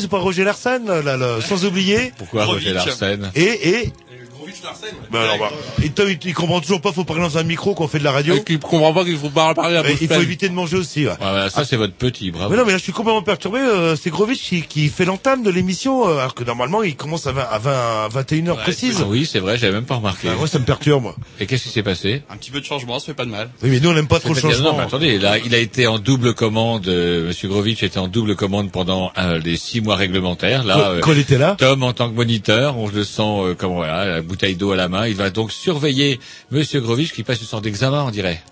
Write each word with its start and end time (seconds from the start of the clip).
C'est 0.00 0.08
pas 0.08 0.18
Roger 0.18 0.44
Larsen, 0.44 0.86
là, 0.86 1.16
là, 1.16 1.40
sans 1.40 1.64
oublier. 1.64 2.12
Pourquoi 2.18 2.44
Roger 2.44 2.72
Larsen? 2.72 3.30
Et, 3.34 3.68
et... 3.68 3.92
Ben 5.12 5.20
alors, 5.20 5.38
bah, 5.38 5.50
et 5.82 5.90
Tom, 5.90 6.08
il, 6.08 6.18
il 6.24 6.34
comprend 6.34 6.60
toujours 6.60 6.80
pas, 6.80 6.92
faut 6.92 7.04
parler 7.04 7.22
dans 7.22 7.38
un 7.38 7.42
micro 7.42 7.74
quand 7.74 7.84
on 7.84 7.88
fait 7.88 7.98
de 7.98 8.04
la 8.04 8.12
radio. 8.12 8.34
Et 8.34 8.42
qui 8.42 8.58
comprend 8.58 8.92
pas 8.92 9.04
qu'il 9.04 9.16
faut 9.16 9.28
pas 9.30 9.54
parler 9.54 9.76
à 9.76 9.82
Mais 9.82 9.94
il 10.00 10.08
faut 10.08 10.20
éviter 10.20 10.48
de 10.48 10.54
manger 10.54 10.76
aussi, 10.76 11.06
ouais. 11.06 11.12
Ouais, 11.12 11.50
ça 11.50 11.64
c'est 11.64 11.76
votre 11.76 11.92
petit, 11.94 12.30
bravo. 12.30 12.50
Mais 12.50 12.56
non, 12.56 12.64
mais 12.64 12.72
là, 12.72 12.78
je 12.78 12.82
suis 12.82 12.92
complètement 12.92 13.22
perturbé. 13.22 13.58
Euh, 13.58 13.94
c'est 13.94 14.10
Grovitch 14.10 14.40
qui, 14.40 14.62
qui 14.62 14.88
fait 14.88 15.04
l'entame 15.04 15.42
de 15.42 15.50
l'émission, 15.50 16.08
euh, 16.08 16.18
alors 16.18 16.34
que 16.34 16.44
normalement, 16.44 16.82
il 16.82 16.96
commence 16.96 17.26
à 17.26 17.32
20, 17.32 17.42
à 17.42 17.58
20, 17.58 17.70
à 17.72 18.08
21 18.08 18.48
heures 18.48 18.58
précises. 18.58 19.04
Oui, 19.06 19.26
c'est 19.30 19.38
vrai, 19.38 19.58
j'avais 19.58 19.72
même 19.74 19.84
pas 19.84 19.96
remarqué. 19.96 20.28
Bah, 20.28 20.34
moi, 20.38 20.48
ça 20.48 20.58
me 20.58 20.64
perturbe, 20.64 21.02
moi. 21.02 21.16
Et 21.40 21.46
qu'est-ce 21.46 21.64
qui 21.64 21.68
s'est 21.68 21.82
passé? 21.84 22.22
Un 22.30 22.36
petit 22.36 22.50
peu 22.50 22.60
de 22.60 22.64
changement, 22.64 22.98
ça 22.98 23.06
fait 23.06 23.14
pas 23.14 23.24
de 23.24 23.30
mal. 23.30 23.48
Oui, 23.62 23.70
mais 23.70 23.78
nous, 23.80 23.90
on 23.90 23.94
n'aime 23.94 24.08
pas 24.08 24.18
trop 24.18 24.34
le 24.34 24.40
changement. 24.40 24.72
Non, 24.72 24.76
mais 24.78 24.82
attendez, 24.84 25.18
là, 25.18 25.38
il 25.38 25.54
a 25.54 25.58
été 25.58 25.86
en 25.86 25.98
double 26.00 26.34
commande. 26.34 26.88
euh, 26.88 27.28
Monsieur 27.28 27.48
Grovitch 27.48 27.82
était 27.84 27.98
en 27.98 28.08
double 28.08 28.34
commande 28.34 28.72
pendant 28.72 29.12
euh, 29.18 29.38
les 29.38 29.56
six 29.56 29.80
mois 29.80 29.94
réglementaires. 29.96 30.64
Là, 30.64 30.74
Quand- 30.74 30.90
euh, 30.90 31.00
quand 31.00 31.12
il 31.12 31.18
était 31.20 31.38
là? 31.38 31.54
Tom, 31.58 31.82
en 31.84 31.92
tant 31.92 32.10
que 32.10 32.14
moniteur, 32.14 32.76
on 32.76 32.88
le 32.88 33.04
sent 33.04 33.22
euh, 33.22 33.54
comme 33.54 33.72
voilà, 33.74 34.04
la 34.06 34.22
bouteille 34.22 34.56
d'eau 34.56 34.72
à 34.72 34.76
la 34.76 34.88
main. 34.88 35.06
Il 35.06 35.14
va 35.14 35.30
donc 35.30 35.52
surveiller 35.52 36.18
Monsieur 36.50 36.80
Grovitch 36.80 37.12
qui 37.12 37.22
passe 37.22 37.40
une 37.40 37.46
sorte 37.46 37.64
d'examen, 37.64 38.02
on 38.02 38.10
dirait. 38.10 38.42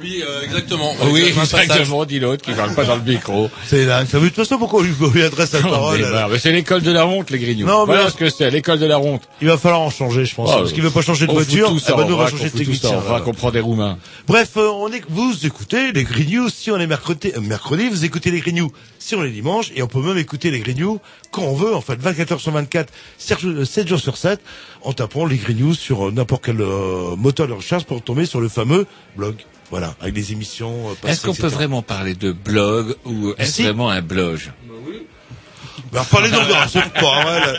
Oui, 0.00 0.22
euh, 0.26 0.42
exactement. 0.42 0.92
oui, 1.10 1.24
exactement, 1.26 2.04
dit 2.04 2.18
l'autre 2.20 2.44
qui 2.44 2.52
parle 2.52 2.74
pas 2.74 2.84
dans 2.84 2.96
le 2.96 3.02
micro. 3.02 3.50
C'est 3.66 3.84
là. 3.84 4.04
Ça 4.06 4.18
veut 4.18 4.24
de 4.24 4.34
toute 4.34 4.44
façon 4.44 4.58
pourquoi 4.58 4.80
on 4.80 5.08
lui, 5.10 5.22
adresse 5.22 5.52
la 5.52 5.60
On 5.60 5.70
parole. 5.70 6.06
Mais 6.30 6.38
c'est 6.38 6.52
l'école 6.52 6.82
de 6.82 6.90
la 6.90 7.06
honte, 7.06 7.30
les 7.30 7.38
grignoux. 7.38 7.66
Non, 7.66 7.80
mais 7.80 7.86
voilà 7.86 8.04
là- 8.04 8.10
ce 8.10 8.16
que 8.16 8.30
c'est, 8.30 8.50
l'école 8.50 8.78
de 8.78 8.86
la 8.86 8.98
honte. 8.98 9.22
Il 9.40 9.48
va 9.48 9.58
falloir 9.58 9.80
en 9.80 9.90
changer, 9.90 10.24
je 10.24 10.34
pense. 10.34 10.50
Oh, 10.52 10.58
parce 10.58 10.72
qu'il 10.72 10.82
veut 10.82 10.90
pas 10.90 11.02
changer 11.02 11.26
de 11.26 11.32
on 11.32 11.36
fout 11.38 11.46
voiture. 11.46 11.68
tout 11.68 11.78
ça 11.78 11.92
eh 11.92 11.96
ben, 11.96 12.04
en 12.04 12.08
nous, 12.08 12.14
on 12.14 12.18
va 12.18 12.28
changer 12.28 12.44
de 12.44 12.48
fout 12.50 12.64
tout 12.64 12.74
ça 12.74 12.88
technicien. 12.88 13.22
on 13.26 13.34
prend 13.34 13.50
des 13.50 13.60
roumains. 13.60 13.98
Bref, 14.26 14.50
euh, 14.56 14.68
on 14.68 14.90
est, 14.92 15.02
vous 15.08 15.46
écoutez 15.46 15.92
les 15.92 16.04
News 16.04 16.48
si 16.48 16.70
on 16.70 16.78
est 16.78 16.86
mercredi, 16.86 17.32
euh, 17.36 17.40
mercredi, 17.40 17.88
vous 17.88 18.04
écoutez 18.04 18.30
les 18.30 18.52
News 18.52 18.70
si 18.98 19.14
on 19.16 19.24
est 19.24 19.30
dimanche, 19.30 19.72
et 19.74 19.82
on 19.82 19.88
peut 19.88 20.00
même 20.00 20.18
écouter 20.18 20.50
les 20.50 20.74
News 20.74 21.00
quand 21.30 21.42
on 21.42 21.54
veut, 21.54 21.74
en 21.74 21.80
fait, 21.80 22.00
24 22.00 22.32
heures 22.32 22.40
sur 22.40 22.52
24, 22.52 22.92
7 23.18 23.88
jours 23.88 24.00
sur 24.00 24.16
7, 24.16 24.40
en 24.82 24.92
tapant 24.92 25.26
les 25.26 25.40
News 25.54 25.74
sur 25.74 26.08
euh, 26.08 26.12
n'importe 26.12 26.44
quel 26.44 26.60
euh, 26.60 27.16
moteur 27.16 27.48
de 27.48 27.52
recherche 27.52 27.84
pour 27.84 28.02
tomber 28.02 28.26
sur 28.26 28.40
le 28.40 28.48
fameux 28.48 28.86
blog. 29.16 29.34
Voilà, 29.72 29.94
avec 30.00 30.12
des 30.14 30.30
émissions. 30.32 30.90
euh, 30.90 31.08
Est-ce 31.08 31.22
qu'on 31.26 31.34
peut 31.34 31.46
vraiment 31.48 31.82
parler 31.82 32.14
de 32.14 32.30
blog 32.30 32.94
ou 33.06 33.32
est-ce 33.38 33.52
Si. 33.54 33.62
vraiment 33.64 33.88
un 33.90 34.02
blog 34.02 34.38
Bah, 35.90 36.06
parlez 36.10 36.30
donc, 36.30 36.42
c'est 36.70 36.80
pas 36.92 37.22
vrai, 37.22 37.40
là. 37.40 37.54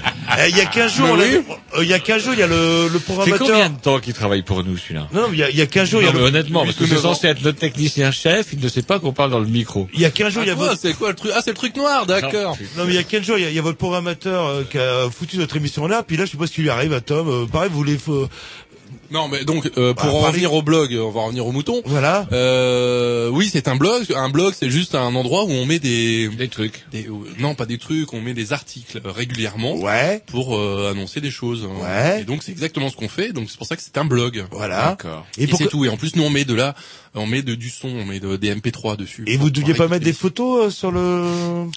Eh, 0.46 0.50
Il 0.50 0.58
y 0.58 0.62
a 0.62 0.66
15 0.66 0.96
jours, 0.96 1.18
oui. 1.18 1.40
euh, 1.78 1.84
il 1.84 1.90
y 1.90 1.94
a 1.94 2.00
15 2.00 2.24
jours, 2.24 2.34
il 2.34 2.40
y 2.40 2.44
a 2.44 2.48
le, 2.48 2.88
le 2.88 3.00
C'est 3.00 3.04
programmateur. 3.06 3.48
combien 3.48 3.70
de 3.70 3.80
temps 3.80 4.00
qu'il 4.00 4.14
travaille 4.14 4.42
pour 4.44 4.64
nous, 4.64 4.78
celui-là 4.78 5.08
Non, 5.12 5.22
non, 5.22 5.28
mais 5.30 5.38
il 5.38 5.40
y 5.40 5.44
a, 5.44 5.50
il 5.50 5.58
y 5.58 5.62
a 5.62 5.66
15 5.68 5.90
jours, 5.90 6.02
il 6.02 6.06
y 6.06 6.08
a 6.08 6.12
Non, 6.12 6.16
mais 6.20 6.22
le, 6.22 6.28
honnêtement, 6.30 6.64
parce 6.66 6.76
que 6.76 6.86
c'est 6.88 6.98
censé 6.98 7.28
être 7.28 7.42
notre 7.44 7.60
technicien 7.60 8.12
chef, 8.12 8.48
il 8.54 8.60
ne 8.60 8.68
sait 8.70 8.82
pas 8.84 9.00
qu'on 9.00 9.12
parle 9.14 9.32
dans 9.32 9.40
le 9.40 9.46
micro. 9.48 9.88
il 9.94 10.00
y 10.02 10.06
a 10.06 10.12
15 10.12 10.34
jours, 10.34 10.44
il 10.44 10.48
y 10.48 10.52
a 10.52 10.54
Ah, 10.54 10.56
votre, 10.56 10.78
c'est 10.80 10.94
quoi 10.94 11.10
le 11.10 11.16
truc 11.16 11.32
Ah, 11.36 11.42
c'est 11.44 11.52
le 11.52 11.58
truc 11.58 11.76
noir, 11.76 12.06
d'accord. 12.06 12.58
Non 12.78 12.86
mais 12.86 12.94
il 12.94 12.96
y 12.96 13.00
a 13.00 13.04
quel 13.04 13.24
jour 13.24 13.38
il 13.40 13.44
y 13.44 13.46
a, 13.48 13.50
il 13.50 13.56
y 13.56 13.60
a 13.60 13.64
votre 13.64 13.78
programmateur 13.80 14.46
euh, 14.48 14.64
qui 14.70 14.78
a 14.78 15.10
foutu 15.12 15.38
notre 15.38 15.58
émission 15.58 15.88
là, 15.88 16.04
puis 16.04 16.16
là 16.18 16.26
je 16.26 16.32
sais 16.32 16.38
pas 16.38 16.46
ce 16.48 16.52
qui 16.54 16.62
lui 16.62 16.70
arrive 16.70 16.94
à 16.94 17.02
Tom. 17.02 17.28
Euh, 17.28 17.46
pareil, 17.48 17.70
vous 17.72 17.78
voulez. 17.78 17.98
Non, 19.14 19.28
mais 19.28 19.46
donc 19.46 19.70
euh, 19.78 19.94
pour 19.94 20.08
Bah, 20.08 20.14
en 20.16 20.20
revenir 20.22 20.54
au 20.54 20.62
blog, 20.62 20.92
on 21.00 21.10
va 21.12 21.22
revenir 21.22 21.46
au 21.46 21.52
mouton. 21.52 21.82
voilà. 21.86 22.28
Euh, 22.32 23.30
oui, 23.30 23.50
c'est 23.52 23.68
un 23.68 23.76
blog. 23.76 24.04
Un 24.16 24.30
blog, 24.30 24.54
c'est 24.58 24.70
juste 24.70 24.96
un 24.96 25.14
endroit 25.16 25.44
où 25.46 25.52
on 25.52 25.66
met 25.66 25.80
des, 25.80 26.28
Des 26.30 26.48
trucs. 26.48 26.84
des- 26.92 27.08
euh, 27.08 27.12
non, 27.40 27.56
pas 27.56 27.66
des 27.66 27.78
trucs, 27.78 28.12
on 28.14 28.22
met 28.22 28.34
des 28.34 28.54
articles 28.54 29.00
régulièrement 29.06 29.76
Ouais. 29.76 30.22
pour 30.28 30.58
euh, 30.58 30.92
annoncer 30.92 31.22
des 31.22 31.32
choses. 31.32 31.64
Ouais. 31.82 32.22
Et 32.22 32.24
donc 32.24 32.44
c'est 32.44 32.52
exactement 32.52 32.90
ce 32.90 32.96
qu'on 32.96 33.10
fait. 33.10 33.32
Donc 33.34 33.50
c'est 33.50 33.58
pour 33.58 33.68
ça 33.68 33.76
que 33.76 33.82
c'est 33.84 33.98
un 33.98 34.06
blog. 34.06 34.44
Voilà. 34.52 34.90
D'accord. 34.90 35.26
Et, 35.38 35.44
Et, 35.44 35.48
pour 35.48 35.60
c'est 35.60 35.66
que- 35.66 35.70
tout. 35.70 35.86
Et 35.86 35.90
en 35.90 35.98
plus, 35.98 36.16
nous 36.16 36.24
on 36.24 36.30
met 36.30 36.46
de 36.46 36.54
là, 36.56 36.74
on 37.16 37.28
met 37.28 37.42
de, 37.44 37.54
du 37.56 37.70
son, 37.70 37.88
on 37.90 38.06
met 38.06 38.20
de, 38.20 38.36
des 38.38 38.54
MP3 38.56 38.98
dessus. 38.98 39.24
Et 39.28 39.38
vous 39.38 39.50
deviez 39.52 39.74
pas 39.76 39.88
mettre 39.88 40.04
des 40.06 40.14
photos 40.14 40.66
euh, 40.66 40.70
sur 40.72 40.92
le. 40.92 41.24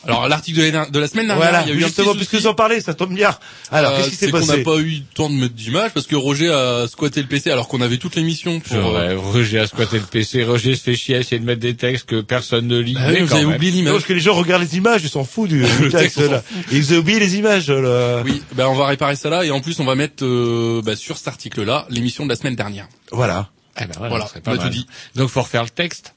Alors 0.07 0.29
l'article 0.29 0.59
de, 0.61 0.71
la- 0.71 0.87
de 0.87 0.99
la 0.99 1.07
semaine 1.09 1.27
dernière, 1.27 1.51
Voilà. 1.51 1.63
il 1.67 1.69
y 1.69 1.73
a 1.73 1.75
eu 1.75 1.83
un 1.85 1.87
Justement, 1.89 2.15
puisque 2.15 2.31
souci. 2.33 2.43
vous 2.45 2.49
en 2.49 2.55
parlez, 2.55 2.81
ça 2.81 2.95
tombe 2.95 3.13
bien. 3.15 3.37
Alors, 3.71 3.93
Euh, 3.93 3.97
qu'est-ce 3.99 4.09
qui 4.11 4.17
s'est 4.17 4.27
c'est 4.27 4.33
qu'on 4.33 4.41
n'a 4.41 4.47
passé 4.47 4.63
pas 4.63 4.77
eu 4.79 4.85
le 4.91 5.03
temps 5.15 5.29
de 5.29 5.35
mettre 5.35 5.55
d'image 5.55 5.93
parce 5.93 6.07
que 6.07 6.17
Roger 6.17 6.51
a 6.51 6.87
squatté 6.89 7.21
le 7.21 7.29
PC 7.29 7.51
alors 7.51 7.69
qu'on 7.69 7.81
avait 7.81 7.99
toute 7.99 8.17
l'émission 8.17 8.61
pour. 8.61 8.77
euh, 8.77 8.81
vrai, 8.81 9.15
Roger 9.15 9.59
a 9.61 9.67
squatté 9.67 9.99
le 9.99 10.05
PC, 10.05 10.45
Roger 10.45 10.75
se 10.75 10.83
fait 10.83 10.97
chier 10.97 11.17
à 11.17 11.19
essayer 11.21 11.39
de 11.39 11.45
mettre 11.45 11.61
des 11.61 11.75
textes 11.77 12.07
que 12.07 12.21
personne 12.23 12.67
ne 12.67 12.79
lit. 12.79 12.95
bah 12.95 13.01
oui, 13.09 13.15
mais 13.15 13.21
vous 13.23 13.33
avez 13.35 13.45
même. 13.45 13.55
oublié 13.57 13.73
l'image. 13.73 13.93
parce 13.93 14.05
que 14.05 14.13
les 14.15 14.21
gens 14.21 14.35
regardent 14.35 14.63
les 14.63 14.77
images, 14.77 15.03
ils 15.05 15.11
s'en 15.11 15.25
foutent 15.25 15.51
du, 15.51 15.63
du 15.83 15.89
texte 15.91 16.19
là. 16.19 16.43
Et 16.73 16.77
ils 16.77 16.95
ont 16.95 16.99
oublié 16.99 17.19
les 17.19 17.37
images 17.37 17.71
là. 17.71 18.23
Oui, 18.25 18.43
ben 18.55 18.67
on 18.69 18.75
va 18.75 18.87
réparer 18.87 19.17
ça 19.17 19.29
là 19.29 19.45
et 19.45 19.51
en 19.51 19.61
plus 19.61 19.79
on 19.81 19.85
va 19.85 19.95
mettre 19.97 20.25
euh, 20.25 20.81
bah, 20.83 20.97
sur 20.97 21.19
cet 21.19 21.29
article-là 21.29 21.87
l'émission 21.91 22.25
de 22.25 22.31
la 22.31 22.37
semaine 22.37 22.57
dernière. 22.57 22.89
Voilà. 23.13 23.51
Eh 23.81 23.85
ben 23.85 23.93
voilà, 23.99 24.09
Voilà, 24.09 24.29
c'est 24.33 24.43
pas 24.43 24.51
on 24.53 24.55
a 24.55 24.57
mal. 24.59 24.67
tout 24.67 24.73
dit. 24.73 24.87
Donc 25.15 25.29
faut 25.29 25.43
refaire 25.43 25.63
le 25.65 25.71
texte. 25.71 26.15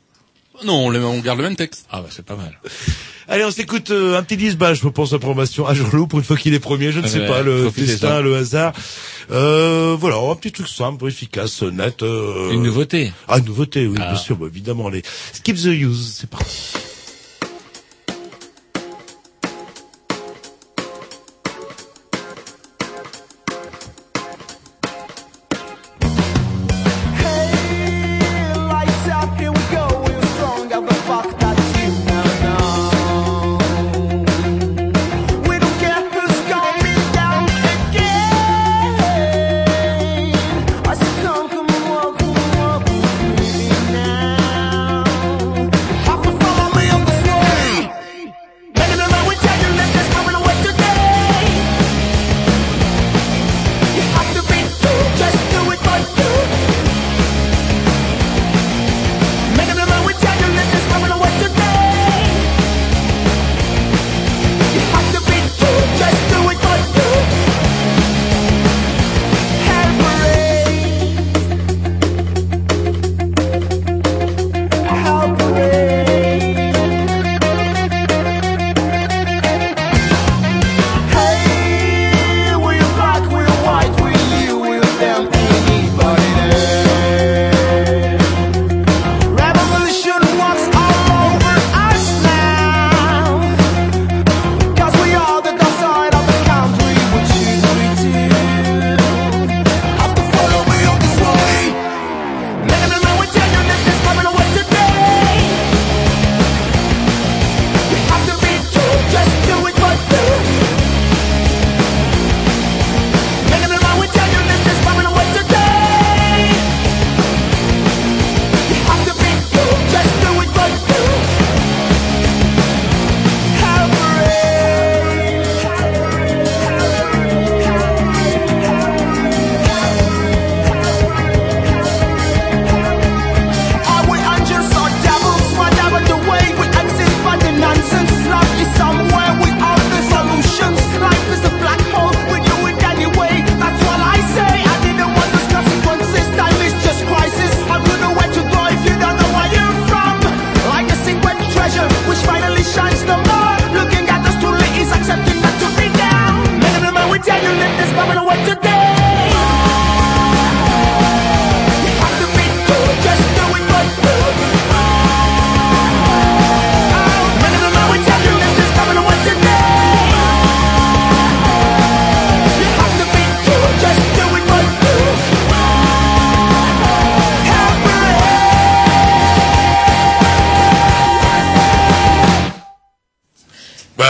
Non, 0.66 0.88
on, 0.88 0.90
le- 0.90 1.04
on 1.06 1.20
garde 1.20 1.38
le 1.40 1.46
même 1.46 1.56
texte. 1.56 1.86
Ah 1.90 2.02
bah 2.02 2.08
c'est 2.12 2.26
pas 2.26 2.36
mal. 2.36 2.60
Allez, 3.32 3.46
on 3.46 3.52
s'écoute 3.52 3.92
euh, 3.92 4.18
un 4.18 4.24
petit 4.24 4.38
disque, 4.38 4.58
je 4.74 4.88
pense, 4.88 5.14
à 5.14 5.20
promotion 5.20 5.68
à 5.68 5.76
Jean-Loup, 5.76 6.08
pour 6.08 6.18
une 6.18 6.26
fois 6.26 6.36
qu'il 6.36 6.54
est 6.56 6.60
premier, 6.60 6.92
je 6.92 7.00
ne 7.00 7.08
sais 7.08 7.20
Ouais, 7.20 7.28
pas, 7.28 7.44
le 7.44 7.70
destin, 7.70 8.22
le 8.22 8.36
hasard. 8.36 8.74
Euh, 9.30 9.96
voilà, 10.00 10.18
un 10.18 10.36
petit 10.36 10.52
truc 10.52 10.68
simple, 10.68 11.08
efficace, 11.08 11.62
net. 11.62 12.02
Euh... 12.02 12.52
Une 12.52 12.64
nouveauté. 12.64 13.14
Ah, 13.28 13.38
une 13.38 13.46
nouveauté, 13.46 13.86
oui, 13.86 13.98
Ah. 14.02 14.08
bien 14.14 14.16
sûr, 14.18 14.36
bah, 14.36 14.48
évidemment. 14.48 14.90
Les 14.90 15.04
Skip 15.34 15.56
the 15.58 15.66
Use, 15.66 16.16
c'est 16.20 16.28
parti. 16.30 16.74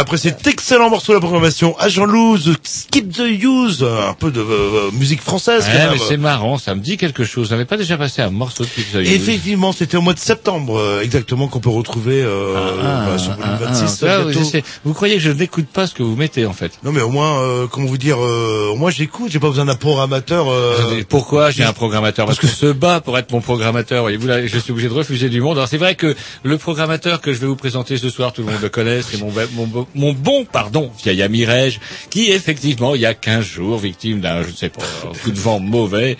Après 0.09 0.17
cet 0.17 0.47
excellent 0.47 0.89
morceau 0.89 1.11
de 1.11 1.17
la 1.17 1.21
programmation, 1.21 1.77
Agent 1.77 2.05
Loose, 2.05 2.55
Skip 2.63 3.11
the 3.15 3.19
Use, 3.43 3.83
un 3.83 4.13
peu 4.15 4.31
de 4.31 4.39
euh, 4.41 4.89
musique 4.91 5.21
française 5.21 5.63
Ouais, 5.67 5.87
mais 5.91 5.99
c'est 5.99 6.17
marrant, 6.17 6.57
ça 6.57 6.73
me 6.73 6.79
dit 6.81 6.97
quelque 6.97 7.23
chose. 7.23 7.51
N'avait 7.51 7.65
pas 7.65 7.77
déjà 7.77 7.95
passé 7.95 8.23
un 8.23 8.31
morceau 8.31 8.63
de 8.63 8.69
Pizza 8.69 9.03
Et 9.03 9.13
effectivement, 9.13 9.71
c'était 9.71 9.97
au 9.97 10.01
mois 10.01 10.15
de 10.15 10.19
septembre 10.19 10.79
euh, 10.79 11.03
exactement 11.03 11.47
qu'on 11.47 11.59
peut 11.59 11.69
retrouver 11.69 12.23
euh, 12.23 12.55
Ah, 12.83 13.05
bah, 13.07 13.17
sur 13.19 13.33
ah, 13.33 13.59
le 13.59 13.67
ah, 13.67 13.71
26. 13.71 14.03
ah, 14.07 14.61
vous, 14.83 14.93
croyez 14.95 15.13
que 15.17 15.21
je 15.21 15.29
n'écoute 15.29 15.67
pas 15.67 15.85
ce 15.85 15.93
que 15.93 16.01
vous 16.01 16.15
mettez 16.15 16.47
en 16.47 16.53
fait 16.53 16.71
Non 16.83 16.91
mais 16.91 17.01
au 17.01 17.09
moins, 17.09 17.39
euh, 17.43 17.67
comment 17.67 17.85
vous 17.85 17.99
dire, 17.99 18.17
euh, 18.19 18.73
moi 18.75 18.89
j'écoute, 18.89 19.31
j'ai 19.31 19.39
pas 19.39 19.49
besoin 19.49 19.65
d'un 19.65 19.75
programmateur. 19.75 20.47
euh, 20.51 21.03
Pourquoi 21.07 21.51
j'ai 21.51 21.63
un 21.65 21.73
programmateur 21.73 22.25
Parce 22.25 22.39
que 22.39 22.47
se 22.47 22.65
bat 22.71 22.99
pour 22.99 23.15
être 23.19 23.31
mon 23.31 23.41
programmateur. 23.41 24.01
Voyez-vous 24.01 24.25
là, 24.25 24.43
je 24.47 24.57
suis 24.57 24.71
obligé 24.71 24.89
de 24.89 24.93
refuser 24.93 25.29
du 25.29 25.39
monde. 25.39 25.57
Alors 25.57 25.67
c'est 25.69 25.77
vrai 25.77 25.93
que 25.93 26.15
le 26.41 26.57
programmateur 26.57 27.21
que 27.21 27.31
je 27.31 27.37
vais 27.37 27.45
vous 27.47 27.55
présenter 27.55 27.97
ce 27.97 28.09
soir, 28.09 28.33
tout 28.33 28.41
le 28.41 28.51
monde 28.51 28.59
le 28.59 28.69
connaît, 28.69 29.03
c'est 29.03 29.19
mon, 29.19 29.31
mon, 29.53 29.67
mon- 29.67 29.87
mon 29.99 30.13
bon, 30.13 30.45
pardon, 30.45 30.91
vieil 31.03 31.21
ami 31.21 31.45
Reg, 31.45 31.77
qui 32.09 32.31
effectivement, 32.31 32.95
il 32.95 33.01
y 33.01 33.05
a 33.05 33.13
15 33.13 33.45
jours, 33.45 33.77
victime 33.77 34.19
d'un, 34.21 34.41
je 34.41 34.47
ne 34.47 34.53
sais 34.55 34.69
pas, 34.69 34.81
un 35.07 35.13
coup 35.23 35.31
de 35.31 35.39
vent 35.39 35.59
mauvais, 35.59 36.17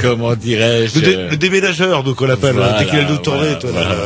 comment 0.00 0.34
dirais-je 0.34 0.94
le, 0.94 1.00
dé- 1.06 1.14
euh, 1.16 1.30
le 1.30 1.36
déménageur, 1.36 2.02
donc 2.04 2.20
on 2.20 2.26
l'appelle, 2.26 2.54
Voilà, 2.54 2.78
dès 2.78 2.86
qu'il 2.86 2.98
a 2.98 3.02
le 3.02 3.08
dos 3.08 3.18
tourné. 3.18 3.40
voilà, 3.40 3.56
toi, 3.56 3.70
voilà. 3.72 3.88
là. 3.94 3.96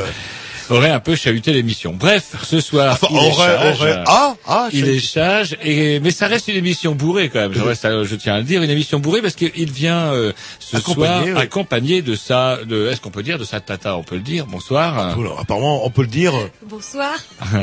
aurait 0.71 0.91
un 0.91 1.01
peu 1.01 1.17
chahuté 1.17 1.53
l'émission. 1.53 1.93
Bref, 1.93 2.37
ce 2.45 2.61
soir, 2.61 2.93
Enfin, 3.01 3.09
il 3.11 3.17
est 3.17 3.21
aurait, 3.21 3.47
sage. 3.49 3.81
aurait, 3.81 4.03
ah, 4.07 4.35
ah, 4.47 4.69
Il 4.73 4.89
est 4.89 5.01
sage, 5.05 5.57
et, 5.65 5.99
mais 6.01 6.13
ça 6.13 6.29
reste 6.29 6.47
une 6.49 6.57
émission 6.57 6.95
bourrée 6.95 7.29
quand 7.29 7.41
même. 7.41 7.53
Je, 7.53 7.61
reste 7.61 7.85
à- 7.85 8.05
je 8.05 8.15
tiens 8.15 8.35
à 8.35 8.39
le 8.39 8.45
dire, 8.45 8.63
une 8.63 8.71
émission 8.71 9.01
bourrée 9.01 9.21
parce 9.21 9.35
qu'il 9.35 9.71
vient 9.73 10.13
euh, 10.13 10.33
ce 10.61 10.77
Accompagné, 10.77 11.25
soir 11.27 11.37
oui. 11.37 11.43
accompagné 11.43 12.03
de 12.03 12.15
sa, 12.15 12.59
de, 12.65 12.87
est-ce 12.89 13.01
qu'on 13.01 13.11
peut 13.11 13.25
dire 13.25 13.39
de 13.39 13.45
sa 13.45 13.59
tata 13.61 13.97
On 13.97 14.05
peut 14.05 14.15
le 14.15 14.21
dire? 14.23 14.47
Bonsoir. 14.47 15.17
Apparemment, 15.41 15.85
on 15.85 15.91
peut 15.91 16.03
le 16.03 16.09
dire. 16.09 16.33
Bonsoir. 16.69 17.15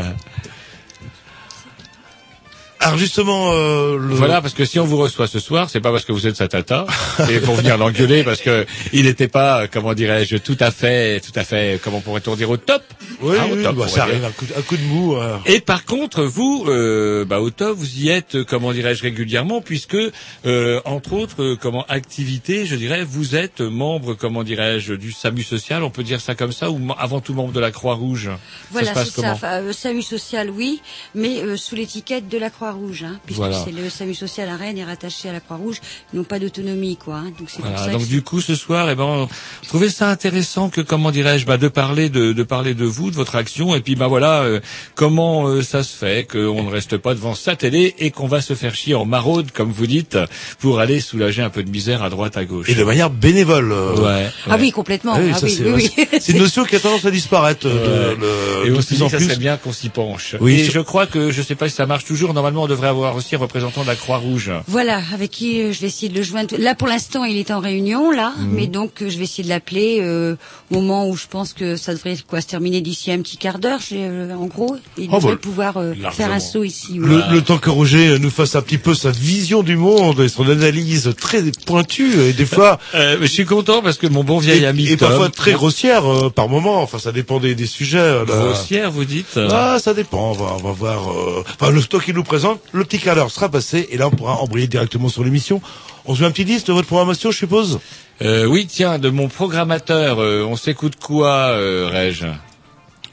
Alors 2.79 2.97
justement, 2.97 3.51
euh, 3.53 3.97
le... 3.97 4.13
Voilà, 4.15 4.39
parce 4.41 4.53
que 4.53 4.63
si 4.63 4.79
on 4.79 4.85
vous 4.85 4.97
reçoit 4.97 5.27
ce 5.27 5.39
soir, 5.39 5.69
c'est 5.69 5.81
pas 5.81 5.91
parce 5.91 6.05
que 6.05 6.11
vous 6.11 6.27
êtes 6.27 6.35
sa 6.35 6.47
tata, 6.47 6.85
et 7.29 7.39
pour 7.39 7.55
venir 7.55 7.77
l'engueuler 7.77 8.23
parce 8.23 8.39
que 8.39 8.65
il 8.93 9.05
n'était 9.05 9.27
pas, 9.27 9.67
comment 9.67 9.93
dirais-je, 9.95 10.37
tout 10.37 10.55
à 10.59 10.69
fait, 10.71 11.19
tout 11.19 11.31
à 11.35 11.43
fait, 11.43 11.79
comment 11.83 12.01
pourrait-on 12.01 12.35
dire, 12.35 12.49
au 12.49 12.57
top. 12.57 12.83
oui, 13.21 13.35
Hein, 13.39 13.47
au 13.51 13.55
oui, 13.55 13.63
top, 13.63 13.75
bah, 13.77 13.87
ça 13.87 14.03
arrive, 14.03 14.23
un 14.23 14.29
coup, 14.31 14.45
de- 14.45 14.53
un 14.57 14.61
coup 14.61 14.77
de 14.77 14.83
mou. 14.83 15.15
euh. 15.15 15.37
Et 15.47 15.59
par 15.59 15.85
contre, 15.85 16.23
vous, 16.23 16.65
euh, 16.67 17.25
bah, 17.25 17.39
au 17.39 17.49
top, 17.49 17.75
vous 17.75 17.97
y 17.99 18.09
êtes, 18.09 18.43
comment 18.43 18.71
dirais-je, 18.71 19.01
régulièrement, 19.01 19.59
puisque, 19.61 19.97
euh, 20.45 20.79
entre 20.85 21.13
autres, 21.13 21.41
euh, 21.41 21.57
comment 21.59 21.83
activité, 21.89 22.65
je 22.67 22.75
dirais, 22.75 23.03
vous 23.03 23.35
êtes 23.35 23.61
membre, 23.61 24.13
comment 24.13 24.43
dirais-je, 24.43 24.93
du 24.93 25.11
SAMU 25.11 25.41
social, 25.43 25.83
on 25.83 25.89
peut 25.89 26.03
dire 26.03 26.21
ça 26.21 26.35
comme 26.35 26.51
ça, 26.51 26.69
ou 26.69 26.79
avant 26.99 27.21
tout 27.21 27.33
membre 27.33 27.53
de 27.53 27.59
la 27.59 27.71
Croix-Rouge? 27.71 28.29
Voilà, 28.71 28.87
ça 28.87 28.93
se 28.93 28.95
passe 28.99 29.05
c'est 29.07 29.15
ça. 29.15 29.21
comment? 29.21 29.33
Enfin, 29.33 29.61
euh, 29.63 29.73
SAMU 29.73 30.03
social, 30.03 30.49
oui, 30.51 30.79
mais 31.15 31.41
euh, 31.41 31.57
sous 31.57 31.75
l'étiquette 31.75 32.29
de 32.29 32.37
la 32.37 32.49
Croix-Rouge, 32.71 33.03
hein, 33.07 33.19
puisque 33.25 33.37
Voilà. 33.39 33.57
c'est 33.63 33.71
le 33.71 33.89
SAMU 33.89 34.13
social 34.13 34.49
à 34.49 34.57
Rennes 34.57 34.77
est 34.77 34.83
rattaché 34.83 35.29
à 35.29 35.31
la 35.31 35.39
Croix-Rouge, 35.39 35.77
ils 36.13 36.17
n'ont 36.17 36.25
pas 36.25 36.39
d'autonomie, 36.39 36.97
quoi. 36.97 37.15
hein. 37.15 37.31
donc 37.39 37.47
c'est 37.49 37.57
pour 37.61 37.69
Voilà, 37.71 37.85
ça 37.85 37.91
donc 37.91 38.01
que 38.01 38.07
du 38.07 38.21
coup 38.21 38.41
ce 38.41 38.55
soir, 38.55 38.89
eh 38.89 38.95
ben, 38.95 39.27
je 39.63 39.67
trouvais 39.69 39.89
ça 39.89 40.09
intéressant 40.09 40.69
que 40.69 40.81
comment 40.81 41.11
dirais-je, 41.11 41.45
bah, 41.45 41.57
de 41.57 41.67
parler 41.69 42.09
de, 42.09 42.33
de 42.33 42.43
parler 42.43 42.73
de 42.73 42.85
vous, 42.85 43.09
de 43.11 43.15
votre 43.15 43.35
action, 43.35 43.73
et 43.75 43.79
puis 43.79 43.95
bah 43.95 44.07
voilà, 44.07 44.41
euh, 44.41 44.59
comment 44.95 45.47
euh, 45.47 45.61
ça 45.61 45.83
se 45.83 45.95
fait 45.95 46.27
qu'on 46.29 46.63
ne 46.63 46.69
reste 46.69 46.97
pas 46.97 47.13
devant 47.13 47.35
sa 47.35 47.55
télé 47.55 47.95
et 47.99 48.11
qu'on 48.11 48.27
va 48.27 48.41
se 48.41 48.53
faire 48.53 48.75
chier 48.75 48.95
en 48.95 49.05
maraude, 49.05 49.51
comme 49.51 49.71
vous 49.71 49.87
dites, 49.87 50.17
pour 50.59 50.79
aller 50.79 50.99
soulager 50.99 51.41
un 51.41 51.49
peu 51.49 51.63
de 51.63 51.69
misère 51.69 52.03
à 52.03 52.09
droite 52.09 52.35
à 52.37 52.45
gauche. 52.45 52.69
Et 52.69 52.75
de 52.75 52.83
manière 52.83 53.09
bénévole. 53.09 53.71
euh. 53.71 53.95
Ouais. 53.97 54.29
Ah 54.49 54.57
oui, 54.59 54.71
complètement. 54.71 55.13
Ah 55.15 55.19
oui, 55.21 55.31
ah 55.33 55.39
oui, 55.43 55.51
c'est, 55.57 55.71
oui, 55.71 55.91
oui. 55.97 56.07
c'est 56.19 56.33
une 56.33 56.39
notion 56.39 56.65
qui 56.65 56.75
a 56.75 56.79
tendance 56.79 57.05
à 57.05 57.11
disparaître 57.11 57.65
euh, 57.67 58.15
de, 58.15 58.21
le- 58.21 58.65
Et 58.67 58.69
de 58.71 58.75
on 58.75 58.81
se 58.81 58.87
plus 58.87 58.95
dit 58.97 59.09
ça 59.09 59.17
plus. 59.17 59.25
serait 59.25 59.37
bien 59.37 59.57
qu'on 59.57 59.71
s'y 59.73 59.89
penche. 59.89 60.35
Oui, 60.41 60.55
et 60.59 60.63
sur- 60.65 60.73
je 60.73 60.79
crois 60.79 61.05
que, 61.05 61.31
je 61.31 61.41
sais 61.41 61.55
pas 61.55 61.69
si 61.69 61.75
ça 61.75 61.85
marche 61.85 62.05
toujours, 62.05 62.33
normalement 62.33 62.56
on 62.63 62.67
devrait 62.67 62.87
avoir 62.87 63.15
aussi 63.15 63.35
un 63.35 63.39
représentant 63.39 63.83
de 63.83 63.87
la 63.87 63.95
Croix-Rouge. 63.95 64.51
Voilà, 64.67 65.01
avec 65.13 65.31
qui 65.31 65.61
euh, 65.61 65.71
je 65.73 65.79
vais 65.81 65.87
essayer 65.87 66.09
de 66.09 66.15
le 66.17 66.23
joindre. 66.23 66.55
Là, 66.57 66.75
pour 66.75 66.87
l'instant, 66.87 67.23
il 67.23 67.37
est 67.37 67.51
en 67.51 67.59
réunion, 67.59 68.11
là, 68.11 68.33
Mhm. 68.37 68.49
mais 68.51 68.67
donc 68.67 69.01
euh, 69.01 69.09
je 69.09 69.17
vais 69.17 69.23
essayer 69.25 69.43
de 69.43 69.49
l'appeler 69.49 69.99
euh, 70.01 70.35
au 70.71 70.75
moment 70.81 71.07
où 71.09 71.15
je 71.15 71.27
pense 71.29 71.53
que 71.53 71.75
ça 71.75 71.93
devrait 71.93 72.15
quoi 72.27 72.41
se 72.41 72.47
terminer 72.47 72.81
d'ici 72.81 73.11
un 73.11 73.19
petit 73.21 73.37
quart 73.37 73.59
d'heure, 73.59 73.79
euh, 73.91 74.33
en 74.33 74.45
gros. 74.45 74.77
Il 74.97 75.09
Oh, 75.11 75.15
devrait 75.17 75.33
bah, 75.33 75.39
pouvoir 75.41 75.77
euh, 75.77 75.93
faire 76.11 76.31
un 76.31 76.39
saut 76.39 76.63
ici. 76.63 76.93
Le, 76.97 77.21
le 77.31 77.41
temps 77.41 77.57
que 77.57 77.69
Roger 77.69 78.19
nous 78.19 78.29
fasse 78.29 78.55
un 78.55 78.61
petit 78.61 78.77
peu 78.77 78.93
sa 78.93 79.11
vision 79.11 79.63
du 79.63 79.75
monde 79.77 80.19
et 80.21 80.29
son 80.29 80.47
analyse 80.49 81.13
très 81.19 81.41
pointue 81.65 82.19
et 82.21 82.33
des 82.33 82.45
fois 82.45 82.79
Euh, 82.95 83.17
je 83.21 83.25
suis 83.27 83.45
content 83.45 83.81
parce 83.81 83.97
que 83.97 84.07
mon 84.07 84.23
bon 84.23 84.37
vieil 84.39 84.63
et, 84.63 84.65
ami 84.65 84.87
et 84.87 84.97
Tom, 84.97 85.09
parfois 85.09 85.29
très 85.29 85.51
grossière 85.53 86.05
euh, 86.11 86.29
par 86.29 86.47
moment. 86.49 86.81
Enfin, 86.81 86.97
ça 86.99 87.11
dépend 87.11 87.39
des, 87.39 87.53
des 87.53 87.65
sujets. 87.65 87.97
là. 87.97 88.23
grossière, 88.25 88.91
vous 88.91 89.05
dites. 89.05 89.37
Ah, 89.51 89.77
ça 89.79 89.93
dépend. 89.93 90.31
On 90.31 90.33
va, 90.33 90.55
on 90.59 90.63
va 90.67 90.71
voir. 90.71 91.11
euh, 91.11 91.43
Enfin, 91.59 91.71
le 91.71 91.81
stock 91.81 92.03
qu'il 92.05 92.15
nous 92.15 92.23
présente, 92.23 92.46
le 92.71 92.83
petit 92.83 92.99
quart 92.99 93.15
d'heure 93.15 93.31
sera 93.31 93.49
passé 93.49 93.87
et 93.91 93.97
là, 93.97 94.07
on 94.07 94.11
pourra 94.11 94.37
embrayer 94.41 94.67
directement 94.67 95.09
sur 95.09 95.23
l'émission. 95.23 95.61
On 96.05 96.15
se 96.15 96.21
met 96.21 96.27
un 96.27 96.31
petit 96.31 96.45
disque 96.45 96.67
de 96.67 96.73
votre 96.73 96.87
programmation, 96.87 97.31
je 97.31 97.37
suppose. 97.37 97.79
Euh, 98.21 98.45
oui, 98.45 98.65
tiens, 98.67 98.97
de 98.99 99.09
mon 99.09 99.27
programmateur, 99.27 100.19
euh, 100.19 100.43
on 100.43 100.55
s'écoute 100.55 100.95
quoi, 100.95 101.49
euh, 101.49 101.89
Reg 101.91 102.25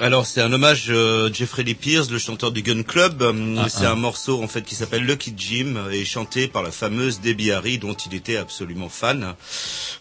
Alors 0.00 0.26
c'est 0.26 0.40
un 0.40 0.52
hommage 0.52 0.86
euh, 0.88 1.30
Jeffrey 1.32 1.62
Lee 1.62 1.74
Pierce, 1.74 2.10
le 2.10 2.18
chanteur 2.18 2.52
du 2.52 2.62
Gun 2.62 2.82
Club. 2.82 3.22
Euh, 3.22 3.56
Ah, 3.58 3.68
c'est 3.68 3.86
ah. 3.86 3.92
un 3.92 3.96
morceau 3.96 4.42
en 4.42 4.48
fait 4.48 4.62
qui 4.62 4.74
s'appelle 4.74 5.04
Lucky 5.04 5.34
Jim 5.36 5.74
et 5.92 6.04
chanté 6.04 6.48
par 6.48 6.62
la 6.62 6.70
fameuse 6.70 7.20
Debbie 7.20 7.50
Harry 7.52 7.78
dont 7.78 7.94
il 7.94 8.14
était 8.14 8.36
absolument 8.36 8.88
fan. 8.88 9.34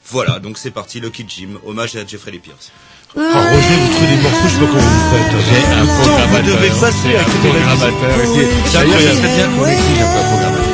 Voilà, 0.05 0.39
donc 0.39 0.57
c'est 0.57 0.71
parti 0.71 0.99
Lucky 0.99 1.25
Jim, 1.27 1.59
hommage 1.65 1.95
à 1.95 2.05
Jeffrey 2.05 2.31
Lee 2.31 2.39
Pierce. 2.39 2.71
Roger, 3.15 3.77
vous 3.77 3.93
trouvez 3.93 4.15
des 4.15 4.21
morceaux, 4.23 4.37
je 4.43 4.49
sais 4.49 4.59
pas 4.59 4.65
comment 4.65 4.81
vous 4.81 5.09
faites. 5.13 5.33
J'ai 5.45 5.61
un 5.77 5.85
programmateur. 5.85 6.29
vous 6.29 6.49
devez 6.49 6.69
passer 6.81 6.97
C'est 7.03 7.15
à 7.15 7.21
un 7.21 7.23
côté 7.23 7.47
de 7.49 7.53
la 7.53 7.65
musique. 7.65 7.79
programmateur. 7.79 8.15
C'est- 8.33 8.77
incroyable. 8.77 9.21
bien 9.21 9.47
qu'on 9.53 9.63
un 10.01 10.23
programmateur. 10.29 10.73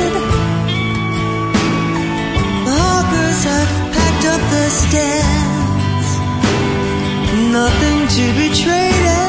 Nothing 7.52 7.98
to 8.16 8.24
be 8.38 8.48
traded. 8.62 9.28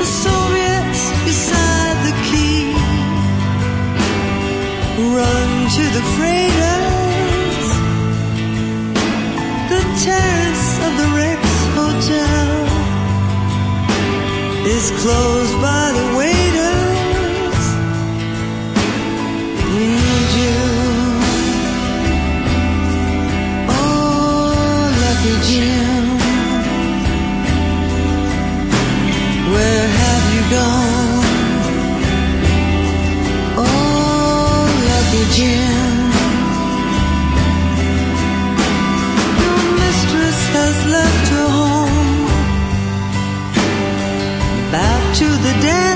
The 0.00 0.04
Soviets 0.04 1.02
beside 1.24 1.96
the 2.06 2.14
key 2.28 2.72
run 5.14 5.48
to 5.76 5.82
the. 5.98 6.55
Terrace 10.06 10.68
of 10.86 10.92
the 11.00 11.08
Rex 11.18 11.42
Hotel 11.80 12.48
is 14.76 14.86
closed 15.02 15.56
by 15.68 15.84
the 15.98 16.06
waiters. 16.18 17.62
We 19.74 19.84
need 20.00 20.30
you. 20.42 20.60
Oh, 23.78 24.54
lucky 25.04 25.36
Jim. 25.48 26.04
Where 29.52 29.88
have 30.00 30.24
you 30.34 30.42
gone? 30.56 30.75
today. 45.60 45.95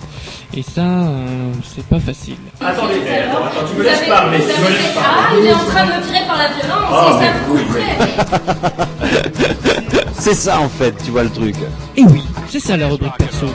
Et 0.53 0.63
ça, 0.63 0.81
euh, 0.81 1.53
c'est 1.63 1.85
pas 1.85 1.99
facile. 1.99 2.35
Attendez, 2.59 2.95
attends, 3.07 3.45
tu 3.69 3.75
me 3.77 3.83
laisses 3.83 4.05
parler, 4.07 4.37
tu 4.39 4.43
me 4.61 4.67
laisses 4.69 4.93
parler. 4.93 4.99
Ah, 4.99 5.29
il 5.39 5.45
est 5.45 5.53
en 5.53 5.59
train 5.59 5.85
de 5.85 5.91
me 5.93 6.01
tirer 6.05 6.25
par 6.27 6.37
la 6.37 6.47
violence, 6.49 6.89
Oh, 6.91 7.17
c'est 7.19 7.25
ça 7.25 7.31
vous 7.47 7.57
fait. 7.73 7.85
C'est 10.19 10.33
ça 10.33 10.59
en 10.59 10.67
fait, 10.69 10.93
tu 11.05 11.11
vois 11.11 11.23
le 11.23 11.29
truc. 11.29 11.55
Et 11.95 12.03
oui, 12.03 12.21
c'est 12.49 12.59
ça 12.59 12.75
la 12.75 12.87
rubrique 12.89 13.15
perso. 13.17 13.47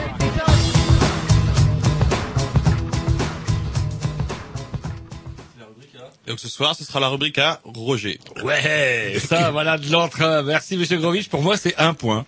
Et 6.25 6.29
donc 6.31 6.39
ce 6.39 6.49
soir, 6.49 6.75
ce 6.75 6.83
sera 6.83 6.99
la 6.99 7.07
rubrique 7.07 7.37
à 7.37 7.61
Roger. 7.63 8.19
Ouais, 8.43 9.15
ça, 9.19 9.51
voilà 9.51 9.77
de 9.77 9.89
l'entrain. 9.91 10.43
Merci, 10.43 10.75
Monsieur 10.75 10.97
Grovitch. 10.97 11.29
Pour 11.29 11.41
moi, 11.41 11.55
c'est 11.55 11.75
un 11.77 11.93
point. 11.93 12.25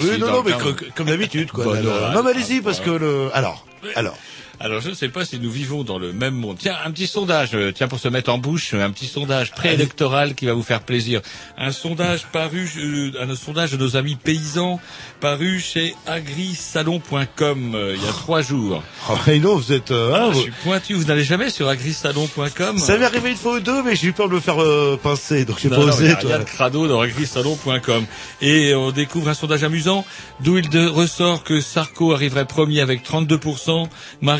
Oui, 0.00 0.18
non, 0.18 0.30
non, 0.30 0.42
mais 0.44 0.52
comme 0.94 1.06
d'habitude, 1.06 1.50
quoi. 1.50 1.64
Bon, 1.64 1.72
Alors, 1.72 2.12
non, 2.12 2.22
mais 2.22 2.30
allez-y, 2.30 2.60
parce 2.60 2.80
que 2.80 2.90
le, 2.90 3.30
alors, 3.34 3.66
alors. 3.96 4.16
Alors, 4.60 4.80
je 4.80 4.88
ne 4.90 4.94
sais 4.94 5.08
pas 5.08 5.24
si 5.24 5.38
nous 5.38 5.50
vivons 5.52 5.84
dans 5.84 5.98
le 6.00 6.12
même 6.12 6.34
monde. 6.34 6.56
Tiens, 6.58 6.76
un 6.84 6.90
petit 6.90 7.06
sondage, 7.06 7.50
euh, 7.54 7.70
tiens, 7.72 7.86
pour 7.86 8.00
se 8.00 8.08
mettre 8.08 8.30
en 8.32 8.38
bouche, 8.38 8.74
un 8.74 8.90
petit 8.90 9.06
sondage 9.06 9.52
préélectoral 9.52 10.34
qui 10.34 10.46
va 10.46 10.52
vous 10.52 10.64
faire 10.64 10.80
plaisir. 10.80 11.20
Un 11.56 11.70
sondage 11.70 12.26
paru, 12.32 12.68
euh, 12.78 13.12
un 13.20 13.36
sondage 13.36 13.70
de 13.70 13.76
nos 13.76 13.96
amis 13.96 14.16
paysans, 14.16 14.80
paru 15.20 15.60
chez 15.60 15.94
agrisalon.com 16.08 17.74
euh, 17.74 17.94
il 17.96 18.04
y 18.04 18.08
a 18.08 18.12
trois 18.12 18.42
jours. 18.42 18.82
Oh, 19.08 19.14
mais 19.28 19.38
non, 19.38 19.56
vous 19.56 19.72
êtes, 19.72 19.90
euh, 19.92 20.12
Ah, 20.14 20.24
hein, 20.24 20.28
je 20.32 20.36
vous- 20.36 20.42
suis 20.42 20.52
pointu, 20.64 20.94
vous 20.94 21.04
n'allez 21.04 21.24
jamais 21.24 21.50
sur 21.50 21.68
agrisalon.com 21.68 22.78
ça 22.78 22.98
m'est 22.98 23.04
arrivé 23.04 23.30
une 23.30 23.36
fois 23.36 23.56
ou 23.56 23.60
deux, 23.60 23.82
mais 23.84 23.94
j'ai 23.96 24.08
eu 24.08 24.12
peur 24.12 24.28
de 24.28 24.34
me 24.34 24.40
faire 24.40 24.60
euh, 24.60 24.98
pincer, 25.00 25.44
donc 25.44 25.58
j'ai 25.60 25.68
pas 25.68 25.76
non, 25.76 25.82
il 25.82 25.86
y 25.86 25.90
osé. 25.90 26.10
a 26.10 26.16
rien 26.18 26.38
de 26.40 26.44
crado 26.44 26.88
dans 26.88 27.00
agrisalon.com. 27.00 28.04
Et 28.42 28.74
on 28.74 28.90
découvre 28.90 29.28
un 29.28 29.34
sondage 29.34 29.62
amusant 29.62 30.04
d'où 30.40 30.58
il 30.58 30.68
ressort 30.88 31.44
que 31.44 31.60
Sarko 31.60 32.12
arriverait 32.12 32.44
premier 32.46 32.80
avec 32.80 33.04
32%, 33.08 33.88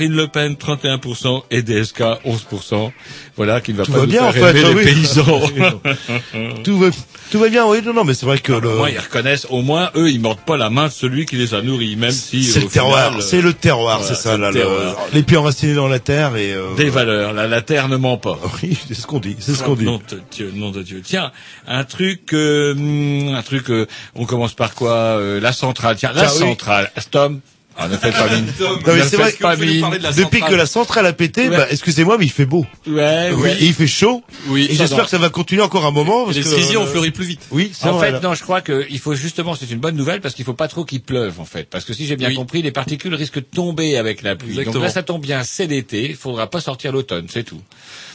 Marine 0.08 0.16
Le 0.16 0.26
Pen 0.28 0.54
31% 0.54 1.42
et 1.50 1.62
DSK 1.62 2.00
11%. 2.26 2.90
Voilà, 3.36 3.60
qui 3.60 3.72
ne 3.72 3.78
va 3.78 3.84
Tout 3.84 3.92
pas 3.92 3.98
va 3.98 4.04
nous 4.06 4.10
bien, 4.10 4.32
faire 4.32 4.44
en 4.44 4.52
fait, 4.52 4.64
ah 4.64 4.68
les 4.68 4.74
oui. 4.74 4.84
paysans. 4.84 5.40
tout 6.64 6.78
va, 6.78 6.88
tout 7.30 7.38
va 7.38 7.48
bien, 7.48 7.66
oui, 7.66 7.80
non, 7.84 7.92
non, 7.94 8.04
mais 8.04 8.14
c'est 8.14 8.26
vrai 8.26 8.38
que 8.38 8.52
le, 8.52 8.68
Au 8.70 8.76
moins, 8.78 8.90
ils 8.90 8.98
reconnaissent, 8.98 9.46
au 9.50 9.62
moins, 9.62 9.90
eux, 9.94 10.10
ils 10.10 10.20
mordent 10.20 10.40
pas 10.44 10.56
la 10.56 10.70
main 10.70 10.86
de 10.86 10.92
celui 10.92 11.26
qui 11.26 11.36
les 11.36 11.54
a 11.54 11.62
nourris, 11.62 11.96
même 11.96 12.10
si... 12.10 12.42
c'est 12.44 12.60
au 12.60 12.62
le 12.64 12.68
terroir, 12.68 13.22
c'est 13.22 13.40
le 13.42 13.52
terroir, 13.52 14.02
c'est 14.02 14.14
ça, 14.14 14.32
c'est 14.32 14.38
là, 14.38 14.48
le- 14.50 14.54
terroir. 14.54 14.96
les 15.12 15.22
pieds 15.22 15.36
enracinés 15.36 15.74
dans 15.74 15.88
la 15.88 15.98
terre 16.00 16.36
et, 16.36 16.52
euh, 16.52 16.74
Des 16.76 16.90
valeurs, 16.90 17.32
la, 17.32 17.46
la 17.46 17.62
terre 17.62 17.88
ne 17.88 17.96
ment 17.96 18.16
pas. 18.18 18.38
Oui, 18.62 18.76
c'est 18.88 18.94
ce 18.94 19.06
qu'on 19.06 19.20
dit, 19.20 19.36
c'est 19.38 19.54
ce 19.54 19.62
qu'on 19.62 19.74
dit. 19.74 19.84
Nom 19.84 19.98
de 20.10 20.20
Dieu, 20.32 20.52
nom 20.54 20.70
de 20.70 20.82
Dieu. 20.82 21.00
Tiens, 21.04 21.30
un 21.66 21.84
truc, 21.84 22.32
euh, 22.32 22.72
hum, 22.72 23.34
un 23.34 23.42
truc. 23.42 23.70
euh, 23.70 23.86
on 24.14 24.24
commence 24.24 24.54
par 24.54 24.74
quoi 24.74 24.90
euh, 24.92 25.40
La 25.40 25.52
centrale. 25.52 25.96
Tiens, 25.96 26.12
la 26.14 26.32
oui. 26.32 26.38
centrale. 26.38 26.90
Tom. 27.10 27.40
Ah, 27.80 27.86
ne 27.88 27.96
faites 27.96 28.12
pas 28.12 28.28
mine. 28.34 28.46
Non, 28.60 28.76
mais 28.94 29.02
c'est 29.04 29.16
vrai 29.16 29.32
que 29.32 29.64
mine. 29.64 29.86
depuis 30.16 30.40
que 30.40 30.52
la 30.54 30.66
centrale 30.66 31.06
a 31.06 31.12
pété, 31.12 31.48
Ouais. 31.48 31.56
bah, 31.56 31.66
excusez-moi, 31.70 32.16
mais 32.18 32.24
il 32.26 32.30
fait 32.30 32.44
beau. 32.44 32.66
Ouais, 32.88 33.30
Oui, 33.32 33.40
ouais. 33.42 33.56
et 33.60 33.66
il 33.66 33.72
fait 33.74 33.86
chaud. 33.86 34.24
Oui, 34.48 34.66
Et 34.68 34.74
j'espère 34.74 35.04
que 35.04 35.10
ça 35.10 35.18
va 35.18 35.28
continuer 35.30 35.62
encore 35.62 35.86
un 35.86 35.92
moment. 35.92 36.24
Parce 36.24 36.36
Les 36.36 36.42
cerisiers 36.42 36.76
ont 36.76 36.82
euh, 36.82 36.86
fleuri 36.86 37.12
plus 37.12 37.24
vite. 37.24 37.40
Oui, 37.52 37.70
c'est 37.72 37.88
En 37.88 37.92
vrai. 37.92 38.06
fait, 38.08 38.12
là. 38.14 38.20
non, 38.20 38.34
je 38.34 38.42
crois 38.42 38.62
qu'il 38.62 38.98
faut 38.98 39.14
justement, 39.14 39.54
c'est 39.54 39.70
une 39.70 39.78
bonne 39.78 39.94
nouvelle 39.96 40.20
parce 40.20 40.34
qu'il 40.34 40.44
faut 40.44 40.54
pas 40.54 40.66
trop 40.66 40.84
qu'il 40.84 41.00
pleuve 41.02 41.38
en 41.40 41.44
fait, 41.44 41.68
parce 41.70 41.84
que 41.84 41.92
si 41.94 42.06
j'ai 42.06 42.16
bien 42.16 42.28
Oui. 42.30 42.34
compris, 42.34 42.62
les 42.62 42.72
particules 42.72 43.14
risquent 43.14 43.36
de 43.36 43.40
tomber 43.40 43.96
avec 43.96 44.22
la 44.22 44.34
pluie. 44.34 44.64
Donc 44.64 44.74
là, 44.82 44.90
ça 44.90 45.04
tombe 45.04 45.22
bien, 45.22 45.44
c'est 45.44 45.66
l'été, 45.66 46.10
il 46.10 46.16
faudra 46.16 46.48
pas 46.50 46.60
sortir 46.60 46.90
l'automne, 46.92 47.26
c'est 47.30 47.44
tout. 47.44 47.60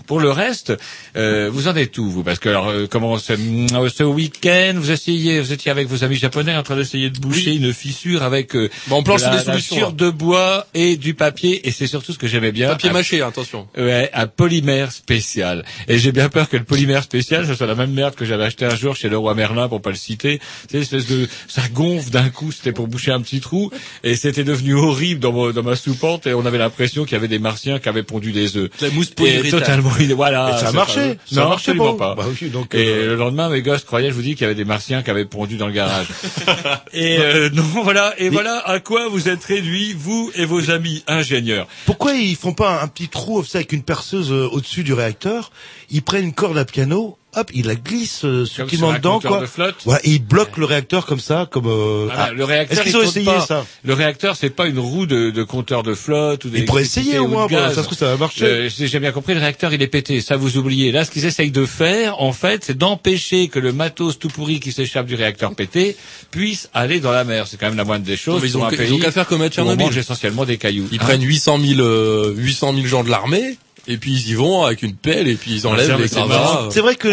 Pour 0.08 0.20
le 0.20 0.30
reste, 0.32 0.74
euh, 1.16 1.50
vous 1.52 1.70
en 1.70 1.76
êtes 1.78 1.98
où 1.98 2.10
vous? 2.10 2.24
Parce 2.24 2.40
que 2.40 2.50
alors, 2.50 2.68
euh, 2.68 2.88
comment 2.90 3.18
ce, 3.18 3.32
euh, 3.34 3.90
ce 3.90 4.04
week-end, 4.04 4.74
vous 4.76 4.92
essayez, 4.92 5.40
vous 5.40 5.54
étiez 5.54 5.72
avec 5.72 5.88
vos 5.88 6.04
amis 6.04 6.18
japonais 6.18 6.54
en 6.56 6.64
train 6.64 6.76
d'essayer 6.76 7.10
de 7.10 7.20
boucher 7.20 7.54
une 7.56 7.72
fissure 7.72 8.24
avec 8.24 8.54
euh, 8.56 8.70
Bon, 8.88 8.98
on 8.98 9.04
planche 9.04 9.22
de 9.22 9.28
la, 9.28 9.42
sur 9.42 9.53
des 9.53 9.53
là. 9.58 9.92
de 9.92 10.10
bois 10.10 10.68
et 10.74 10.96
du 10.98 11.14
papier, 11.14 11.68
et 11.68 11.72
c'est 11.72 11.88
surtout 11.88 12.14
ce 12.14 12.18
que 12.18 12.28
j'aimais 12.28 12.52
bien. 12.52 12.70
Papier 12.70 12.90
un- 12.90 12.94
mâché, 12.94 13.22
attention. 13.22 13.68
Ouais, 13.78 14.10
un 14.14 14.28
polymère 14.28 14.92
spécial. 14.92 15.64
Et 15.88 15.98
j'ai 16.00 16.12
bien 16.12 16.30
peur 16.30 16.50
que 16.50 16.58
le 16.58 16.64
polymère 16.64 17.04
spécial, 17.04 17.46
ce 17.48 17.54
soit 17.56 17.68
la 17.68 17.76
même 17.76 17.92
merde 17.92 18.16
que 18.16 18.26
j'avais 18.26 18.46
acheté 18.46 18.66
un 18.66 18.76
jour 18.76 18.96
chez 18.96 19.10
le 19.10 19.18
roi 19.18 19.34
Merlin, 19.36 19.68
pour 19.70 19.82
pas 19.82 19.90
le 19.90 19.96
citer. 19.96 20.40
C'est 20.72 20.80
espèce 20.80 21.08
de, 21.08 21.28
ça 21.48 21.62
gonfle 21.72 22.10
d'un 22.10 22.30
coup, 22.30 22.52
c'était 22.52 22.72
pour 22.72 22.88
boucher 22.88 23.12
un 23.12 23.22
petit 23.22 23.40
trou, 23.40 23.72
et 24.04 24.16
c'était 24.16 24.44
devenu 24.44 24.74
horrible 24.76 25.20
dans, 25.20 25.32
mon- 25.32 25.52
dans 25.52 25.64
ma 25.64 25.76
soupente, 25.76 26.28
et 26.28 26.34
on 26.34 26.46
avait 26.46 26.58
l'impression 26.58 27.04
qu'il 27.04 27.14
y 27.14 27.16
avait 27.18 27.28
des 27.28 27.40
martiens 27.40 27.80
qui 27.80 27.90
avaient 27.90 28.04
pondu 28.04 28.32
des 28.32 28.58
œufs. 28.58 28.70
La 28.82 28.90
mousse 28.90 29.12
Et 29.24 29.50
totalement, 29.50 29.92
voilà. 30.16 30.56
Et 30.56 30.60
ça 30.60 30.70
a 30.70 30.72
marché. 30.72 30.94
pas- 31.16 31.22
Ça 31.36 31.42
a 31.42 31.44
Non, 31.44 31.50
marché 31.50 31.72
absolument 31.72 31.94
pas. 31.96 32.16
pas. 32.16 32.24
Bah 32.24 32.30
oui, 32.42 32.50
donc, 32.50 32.74
et 32.76 32.88
euh, 32.88 33.08
le 33.08 33.16
lendemain, 33.16 33.50
mes 33.50 33.62
gosses 33.62 33.84
croyaient, 33.84 34.10
je 34.10 34.14
vous 34.16 34.22
dis, 34.22 34.34
qu'il 34.36 34.42
y 34.42 34.46
avait 34.46 34.56
des 34.56 34.66
martiens 34.66 35.02
qui 35.04 35.10
avaient 35.10 35.26
pondu 35.26 35.58
dans 35.58 35.68
le 35.68 35.74
garage. 35.74 36.08
et 36.94 37.18
euh, 37.20 37.50
non, 37.54 37.64
voilà. 37.84 38.14
Et 38.18 38.30
voilà 38.30 38.58
à 38.60 38.80
quoi 38.80 39.08
vous 39.10 39.30
êtes 39.30 39.43
réduits, 39.44 39.94
vous 39.94 40.32
et 40.36 40.46
vos 40.46 40.72
amis 40.72 41.04
ingénieurs. 41.08 41.68
Pourquoi 41.86 42.14
ils 42.14 42.36
font 42.36 42.54
pas 42.54 42.82
un 42.82 42.88
petit 42.88 43.10
trou 43.10 43.44
avec 43.54 43.72
une 43.72 43.84
perceuse 43.84 44.32
euh, 44.32 44.48
au-dessus 44.52 44.84
du 44.84 44.94
réacteur 44.94 45.52
Ils 45.90 46.02
prennent 46.02 46.26
une 46.26 46.34
corde 46.34 46.58
à 46.58 46.66
piano, 46.66 47.18
hop, 47.36 47.50
ils 47.54 47.66
la 47.68 47.76
glissent 47.76 48.26
euh, 48.26 48.40
Comme 48.40 48.46
subtilement 48.46 48.88
sur 48.88 48.96
un 48.96 48.98
dedans, 48.98 49.14
compteur 49.16 49.32
quoi. 49.32 49.42
de 49.42 49.46
flotte. 49.46 49.76
Voilà, 49.86 50.00
et 50.04 50.10
ils 50.12 50.24
bloquent 50.24 50.58
le 50.60 50.66
réacteur 50.66 51.06
comme 51.06 51.20
ça, 51.20 51.48
comme. 51.50 51.68
euh, 51.68 52.08
Ah, 52.12 52.28
ah. 52.30 52.32
le 52.34 52.44
réacteur, 52.44 52.78
Est-ce 52.80 52.84
qu'ils 52.84 52.92
il 52.94 52.98
ont 52.98 53.04
essayé 53.04 53.26
pas. 53.26 53.46
ça 53.46 53.66
Le 53.84 53.94
réacteur, 53.94 54.36
c'est 54.36 54.50
pas 54.50 54.68
une 54.68 54.80
roue 54.80 55.06
de, 55.06 55.30
de 55.32 55.44
compteur 55.44 55.84
de 55.84 55.94
flotte 55.94 56.46
ou 56.46 56.50
Ils 56.54 56.66
pourraient 56.66 56.84
essayer 56.84 57.20
au 57.20 57.28
moins, 57.28 57.48
ça 57.50 57.74
se 57.76 57.80
trouve 57.82 57.98
ça 57.98 58.08
va 58.08 58.18
marcher. 58.18 58.46
Euh, 58.46 58.70
j'ai 58.70 59.00
bien 59.00 59.12
compris, 59.12 59.34
le 59.34 59.40
réacteur, 59.40 59.74
il 59.74 59.82
est 59.82 59.88
pété. 59.88 60.22
Ça, 60.22 60.38
vous 60.38 60.58
oubliez. 60.58 60.92
Là, 60.92 61.06
ce 61.06 61.12
qu'ils 61.12 61.26
essayent 61.26 61.52
de 61.52 61.66
faire, 61.66 62.22
en 62.22 62.34
fait, 62.34 62.64
c'est 62.66 62.78
d'empêcher 62.78 63.48
que 63.48 63.60
le 63.60 63.74
matos 63.74 64.20
tout 64.20 64.30
pourri 64.30 64.60
qui 64.60 64.72
s'échappe 64.72 65.06
du 65.06 65.16
réacteur 65.16 65.56
pété 65.56 65.96
puisse 66.32 66.70
aller 66.74 67.00
dans 67.00 67.12
la 67.12 67.24
mer. 67.24 67.48
C'est 67.48 67.58
quand 67.58 67.68
même 67.68 67.78
la 67.78 67.84
moindre 67.86 68.06
des 68.06 68.18
choses. 68.18 68.36
Non, 68.36 68.42
mais 68.42 68.50
ils 68.50 68.58
ont 68.58 68.66
un 68.66 68.70
qu'à- 68.70 68.78
pays 68.78 68.88
ils 68.90 68.94
ont 68.94 69.00
qu'à 69.00 69.12
faire 69.12 69.28
comme 69.28 69.42
à 69.42 69.50
Tchernobyl. 69.50 69.86
mange 69.86 69.98
essentiellement 69.98 70.46
des 70.46 70.58
cailloux. 70.58 70.88
Ils 70.92 71.00
Hein 71.00 71.04
prennent 71.04 71.24
800 71.24 71.60
000, 71.60 71.80
euh, 71.82 72.34
800 72.36 72.74
000 72.74 72.86
gens 72.88 73.04
de 73.04 73.10
l'armée, 73.10 73.58
et 73.88 73.98
puis 73.98 74.12
ils 74.12 74.30
y 74.30 74.34
vont 74.34 74.64
avec 74.64 74.84
une 74.84 74.96
pelle, 74.96 75.28
et 75.28 75.36
puis 75.36 75.52
ils 75.52 75.68
enlèvent 75.68 76.00
les 76.00 76.08
c'est 76.08 76.16
gravats. 76.16 76.70
C'est 76.72 76.82
vrai 76.82 76.96
que 76.96 77.10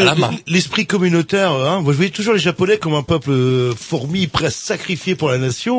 l'esprit 0.47 0.87
communautaire, 0.87 1.53
hein, 1.53 1.81
moi 1.81 1.93
je 1.93 1.97
voyais 1.97 2.13
toujours 2.13 2.35
les 2.35 2.41
Japonais 2.41 2.79
comme 2.79 2.95
un 2.95 3.03
peuple 3.03 3.31
euh, 3.31 3.75
fourmi, 3.75 4.27
prêt 4.27 4.47
à 4.47 4.51
se 4.51 4.65
sacrifier 4.65 5.15
pour 5.15 5.29
la 5.29 5.39
nation. 5.39 5.77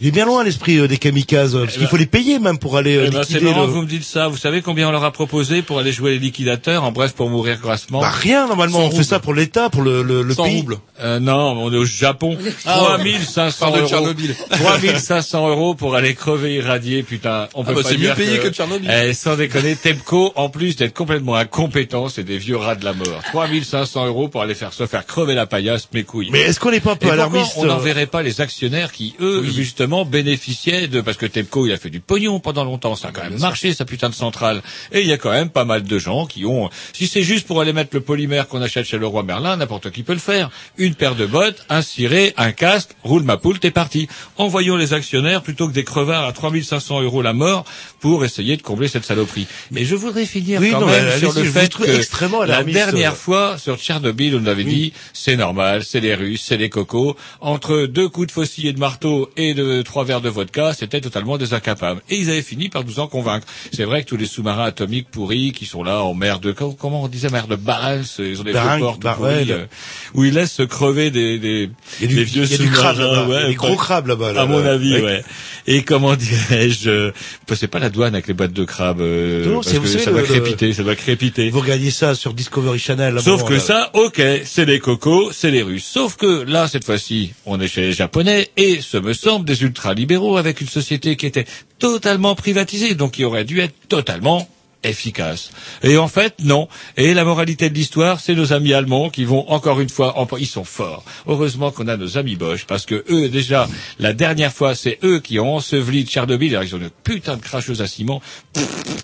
Il 0.00 0.08
est 0.08 0.10
bien 0.12 0.24
loin 0.24 0.44
l'esprit 0.44 0.78
euh, 0.78 0.88
des 0.88 0.96
kamikazes, 0.96 1.52
parce 1.54 1.72
qu'il 1.74 1.82
ben- 1.82 1.88
faut 1.88 1.96
les 1.98 2.06
payer 2.06 2.38
même 2.38 2.58
pour 2.58 2.76
aller 2.78 2.96
euh, 2.96 3.04
Eh 3.08 3.10
ben, 3.10 3.22
c'est 3.22 3.34
liquider 3.34 3.50
marrant 3.50 3.62
le... 3.62 3.66
que 3.68 3.72
vous 3.72 3.82
me 3.82 3.86
dites 3.86 4.04
ça. 4.04 4.28
Vous 4.28 4.36
savez 4.38 4.62
combien 4.62 4.88
on 4.88 4.92
leur 4.92 5.04
a 5.04 5.10
proposé 5.12 5.60
pour 5.62 5.78
aller 5.78 5.92
jouer 5.92 6.12
les 6.12 6.18
liquidateurs, 6.18 6.84
en 6.84 6.92
bref, 6.92 7.12
pour 7.12 7.28
mourir 7.28 7.58
grassement? 7.60 8.00
Bah 8.00 8.10
rien 8.10 8.46
normalement, 8.46 8.78
on 8.86 8.90
fait 8.90 9.04
ça 9.04 9.18
pour 9.20 9.34
l'État, 9.34 9.68
pour 9.68 9.82
le, 9.82 10.02
le, 10.02 10.22
le 10.22 10.34
100 10.34 10.42
pays. 10.44 10.56
roubles. 10.56 10.78
Euh, 11.02 11.18
non, 11.20 11.52
on 11.58 11.72
est 11.72 11.76
au 11.76 11.84
Japon. 11.84 12.36
Ah, 12.64 12.96
3500 12.98 13.58
Parle 13.60 13.74
de 13.74 13.78
euros. 13.80 13.88
Tchernobyl. 13.88 14.34
3500 14.50 15.48
euros 15.48 15.74
pour 15.74 15.94
aller 15.94 16.14
crever 16.14 16.54
irradié, 16.54 17.02
putain. 17.02 17.48
On 17.54 17.64
peut 17.64 17.74
bah, 17.74 17.82
pas 17.82 17.88
c'est 17.90 17.98
mieux 17.98 18.14
payé 18.14 18.38
que 18.38 18.48
Tchernobyl. 18.48 18.90
Eh, 18.90 19.12
sans 19.12 19.36
déconner, 19.36 19.76
Temco, 19.76 20.32
en 20.34 20.48
plus 20.48 20.76
d'être 20.76 20.94
complètement 20.94 21.34
incompétent, 21.36 22.08
c'est 22.08 22.24
des 22.24 22.38
vieux 22.38 22.56
rats 22.56 22.74
de 22.74 22.84
la 22.84 22.92
mort. 22.94 23.20
3500 23.32 24.06
euros 24.06 24.28
pour 24.28 24.40
aller 24.42 24.54
faire 24.54 24.72
se 24.72 24.86
faire 24.86 25.04
crever 25.04 25.34
la 25.34 25.46
paillasse, 25.46 25.88
mes 25.92 26.04
couilles. 26.04 26.30
Mais 26.32 26.40
est-ce 26.40 26.58
qu'on 26.60 26.70
n'est 26.70 26.80
pas 26.80 26.92
un 26.92 26.96
peu 26.96 27.10
alarmiste 27.10 27.52
on 27.56 27.64
n'enverrait 27.64 28.06
pas 28.06 28.22
les 28.22 28.40
actionnaires 28.40 28.92
qui, 28.92 29.14
eux, 29.20 29.44
justement, 29.44 29.89
bénéficiaient 30.04 30.88
de... 30.88 31.00
Parce 31.00 31.16
que 31.16 31.26
Temco, 31.26 31.66
il 31.66 31.72
a 31.72 31.76
fait 31.76 31.90
du 31.90 32.00
pognon 32.00 32.40
pendant 32.40 32.64
longtemps. 32.64 32.94
Ça 32.94 33.08
a 33.08 33.12
quand 33.12 33.22
même 33.22 33.38
marché, 33.38 33.72
sa 33.74 33.84
putain 33.84 34.08
de 34.08 34.14
centrale. 34.14 34.62
Et 34.92 35.00
il 35.00 35.06
y 35.06 35.12
a 35.12 35.18
quand 35.18 35.30
même 35.30 35.50
pas 35.50 35.64
mal 35.64 35.82
de 35.82 35.98
gens 35.98 36.26
qui 36.26 36.44
ont... 36.44 36.70
Si 36.92 37.06
c'est 37.06 37.22
juste 37.22 37.46
pour 37.46 37.60
aller 37.60 37.72
mettre 37.72 37.90
le 37.94 38.00
polymère 38.00 38.48
qu'on 38.48 38.62
achète 38.62 38.86
chez 38.86 38.98
le 38.98 39.06
roi 39.06 39.22
Merlin, 39.22 39.56
n'importe 39.56 39.90
qui 39.90 40.02
peut 40.02 40.12
le 40.12 40.18
faire. 40.18 40.50
Une 40.78 40.94
paire 40.94 41.14
de 41.14 41.26
bottes, 41.26 41.64
un 41.68 41.82
ciré, 41.82 42.34
un 42.36 42.52
casque, 42.52 42.90
roule 43.02 43.22
ma 43.22 43.36
poule, 43.36 43.58
t'es 43.58 43.70
parti. 43.70 44.08
Envoyons 44.36 44.76
les 44.76 44.94
actionnaires 44.94 45.42
plutôt 45.42 45.68
que 45.68 45.72
des 45.72 45.84
crevards 45.84 46.26
à 46.26 46.32
3500 46.32 47.02
euros 47.02 47.22
la 47.22 47.32
mort 47.32 47.64
pour 48.00 48.24
essayer 48.24 48.56
de 48.56 48.62
combler 48.62 48.88
cette 48.88 49.04
saloperie. 49.04 49.46
Mais 49.70 49.84
je 49.84 49.94
voudrais 49.94 50.26
finir 50.26 50.60
Oui, 50.60 50.70
quand 50.70 50.80
non, 50.80 50.86
même 50.86 51.18
sur 51.18 51.32
le 51.32 51.44
fait 51.44 51.74
que 51.74 51.84
extrêmement 51.84 52.44
la 52.44 52.62
dernière 52.62 53.12
euh. 53.12 53.14
fois 53.14 53.58
sur 53.58 53.76
Tchernobyl, 53.76 54.36
on 54.36 54.46
avait 54.46 54.64
dit 54.64 54.92
c'est 55.12 55.36
normal, 55.36 55.84
c'est 55.84 56.00
les 56.00 56.14
Russes, 56.14 56.44
c'est 56.46 56.56
les 56.56 56.70
cocos. 56.70 57.16
Entre 57.40 57.86
deux 57.86 58.08
coups 58.08 58.28
de 58.28 58.32
faucille 58.32 58.68
et 58.68 58.72
de 58.72 58.78
marteau 58.78 59.30
et 59.36 59.54
de 59.54 59.79
deux, 59.80 59.84
trois 59.84 60.04
verres 60.04 60.20
de 60.20 60.28
vodka, 60.28 60.74
c'était 60.74 61.00
totalement 61.00 61.38
des 61.38 61.54
incapables. 61.54 62.02
Et 62.10 62.16
ils 62.16 62.28
avaient 62.28 62.42
fini 62.42 62.68
par 62.68 62.84
nous 62.84 63.00
en 63.00 63.06
convaincre. 63.06 63.46
C'est 63.72 63.84
vrai 63.84 64.02
que 64.02 64.08
tous 64.08 64.18
les 64.18 64.26
sous-marins 64.26 64.64
atomiques 64.64 65.10
pourris 65.10 65.52
qui 65.52 65.64
sont 65.64 65.82
là 65.82 66.02
en 66.02 66.12
mer 66.12 66.38
de, 66.38 66.52
comment 66.52 67.02
on 67.02 67.08
disait, 67.08 67.30
mer 67.30 67.46
de 67.46 67.56
Barents, 67.56 68.02
ils 68.18 68.38
ont 68.40 68.44
des 68.44 68.52
vieux 68.52 68.60
ports 68.78 68.98
pourris, 68.98 69.50
euh, 69.52 69.64
où 70.12 70.24
ils 70.24 70.34
laissent 70.34 70.52
se 70.52 70.62
crever 70.64 71.10
des, 71.10 71.38
des, 71.38 71.70
Il 72.00 72.02
y 72.02 72.04
a 72.04 72.08
du- 72.08 72.14
des 72.16 72.24
vieux 72.24 72.44
sous-marins, 72.46 73.26
ouais, 73.26 73.46
des 73.46 73.54
gros 73.54 73.74
crabes 73.76 74.06
là-bas, 74.08 74.34
là, 74.34 74.42
À 74.42 74.46
mon 74.46 74.58
là. 74.58 74.72
avis, 74.72 74.92
Ouais. 74.96 75.02
ouais. 75.02 75.24
Et 75.66 75.82
comment 75.82 76.14
dirais-je, 76.16 76.90
euh, 76.90 77.10
c'est 77.54 77.68
pas 77.68 77.78
la 77.78 77.88
douane 77.90 78.14
avec 78.14 78.26
les 78.26 78.34
boîtes 78.34 78.52
de 78.52 78.64
crabes, 78.64 79.00
euh, 79.00 79.46
Non, 79.46 79.54
parce 79.62 79.68
que 79.72 79.86
savez, 79.86 80.04
ça 80.04 80.10
le- 80.10 80.22
crépiter, 80.22 80.72
ça 80.74 80.82
doit 80.82 80.96
crépiter. 80.96 81.48
Vous 81.48 81.60
regardez 81.60 81.90
ça 81.90 82.14
sur 82.14 82.34
Discovery 82.34 82.78
Channel. 82.78 83.14
là, 83.14 83.22
Sauf 83.22 83.40
bon, 83.42 83.46
que 83.48 83.58
ça, 83.58 83.90
ok, 83.94 84.20
c'est 84.44 84.66
les 84.66 84.78
cocos, 84.78 85.30
c'est 85.32 85.50
les 85.50 85.62
Russes. 85.62 85.86
Sauf 85.90 86.16
que 86.16 86.42
là, 86.46 86.68
cette 86.68 86.84
fois-ci, 86.84 87.32
on 87.46 87.58
est 87.60 87.68
chez 87.68 87.82
les 87.82 87.92
Japonais 87.92 88.50
et, 88.56 88.80
ce 88.82 88.96
me 88.98 89.12
semble, 89.14 89.44
des 89.46 89.62
ultralibéraux 89.70 90.36
avec 90.36 90.60
une 90.60 90.68
société 90.68 91.16
qui 91.16 91.26
était 91.26 91.46
totalement 91.78 92.34
privatisée, 92.34 92.94
donc 92.94 93.12
qui 93.12 93.24
aurait 93.24 93.44
dû 93.44 93.60
être 93.60 93.74
totalement 93.88 94.48
efficace. 94.82 95.50
Et 95.82 95.96
en 95.98 96.08
fait, 96.08 96.34
non. 96.42 96.68
Et 96.96 97.14
la 97.14 97.24
moralité 97.24 97.68
de 97.70 97.74
l'histoire, 97.74 98.20
c'est 98.20 98.34
nos 98.34 98.52
amis 98.52 98.72
allemands 98.72 99.10
qui 99.10 99.24
vont 99.24 99.48
encore 99.50 99.80
une 99.80 99.88
fois, 99.88 100.18
en... 100.18 100.26
ils 100.38 100.46
sont 100.46 100.64
forts. 100.64 101.04
Heureusement 101.26 101.70
qu'on 101.70 101.88
a 101.88 101.96
nos 101.96 102.18
amis 102.18 102.36
Bosch, 102.36 102.64
parce 102.66 102.86
que 102.86 103.04
eux, 103.10 103.28
déjà, 103.28 103.68
la 103.98 104.12
dernière 104.12 104.52
fois, 104.52 104.74
c'est 104.74 104.98
eux 105.04 105.20
qui 105.20 105.38
ont 105.38 105.56
enseveli 105.56 106.04
Tchernobyl. 106.04 106.50
Alors, 106.56 106.64
ils 106.64 106.74
ont 106.74 106.80
une 106.80 106.90
putain 106.90 107.36
de 107.36 107.42
cracheuse 107.42 107.82
à 107.82 107.86
ciment. 107.86 108.22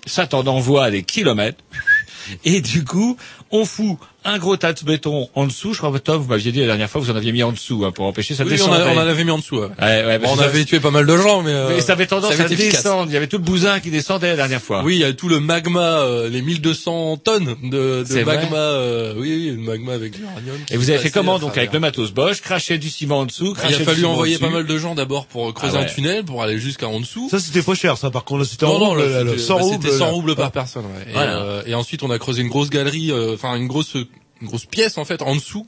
Ça 0.05 0.27
t'en 0.27 0.45
envoie 0.47 0.85
à 0.85 0.91
des 0.91 1.03
kilomètres. 1.03 1.63
Et 2.43 2.61
du 2.61 2.83
coup, 2.83 3.17
on 3.51 3.63
fout 3.63 3.97
un 4.27 4.37
gros 4.39 4.55
tas 4.57 4.73
de 4.73 4.83
béton 4.83 5.29
en 5.35 5.45
dessous. 5.47 5.73
Je 5.73 5.79
crois 5.79 5.91
que 5.91 5.97
Tom, 5.97 6.21
vous 6.21 6.29
m'aviez 6.29 6.51
dit 6.51 6.59
la 6.59 6.67
dernière 6.67 6.89
fois, 6.89 7.01
vous 7.01 7.09
en 7.09 7.15
aviez 7.15 7.31
mis 7.31 7.43
en 7.43 7.51
dessous 7.51 7.83
hein, 7.85 7.91
pour 7.91 8.05
empêcher 8.05 8.35
ça 8.35 8.43
de 8.43 8.49
Oui, 8.49 8.59
on, 8.61 8.71
a- 8.71 8.85
on 8.85 8.95
en 8.95 9.07
avait 9.07 9.23
mis 9.23 9.31
en 9.31 9.37
dessous. 9.39 9.57
Ouais. 9.57 9.67
Ouais, 9.81 10.05
ouais, 10.05 10.19
Bon, 10.19 10.25
parce 10.27 10.37
on 10.39 10.41
avait 10.43 10.65
tué 10.65 10.79
pas 10.79 10.91
mal 10.91 11.05
de 11.05 11.17
gens, 11.17 11.41
mais, 11.41 11.51
euh, 11.51 11.69
mais 11.69 11.81
ça 11.81 11.93
avait 11.93 12.05
tendance 12.07 12.31
avait 12.33 12.43
à 12.43 12.47
descendre. 12.47 13.05
Il 13.09 13.13
y 13.13 13.17
avait 13.17 13.27
tout 13.27 13.37
le 13.37 13.43
bousin 13.43 13.79
qui 13.79 13.89
descendait 13.89 14.29
la 14.29 14.35
dernière 14.35 14.61
fois. 14.61 14.83
Oui, 14.83 14.95
il 14.95 14.99
y 15.01 15.03
a 15.03 15.13
tout 15.13 15.29
le 15.29 15.39
magma, 15.39 15.99
euh, 15.99 16.29
les 16.29 16.41
1200 16.41 17.17
tonnes 17.23 17.55
de, 17.63 18.03
de 18.03 18.23
magma. 18.23 18.57
euh, 18.57 19.13
oui, 19.17 19.33
oui, 19.33 19.51
le 19.55 19.57
magma 19.61 19.93
avec 19.93 20.17
l'uranium. 20.17 20.57
Et 20.71 20.77
vous 20.77 20.89
avez 20.89 20.99
fait 20.99 21.09
comment 21.09 21.39
donc 21.39 21.57
avec 21.57 21.73
le 21.73 21.79
matos 21.79 22.11
Bosch, 22.11 22.41
cracher 22.41 22.77
du 22.77 22.89
ciment 22.89 23.19
en 23.19 23.25
dessous, 23.25 23.55
Il 23.69 23.75
a 23.75 23.79
fallu 23.79 24.05
envoyer 24.05 24.37
pas 24.37 24.49
mal 24.49 24.65
de 24.65 24.77
gens 24.77 24.95
d'abord 24.95 25.25
pour 25.27 25.53
creuser 25.53 25.77
Ah 25.77 25.81
ouais. 25.81 25.85
un 25.85 25.89
tunnel 25.93 26.23
pour 26.25 26.43
aller 26.43 26.57
jusqu'à 26.57 26.87
en 26.87 26.99
dessous. 26.99 27.27
Ça, 27.29 27.39
c'était 27.39 27.61
pas 27.61 27.75
cher, 27.75 27.97
ça, 27.97 28.09
par 28.11 28.23
contre. 28.23 28.41
là, 28.41 28.45
C'était 28.45 28.65
en 28.65 28.73
Non, 28.73 28.79
non, 28.79 28.89
rouble, 28.89 29.03
c'était 29.29 29.37
100 29.37 29.55
bah, 29.55 29.61
roubles. 29.63 29.83
c'était 29.85 29.97
100 29.97 30.05
là. 30.05 30.11
roubles 30.11 30.35
par 30.35 30.51
personne. 30.51 30.83
Et, 31.07 31.13
euh, 31.15 31.61
et 31.65 31.73
ensuite, 31.75 32.03
on 32.03 32.11
a 32.11 32.19
creusé 32.19 32.41
une 32.41 32.49
grosse 32.49 32.69
galerie, 32.69 33.11
euh, 33.11 33.33
enfin 33.33 33.55
une 33.55 33.67
grosse, 33.67 33.95
une 34.41 34.47
grosse 34.47 34.65
pièce 34.65 34.97
en 34.97 35.05
fait 35.05 35.21
en 35.21 35.35
dessous. 35.35 35.67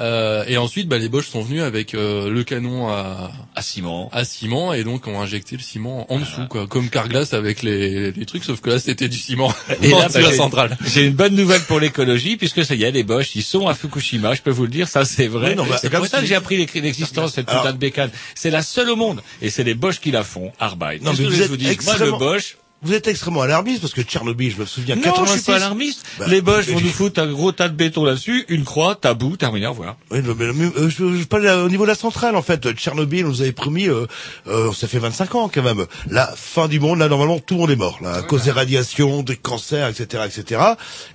Euh, 0.00 0.44
et 0.48 0.56
ensuite, 0.56 0.88
bah, 0.88 0.96
les 0.96 1.10
Bosch 1.10 1.28
sont 1.28 1.42
venus 1.42 1.62
avec 1.62 1.94
euh, 1.94 2.30
le 2.30 2.42
canon 2.44 2.88
à, 2.88 3.30
à 3.54 3.60
ciment, 3.62 4.08
à 4.10 4.24
ciment, 4.24 4.72
et 4.72 4.84
donc 4.84 5.06
ont 5.06 5.20
injecté 5.20 5.54
le 5.54 5.62
ciment 5.62 6.10
en 6.10 6.18
dessous, 6.18 6.46
quoi, 6.48 6.66
comme 6.66 6.88
Carglass 6.88 7.34
avec 7.34 7.62
les, 7.62 8.10
les 8.10 8.26
trucs, 8.26 8.42
sauf 8.42 8.62
que 8.62 8.70
là, 8.70 8.78
c'était 8.78 9.08
du 9.08 9.18
ciment. 9.18 9.52
Et 9.82 9.88
là, 9.90 10.08
bah, 10.08 10.20
la 10.22 10.30
j'ai- 10.30 10.36
centrale. 10.36 10.78
J'ai 10.86 11.04
une 11.04 11.12
bonne 11.12 11.34
nouvelle 11.36 11.60
pour 11.60 11.78
l'écologie, 11.78 12.38
puisque 12.38 12.64
ça 12.64 12.74
y 12.74 12.84
est, 12.84 12.90
les 12.90 13.02
Bosch, 13.04 13.36
ils 13.36 13.42
sont 13.42 13.68
à 13.68 13.74
Fukushima, 13.74 14.34
je 14.34 14.40
peux 14.40 14.50
vous 14.50 14.62
le 14.64 14.70
dire, 14.70 14.88
ça 14.88 15.04
c'est 15.04 15.28
vrai. 15.28 15.54
Oui, 15.58 15.68
bah, 15.68 15.76
c'est 15.80 15.90
comme 15.90 16.06
ça 16.06 16.20
que 16.20 16.26
j'ai 16.26 16.34
appris 16.36 16.56
l'ex- 16.56 16.72
l'existence 16.74 17.30
de 17.32 17.34
cette 17.36 17.46
putain 17.46 17.72
de 17.72 17.78
bécane. 17.78 18.10
C'est 18.34 18.50
la 18.50 18.62
seule 18.62 18.88
au 18.88 18.96
monde, 18.96 19.22
et 19.42 19.50
c'est 19.50 19.62
les 19.62 19.74
Bosch 19.74 20.00
qui 20.00 20.10
la 20.10 20.24
font, 20.24 20.52
Arbeit. 20.58 21.00
Non, 21.02 21.12
mais 21.16 21.24
vous 21.26 21.30
je 21.32 21.42
êtes 21.42 21.48
vous 21.50 21.56
dis? 21.58 21.64
Moi, 21.64 21.74
le 21.74 21.74
extrêmement- 21.74 22.18
Bosch, 22.18 22.56
Vous 22.84 22.94
êtes 22.94 23.06
extrêmement 23.06 23.42
alarmiste 23.42 23.80
parce 23.80 23.94
que 23.94 24.02
Tchernobyl, 24.02 24.50
je 24.50 24.58
me 24.60 24.66
souviens, 24.66 24.96
non, 24.96 25.02
86. 25.02 25.32
je 25.32 25.38
suis 25.38 25.46
pas 25.52 25.56
alarmiste. 25.56 26.04
Bah, 26.18 26.24
les 26.28 26.40
Bosch 26.40 26.66
vont 26.66 26.80
nous 26.80 26.88
foutre 26.88 27.20
un 27.20 27.30
gros 27.30 27.52
tas 27.52 27.68
de 27.68 27.74
béton 27.76 28.04
là-dessus, 28.04 28.44
une 28.48 28.64
croix, 28.64 28.96
tabou, 28.96 29.36
terminé, 29.36 29.66
au 29.66 29.70
revoir. 29.70 29.96
Oui, 30.10 30.18
mais, 30.24 30.34
mais, 30.34 30.52
mais, 30.52 30.64
euh, 30.76 30.88
je, 30.88 31.16
je 31.16 31.24
parle 31.24 31.46
euh, 31.46 31.64
au 31.64 31.68
niveau 31.68 31.84
de 31.84 31.88
la 31.90 31.94
centrale, 31.94 32.34
en 32.34 32.42
fait. 32.42 32.72
Tchernobyl, 32.72 33.24
on 33.24 33.28
nous 33.28 33.42
avait 33.42 33.52
promis, 33.52 33.88
euh, 33.88 34.06
euh, 34.48 34.72
ça 34.72 34.88
fait 34.88 34.98
25 34.98 35.34
ans 35.36 35.48
quand 35.52 35.62
même. 35.62 35.86
La 36.08 36.26
fin 36.34 36.66
du 36.66 36.80
monde, 36.80 36.98
là, 36.98 37.08
normalement, 37.08 37.38
tout 37.38 37.54
le 37.54 37.60
monde 37.60 37.70
est 37.70 37.76
mort. 37.76 37.98
Là, 38.02 38.14
à 38.14 38.22
cause 38.22 38.44
des 38.44 38.50
radiations, 38.50 39.22
des 39.22 39.36
cancers, 39.36 39.86
etc., 39.88 40.24
etc. 40.26 40.60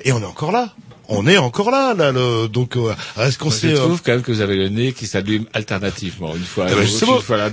Et 0.06 0.14
on 0.14 0.22
est 0.22 0.26
encore 0.26 0.54
là. 0.54 0.74
On 1.10 1.26
est 1.28 1.38
encore 1.38 1.72
là, 1.72 1.94
là. 1.94 2.12
Le, 2.12 2.48
donc, 2.48 2.76
euh, 2.76 2.94
est-ce 3.20 3.38
qu'on 3.38 3.50
sait... 3.52 3.70
je 3.70 3.76
euh, 3.76 3.78
trouve 3.86 4.02
quand 4.04 4.12
même 4.12 4.22
que 4.22 4.32
vous 4.32 4.42
avez 4.42 4.56
le 4.56 4.70
nez 4.70 4.94
qui 4.94 5.08
s'allume 5.08 5.46
alternativement 5.54 6.36
une 6.36 6.44
fois. 6.44 6.66
Ah 6.68 6.72
bah, 6.74 6.78
euh, 6.80 6.82
justement, 6.86 7.16
une 7.18 7.22
fois 7.22 7.38
là, 7.38 7.50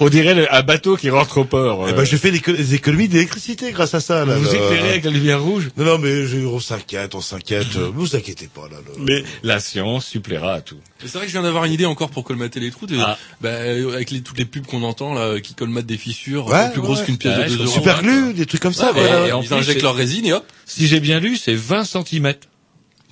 on 0.00 0.08
dirait 0.08 0.34
le- 0.34 0.52
un 0.54 0.62
bateau 0.62 0.96
qui 0.96 1.10
rentre 1.10 1.38
au 1.38 1.44
port. 1.44 1.84
eh 1.88 1.92
euh. 1.92 1.94
ben, 1.94 2.04
j'ai 2.04 2.18
fait 2.18 2.30
des, 2.30 2.38
éco- 2.38 2.52
des 2.52 2.74
économies 2.74 3.08
d'électricité 3.08 3.72
grâce 3.72 3.94
à 3.94 4.00
ça. 4.00 4.24
Là, 4.24 4.36
vous 4.36 4.44
vous 4.44 4.54
éclairez 4.54 4.90
avec 4.90 5.04
la 5.04 5.10
lumière 5.10 5.42
rouge? 5.42 5.70
Non, 5.76 5.84
non, 5.84 5.98
mais 5.98 6.26
je- 6.26 6.38
on 6.46 6.60
s'inquiète, 6.60 7.14
on 7.14 7.20
s'inquiète. 7.20 7.76
euh, 7.76 7.90
vous 7.94 8.16
inquiétez 8.16 8.48
pas, 8.52 8.68
là. 8.70 8.76
le- 8.98 9.02
Mais 9.04 9.24
la 9.42 9.60
science 9.60 10.06
suppléera 10.06 10.54
à 10.54 10.60
tout. 10.60 10.76
C'est 11.00 11.12
vrai 11.14 11.22
que 11.22 11.28
je 11.28 11.32
viens 11.32 11.42
d'avoir 11.42 11.64
une 11.64 11.72
idée 11.72 11.86
encore 11.86 12.10
pour 12.10 12.24
colmater 12.24 12.60
les 12.60 12.70
trous. 12.70 12.86
Ah. 13.00 13.16
Bah, 13.40 13.48
euh, 13.50 13.94
avec 13.94 14.10
les, 14.10 14.20
toutes 14.22 14.38
les 14.38 14.44
pubs 14.44 14.66
qu'on 14.66 14.82
entend 14.82 15.14
là, 15.14 15.40
qui 15.40 15.54
colmatent 15.54 15.86
des 15.86 15.96
fissures 15.96 16.46
Ouais, 16.46 16.70
plus 16.70 16.80
ouais, 16.80 16.86
grosses 16.86 17.02
qu'une 17.02 17.16
pièce 17.18 17.36
Ouais, 17.38 17.44
de 17.46 17.50
je 17.50 17.56
2 17.58 17.64
euros. 17.64 17.72
Super 17.74 18.02
glue, 18.02 18.34
des 18.34 18.46
trucs 18.46 18.60
comme 18.60 18.72
ça. 18.72 18.92
Ouais, 18.92 19.00
voilà. 19.00 19.26
et- 19.26 19.28
et 19.28 19.32
en 19.32 19.40
Ils 19.42 19.48
plus, 19.48 19.54
injectent 19.56 19.82
leur 19.82 19.94
résine 19.94 20.26
et 20.26 20.32
hop. 20.32 20.44
Si 20.74 20.86
j'ai 20.86 21.00
bien 21.00 21.20
lu, 21.20 21.36
c'est 21.36 21.54
20 21.54 21.84
centimètres. 21.84 22.48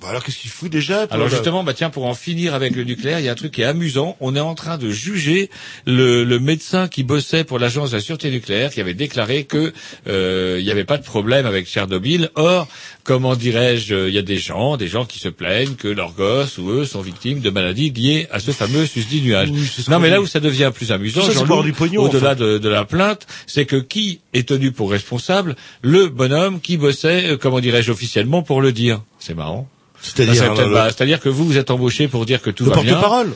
Bah, 0.01 0.09
alors, 0.09 0.23
qu'est-ce 0.23 0.39
qu'il 0.39 0.49
fout 0.49 0.71
déjà 0.71 1.03
Alors 1.11 1.29
justement, 1.29 1.63
bah 1.63 1.73
tiens, 1.75 1.91
pour 1.91 2.05
en 2.05 2.15
finir 2.15 2.55
avec 2.55 2.75
le 2.75 2.83
nucléaire, 2.83 3.19
il 3.19 3.25
y 3.25 3.29
a 3.29 3.31
un 3.31 3.35
truc 3.35 3.51
qui 3.51 3.61
est 3.61 3.65
amusant. 3.65 4.17
On 4.19 4.35
est 4.35 4.39
en 4.39 4.55
train 4.55 4.79
de 4.79 4.89
juger 4.89 5.49
le, 5.85 6.23
le 6.23 6.39
médecin 6.39 6.87
qui 6.87 7.03
bossait 7.03 7.43
pour 7.43 7.59
l'agence 7.59 7.91
de 7.91 7.97
la 7.97 8.01
sûreté 8.01 8.31
nucléaire, 8.31 8.71
qui 8.71 8.81
avait 8.81 8.95
déclaré 8.95 9.43
que 9.43 9.73
euh, 10.07 10.57
il 10.59 10.65
n'y 10.65 10.71
avait 10.71 10.85
pas 10.85 10.97
de 10.97 11.03
problème 11.03 11.45
avec 11.45 11.67
Tchernobyl. 11.67 12.31
Or, 12.33 12.67
comment 13.03 13.35
dirais-je, 13.35 14.07
il 14.07 14.13
y 14.13 14.17
a 14.17 14.23
des 14.23 14.37
gens, 14.37 14.75
des 14.75 14.87
gens 14.87 15.05
qui 15.05 15.19
se 15.19 15.29
plaignent 15.29 15.75
que 15.75 15.87
leurs 15.87 16.13
gosses 16.13 16.57
ou 16.57 16.69
eux 16.71 16.85
sont 16.85 17.01
victimes 17.01 17.39
de 17.39 17.49
maladies 17.51 17.91
liées 17.91 18.27
à 18.31 18.39
ce 18.39 18.51
fameux 18.51 18.87
susdit 18.87 19.21
nuage. 19.21 19.49
Oui, 19.51 19.69
c'est 19.71 19.83
ce 19.83 19.91
non, 19.91 19.99
mais 19.99 20.09
là 20.09 20.19
où 20.19 20.25
ça 20.25 20.39
devient 20.39 20.71
plus 20.73 20.91
amusant, 20.91 21.21
au-delà 21.21 22.31
enfin. 22.31 22.35
de, 22.35 22.57
de 22.57 22.69
la 22.69 22.85
plainte, 22.85 23.27
c'est 23.45 23.65
que 23.65 23.75
qui 23.75 24.21
est 24.33 24.47
tenu 24.47 24.71
pour 24.71 24.89
responsable? 24.89 25.55
Le 25.83 26.07
bonhomme 26.07 26.59
qui 26.59 26.77
bossait, 26.77 27.31
euh, 27.31 27.37
comment 27.37 27.59
dirais-je 27.59 27.91
officiellement, 27.91 28.41
pour 28.41 28.61
le 28.61 28.71
dire. 28.71 29.03
C'est 29.19 29.35
marrant. 29.35 29.69
C'est-à-dire, 30.01 30.53
le- 30.53 30.73
pas- 30.73 30.89
c'est-à-dire 30.89 31.19
que 31.19 31.29
vous, 31.29 31.45
vous 31.45 31.57
êtes 31.57 31.71
embauché 31.71 32.07
pour 32.07 32.25
dire 32.25 32.41
que 32.41 32.49
tout 32.49 32.65
le 32.65 32.71
va 32.71 32.81
bien. 32.81 32.93
porte-parole. 32.93 33.35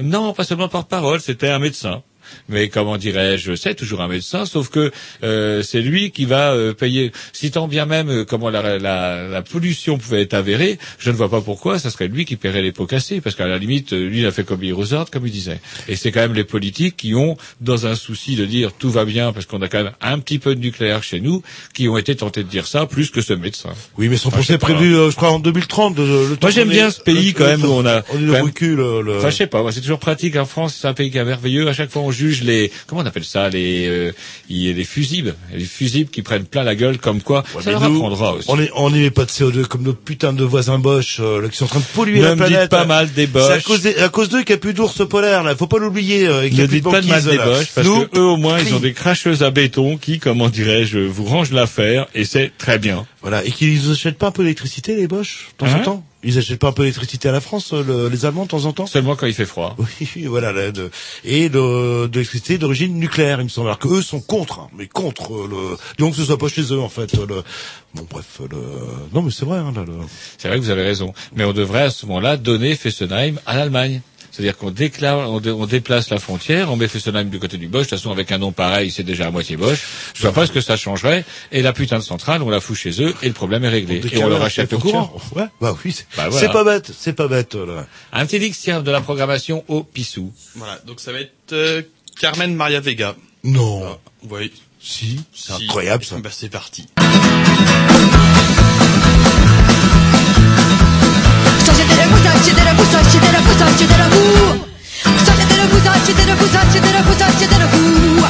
Non, 0.00 0.32
pas 0.32 0.44
seulement 0.44 0.68
porte-parole, 0.68 1.20
c'était 1.20 1.48
un 1.48 1.58
médecin. 1.58 2.02
Mais 2.48 2.68
comment 2.68 2.96
dirais-je, 2.96 3.54
c'est 3.54 3.74
toujours 3.74 4.00
un 4.00 4.08
médecin, 4.08 4.46
sauf 4.46 4.68
que 4.68 4.90
euh, 5.22 5.62
c'est 5.62 5.80
lui 5.80 6.10
qui 6.10 6.24
va 6.24 6.52
euh, 6.52 6.72
payer. 6.74 7.12
Si 7.32 7.50
tant 7.50 7.68
bien 7.68 7.86
même 7.86 8.08
euh, 8.10 8.24
comment 8.24 8.50
la, 8.50 8.78
la, 8.78 9.28
la 9.28 9.42
pollution 9.42 9.98
pouvait 9.98 10.22
être 10.22 10.34
avérée, 10.34 10.78
je 10.98 11.10
ne 11.10 11.16
vois 11.16 11.30
pas 11.30 11.40
pourquoi 11.40 11.78
ça 11.78 11.90
serait 11.90 12.08
lui 12.08 12.24
qui 12.24 12.36
paierait 12.36 12.62
les 12.62 12.72
pots 12.72 12.86
cassés, 12.86 13.20
parce 13.20 13.36
qu'à 13.36 13.46
la 13.46 13.58
limite, 13.58 13.92
euh, 13.92 14.08
lui 14.08 14.20
il 14.20 14.26
a 14.26 14.32
fait 14.32 14.44
comme 14.44 14.60
aux 14.76 14.92
ordres, 14.92 15.10
comme 15.10 15.26
il 15.26 15.32
disait. 15.32 15.60
Et 15.88 15.96
c'est 15.96 16.12
quand 16.12 16.20
même 16.20 16.34
les 16.34 16.44
politiques 16.44 16.96
qui 16.96 17.14
ont, 17.14 17.36
dans 17.60 17.86
un 17.86 17.94
souci 17.94 18.36
de 18.36 18.44
dire 18.46 18.72
tout 18.78 18.90
va 18.90 19.04
bien, 19.04 19.32
parce 19.32 19.46
qu'on 19.46 19.60
a 19.62 19.68
quand 19.68 19.82
même 19.82 19.92
un 20.00 20.18
petit 20.18 20.38
peu 20.38 20.54
de 20.54 20.60
nucléaire 20.60 21.02
chez 21.02 21.20
nous, 21.20 21.42
qui 21.74 21.88
ont 21.88 21.96
été 21.98 22.14
tentés 22.14 22.42
de 22.42 22.48
dire 22.48 22.66
ça 22.66 22.86
plus 22.86 23.10
que 23.10 23.20
ce 23.20 23.32
médecin. 23.32 23.70
Oui, 23.98 24.08
mais 24.08 24.16
son 24.16 24.28
Enfin, 24.28 24.36
procès 24.38 24.58
prévu, 24.58 24.94
euh, 24.96 25.10
je 25.10 25.16
crois, 25.16 25.30
en 25.30 25.38
2030. 25.40 25.94
de- 25.96 26.02
le 26.02 26.36
temps 26.36 26.46
Moi 26.46 26.50
j'aime 26.50 26.68
bien 26.68 26.90
ce 26.90 27.00
pays 27.00 27.32
le- 27.32 27.38
quand 27.38 27.44
même 27.46 27.64
où 27.64 27.68
on 27.72 27.84
a. 27.86 28.02
On 28.12 28.18
est 28.18 28.20
le 28.20 28.32
recul. 28.42 28.78
euh, 28.80 29.02
le- 29.02 29.18
Enfin, 29.18 29.30
je 29.30 29.36
sais 29.36 29.46
pas, 29.46 29.64
c'est 29.72 29.80
toujours 29.80 29.98
pratique. 29.98 30.36
En 30.36 30.44
France, 30.44 30.78
c'est 30.80 30.86
un 30.88 30.94
pays 30.94 31.10
qui 31.10 31.18
est 31.18 31.24
merveilleux. 31.24 31.66
À 31.68 31.72
chaque 31.72 31.90
fois, 31.90 32.02
on 32.02 32.10
juge 32.10 32.21
les, 32.42 32.70
comment 32.86 33.02
on 33.02 33.06
appelle 33.06 33.24
ça, 33.24 33.48
les, 33.48 33.86
euh, 33.88 34.12
les 34.48 34.84
fusibles, 34.84 35.34
les 35.54 35.64
fusibles 35.64 36.10
qui 36.10 36.22
prennent 36.22 36.44
plein 36.44 36.62
la 36.64 36.74
gueule, 36.74 36.98
comme 36.98 37.20
quoi. 37.22 37.44
Ouais, 37.54 37.62
ça 37.62 37.66
mais 37.66 37.72
leur 37.72 37.88
nous, 37.90 37.96
apprendra 37.96 38.34
aussi. 38.34 38.48
On 38.50 38.60
est, 38.60 38.70
on 38.74 38.90
pas 39.10 39.24
de 39.24 39.30
CO2 39.30 39.64
comme 39.64 39.82
nos 39.82 39.92
putains 39.94 40.32
de 40.32 40.44
voisins 40.44 40.78
Bosch, 40.78 41.18
euh, 41.20 41.42
là, 41.42 41.48
qui 41.48 41.56
sont 41.56 41.64
en 41.64 41.68
train 41.68 41.80
de 41.80 41.84
polluer 41.94 42.18
Ne 42.20 42.24
la 42.24 42.30
me 42.32 42.36
planète. 42.36 42.60
dites 42.62 42.70
pas 42.70 42.84
mal 42.84 43.12
des 43.12 43.26
Bosch. 43.26 43.44
C'est 43.46 43.52
à 43.52 43.60
cause, 43.60 43.82
des- 43.82 43.96
à 43.96 44.08
cause 44.08 44.28
d'eux 44.28 44.42
qu'il 44.42 44.54
n'y 44.54 44.58
a 44.58 44.60
plus 44.60 44.74
d'ours 44.74 45.06
polaires, 45.08 45.42
là. 45.42 45.54
Faut 45.56 45.66
pas 45.66 45.78
l'oublier, 45.78 46.26
euh, 46.26 46.44
et 46.44 46.48
qu'il 46.50 46.58
y 46.58 46.60
a 46.60 46.64
Ne 46.64 46.68
plus 46.68 46.76
dites 46.76 46.84
de 46.86 46.90
pas 46.90 47.00
de 47.00 47.06
mal 47.06 47.22
des. 47.24 47.36
Bosch, 47.36 47.66
parce 47.74 47.86
Nous, 47.86 48.06
que 48.06 48.18
eux 48.18 48.22
au 48.24 48.36
moins 48.36 48.58
ils 48.60 48.74
ont 48.74 48.80
des 48.80 48.92
cracheuses 48.92 49.42
à 49.42 49.50
béton 49.50 49.96
qui, 49.96 50.18
comment 50.18 50.48
dirais-je, 50.48 50.98
vous 50.98 51.24
rangent 51.24 51.52
l'affaire 51.52 52.06
et 52.14 52.24
c'est 52.24 52.52
très 52.58 52.78
bien. 52.78 53.06
Voilà. 53.22 53.44
Et 53.44 53.50
qu'ils 53.50 53.90
achètent 53.90 54.18
pas 54.18 54.28
un 54.28 54.32
peu 54.32 54.42
d'électricité, 54.42 54.96
les 54.96 55.06
Bosch, 55.08 55.48
de 55.52 55.56
temps 55.66 55.72
Hein 55.72 55.80
en 55.80 55.84
temps? 55.84 56.04
Ils 56.24 56.38
achètent 56.38 56.58
pas 56.60 56.68
un 56.68 56.72
peu 56.72 56.82
d'électricité 56.82 57.28
à 57.28 57.32
la 57.32 57.40
France, 57.40 57.72
euh, 57.72 57.82
le- 57.82 58.08
les 58.08 58.24
Allemands, 58.26 58.44
de 58.44 58.48
temps 58.50 58.64
en 58.66 58.72
temps? 58.72 58.86
Seulement 58.86 59.16
quand 59.16 59.26
il 59.26 59.34
fait 59.34 59.44
froid. 59.46 59.76
Oui, 60.16 60.24
voilà, 60.26 60.52
là, 60.52 60.70
de, 60.70 60.90
et 61.24 61.48
de, 61.48 62.06
de 62.06 62.10
l'électricité 62.14 62.58
d'origine 62.58 62.94
nucléaire, 62.98 63.40
il 63.40 63.44
me 63.44 63.48
semble. 63.48 63.66
Alors 63.68 63.78
que 63.78 63.88
eux 63.88 64.02
sont 64.02 64.20
contre, 64.20 64.60
hein, 64.60 64.68
mais 64.76 64.86
contre 64.86 65.34
euh, 65.34 65.48
le, 65.50 65.76
donc 65.98 66.14
ce 66.14 66.24
soit 66.24 66.38
pas 66.38 66.48
chez 66.48 66.62
eux, 66.72 66.80
en 66.80 66.88
fait, 66.88 67.14
le, 67.14 67.42
bon, 67.94 68.06
bref, 68.08 68.40
le, 68.50 68.56
non, 69.12 69.22
mais 69.22 69.30
c'est 69.30 69.44
vrai, 69.44 69.58
hein, 69.58 69.72
là, 69.74 69.84
le, 69.86 69.94
C'est 70.38 70.48
vrai 70.48 70.58
que 70.58 70.62
vous 70.64 70.70
avez 70.70 70.82
raison. 70.84 71.12
Mais 71.34 71.44
on 71.44 71.52
devrait 71.52 71.82
à 71.82 71.90
ce 71.90 72.06
moment-là 72.06 72.36
donner 72.36 72.74
Fessenheim 72.76 73.38
à 73.46 73.56
l'Allemagne. 73.56 74.00
C'est-à-dire 74.32 74.56
qu'on 74.56 74.70
déclare, 74.70 75.30
on, 75.30 75.40
dé- 75.40 75.50
on 75.50 75.66
déplace 75.66 76.08
la 76.08 76.18
frontière, 76.18 76.72
on 76.72 76.76
met 76.76 76.88
Fessenheim 76.88 77.28
du 77.28 77.38
côté 77.38 77.58
du 77.58 77.68
Bosch. 77.68 77.82
De 77.84 77.90
toute 77.90 77.98
façon, 77.98 78.10
avec 78.10 78.32
un 78.32 78.38
nom 78.38 78.50
pareil, 78.50 78.90
c'est 78.90 79.02
déjà 79.02 79.26
à 79.26 79.30
moitié 79.30 79.56
Bosch. 79.58 79.78
Je 80.14 80.22
vois 80.22 80.32
pas 80.32 80.46
ce 80.46 80.52
que 80.52 80.62
ça 80.62 80.76
changerait. 80.76 81.24
Et 81.52 81.60
la 81.60 81.74
putain 81.74 81.98
de 81.98 82.02
centrale, 82.02 82.42
on 82.42 82.48
la 82.48 82.60
fout 82.60 82.74
chez 82.76 83.02
eux 83.02 83.14
et 83.22 83.28
le 83.28 83.34
problème 83.34 83.62
est 83.64 83.68
réglé. 83.68 84.00
Et 84.10 84.24
on 84.24 84.28
leur 84.28 84.42
achète 84.42 84.72
le 84.72 84.78
courant. 84.78 85.14
Ouais, 85.36 85.44
bah 85.60 85.76
oui, 85.84 85.92
c'est 85.92 86.06
Bah 86.16 86.28
voilà. 86.30 86.48
pas 86.48 86.64
bête, 86.64 86.90
c'est 86.98 87.12
pas 87.12 87.28
bête, 87.28 87.54
là. 87.54 87.86
Un 88.12 88.24
petit 88.24 88.50
tiens, 88.52 88.80
de 88.82 88.90
la 88.90 89.02
programmation 89.02 89.64
au 89.68 89.82
Pissou. 89.82 90.32
Voilà, 90.56 90.78
donc 90.86 91.00
ça 91.00 91.12
va 91.12 91.20
être 91.20 91.52
euh, 91.52 91.82
Carmen 92.18 92.54
Maria 92.54 92.80
Vega. 92.80 93.14
Non. 93.44 93.82
Ah, 93.86 93.98
oui. 94.30 94.50
Si, 94.80 95.20
c'est 95.34 95.52
Si. 95.52 95.62
incroyable, 95.64 96.04
ça. 96.04 96.16
Bah 96.18 96.30
c'est 96.32 96.48
parti. 96.48 96.88
Sachetez-le-vous, 101.72 102.22
sachetez-le-vous, 102.22 102.84
sachetez-le-vous, 102.92 103.58
sachetez-le-vous 103.58 104.72
Sachetez-le-vous 105.24 105.80
debout, 105.80 105.98
j'étais 106.06 106.92
debout, 106.92 107.16
j'étais 107.38 107.58
debout, 107.58 108.26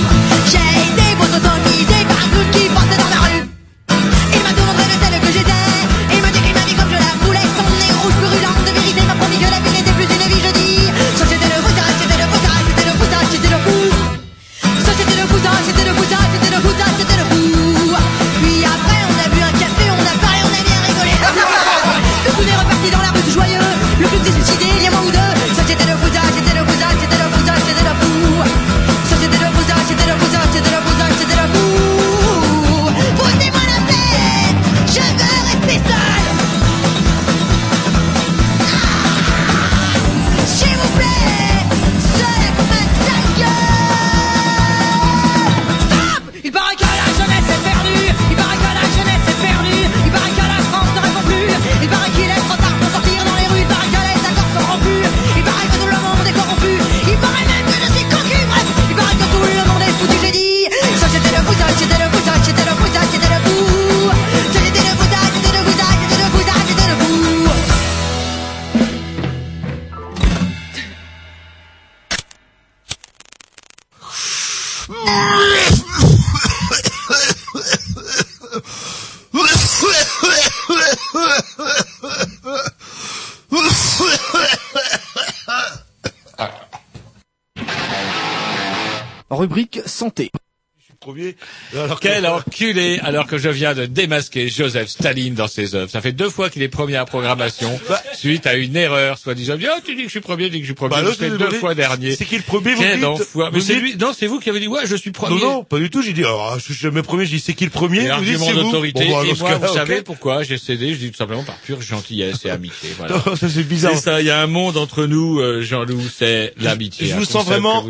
alors 93.03 93.27
que 93.27 93.39
je 93.39 93.49
viens 93.49 93.75
de 93.75 93.87
démasquer 93.87 94.49
Joseph 94.49 94.89
Staline 94.89 95.35
dans 95.35 95.49
ses 95.49 95.75
œuvres. 95.75 95.91
Ça 95.91 96.01
fait 96.01 96.13
deux 96.13 96.31
fois 96.31 96.51
qu'il 96.51 96.63
est 96.63 96.69
premier 96.69 96.97
à 96.97 97.05
programmation 97.05 97.79
suite 98.23 98.47
à 98.47 98.55
une 98.55 98.77
erreur, 98.77 99.19
soi-disant. 99.19 99.55
Oh, 99.61 99.81
tu 99.85 99.95
dis 99.95 100.03
que 100.03 100.09
je 100.09 100.13
suis 100.13 100.21
premier, 100.21 100.45
tu 100.45 100.51
dis 100.53 100.57
que 100.59 100.63
je 100.63 100.69
suis 100.69 100.75
premier. 100.75 100.95
Bah, 100.95 101.03
je 101.19 101.37
deux 101.37 101.51
fois 101.51 101.75
dernier. 101.75 102.15
c'est 102.15 102.25
qui 102.25 102.37
le 102.37 102.43
premier, 102.43 102.75
vous 102.75 102.83
dites 102.83 103.05
enfoiré. 103.05 103.51
Vous 103.51 103.57
Mais 103.57 103.63
c'est 103.63 103.75
lui, 103.75 103.97
non, 103.97 104.13
c'est 104.17 104.27
vous 104.27 104.39
qui 104.39 104.51
avez 104.51 104.61
dit, 104.61 104.69
ouais, 104.69 104.87
je 104.87 104.97
suis 104.97 105.11
premier. 105.11 105.41
Non, 105.41 105.53
non, 105.53 105.65
pas 105.65 105.79
du 105.79 105.91
tout. 105.91 106.03
J'ai 106.03 106.13
dit, 106.13 106.21
alors, 106.21 106.59
je 106.59 106.65
suis 106.65 106.75
jamais 106.75 107.03
premier. 107.03 107.27
J'ai 107.27 107.37
dit, 107.37 107.43
c'est 107.45 107.55
qui 107.55 107.65
le 107.65 107.71
premier 107.71 108.05
Et 108.05 108.11
Vous 108.11 108.25
dites, 108.25 108.39
c'est 108.39 108.55
d'autorité. 108.55 109.07
Bon, 109.07 109.23
bah, 109.23 109.27
et 109.27 109.35
moi, 109.39 109.55
vous 109.57 109.67
ok. 109.67 109.75
savez 109.75 110.03
pourquoi 110.03 110.43
j'ai 110.43 110.59
cédé 110.59 110.95
Je 110.95 110.99
dis 110.99 111.11
tout 111.11 111.17
simplement 111.17 111.43
par 111.43 111.57
pure 111.57 111.81
gentillesse 111.81 112.45
et 112.45 112.51
amitié. 112.51 112.91
Voilà. 112.99 113.23
Non, 113.27 113.37
ça, 113.37 113.49
c'est 113.49 113.63
bizarre. 113.65 113.93
C'est 113.95 114.03
ça, 114.03 114.21
il 114.21 114.27
y 114.27 114.31
a 114.31 114.41
un 114.41 114.47
monde 114.47 114.77
entre 114.77 115.07
nous, 115.07 115.41
euh, 115.41 115.63
Jean-Loup, 115.63 116.03
c'est 116.15 116.53
l'amitié. 116.59 117.07
Je 117.09 117.15
vous 117.17 117.25
sens 117.25 117.45
vraiment 117.45 117.85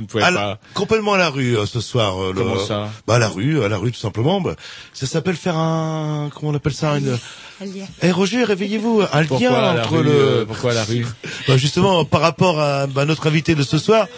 complètement 0.75 1.15
à 1.15 1.19
la 1.19 1.29
rue 1.31 1.57
euh, 1.59 1.67
ce 1.67 1.81
soir. 1.81 2.23
euh, 2.23 2.33
Comment 2.35 2.59
ça? 2.59 2.91
Bah 3.07 3.17
à 3.17 3.19
la 3.19 3.29
rue, 3.29 3.63
à 3.63 3.69
la 3.69 3.77
rue 3.77 3.93
tout 3.93 3.99
simplement. 4.01 4.41
Bah, 4.41 4.55
ça 4.93 5.07
s'appelle 5.07 5.37
faire 5.37 5.57
un, 5.57 6.31
comment 6.35 6.53
on 6.53 6.55
appelle 6.55 6.73
ça 6.73 6.97
une... 6.99 7.19
Eh 8.03 8.11
Roger, 8.11 8.45
réveillez-vous, 8.45 9.03
un 9.13 9.25
Pourquoi 9.25 9.49
lien 9.51 9.81
entre 9.81 9.99
rue, 9.99 10.05
le. 10.05 10.11
euh, 10.11 10.45
pourquoi 10.45 10.75
la 10.75 10.85
rue 10.85 11.07
Bah, 11.49 11.57
justement, 11.57 12.05
par 12.05 12.21
rapport 12.21 12.61
à 12.61 12.87
bah, 12.87 13.05
notre 13.05 13.27
invité 13.27 13.55
de 13.55 13.63
ce 13.63 13.79
soir. 13.79 14.09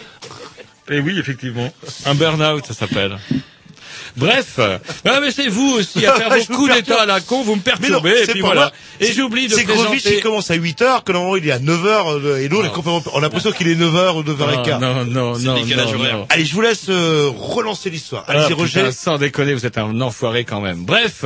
Eh 0.89 0.99
oui, 0.99 1.17
effectivement. 1.19 1.71
Un 2.05 2.15
burn-out, 2.15 2.65
ça 2.65 2.73
s'appelle. 2.73 3.17
Bref, 4.17 4.59
ah, 4.59 5.19
mais 5.21 5.31
c'est 5.31 5.47
vous 5.47 5.71
aussi 5.77 6.05
à 6.05 6.13
faire 6.13 6.31
Je 6.39 6.47
vos 6.47 6.53
vous 6.53 6.55
coups 6.59 6.67
perturbe. 6.73 6.85
d'état 6.85 7.01
à 7.01 7.05
la 7.05 7.21
con, 7.21 7.43
vous 7.43 7.55
me 7.55 7.61
Mais 7.65 7.89
non, 7.89 8.01
perturbez, 8.01 8.09
et 8.11 8.25
c'est 8.25 8.31
puis 8.31 8.41
pas 8.41 8.47
voilà. 8.47 8.61
moi. 8.61 8.71
Et 8.99 9.05
C'est- 9.07 9.13
j'oublie 9.13 9.47
de 9.47 9.53
C'est 9.53 9.63
Grovitch 9.65 9.85
présenter... 10.03 10.15
qui 10.15 10.21
commence 10.21 10.51
à 10.51 10.55
8h, 10.55 11.03
que 11.03 11.11
normalement 11.11 11.35
il 11.37 11.47
est 11.47 11.51
à 11.51 11.59
9h, 11.59 12.39
et 12.41 12.49
nous 12.49 12.57
on 12.57 13.17
a 13.17 13.21
l'impression 13.21 13.51
qu'il 13.51 13.67
est 13.67 13.75
9h 13.75 14.15
ou 14.17 14.23
9h15. 14.23 14.79
Non, 14.79 15.05
non, 15.05 15.05
non, 15.05 15.37
non, 15.39 15.65
non. 15.65 16.27
Allez, 16.29 16.45
je 16.45 16.53
vous 16.53 16.61
laisse 16.61 16.85
euh, 16.89 17.29
relancer 17.35 17.89
l'histoire. 17.89 18.23
Allez-y, 18.27 18.51
Ah, 18.51 18.55
Roger. 18.55 18.79
putain, 18.81 18.91
sans 18.91 19.17
déconner, 19.17 19.53
vous 19.53 19.65
êtes 19.65 19.77
un 19.77 19.99
enfoiré 20.01 20.43
quand 20.45 20.61
même. 20.61 20.85
Bref, 20.85 21.25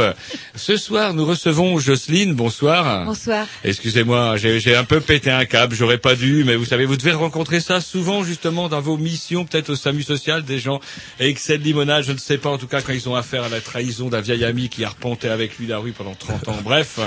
ce 0.56 0.78
soir, 0.78 1.14
nous 1.14 1.26
recevons 1.26 1.78
Jocelyne. 1.80 2.34
Bonsoir. 2.34 3.06
Bonsoir. 3.06 3.46
Excusez-moi, 3.64 4.38
j'ai 4.38 4.60
j'ai 4.60 4.76
un 4.76 4.84
peu 4.84 5.00
pété 5.00 5.30
un 5.32 5.46
câble, 5.46 5.76
j'aurais 5.76 5.98
pas 6.00 6.16
dû, 6.16 6.44
mais 6.46 6.56
vous 6.56 6.66
savez, 6.66 6.86
vous 6.86 6.98
devez 6.98 7.12
rencontrer 7.14 7.60
ça 7.60 7.82
souvent 7.82 8.24
justement 8.24 8.68
dans 8.70 8.82
vos 8.82 8.98
missions, 8.98 9.46
peut-être 9.46 9.70
au 9.70 9.76
SAMU 9.76 10.04
social, 10.04 10.44
des 10.44 10.60
gens 10.60 10.80
excès 11.20 11.58
de 11.58 11.64
limonade, 11.64 12.04
je 12.04 12.12
ne 12.14 12.18
sais 12.18 12.38
pas, 12.38 12.50
en 12.50 12.58
tout 12.58 12.68
cas 12.68 12.79
quand 12.82 12.94
ils 12.94 13.08
ont 13.10 13.16
affaire 13.16 13.44
à 13.44 13.50
la 13.50 13.62
trahison 13.62 14.10
d'un 14.10 14.22
vieil 14.22 14.44
ami 14.46 14.70
qui 14.70 14.84
a 14.84 14.90
reponté 14.90 15.30
avec 15.30 15.58
lui 15.58 15.68
la 15.68 15.78
rue 15.80 15.92
pendant 15.92 16.16
30 16.16 16.48
ans. 16.50 16.58
Bref. 16.64 17.00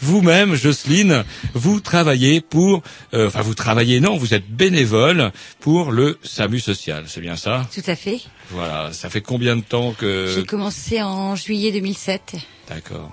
Vous-même, 0.00 0.54
Jocelyne, 0.54 1.24
vous 1.54 1.80
travaillez 1.80 2.40
pour, 2.40 2.82
euh, 3.14 3.26
enfin 3.26 3.40
vous 3.42 3.54
travaillez, 3.54 3.98
non, 3.98 4.16
vous 4.16 4.32
êtes 4.32 4.48
bénévole 4.48 5.32
pour 5.58 5.90
le 5.90 6.18
SAMU 6.22 6.60
social, 6.60 7.04
c'est 7.08 7.20
bien 7.20 7.34
ça? 7.34 7.66
Tout 7.74 7.82
à 7.90 7.96
fait. 7.96 8.20
Voilà, 8.50 8.92
ça 8.92 9.10
fait 9.10 9.22
combien 9.22 9.56
de 9.56 9.62
temps 9.62 9.92
que... 9.98 10.32
J'ai 10.32 10.44
commencé 10.44 11.02
en 11.02 11.34
juillet 11.34 11.72
2007. 11.72 12.36
D'accord. 12.68 13.10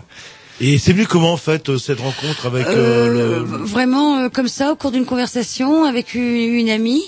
Et 0.61 0.77
c'est 0.77 0.93
venu 0.93 1.05
comment 1.05 1.33
en 1.33 1.37
fait 1.37 1.69
euh, 1.69 1.77
cette 1.77 1.99
rencontre 1.99 2.45
avec 2.45 2.65
euh, 2.67 3.07
Euh, 3.07 3.39
le... 3.39 3.63
Vraiment 3.65 4.19
euh, 4.19 4.29
comme 4.29 4.47
ça, 4.47 4.71
au 4.71 4.75
cours 4.75 4.91
d'une 4.91 5.05
conversation 5.05 5.83
avec 5.83 6.13
une, 6.13 6.21
une 6.23 6.69
amie 6.69 7.03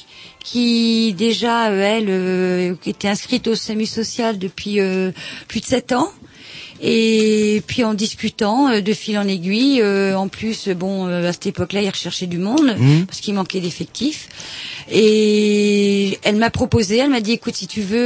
qui 0.48 1.14
déjà, 1.14 1.70
euh, 1.72 1.82
elle, 1.82 2.10
euh, 2.10 2.76
était 2.86 3.10
inscrite 3.10 3.48
au 3.48 3.56
SAMU 3.56 3.86
social 3.86 4.40
depuis 4.40 4.80
euh, 4.80 5.12
plus 5.50 5.60
de 5.60 5.66
sept 5.66 5.92
ans. 5.92 6.10
Et 6.82 7.62
puis 7.68 7.84
en 7.84 7.94
discutant 7.94 8.70
euh, 8.70 8.82
de 8.82 8.94
fil 8.94 9.18
en 9.18 9.28
aiguille, 9.28 9.82
euh, 9.82 10.16
en 10.16 10.28
plus, 10.28 10.70
bon, 10.70 11.08
euh, 11.08 11.28
à 11.30 11.34
cette 11.34 11.48
époque-là, 11.48 11.82
il 11.82 11.90
recherchait 11.90 12.28
du 12.28 12.38
monde 12.38 12.76
Mhm. 12.78 13.06
parce 13.08 13.20
qu'il 13.20 13.34
manquait 13.34 13.60
d'effectifs. 13.62 14.30
Et 14.90 16.18
elle 16.24 16.38
m'a 16.38 16.50
proposé, 16.50 16.98
elle 16.98 17.10
m'a 17.10 17.20
dit, 17.20 17.34
écoute, 17.34 17.56
si 17.56 17.68
tu 17.68 17.82
veux, 17.82 17.98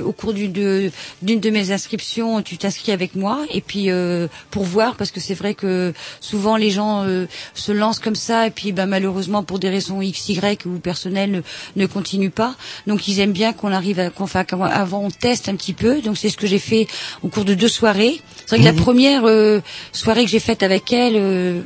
euh, 0.00 0.02
au 0.04 0.12
cours 0.12 0.32
d'une 0.32 0.52
de, 0.52 0.90
d'une 1.20 1.40
de 1.40 1.50
mes 1.50 1.70
inscriptions, 1.72 2.42
tu 2.42 2.56
t'inscris 2.58 2.92
avec 2.92 3.14
moi, 3.14 3.44
et 3.50 3.60
puis 3.60 3.90
euh, 3.90 4.28
pour 4.50 4.64
voir, 4.64 4.96
parce 4.96 5.10
que 5.10 5.20
c'est 5.20 5.34
vrai 5.34 5.54
que 5.54 5.92
souvent 6.20 6.56
les 6.56 6.70
gens 6.70 7.04
euh, 7.04 7.26
se 7.54 7.70
lancent 7.72 7.98
comme 7.98 8.14
ça, 8.14 8.46
et 8.46 8.50
puis 8.50 8.72
ben, 8.72 8.86
malheureusement 8.86 9.42
pour 9.42 9.58
des 9.58 9.68
raisons 9.68 10.00
x, 10.00 10.28
y 10.30 10.66
ou 10.66 10.78
personnelles 10.78 11.30
ne, 11.30 11.40
ne 11.76 11.86
continuent 11.86 12.30
pas. 12.30 12.54
Donc 12.86 13.08
ils 13.08 13.20
aiment 13.20 13.32
bien 13.32 13.52
qu'on 13.52 13.72
arrive, 13.72 13.98
à, 14.00 14.10
qu'on 14.10 14.24
enfin, 14.24 14.44
qu'avant- 14.44 14.64
avant 14.64 15.04
on 15.04 15.10
teste 15.10 15.48
un 15.48 15.54
petit 15.56 15.74
peu. 15.74 16.00
Donc 16.00 16.16
c'est 16.16 16.28
ce 16.30 16.36
que 16.36 16.46
j'ai 16.46 16.58
fait 16.58 16.86
au 17.22 17.28
cours 17.28 17.44
de 17.44 17.54
deux 17.54 17.68
soirées. 17.68 18.11
C'est 18.46 18.56
vrai 18.56 18.58
que 18.58 18.76
la 18.76 18.82
première 18.82 19.22
euh, 19.24 19.60
soirée 19.92 20.24
que 20.24 20.30
j'ai 20.30 20.40
faite 20.40 20.62
avec 20.62 20.92
elle. 20.92 21.64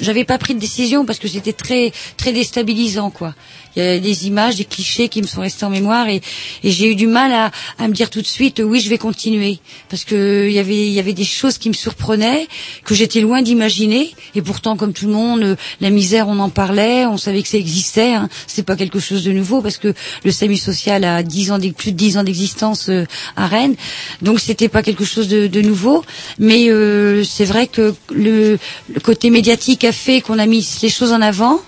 J'avais 0.00 0.24
pas 0.24 0.38
pris 0.38 0.54
de 0.54 0.60
décision 0.60 1.04
parce 1.04 1.18
que 1.18 1.28
c'était 1.28 1.52
très 1.52 1.92
très 2.16 2.32
déstabilisant 2.32 3.10
quoi. 3.10 3.34
Il 3.76 3.82
y 3.82 3.86
a 3.86 3.98
des 3.98 4.26
images, 4.26 4.56
des 4.56 4.64
clichés 4.64 5.08
qui 5.08 5.22
me 5.22 5.26
sont 5.26 5.40
restés 5.40 5.64
en 5.64 5.70
mémoire 5.70 6.08
et, 6.08 6.20
et 6.64 6.70
j'ai 6.70 6.90
eu 6.90 6.94
du 6.96 7.06
mal 7.06 7.32
à, 7.32 7.50
à 7.78 7.86
me 7.86 7.92
dire 7.92 8.10
tout 8.10 8.20
de 8.22 8.26
suite 8.26 8.60
oui 8.64 8.80
je 8.80 8.88
vais 8.88 8.98
continuer 8.98 9.58
parce 9.88 10.04
que 10.04 10.46
il 10.48 10.52
y 10.52 10.58
avait 10.58 10.86
il 10.86 10.92
y 10.92 10.98
avait 11.00 11.12
des 11.12 11.24
choses 11.24 11.58
qui 11.58 11.68
me 11.68 11.74
surprenaient 11.74 12.48
que 12.84 12.94
j'étais 12.94 13.20
loin 13.20 13.42
d'imaginer 13.42 14.10
et 14.34 14.42
pourtant 14.42 14.76
comme 14.76 14.92
tout 14.92 15.06
le 15.06 15.12
monde 15.12 15.56
la 15.80 15.90
misère 15.90 16.28
on 16.28 16.38
en 16.38 16.48
parlait, 16.48 17.06
on 17.06 17.16
savait 17.16 17.42
que 17.42 17.48
ça 17.48 17.58
existait, 17.58 18.14
hein. 18.14 18.28
c'est 18.46 18.64
pas 18.64 18.76
quelque 18.76 19.00
chose 19.00 19.24
de 19.24 19.32
nouveau 19.32 19.60
parce 19.60 19.78
que 19.78 19.92
le 20.24 20.30
SAMU 20.30 20.56
social 20.56 21.04
a 21.04 21.22
10 21.22 21.52
ans 21.52 21.58
plus 21.76 21.92
de 21.92 21.96
10 21.96 22.18
ans 22.18 22.24
d'existence 22.24 22.88
euh, 22.88 23.04
à 23.36 23.46
Rennes 23.46 23.74
donc 24.22 24.40
c'était 24.40 24.68
pas 24.68 24.82
quelque 24.82 25.04
chose 25.04 25.28
de, 25.28 25.46
de 25.46 25.60
nouveau 25.60 26.04
mais 26.38 26.68
euh, 26.68 27.24
c'est 27.24 27.44
vrai 27.44 27.66
que 27.66 27.94
le, 28.10 28.58
le 28.92 29.00
côté 29.00 29.30
médiatique 29.30 29.47
a 29.50 29.92
fait 29.92 30.20
qu'on 30.20 30.38
a 30.38 30.46
mis 30.46 30.66
les 30.82 30.88
choses 30.88 31.12
en 31.12 31.20
avant 31.22 31.60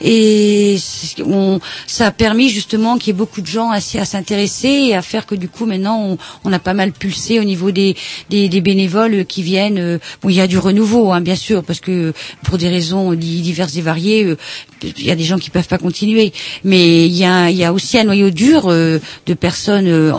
et 0.00 0.76
on, 1.24 1.58
ça 1.86 2.08
a 2.08 2.10
permis 2.10 2.50
justement 2.50 2.98
qu'il 2.98 3.08
y 3.08 3.10
ait 3.10 3.18
beaucoup 3.18 3.40
de 3.40 3.46
gens 3.46 3.70
à, 3.70 3.80
s'intéresser 3.80 4.68
et 4.68 4.94
à 4.94 5.00
faire 5.00 5.24
que 5.24 5.34
du 5.34 5.48
coup 5.48 5.64
maintenant 5.64 5.98
on, 6.02 6.18
on 6.44 6.52
a 6.52 6.58
pas 6.58 6.74
mal 6.74 6.92
pulsé 6.92 7.40
au 7.40 7.44
niveau 7.44 7.70
des, 7.70 7.96
des, 8.28 8.48
des 8.50 8.60
bénévoles 8.60 9.24
qui 9.24 9.42
viennent. 9.42 9.78
euh, 9.78 9.98
Bon, 10.22 10.28
il 10.28 10.34
y 10.36 10.40
a 10.40 10.46
du 10.46 10.58
renouveau, 10.58 11.12
hein, 11.12 11.22
bien 11.22 11.34
sûr, 11.36 11.64
parce 11.64 11.80
que 11.80 12.12
pour 12.44 12.58
des 12.58 12.68
raisons 12.68 13.14
di- 13.14 13.40
diverses 13.40 13.76
et 13.76 13.80
variées, 13.80 14.24
euh, 14.24 14.36
il 14.82 15.04
y 15.06 15.10
a 15.10 15.16
des 15.16 15.24
gens 15.24 15.38
qui 15.38 15.48
peuvent 15.48 15.66
pas 15.68 15.78
continuer. 15.78 16.32
Mais 16.62 17.06
il 17.06 17.14
y 17.16 17.24
a, 17.24 17.50
il 17.50 17.56
y 17.56 17.64
a 17.64 17.72
aussi 17.72 17.98
un 17.98 18.04
noyau 18.04 18.28
dur 18.30 18.64
euh, 18.66 18.98
de 19.26 19.34
personnes 19.34 20.14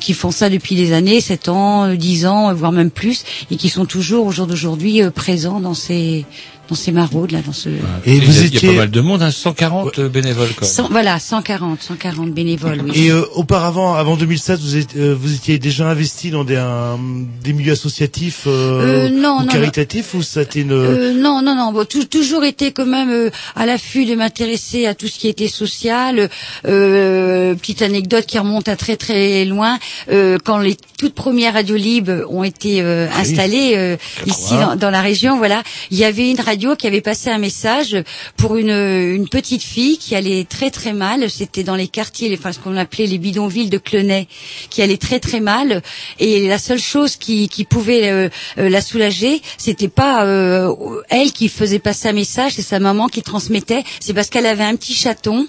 qui 0.00 0.14
font 0.14 0.32
ça 0.32 0.50
depuis 0.50 0.74
des 0.74 0.92
années, 0.92 1.20
7 1.20 1.48
ans, 1.48 1.84
euh, 1.84 1.94
10 1.94 2.26
ans, 2.26 2.52
voire 2.54 2.72
même 2.72 2.90
plus, 2.90 3.22
et 3.52 3.56
qui 3.56 3.68
sont 3.68 3.84
toujours 3.86 4.26
au 4.26 4.32
jour 4.32 4.46
d'aujourd'hui 4.48 5.00
présents 5.14 5.60
dans 5.60 5.74
ces 5.74 6.24
dans 6.68 6.74
ces 6.76 6.92
maraudes 6.92 7.32
là, 7.32 7.40
dans 7.44 7.52
ce. 7.52 7.68
Et 7.68 8.14
il 8.16 8.24
vous 8.24 8.36
y 8.36 8.44
a- 8.44 8.46
il 8.46 8.52
y 8.52 8.54
a 8.54 8.56
étiez- 8.58 8.68
pas 8.70 8.74
mal 8.76 8.90
de 8.90 9.00
monde, 9.00 9.22
hein, 9.22 9.30
140 9.30 10.00
bénévoles 10.00 10.48
quand 10.56 10.64
même. 10.64 10.70
Cent- 10.70 10.88
voilà, 10.90 11.18
140, 11.18 11.82
140 11.82 12.30
bénévoles. 12.32 12.82
Oui. 12.84 12.92
Et 13.06 13.10
euh, 13.10 13.24
auparavant, 13.34 13.94
avant 13.94 14.16
2007, 14.16 14.60
vous, 14.60 14.76
êtes, 14.76 14.96
euh, 14.96 15.14
vous 15.18 15.34
étiez 15.34 15.58
déjà 15.58 15.88
investi 15.90 16.30
dans 16.30 16.44
des, 16.44 16.56
un- 16.56 16.98
des 17.42 17.52
milieux 17.52 17.72
associatifs 17.72 18.44
euh, 18.46 19.08
Euh, 19.08 19.10
non, 19.10 19.38
ou 19.38 19.40
non, 19.42 19.46
caritatifs 19.48 20.14
ou 20.14 20.22
ça 20.22 20.40
a 20.40 20.42
été 20.44 20.60
une... 20.60 20.72
Euh, 20.72 21.12
non, 21.12 21.42
non, 21.42 21.54
non. 21.54 21.72
Bon, 21.72 21.84
tou- 21.84 22.04
toujours 22.04 22.44
été 22.44 22.72
quand 22.72 22.86
même 22.86 23.10
euh, 23.10 23.30
à 23.56 23.66
l'affût 23.66 24.04
de 24.06 24.14
m'intéresser 24.14 24.86
à 24.86 24.94
tout 24.94 25.08
ce 25.08 25.18
qui 25.18 25.28
était 25.28 25.48
social. 25.48 26.30
Euh, 26.66 27.54
petite 27.54 27.82
anecdote 27.82 28.24
qui 28.26 28.38
remonte 28.38 28.68
à 28.68 28.76
très 28.76 28.96
très 28.96 29.44
loin. 29.44 29.78
Euh, 30.10 30.38
quand 30.42 30.58
les 30.58 30.76
toutes 30.98 31.14
premières 31.14 31.54
radios 31.54 31.76
libres 31.76 32.22
ont 32.30 32.44
été 32.44 32.80
euh, 32.80 33.08
Ah 33.12 33.20
installées 33.20 33.74
euh, 33.76 33.96
ici 34.26 34.50
80. 34.50 34.66
dans, 34.66 34.76
dans 34.76 34.90
la 34.90 35.00
région, 35.02 35.36
voilà, 35.38 35.62
il 35.90 35.98
y 35.98 36.04
avait 36.04 36.30
une 36.30 36.40
radio 36.40 36.51
qui 36.56 36.86
avait 36.86 37.00
passé 37.00 37.30
un 37.30 37.38
message 37.38 37.96
pour 38.36 38.56
une, 38.56 38.70
une 38.70 39.28
petite 39.28 39.62
fille 39.62 39.96
qui 39.98 40.14
allait 40.14 40.44
très 40.44 40.70
très 40.70 40.92
mal. 40.92 41.30
C'était 41.30 41.62
dans 41.64 41.76
les 41.76 41.88
quartiers, 41.88 42.28
les- 42.28 42.36
enfin 42.38 42.52
ce 42.52 42.58
qu'on 42.58 42.76
appelait 42.76 43.06
les 43.06 43.18
bidonvilles 43.18 43.70
de 43.70 43.78
Clenay, 43.78 44.28
qui 44.70 44.82
allait 44.82 44.96
très 44.98 45.18
très 45.20 45.40
mal. 45.40 45.82
Et 46.18 46.46
la 46.46 46.58
seule 46.58 46.78
chose 46.80 47.16
qui, 47.16 47.48
qui 47.48 47.64
pouvait 47.64 48.10
euh, 48.10 48.28
la 48.56 48.80
soulager, 48.80 49.40
c'était 49.58 49.88
pas 49.88 50.24
euh, 50.26 50.74
elle 51.08 51.32
qui 51.32 51.48
faisait 51.48 51.78
passer 51.78 52.08
un 52.08 52.12
message, 52.12 52.52
c'est 52.56 52.62
sa 52.62 52.78
maman 52.80 53.08
qui 53.08 53.22
transmettait. 53.22 53.84
C'est 54.00 54.12
parce 54.14 54.28
qu'elle 54.28 54.46
avait 54.46 54.64
un 54.64 54.76
petit 54.76 54.94
chaton 54.94 55.46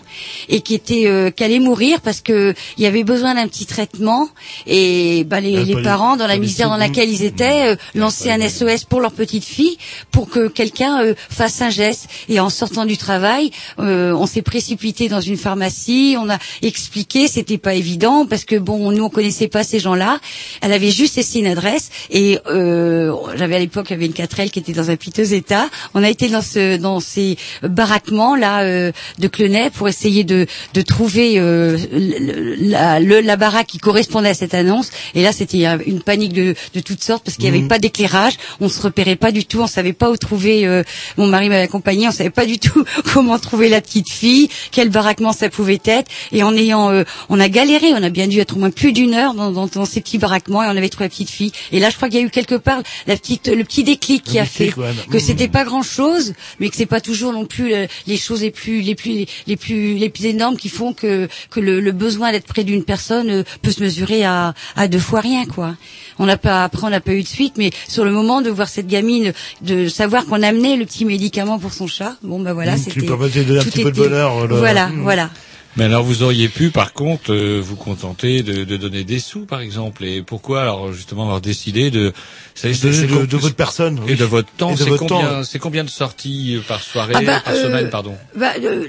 et 0.50 0.62
qui 0.62 0.74
était 0.74 1.04
euh, 1.08 1.30
qu'elle 1.32 1.52
allait 1.52 1.60
mourir 1.60 2.00
parce 2.02 2.22
que 2.22 2.54
il 2.78 2.84
y 2.84 2.88
avait 2.88 3.04
besoin 3.04 3.36
d'un 3.36 3.48
petit 3.48 3.66
traitement 3.66 4.30
et 4.68 5.24
bah, 5.26 5.40
les, 5.42 5.58
Ah, 5.58 5.64
les 5.64 5.82
parents 5.84 6.16
dans 6.16 6.28
la 6.28 6.38
misère 6.38 6.70
dans 6.70 6.78
laquelle 6.78 7.10
ils 7.10 7.24
étaient 7.24 7.74
euh, 7.74 7.76
lançaient 7.96 8.32
un 8.32 8.48
SOS 8.48 8.86
pour 8.86 9.02
leur 9.02 9.12
petite 9.12 9.44
fille 9.44 9.78
pour 10.12 10.30
que 10.30 10.48
quelqu'un 10.48 10.93
euh, 11.02 11.14
fasse 11.30 11.62
un 11.62 11.70
geste. 11.70 12.08
Et 12.30 12.40
en 12.40 12.50
sortant 12.50 12.86
du 12.86 12.98
travail 12.98 13.52
euh, 13.80 14.14
on 14.14 14.26
s'est 14.26 14.42
précipité 14.42 15.10
dans 15.10 15.22
une 15.22 15.38
pharmacie 15.38 16.16
on 16.20 16.30
a 16.30 16.38
expliqué 16.62 17.28
c'était 17.28 17.58
pas 17.58 17.74
évident 17.74 18.26
parce 18.26 18.46
que 18.46 18.56
bon 18.56 18.92
nous 18.92 19.04
on 19.04 19.10
connaissait 19.10 19.48
pas 19.48 19.64
ces 19.64 19.80
gens-là. 19.80 20.20
Elle 20.62 20.72
avait 20.74 20.92
juste 20.92 21.16
laissé 21.16 21.40
une 21.40 21.48
adresse 21.48 21.90
et 22.12 22.40
euh, 22.48 23.14
j'avais 23.36 23.56
à 23.56 23.60
l'époque 23.60 23.88
il 23.90 23.94
y 23.94 23.96
avait 23.96 24.06
une 24.06 24.14
4L 24.14 24.50
qui 24.50 24.60
était 24.60 24.74
dans 24.74 24.90
un 24.90 24.96
piteux 24.96 25.34
état. 25.34 25.70
On 25.94 26.04
a 26.04 26.10
été 26.10 26.30
dans 26.30 26.42
ce 26.42 26.78
dans 26.78 27.00
ces 27.00 27.38
baraquements 27.64 28.36
là 28.36 28.62
euh, 28.64 28.92
de 29.20 29.28
Clenay 29.28 29.70
pour 29.72 29.88
essayer 29.88 30.24
de 30.24 30.46
de 30.74 30.82
trouver 30.82 31.40
euh, 31.40 31.78
la, 31.92 33.00
le, 33.00 33.22
la 33.22 33.36
baraque 33.36 33.68
qui 33.68 33.78
correspondait 33.78 34.30
à 34.30 34.34
cette 34.34 34.54
annonce. 34.54 34.90
Et 35.16 35.24
là 35.24 35.32
c'était 35.32 35.66
une 35.86 36.02
panique 36.02 36.34
de, 36.34 36.56
de 36.74 36.80
toutes 36.80 37.04
sortes 37.04 37.24
parce 37.24 37.38
qu'il 37.38 37.46
n'y 37.46 37.50
avait 37.50 37.64
Mhm. 37.64 37.68
pas 37.70 37.80
d'éclairage. 37.80 38.34
On 38.62 38.70
se 38.70 38.82
repérait 38.82 39.16
pas 39.16 39.32
du 39.32 39.46
tout. 39.46 39.62
On 39.62 39.68
savait 39.68 39.94
pas 39.94 40.10
où 40.12 40.18
trouver 40.18 40.66
euh, 40.68 40.83
mon 41.18 41.28
mari 41.28 41.50
m'avait 41.50 41.62
accompagné 41.64 42.08
on 42.08 42.12
savait 42.12 42.30
pas 42.30 42.46
du 42.46 42.60
tout 42.60 42.84
comment 43.14 43.38
trouver 43.40 43.70
la 43.70 43.82
petite 43.82 44.10
fille 44.10 44.50
quel 44.72 44.90
baraquement 44.90 45.34
ça 45.34 45.50
pouvait 45.50 45.82
être 45.86 46.10
et 46.32 46.44
en 46.44 46.56
ayant 46.56 46.90
euh, 46.92 47.04
on 47.30 47.40
a 47.40 47.50
galéré 47.50 47.94
on 47.94 48.04
a 48.04 48.10
bien 48.10 48.28
dû 48.28 48.40
être 48.40 48.56
au 48.56 48.60
moins 48.60 48.70
plus 48.72 48.94
d'une 48.94 49.14
heure 49.14 49.34
dans, 49.34 49.52
dans, 49.52 49.68
dans 49.68 49.86
ces 49.86 50.02
petits 50.02 50.18
baraquements 50.18 50.64
et 50.64 50.68
on 50.68 50.78
avait 50.78 50.90
trouvé 50.90 51.06
la 51.06 51.10
petite 51.10 51.30
fille 51.30 51.52
et 51.72 51.80
là 51.80 51.90
je 51.90 51.96
crois 51.96 52.10
qu'il 52.10 52.20
y 52.20 52.24
a 52.24 52.26
eu 52.26 52.30
quelque 52.30 52.56
part 52.56 52.82
la 53.08 53.16
petite 53.18 53.48
le 53.48 53.64
petit 53.64 53.84
déclic 53.84 54.24
qui 54.24 54.36
Le 54.36 54.42
a 54.42 54.46
fait 54.46 54.74
ouais. 54.78 54.92
que 55.10 55.18
Mhm. 55.18 55.20
c'était 55.20 55.48
pas 55.48 55.64
grand 55.64 55.84
chose 55.84 56.34
mais 56.60 56.70
que 56.70 56.76
c'est 56.76 56.86
pas 56.86 57.02
toujours 57.02 57.34
non 57.34 57.46
plus 57.46 57.74
euh, 57.74 57.88
les 58.08 58.18
choses 58.18 58.42
les 58.42 58.52
plus 58.52 58.82
les 58.82 58.96
plus 58.96 59.26
les 59.48 59.58
plus 59.58 59.96
les 59.96 60.10
plus 60.10 60.26
énormes 60.26 60.58
qui 60.58 60.70
font 60.70 60.94
que 60.94 61.28
que 61.50 61.60
le, 61.60 61.80
le 61.80 61.92
besoin 61.92 62.32
d'être 62.32 62.46
près 62.48 62.64
d'une 62.64 62.84
personne 62.84 63.30
euh, 63.30 63.44
peut 63.62 63.72
se 63.72 63.82
mesurer 63.84 64.24
à 64.24 64.54
à 64.76 64.88
deux 64.88 65.00
fois 65.00 65.20
rien 65.22 65.46
quoi 65.46 65.76
on 66.20 66.26
n'a 66.26 66.38
pas 66.38 66.64
après 66.64 66.86
on 66.86 66.90
n'a 66.90 67.02
pas 67.02 67.14
eu 67.14 67.24
de 67.24 67.28
suite 67.28 67.54
mais 67.58 67.72
sur 67.88 68.06
le 68.06 68.12
moment 68.12 68.42
de 68.42 68.50
voir 68.50 68.68
cette 68.70 68.88
gamine 68.88 69.34
de 69.62 69.88
savoir 69.88 70.26
qu'on 70.26 70.42
amenait 70.44 70.73
le 70.78 70.86
petit 70.86 71.06
médicament 71.06 71.60
pour 71.60 71.74
son 71.74 71.88
chat. 71.88 72.16
Bon 72.24 72.40
ben 72.40 72.54
voilà 72.54 72.76
Mmh, 72.76 72.78
c'était 72.78 73.00
qui 73.02 73.06
permettait 73.08 73.40
de 73.40 73.46
donner 73.46 73.60
un 73.60 73.64
tout 73.64 73.70
petit 73.70 73.84
peu 73.84 73.92
de 73.92 74.00
était- 74.00 74.10
bonheur, 74.10 74.48
voilà 74.58 74.88
Mmh. 74.90 75.02
voilà 75.02 75.30
Mais 75.76 75.86
alors 75.86 76.04
vous 76.04 76.22
auriez 76.22 76.50
pu, 76.50 76.70
par 76.70 76.94
contre, 76.94 77.34
euh, 77.34 77.60
vous 77.64 77.76
contenter 77.76 78.44
de, 78.44 78.64
de 78.64 78.78
donner 78.78 79.04
des 79.04 79.20
sous, 79.20 79.46
par 79.46 79.62
exemple. 79.62 80.06
Et 80.06 80.22
pourquoi 80.22 80.62
alors 80.62 80.94
justement 80.94 81.24
avoir 81.24 81.42
décidé 81.42 81.90
de 81.90 82.14
c'est- 82.54 82.74
c'est- 82.76 82.88
de, 82.88 82.92
c'est 82.94 83.08
de- 83.08 83.38
votre 83.38 83.56
personne 83.56 83.98
et 84.08 84.12
oui. 84.12 84.16
de 84.16 84.26
votre 84.26 84.50
temps 84.56 84.70
Et 84.70 84.74
de 84.74 84.78
C'est 84.84 84.90
votre 84.90 85.06
combien 85.08 85.28
temps. 85.28 85.44
C'est 85.44 85.58
combien 85.60 85.84
de 85.84 85.90
sorties 85.90 86.58
euh, 86.58 86.62
par 86.68 86.82
soirée, 86.84 87.14
Ah 87.18 87.22
bah, 87.22 87.42
par 87.44 87.54
euh, 87.56 87.64
semaine, 87.64 87.90
pardon 87.90 88.16
Bah, 88.36 88.52
euh, 88.62 88.86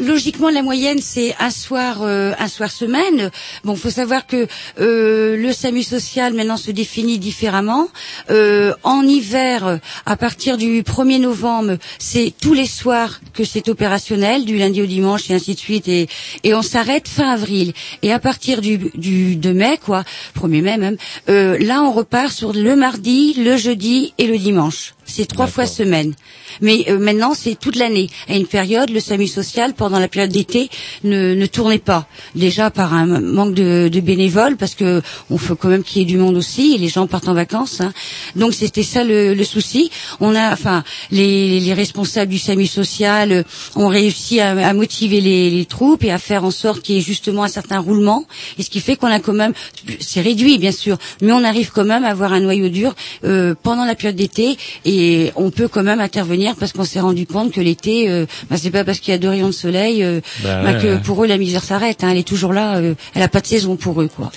logiquement, 0.00 0.50
la 0.50 0.62
moyenne 0.62 0.98
c'est 1.00 1.34
un 1.38 1.50
soir, 1.50 1.98
euh, 2.02 2.32
un 2.38 2.48
soir 2.48 2.70
semaine. 2.70 3.30
Bon, 3.62 3.76
faut 3.76 3.90
savoir 3.90 4.26
que 4.26 4.48
euh, 4.80 5.36
le 5.36 5.52
SAMU 5.52 5.82
social 5.84 6.34
maintenant 6.34 6.56
se 6.56 6.72
définit 6.72 7.18
différemment. 7.20 7.88
Euh, 8.30 8.74
en 8.82 9.02
hiver, 9.06 9.66
euh, 9.66 9.76
à 10.06 10.16
partir 10.16 10.56
du 10.58 10.82
1er 10.82 11.20
novembre, 11.20 11.76
c'est 12.00 12.32
tous 12.40 12.54
les 12.54 12.66
soirs 12.66 13.20
que 13.32 13.44
c'est 13.44 13.68
opérationnel, 13.68 14.44
du 14.44 14.58
lundi 14.58 14.82
au 14.82 14.86
dimanche 14.86 15.30
et 15.30 15.34
ainsi 15.34 15.54
de 15.54 15.60
suite, 15.60 15.86
et, 15.86 16.08
et 16.42 16.54
on 16.54 16.62
s'arrête 16.62 17.08
fin 17.08 17.32
avril. 17.32 17.72
Et 18.02 18.12
à 18.12 18.18
partir 18.18 18.60
du, 18.60 18.78
du 18.94 19.36
de 19.36 19.52
mai, 19.52 19.78
quoi, 19.82 20.04
1er 20.38 20.62
mai 20.62 20.76
même, 20.76 20.96
euh, 21.28 21.58
là 21.58 21.82
on 21.82 21.92
repart 21.92 22.32
sur 22.32 22.52
le 22.52 22.76
mardi, 22.76 23.34
le 23.34 23.56
jeudi 23.56 24.14
et 24.18 24.26
le 24.26 24.38
dimanche. 24.38 24.94
C'est 25.16 25.26
trois 25.26 25.46
fois 25.46 25.64
semaine. 25.64 26.12
Mais 26.60 26.86
euh, 26.88 26.98
maintenant, 26.98 27.34
c'est 27.34 27.54
toute 27.54 27.76
l'année. 27.76 28.08
À 28.28 28.34
une 28.34 28.48
période, 28.48 28.90
le 28.90 28.98
SAMU 28.98 29.28
social, 29.28 29.72
pendant 29.74 30.00
la 30.00 30.08
période 30.08 30.32
d'été, 30.32 30.68
ne, 31.04 31.34
ne 31.34 31.46
tournait 31.46 31.78
pas. 31.78 32.08
Déjà 32.34 32.68
par 32.70 32.94
un 32.94 33.06
manque 33.20 33.54
de, 33.54 33.88
de 33.92 34.00
bénévoles, 34.00 34.56
parce 34.56 34.74
que 34.74 35.02
on 35.30 35.38
faut 35.38 35.54
quand 35.54 35.68
même 35.68 35.84
qu'il 35.84 35.98
y 36.00 36.02
ait 36.02 36.04
du 36.14 36.16
monde 36.18 36.36
aussi, 36.36 36.74
et 36.74 36.78
les 36.78 36.88
gens 36.88 37.06
partent 37.06 37.28
en 37.28 37.34
vacances. 37.34 37.80
hein. 37.80 37.92
Donc 38.34 38.54
c'était 38.54 38.82
ça 38.82 39.04
le, 39.04 39.34
le 39.34 39.44
souci. 39.44 39.88
On 40.18 40.34
a, 40.34 40.52
enfin, 40.52 40.82
les, 41.12 41.60
les 41.60 41.74
responsables 41.74 42.32
du 42.32 42.38
SAMU 42.38 42.66
social 42.66 43.30
euh, 43.30 43.42
ont 43.76 43.86
réussi 43.88 44.40
à, 44.40 44.50
à 44.66 44.72
motiver 44.72 45.20
les, 45.20 45.48
les 45.50 45.64
troupes 45.64 46.02
et 46.02 46.10
à 46.10 46.18
faire 46.18 46.42
en 46.44 46.50
sorte 46.50 46.82
qu'il 46.82 46.96
y 46.96 46.98
ait 46.98 47.02
justement 47.02 47.44
un 47.44 47.48
certain 47.48 47.78
roulement. 47.78 48.24
Et 48.58 48.64
ce 48.64 48.70
qui 48.70 48.80
fait 48.80 48.96
qu'on 48.96 49.12
a 49.12 49.20
quand 49.20 49.32
même, 49.32 49.52
c'est 50.00 50.22
réduit 50.22 50.58
bien 50.58 50.72
sûr, 50.72 50.96
mais 51.22 51.30
on 51.30 51.44
arrive 51.44 51.70
quand 51.72 51.84
même 51.84 52.04
à 52.04 52.08
avoir 52.08 52.32
un 52.32 52.40
noyau 52.40 52.68
dur 52.68 52.94
euh, 53.24 53.54
pendant 53.62 53.84
la 53.84 53.94
période 53.94 54.16
d'été 54.16 54.56
et 54.84 55.03
on 55.36 55.50
peut 55.50 55.68
quand 55.68 55.82
même 55.82 56.00
intervenir 56.00 56.54
parce 56.56 56.72
qu'on 56.72 56.84
s'est 56.84 57.00
rendu 57.00 57.26
compte 57.26 57.52
que 57.52 57.60
l'été, 57.60 58.08
euh, 58.10 58.26
bah, 58.50 58.56
c'est 58.58 58.70
pas 58.70 58.84
parce 58.84 58.98
qu'il 59.00 59.12
y 59.12 59.14
a 59.14 59.18
deux 59.18 59.28
rayons 59.28 59.48
de 59.48 59.52
soleil 59.52 60.02
euh, 60.02 60.20
Bah 60.42 60.62
bah, 60.62 60.72
ouais, 60.72 60.78
que 60.82 60.86
ouais. 60.94 61.00
pour 61.00 61.22
eux 61.24 61.26
la 61.26 61.38
misère 61.38 61.62
s'arrête. 61.64 62.02
hein. 62.04 62.10
elle 62.10 62.18
est 62.18 62.26
toujours 62.28 62.52
là, 62.52 62.76
euh, 62.78 62.94
elle 63.14 63.22
a 63.22 63.28
pas 63.28 63.40
de 63.40 63.46
saison 63.46 63.76
pour 63.76 64.00
eux 64.02 64.08
quoi. 64.14 64.30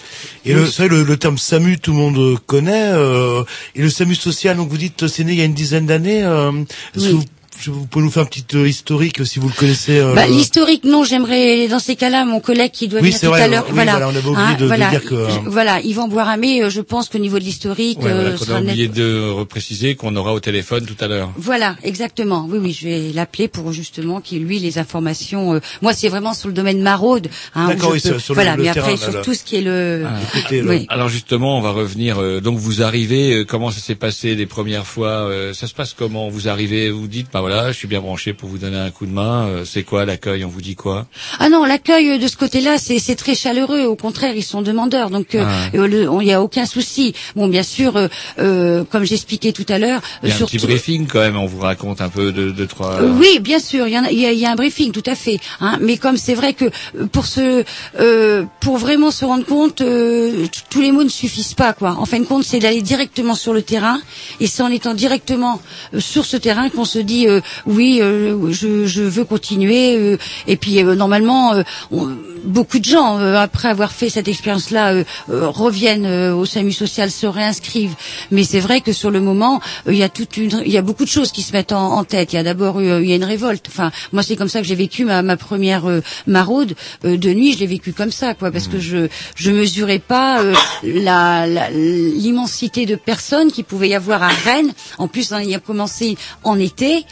Et 0.46 0.54
le, 0.54 0.66
c'est 0.68 0.88
vrai, 0.88 0.96
le, 0.98 1.04
le 1.04 1.18
terme 1.18 1.38
SAMU, 1.38 1.78
tout 1.80 1.92
le 1.92 1.98
monde 1.98 2.38
connaît. 2.46 2.92
euh, 2.94 3.44
et 3.76 3.82
le 3.82 3.90
SAMU 3.90 4.16
social, 4.16 4.58
donc 4.58 4.70
vous 4.70 4.78
dites, 4.78 5.08
c'est 5.08 5.24
né 5.24 5.34
il 5.34 5.38
y 5.40 5.42
a 5.42 5.46
une 5.46 5.54
dizaine 5.54 5.86
d'années. 5.86 6.24
Euh, 6.24 6.52
est-ce 6.96 7.04
Oui. 7.06 7.10
que 7.12 7.16
vous, 7.16 7.24
je- 7.60 7.72
vous 7.72 7.86
pouvez 7.86 8.06
nous 8.06 8.12
faire 8.12 8.24
un 8.24 8.26
petit 8.28 8.46
euh, 8.56 8.68
historique, 8.68 9.26
si 9.26 9.40
vous 9.40 9.48
le 9.48 9.54
connaissez 9.54 9.98
euh, 10.00 10.14
Bah, 10.14 10.28
L'historique, 10.28 10.84
non, 10.84 11.04
j'aimerais, 11.04 11.68
dans 11.68 11.80
ces 11.80 11.96
cas-là, 11.96 12.26
mon 12.26 12.40
collègue 12.40 12.72
qui 12.72 12.88
doit 12.88 13.00
Oui, 13.02 13.08
venir 13.10 13.20
tout 13.22 13.28
vrai, 13.28 13.42
à 13.42 13.48
l'heure, 13.48 13.66
oui, 13.68 13.74
voilà, 13.74 13.92
voilà, 13.94 14.08
on 14.08 14.16
avait 14.16 14.28
oublié 14.28 14.38
Hein, 14.48 14.54
de- 14.56 14.60
de 14.62 14.66
voilà, 14.68 14.90
dire 14.90 15.04
que, 15.06 15.16
euh, 15.16 15.30
je- 15.30 15.50
voilà, 15.50 15.82
Yvan 15.82 16.08
Boiramé, 16.08 16.64
euh, 16.64 16.70
je 16.70 16.82
pense 16.82 17.10
qu'au 17.10 17.18
niveau 17.20 17.40
de 17.40 17.44
l'historique, 17.44 17.98
Ouais, 18.00 18.12
voilà, 18.12 18.30
euh, 18.30 18.38
sera 18.38 18.58
a 18.58 18.62
net- 18.62 18.72
oublié 18.72 18.88
de 18.88 19.30
repréciser 19.30 19.96
qu'on 19.96 20.16
aura 20.16 20.34
au 20.34 20.40
téléphone 20.40 20.86
tout 20.86 20.96
à 21.04 21.08
l'heure. 21.08 21.32
Voilà, 21.38 21.76
exactement. 21.84 22.48
Oui, 22.50 22.60
oui, 22.62 22.72
je 22.80 22.88
vais 22.88 23.12
l'appeler 23.14 23.48
pour 23.48 23.72
justement 23.74 24.22
qu'il 24.22 24.44
lui 24.44 24.60
les 24.60 24.78
informations. 24.78 25.54
euh, 25.56 25.60
moi, 25.82 25.94
c'est 25.94 26.10
vraiment 26.10 26.34
sur 26.34 26.48
le 26.48 26.54
domaine 26.54 26.82
maraude. 26.82 27.28
Hein, 27.56 27.68
D'accord, 27.70 27.92
oui, 27.92 28.00
peux- 28.02 28.20
sur- 28.20 28.34
voilà, 28.36 28.56
le 28.56 28.64
mais 28.64 28.74
terrain, 28.74 28.88
après 28.94 28.98
sur 28.98 29.12
là. 29.14 29.22
tout 29.22 29.34
ce 29.34 29.44
qui 29.44 29.58
est 29.58 29.62
le. 29.62 30.06
Ah. 30.06 30.20
côté, 30.34 30.62
oui. 30.62 30.86
Alors 30.90 31.10
justement, 31.10 31.58
on 31.58 31.62
va 31.62 31.72
revenir. 31.72 32.20
euh, 32.22 32.40
donc 32.42 32.58
vous 32.58 32.82
arrivez. 32.82 33.34
euh, 33.34 33.46
comment 33.46 33.72
ça 33.72 33.80
s'est 33.80 33.96
passé 33.96 34.36
les 34.36 34.46
premières 34.46 34.86
fois 34.86 35.08
euh, 35.30 35.54
Ça 35.54 35.68
se 35.68 35.74
passe 35.74 35.94
comment? 35.98 36.30
Vous 36.30 36.48
arrivez, 36.48 36.90
vous 36.90 37.08
dites, 37.08 37.28
bah 37.34 37.42
voilà, 37.48 37.72
je 37.72 37.78
suis 37.78 37.88
bien 37.88 38.02
branché 38.02 38.34
pour 38.34 38.50
vous 38.50 38.58
donner 38.58 38.78
un 38.78 38.92
coup 38.92 39.06
de 39.06 39.12
main. 39.12 39.48
euh, 39.48 39.64
c'est 39.66 39.84
quoi 39.84 40.04
l'accueil? 40.06 40.44
On 40.44 40.50
vous 40.50 40.62
dit 40.62 40.76
quoi? 40.76 41.08
Ah 41.40 41.48
non, 41.50 41.64
l'accueil 41.64 42.20
de 42.20 42.28
ce 42.28 42.36
côté-là, 42.36 42.78
c'est 42.78 43.00
c'est 43.00 43.16
très 43.16 43.36
chaleureux. 43.36 43.84
Au 43.86 43.96
contraire, 43.96 44.34
ils 44.36 44.44
sont 44.44 44.62
demandeurs, 44.62 45.10
donc 45.10 45.34
euh, 45.34 45.44
Ah. 45.46 45.70
euh, 45.76 46.18
il 46.22 46.26
n'y 46.26 46.34
a 46.34 46.42
aucun 46.42 46.66
souci. 46.66 47.14
Bon, 47.38 47.48
bien 47.48 47.64
sûr, 47.64 47.98
euh, 48.40 48.84
comme 48.92 49.06
j'expliquais 49.06 49.54
tout 49.54 49.66
à 49.70 49.80
l'heure, 49.80 50.02
Il 50.24 50.30
y 50.30 50.32
a 50.32 50.36
un 50.36 50.38
surtout- 50.38 50.58
petit 50.58 50.66
briefing 50.68 51.08
quand 51.08 51.20
même. 51.20 51.38
On 51.38 51.46
vous 51.46 51.60
raconte 51.60 52.02
un 52.02 52.10
peu 52.10 52.32
de, 52.34 52.52
de 52.52 52.66
trois. 52.66 53.02
Oui, 53.02 53.40
bien 53.40 53.60
sûr, 53.60 53.88
il 53.88 53.94
y, 53.94 53.96
a, 53.98 54.12
il, 54.12 54.20
y 54.20 54.26
a, 54.26 54.32
il 54.34 54.40
y 54.40 54.46
a 54.46 54.52
un 54.52 54.56
briefing, 54.56 54.92
tout 54.92 55.04
à 55.06 55.16
fait. 55.16 55.40
Hein, 55.62 55.78
mais 55.80 55.98
comme 55.98 56.18
c'est 56.18 56.34
vrai 56.36 56.54
que 56.54 56.66
pour 57.14 57.26
se, 57.26 57.64
euh, 58.00 58.44
pour 58.60 58.78
vraiment 58.78 59.12
se 59.12 59.24
rendre 59.24 59.46
compte, 59.46 59.80
euh, 59.82 60.46
tous 60.70 60.82
les 60.82 60.92
mots 60.92 61.04
ne 61.06 61.10
suffisent 61.10 61.54
pas, 61.54 61.72
quoi. 61.74 61.96
En 61.98 62.06
fin 62.06 62.20
de 62.20 62.26
compte, 62.26 62.44
c'est 62.44 62.60
d'aller 62.60 62.82
directement 62.82 63.36
sur 63.36 63.54
le 63.54 63.62
terrain, 63.62 64.00
et 64.42 64.48
c'est 64.48 64.64
en 64.64 64.70
étant 64.72 64.94
directement 64.94 65.62
sur 65.98 66.26
ce 66.26 66.36
terrain 66.36 66.70
qu'on 66.70 66.86
se 66.86 67.00
dit, 67.00 67.28
euh, 67.38 67.42
oui, 67.66 68.00
euh, 68.02 68.52
je, 68.52 68.86
je 68.86 69.02
veux 69.04 69.26
continuer. 69.26 69.96
euh, 69.98 70.18
et 70.48 70.58
puis 70.58 70.84
euh, 70.84 70.96
normalement, 70.96 71.54
euh, 71.54 71.64
on- 71.92 72.10
beaucoup 72.44 72.80
de 72.80 72.86
gens, 72.86 73.20
euh, 73.20 73.36
après 73.36 73.68
avoir 73.68 73.92
fait 73.92 74.10
cette 74.10 74.28
expérience-là, 74.28 75.04
reviennent 75.28 76.06
euh, 76.06 76.34
au 76.36 76.46
SAMU 76.46 76.72
social, 76.72 77.12
se 77.12 77.26
réinscrivent. 77.28 77.96
Mais 78.32 78.44
c'est 78.44 78.60
vrai 78.60 78.82
que 78.82 78.94
sur 78.94 79.12
le 79.12 79.20
moment, 79.20 79.60
il 79.88 79.96
y 79.96 80.04
a 80.04 80.10
toute 80.10 80.38
une, 80.38 80.62
il 80.66 80.72
y 80.72 80.78
a 80.78 80.82
beaucoup 80.82 81.04
de 81.04 81.10
choses 81.10 81.32
qui 81.32 81.42
se 81.42 81.52
mettent 81.54 81.72
en, 81.74 81.94
en 81.94 82.04
tête. 82.04 82.34
Il 82.34 82.36
y 82.38 82.40
a 82.40 82.44
d'abord 82.44 82.80
eu, 82.80 83.02
il 83.04 83.10
y 83.10 83.14
a 83.14 83.16
une 83.16 83.24
révolte. 83.24 83.66
Enfin, 83.68 83.92
moi 84.14 84.24
c'est 84.24 84.36
comme 84.36 84.48
ça 84.48 84.62
que 84.62 84.68
j'ai 84.68 84.76
vécu 84.76 85.04
ma, 85.06 85.22
ma 85.22 85.36
première 85.38 85.86
euh, 85.90 86.02
maraude 86.26 86.74
euh, 87.06 87.18
de 87.18 87.34
nuit. 87.34 87.54
Je 87.54 87.60
l'ai 87.60 87.68
vécu 87.68 87.92
comme 87.94 88.12
ça, 88.12 88.34
quoi, 88.34 88.52
parce 88.52 88.68
que 88.68 88.80
je 88.80 89.08
je 89.36 89.52
mesurais 89.52 90.00
pas 90.00 90.42
euh, 90.42 90.54
la 90.84 91.48
la- 91.48 91.70
l'immensité 91.72 92.86
de 92.86 92.96
personnes 92.96 93.52
qui 93.52 93.64
pouvait 93.64 93.90
y 93.90 93.96
avoir 93.96 94.24
à 94.24 94.30
Rennes. 94.30 94.72
En 94.98 95.08
plus, 95.08 95.32
hein, 95.34 95.42
il 95.46 95.54
a 95.54 95.60
commencé 95.60 96.18
en 96.44 96.58
été 96.60 97.06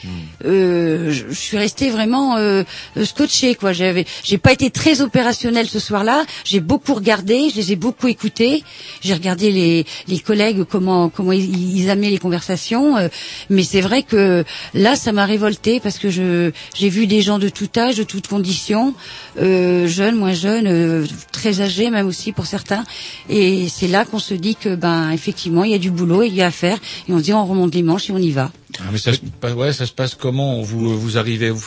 euh, 0.45 1.12
je, 1.12 1.25
je 1.30 1.34
suis 1.34 1.58
restée 1.58 1.89
vraiment 1.89 2.38
euh, 2.38 2.63
scotchée 3.04 3.56
quoi. 3.56 3.73
J'avais, 3.73 4.06
j'ai 4.23 4.38
pas 4.38 4.51
été 4.54 4.69
très 4.69 5.01
opérationnelle 5.01 5.67
ce 5.67 5.80
soir-là. 5.80 6.25
J'ai 6.43 6.60
beaucoup 6.60 6.93
regardé, 6.93 7.49
je 7.49 7.56
les 7.58 7.71
ai 7.73 7.75
beaucoup 7.75 8.08
écoutés. 8.08 8.63
J'ai 9.01 9.13
regardé 9.13 9.51
les, 9.51 9.86
les 10.08 10.19
collègues 10.19 10.63
comment 10.63 11.10
comment 11.10 11.32
ils, 11.32 11.78
ils 11.78 11.89
amenaient 11.89 12.10
les 12.12 12.17
conversations. 12.19 12.97
euh, 12.97 13.08
mais 13.49 13.63
c'est 13.63 13.82
vrai 13.82 14.04
que 14.04 14.43
là, 14.73 14.95
ça 14.95 15.12
m'a 15.12 15.25
révoltée 15.25 15.80
parce 15.80 15.97
que 15.97 16.10
je 16.10 16.51
j'ai 16.75 16.89
vu 16.89 17.08
des 17.08 17.21
gens 17.21 17.39
de 17.39 17.49
tout 17.49 17.69
âge, 17.78 17.97
de 17.97 18.04
toutes 18.04 18.28
conditions, 18.28 18.93
euh, 19.39 19.88
jeunes, 19.88 20.15
moins 20.15 20.34
jeunes, 20.34 20.68
euh, 20.68 21.05
très 21.32 21.61
âgés 21.61 21.89
même 21.89 22.07
aussi 22.07 22.32
pour 22.32 22.45
certains. 22.45 22.84
Et 23.30 23.68
c'est 23.70 23.88
là 23.88 24.05
qu'on 24.05 24.20
se 24.20 24.34
dit 24.34 24.55
que 24.55 24.76
ben 24.76 25.11
effectivement, 25.11 25.63
il 25.63 25.72
y 25.72 25.76
a 25.76 25.80
du 25.80 25.91
boulot, 25.91 26.24
il 26.24 26.34
y 26.36 26.41
a 26.41 26.47
à 26.47 26.51
faire. 26.51 26.78
Et 27.09 27.13
on 27.13 27.18
se 27.20 27.24
dit 27.24 27.34
on 27.34 27.45
remonte 27.45 27.74
les 27.74 27.84
manches 27.84 28.09
et 28.09 28.13
on 28.13 28.18
y 28.18 28.32
va. 28.32 28.51
Ah, 28.80 28.84
mais 28.91 28.97
ça 28.97 29.13
se 29.13 29.19
passe, 29.39 29.53
ouais, 29.53 29.73
ça 29.73 29.86
se 29.86 29.91
passe 29.91 30.15
comment 30.15 30.61
Vous 30.61 30.99
vous 30.99 31.17
arrivez, 31.17 31.49
vous, 31.49 31.59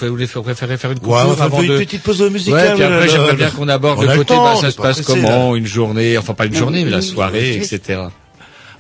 préférez 0.43 0.77
faire 0.77 0.91
une 0.93 0.99
coupure 0.99 1.15
Ouais, 1.15 1.23
on 1.39 1.41
avant 1.41 1.63
une 1.63 1.71
de... 1.71 1.79
petite 1.79 2.03
pause 2.03 2.21
musicale. 2.23 2.69
Ouais, 2.69 2.75
puis 2.75 2.83
après 2.83 3.01
là, 3.01 3.07
j'aimerais 3.07 3.35
bien 3.35 3.51
qu'on 3.51 3.69
aborde 3.69 4.03
le 4.03 4.09
côté, 4.09 4.35
temps, 4.35 4.45
bah, 4.45 4.61
ça 4.61 4.71
se 4.71 4.77
pas 4.77 4.85
passe 4.85 5.03
pressé, 5.03 5.21
comment, 5.21 5.53
là. 5.53 5.59
une 5.59 5.67
journée, 5.67 6.19
enfin 6.19 6.35
pas 6.35 6.47
une 6.47 6.55
journée, 6.55 6.85
mais 6.85 6.91
la 6.91 7.03
soirée, 7.03 7.55
etc. 7.57 8.01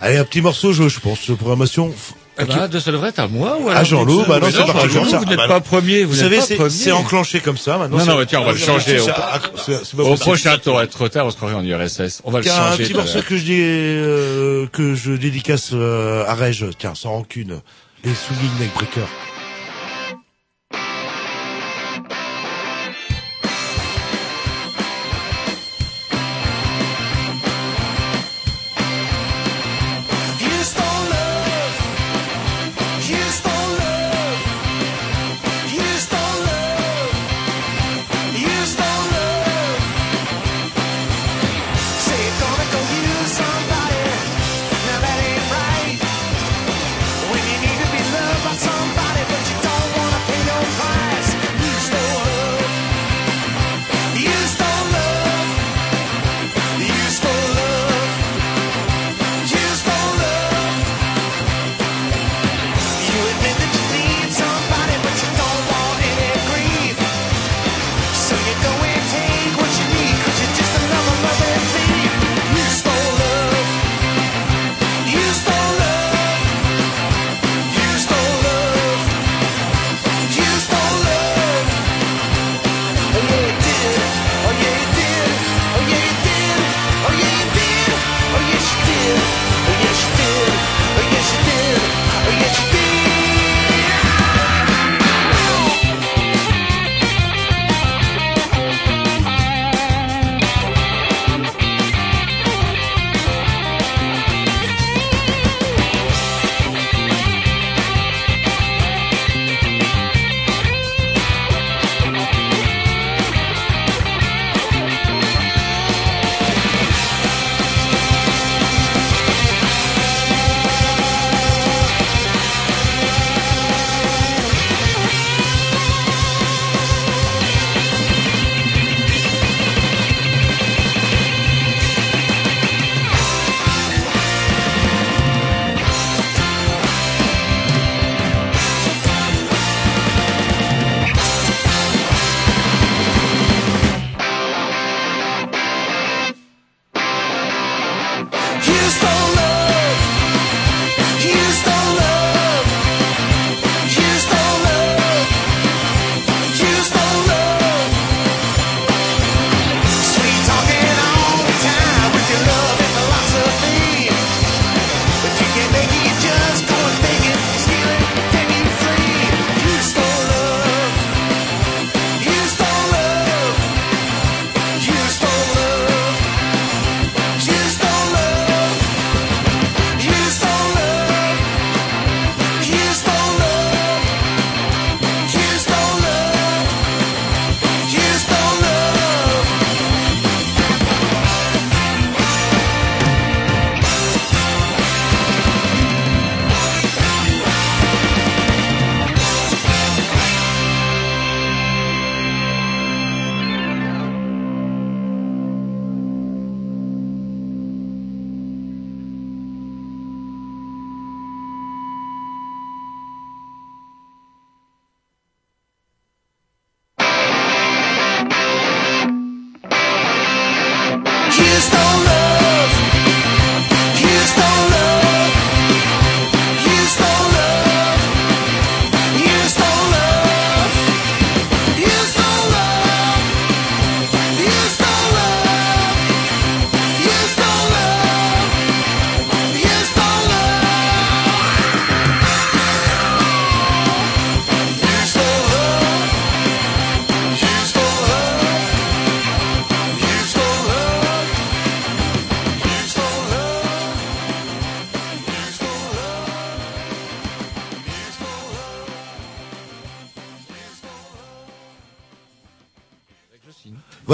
Allez, 0.00 0.16
un 0.16 0.24
petit 0.24 0.40
morceau, 0.40 0.72
je, 0.72 0.88
je 0.88 1.00
pense, 1.00 1.28
de 1.28 1.34
programmation. 1.34 1.92
Eh 2.40 2.44
ben, 2.44 2.68
de 2.68 2.78
Solvrette 2.78 3.18
à 3.18 3.26
moi 3.26 3.58
ou 3.60 3.68
Ah, 3.68 3.72
alors 3.72 3.84
Jean-Loup, 3.84 4.24
bah 4.28 4.38
non, 4.38 4.46
c'est 4.48 4.64
parti, 4.64 4.88
Jean-Loup, 4.90 5.10
vous 5.10 5.16
ah, 5.16 5.28
n'êtes 5.28 5.38
bah 5.38 5.48
pas 5.48 5.54
non. 5.54 5.60
premier, 5.60 6.04
vous, 6.04 6.14
savez, 6.14 6.38
pas 6.56 6.70
c'est 6.70 6.92
enclenché 6.92 7.40
comme 7.40 7.56
ça 7.56 7.78
maintenant. 7.78 7.98
Non, 7.98 8.06
non, 8.06 8.18
mais 8.18 8.26
tiens, 8.26 8.40
on 8.42 8.44
va 8.44 8.52
le 8.52 8.58
changer. 8.58 9.00
Au- 9.00 9.08
ah, 9.08 9.40
pas 9.40 10.16
prochain 10.16 10.56
tour, 10.58 10.80
être 10.80 10.92
trop 10.92 11.08
tard, 11.08 11.26
on 11.26 11.30
se 11.32 11.36
croirait 11.36 11.54
en 11.54 11.64
URSS. 11.64 12.22
On 12.22 12.30
va 12.30 12.38
le 12.38 12.44
Tiens, 12.44 12.54
un 12.54 12.70
changer. 12.70 12.84
petit 12.84 12.92
à 12.92 12.96
morceau 12.96 13.22
que 13.22 13.36
je 13.36 13.42
dis, 13.42 13.58
euh, 13.60 14.66
que 14.72 14.94
je 14.94 15.12
dédicace 15.12 15.70
euh, 15.72 16.24
à 16.28 16.34
Reg, 16.36 16.64
tiens, 16.78 16.94
sans 16.94 17.10
rancune. 17.10 17.60
Les 18.08 18.14
souliers 18.14 18.48
Neckbreaker. 18.58 19.06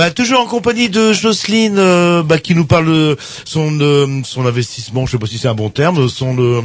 Voilà, 0.04 0.12
toujours 0.12 0.40
en 0.40 0.46
compagnie 0.46 0.90
de 0.90 1.14
Jocelyne, 1.14 1.78
euh, 1.78 2.22
bah, 2.22 2.36
qui 2.38 2.54
nous 2.54 2.66
parle 2.66 2.84
de 2.88 3.16
son 3.46 3.80
euh, 3.80 4.20
son 4.22 4.44
investissement. 4.44 5.06
Je 5.06 5.12
sais 5.12 5.18
pas 5.18 5.26
si 5.26 5.38
c'est 5.38 5.48
un 5.48 5.54
bon 5.54 5.70
terme. 5.70 6.10
Son 6.10 6.36
euh, 6.38 6.60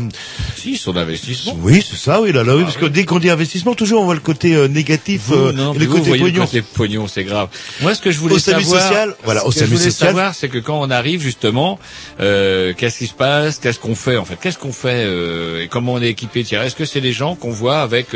Si, 0.58 0.76
son 0.76 0.98
investissement. 0.98 1.56
oui, 1.62 1.82
c'est 1.90 1.96
ça, 1.96 2.20
oui, 2.20 2.34
là, 2.34 2.44
là, 2.44 2.58
oui, 2.58 2.64
parce 2.64 2.76
que 2.76 2.86
dès 2.86 3.06
qu'on 3.06 3.20
dit 3.20 3.30
investissement, 3.30 3.76
toujours 3.76 4.02
on 4.02 4.04
voit 4.04 4.14
le 4.16 4.20
côté 4.20 4.56
euh, 4.56 4.68
négatif, 4.68 5.22
Vous, 5.28 5.36
euh, 5.36 5.52
non, 5.54 5.72
le 5.72 5.86
vous 5.86 5.94
côté 6.00 6.08
voyez 6.10 6.24
pognon. 6.24 6.42
le 6.42 6.46
côté 6.48 6.62
pognon, 6.62 7.08
c'est 7.08 7.24
grave. 7.24 7.48
Moi, 7.80 7.96
ce 7.96 8.02
que 8.02 8.12
je 8.12 8.20
voulais 8.20 8.36
Au 8.36 8.40
savoir, 8.40 8.82
social, 8.82 9.16
voilà, 9.24 9.46
au 9.48 9.54
ce 9.54 9.60
que 9.60 9.66
je 9.68 9.70
voulais 9.70 9.84
social. 9.86 10.10
savoir, 10.10 10.36
c'est 10.36 10.50
que 10.50 10.58
quand 10.58 10.82
on 10.82 10.90
arrive 10.92 11.22
justement, 11.22 11.80
euh, 12.20 12.74
qu'est-ce 12.76 12.98
qui 12.98 13.08
se 13.08 13.14
passe, 13.14 13.60
qu'est-ce 13.60 13.80
qu'on 13.80 13.96
fait 13.96 14.18
en 14.18 14.26
fait, 14.26 14.38
qu'est-ce 14.42 14.58
qu'on 14.58 14.74
fait 14.74 15.06
euh, 15.06 15.64
et 15.64 15.70
comment 15.70 15.94
on 15.94 16.02
est 16.02 16.10
équipé? 16.10 16.44
Tiens, 16.44 16.62
est-ce 16.64 16.76
que 16.76 16.84
c'est 16.84 17.00
les 17.00 17.14
gens 17.14 17.36
qu'on 17.36 17.52
voit 17.52 17.80
avec, 17.80 18.08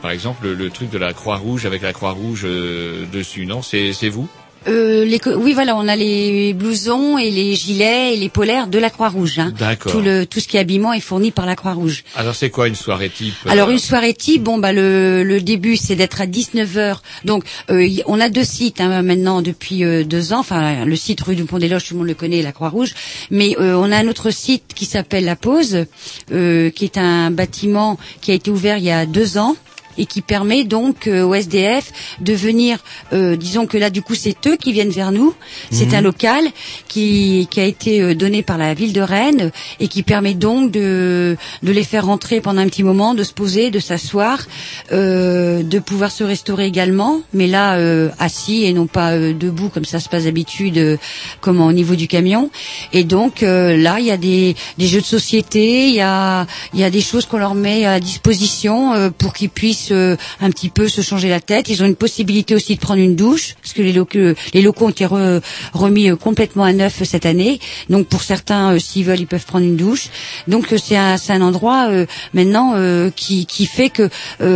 par 0.00 0.12
exemple, 0.12 0.46
le, 0.46 0.54
le 0.54 0.70
truc 0.70 0.88
de 0.90 0.98
la 0.98 1.12
Croix 1.14 1.36
Rouge 1.36 1.66
avec 1.66 1.82
la 1.82 1.92
Croix 1.92 2.12
Rouge 2.12 2.42
euh, 2.44 3.06
dessus? 3.12 3.44
Non, 3.46 3.60
c'est 3.60 3.92
c'est 3.92 4.08
vous? 4.08 4.28
Euh, 4.68 5.04
les 5.04 5.20
oui, 5.26 5.52
voilà, 5.52 5.76
on 5.76 5.86
a 5.88 5.96
les 5.96 6.52
blousons 6.54 7.18
et 7.18 7.30
les 7.30 7.54
gilets 7.54 8.14
et 8.14 8.16
les 8.16 8.28
polaires 8.28 8.66
de 8.66 8.78
la 8.78 8.90
Croix-Rouge. 8.90 9.38
Hein. 9.38 9.52
D'accord. 9.58 9.92
Tout, 9.92 10.00
le, 10.00 10.26
tout 10.26 10.40
ce 10.40 10.48
qui 10.48 10.56
est 10.56 10.60
habillement 10.60 10.92
est 10.92 11.00
fourni 11.00 11.30
par 11.30 11.46
la 11.46 11.56
Croix-Rouge. 11.56 12.04
Alors 12.16 12.34
c'est 12.34 12.50
quoi 12.50 12.68
une 12.68 12.74
soirée 12.74 13.10
type 13.10 13.34
euh, 13.46 13.50
Alors 13.50 13.70
une 13.70 13.78
soirée 13.78 14.14
type, 14.14 14.42
bon 14.42 14.58
bah 14.58 14.72
le, 14.72 15.22
le 15.22 15.40
début 15.40 15.76
c'est 15.76 15.96
d'être 15.96 16.20
à 16.20 16.26
19h. 16.26 16.98
Donc 17.24 17.44
euh, 17.70 17.88
on 18.06 18.20
a 18.20 18.28
deux 18.28 18.44
sites 18.44 18.80
hein, 18.80 19.02
maintenant 19.02 19.42
depuis 19.42 19.84
euh, 19.84 20.04
deux 20.04 20.32
ans. 20.32 20.40
Enfin 20.40 20.84
le 20.84 20.96
site 20.96 21.20
rue 21.22 21.36
du 21.36 21.44
Pont 21.44 21.58
des 21.58 21.68
Loges, 21.68 21.86
tout 21.86 21.94
le 21.94 21.98
monde 21.98 22.08
le 22.08 22.14
connaît, 22.14 22.42
la 22.42 22.52
Croix-Rouge. 22.52 22.94
Mais 23.30 23.56
euh, 23.58 23.74
on 23.76 23.90
a 23.92 23.96
un 23.96 24.08
autre 24.08 24.30
site 24.30 24.72
qui 24.74 24.84
s'appelle 24.84 25.24
La 25.24 25.36
Pause, 25.36 25.86
euh, 26.32 26.70
qui 26.70 26.84
est 26.84 26.98
un 26.98 27.30
bâtiment 27.30 27.98
qui 28.20 28.30
a 28.32 28.34
été 28.34 28.50
ouvert 28.50 28.78
il 28.78 28.84
y 28.84 28.90
a 28.90 29.06
deux 29.06 29.38
ans 29.38 29.56
et 29.98 30.06
qui 30.06 30.20
permet 30.22 30.64
donc 30.64 31.06
euh, 31.06 31.22
au 31.24 31.34
SDF 31.34 31.92
de 32.20 32.32
venir, 32.32 32.78
euh, 33.12 33.36
disons 33.36 33.66
que 33.66 33.78
là 33.78 33.90
du 33.90 34.02
coup 34.02 34.14
c'est 34.14 34.36
eux 34.46 34.56
qui 34.56 34.72
viennent 34.72 34.90
vers 34.90 35.12
nous, 35.12 35.34
c'est 35.70 35.86
Mhm. 35.86 35.94
un 35.94 36.00
local 36.00 36.44
qui, 36.88 37.48
qui 37.50 37.60
a 37.60 37.64
été 37.64 38.00
euh, 38.00 38.14
donné 38.14 38.42
par 38.42 38.58
la 38.58 38.74
ville 38.74 38.92
de 38.92 39.00
Rennes 39.00 39.50
et 39.80 39.88
qui 39.88 40.02
permet 40.02 40.34
donc 40.34 40.70
de, 40.70 41.36
de 41.62 41.72
les 41.72 41.84
faire 41.84 42.06
rentrer 42.06 42.40
pendant 42.40 42.60
un 42.60 42.68
petit 42.68 42.82
moment, 42.82 43.14
de 43.14 43.22
se 43.24 43.32
poser, 43.32 43.70
de 43.70 43.78
s'asseoir, 43.78 44.46
euh, 44.92 45.62
de 45.62 45.78
pouvoir 45.78 46.10
se 46.10 46.24
restaurer 46.24 46.66
également, 46.66 47.20
mais 47.32 47.46
là 47.46 47.74
euh, 47.76 48.08
assis 48.18 48.64
et 48.64 48.72
non 48.72 48.86
pas 48.86 49.12
euh, 49.12 49.32
debout 49.32 49.68
comme 49.68 49.84
ça 49.84 50.00
se 50.00 50.08
passe 50.08 50.24
d'habitude, 50.24 50.78
euh, 50.78 50.96
comme 51.40 51.60
au 51.60 51.72
niveau 51.72 51.94
du 51.96 52.08
camion. 52.08 52.50
Et 52.92 53.04
donc 53.04 53.42
euh, 53.42 53.76
là 53.76 53.98
il 54.00 54.06
y 54.06 54.10
a 54.10 54.16
des, 54.16 54.56
des 54.78 54.86
jeux 54.86 55.00
de 55.00 55.06
société, 55.06 55.88
il 55.88 55.94
y 55.94 56.00
a, 56.00 56.46
y 56.74 56.84
a 56.84 56.90
des 56.90 57.00
choses 57.00 57.26
qu'on 57.26 57.38
leur 57.38 57.54
met 57.54 57.84
à 57.84 58.00
disposition 58.00 58.92
euh, 58.94 59.10
pour 59.10 59.32
qu'ils 59.32 59.50
puissent 59.50 59.85
euh, 59.92 60.16
un 60.40 60.50
petit 60.50 60.68
peu 60.68 60.88
se 60.88 61.00
changer 61.00 61.28
la 61.28 61.40
tête. 61.40 61.68
Ils 61.68 61.82
ont 61.82 61.86
une 61.86 61.96
possibilité 61.96 62.54
aussi 62.54 62.74
de 62.74 62.80
prendre 62.80 63.00
une 63.00 63.16
douche, 63.16 63.54
parce 63.62 63.72
que 63.74 63.82
les 63.82 63.92
locaux, 63.92 64.34
les 64.54 64.62
locaux 64.62 64.86
ont 64.86 64.90
été 64.90 65.06
re- 65.06 65.40
remis 65.72 66.10
euh, 66.10 66.16
complètement 66.16 66.64
à 66.64 66.72
neuf 66.72 67.02
cette 67.04 67.26
année. 67.26 67.60
Donc 67.90 68.06
pour 68.06 68.22
certains, 68.22 68.74
euh, 68.74 68.78
s'ils 68.78 69.04
veulent, 69.04 69.20
ils 69.20 69.26
peuvent 69.26 69.44
prendre 69.46 69.64
une 69.64 69.76
douche. 69.76 70.08
Donc 70.48 70.72
euh, 70.72 70.78
c'est 70.82 70.96
un, 70.96 71.16
c'est 71.16 71.32
un 71.32 71.42
endroit 71.42 71.88
euh, 71.90 72.06
maintenant 72.34 72.72
euh, 72.76 73.10
qui, 73.14 73.46
qui 73.46 73.66
fait 73.66 73.90
que 73.90 74.08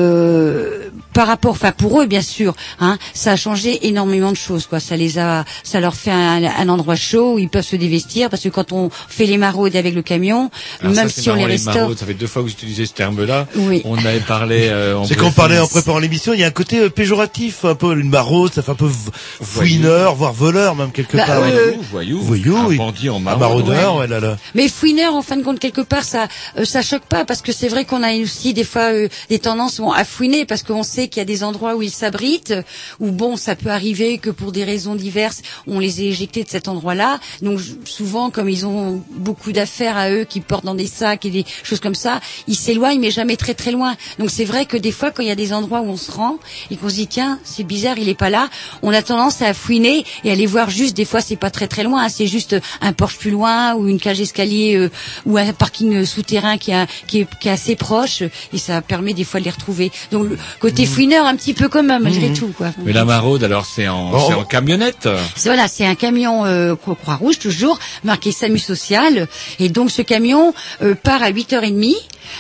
euh, 0.05 0.89
par 1.13 1.27
rapport, 1.27 1.53
enfin 1.53 1.73
pour 1.73 2.01
eux 2.01 2.07
bien 2.07 2.23
sûr, 2.23 2.55
hein, 2.81 2.99
ça 3.15 3.33
a 3.33 3.37
changé 3.37 3.87
énormément 3.89 4.31
de 4.33 4.37
choses. 4.37 4.67
Quoi. 4.67 4.81
Ça 4.81 4.97
les 4.97 5.19
a, 5.19 5.45
ça 5.65 5.81
leur 5.81 5.95
fait 5.95 6.11
un, 6.11 6.43
un 6.45 6.69
endroit 6.69 6.97
chaud 6.97 7.35
où 7.35 7.39
ils 7.39 7.49
peuvent 7.49 7.65
se 7.65 7.77
dévestir, 7.77 8.31
parce 8.31 8.43
que 8.43 8.49
quand 8.49 8.73
on 8.73 8.91
fait 8.91 9.27
les 9.27 9.37
maraudes 9.39 9.77
avec 9.77 9.95
le 9.95 10.03
camion, 10.03 10.51
Alors 10.81 10.95
même 10.95 11.09
ça, 11.09 11.23
si 11.23 11.29
on 11.31 11.35
les 11.35 11.41
marrant, 11.43 11.51
restaure. 11.53 11.75
maraudes, 11.75 11.99
ça 11.99 12.07
fait 12.07 12.15
deux 12.15 12.27
fois 12.27 12.43
que 12.43 12.47
vous 12.49 12.53
utilisez 12.53 12.87
ce 12.87 12.93
terme-là. 12.95 13.47
Oui. 13.57 13.83
On 13.85 13.97
avait 13.99 14.21
parlé. 14.21 14.69
Euh, 14.71 14.97
en 14.99 15.05
C'est 15.05 15.17
qu'on 15.21 15.33
parlait 15.33 15.59
en 15.59 15.67
préparant 15.67 15.99
l'émission, 15.99 16.33
il 16.33 16.41
y 16.41 16.45
a 16.45 16.47
un 16.47 16.51
côté 16.51 16.79
euh, 16.81 16.89
péjoratif, 16.91 17.65
un 17.65 17.75
peu 17.75 17.93
une 17.99 18.09
maraude, 18.09 18.53
ça 18.53 18.63
fait 18.63 18.73
un 18.73 18.75
peu 18.75 18.87
v- 18.87 18.93
fouineur, 19.43 20.15
voire 20.15 20.33
voleur 20.33 20.75
même 20.75 20.93
quelque 20.93 21.17
Bah, 21.17 21.25
part. 21.27 21.43
euh, 21.43 21.73
Voyou, 21.91 22.21
voyou, 22.21 22.57
un 22.57 22.67
oui. 22.67 22.77
bandit 22.77 23.09
en 23.11 23.17
Un 23.17 23.21
maraude. 23.21 23.41
maraudeur, 23.41 23.95
Ouais. 23.95 24.01
ouais, 24.03 24.07
là, 24.09 24.21
là. 24.21 24.37
Mais 24.55 24.69
fouineur, 24.69 25.15
en 25.15 25.23
fin 25.23 25.37
de 25.37 25.43
compte, 25.43 25.59
quelque 25.59 25.81
part, 25.81 26.05
ça, 26.05 26.29
euh, 26.59 26.65
ça 26.65 26.83
choque 26.83 27.03
pas 27.05 27.25
parce 27.25 27.43
que 27.43 27.53
c'est 27.53 27.69
vrai 27.69 27.85
qu'on 27.85 28.03
a 28.03 28.15
aussi 28.17 28.55
des 28.55 28.65
fois 28.65 28.93
euh, 28.93 29.09
des 29.29 29.39
tendances 29.39 29.79
bon, 29.81 29.91
à 29.93 30.05
fouiner 30.05 30.45
parce 30.45 30.63
qu'on 30.63 30.83
sait 30.83 31.09
qu'il 31.09 31.21
y 31.21 31.23
a 31.23 31.25
des 31.27 31.43
endroits 31.45 31.75
où 31.77 31.83
ils 31.83 31.91
s'abritent, 31.91 32.55
où 33.01 33.11
bon, 33.11 33.37
ça 33.37 33.55
peut 33.57 33.71
arriver 33.71 34.19
que 34.19 34.31
pour 34.31 34.53
des 34.53 34.65
raisons 34.65 34.95
diverses, 34.95 35.43
on 35.67 35.79
les 35.79 36.03
ait 36.03 36.07
éjectés 36.07 36.45
de 36.45 36.49
cet 36.49 36.69
endroit-là. 36.69 37.19
Donc 37.43 37.59
j- 37.59 37.77
souvent, 37.85 38.31
comme 38.31 38.49
ils 38.49 38.67
ont 38.67 39.03
beaucoup 39.11 39.53
d'affaires 39.53 39.97
à 39.97 40.11
eux, 40.11 40.25
qui 40.25 40.41
portent 40.41 40.65
dans 40.65 40.75
des 40.75 40.87
sacs 40.87 41.25
et 41.25 41.31
des 41.31 41.45
choses 41.63 41.81
comme 41.81 41.95
ça, 41.95 42.21
ils 42.47 42.57
s'éloignent, 42.57 43.01
mais 43.01 43.11
jamais 43.11 43.37
très 43.37 43.55
très 43.55 43.73
loin. 43.73 43.97
Donc 44.19 44.31
c'est 44.31 44.45
vrai 44.45 44.67
que 44.67 44.77
des 44.77 44.93
fois, 44.93 45.10
quand 45.11 45.23
il 45.23 45.29
y 45.29 45.33
a 45.33 45.35
des 45.37 45.53
endroits 45.53 45.81
où 45.81 45.89
on 45.89 45.97
se 45.97 46.11
rend 46.11 46.39
et 46.71 46.77
qu'on 46.77 46.89
se 46.89 46.95
dit 46.95 47.07
tiens, 47.07 47.39
c'est 47.45 47.65
bizarre, 47.65 47.99
il 47.99 48.09
est 48.09 48.15
pas 48.15 48.31
là, 48.31 48.49
on 48.83 48.93
a 48.93 49.03
tendance 49.03 49.43
à 49.43 49.55
fouiner 49.55 50.05
et 50.25 50.31
aller 50.31 50.47
voir 50.47 50.71
juste. 50.71 50.97
Des 50.97 51.05
fois, 51.05 51.21
c'est 51.21 51.37
pas 51.37 51.51
très 51.51 51.69
très 51.69 51.83
loin, 51.83 52.05
hein, 52.05 52.09
c'est 52.09 52.27
juste 52.27 52.57
un 52.81 52.93
porche 52.93 53.19
plus 53.19 53.31
loin 53.31 53.75
ou 53.75 53.89
une 53.89 54.01
cage 54.01 54.21
escalier 54.21 54.77
euh, 54.77 54.91
ou 55.27 55.37
un 55.39 55.53
parking 55.53 55.95
euh, 55.95 56.05
souterrain 56.05 56.59
qui, 56.59 56.73
a- 56.73 56.87
qui, 57.07 57.21
est, 57.21 57.27
qui 57.41 57.49
est 57.49 57.53
assez 57.53 57.77
proche 57.77 58.23
et 58.53 58.59
ça 58.59 58.81
permet 58.83 59.15
des 59.15 59.25
fois 59.25 59.41
de 59.41 59.45
les 59.45 59.51
retrouver. 59.51 59.91
Donc 60.13 60.29
le 60.31 60.39
côté 60.61 60.87
fouineur 60.87 61.27
un 61.27 61.37
petit 61.37 61.55
peu 61.55 61.69
commun 61.69 61.99
malgré 61.99 62.33
tout 62.33 62.53
quoi. 62.57 62.69
Mais 62.85 62.93
la 62.93 63.05
maraude, 63.05 63.45
alors 63.45 63.67
c'est 63.67 63.89
en, 63.89 64.11
Bon, 64.11 64.33
en 64.35 64.45
camionnette. 64.45 65.09
Voilà, 65.45 65.69
c'est 65.69 65.87
un 65.87 65.95
camion 65.95 66.45
euh, 66.45 66.75
Cro- 66.77 66.95
Croix-Rouge 66.95 67.39
toujours 67.39 67.79
marqué 68.05 68.33
SAMU 68.33 68.59
social 68.59 69.29
et 69.59 69.69
donc 69.69 69.91
ce 69.91 70.03
camion 70.03 70.53
euh, 70.83 70.95
part 70.95 71.23
à 71.23 71.31
8h30. 71.31 71.95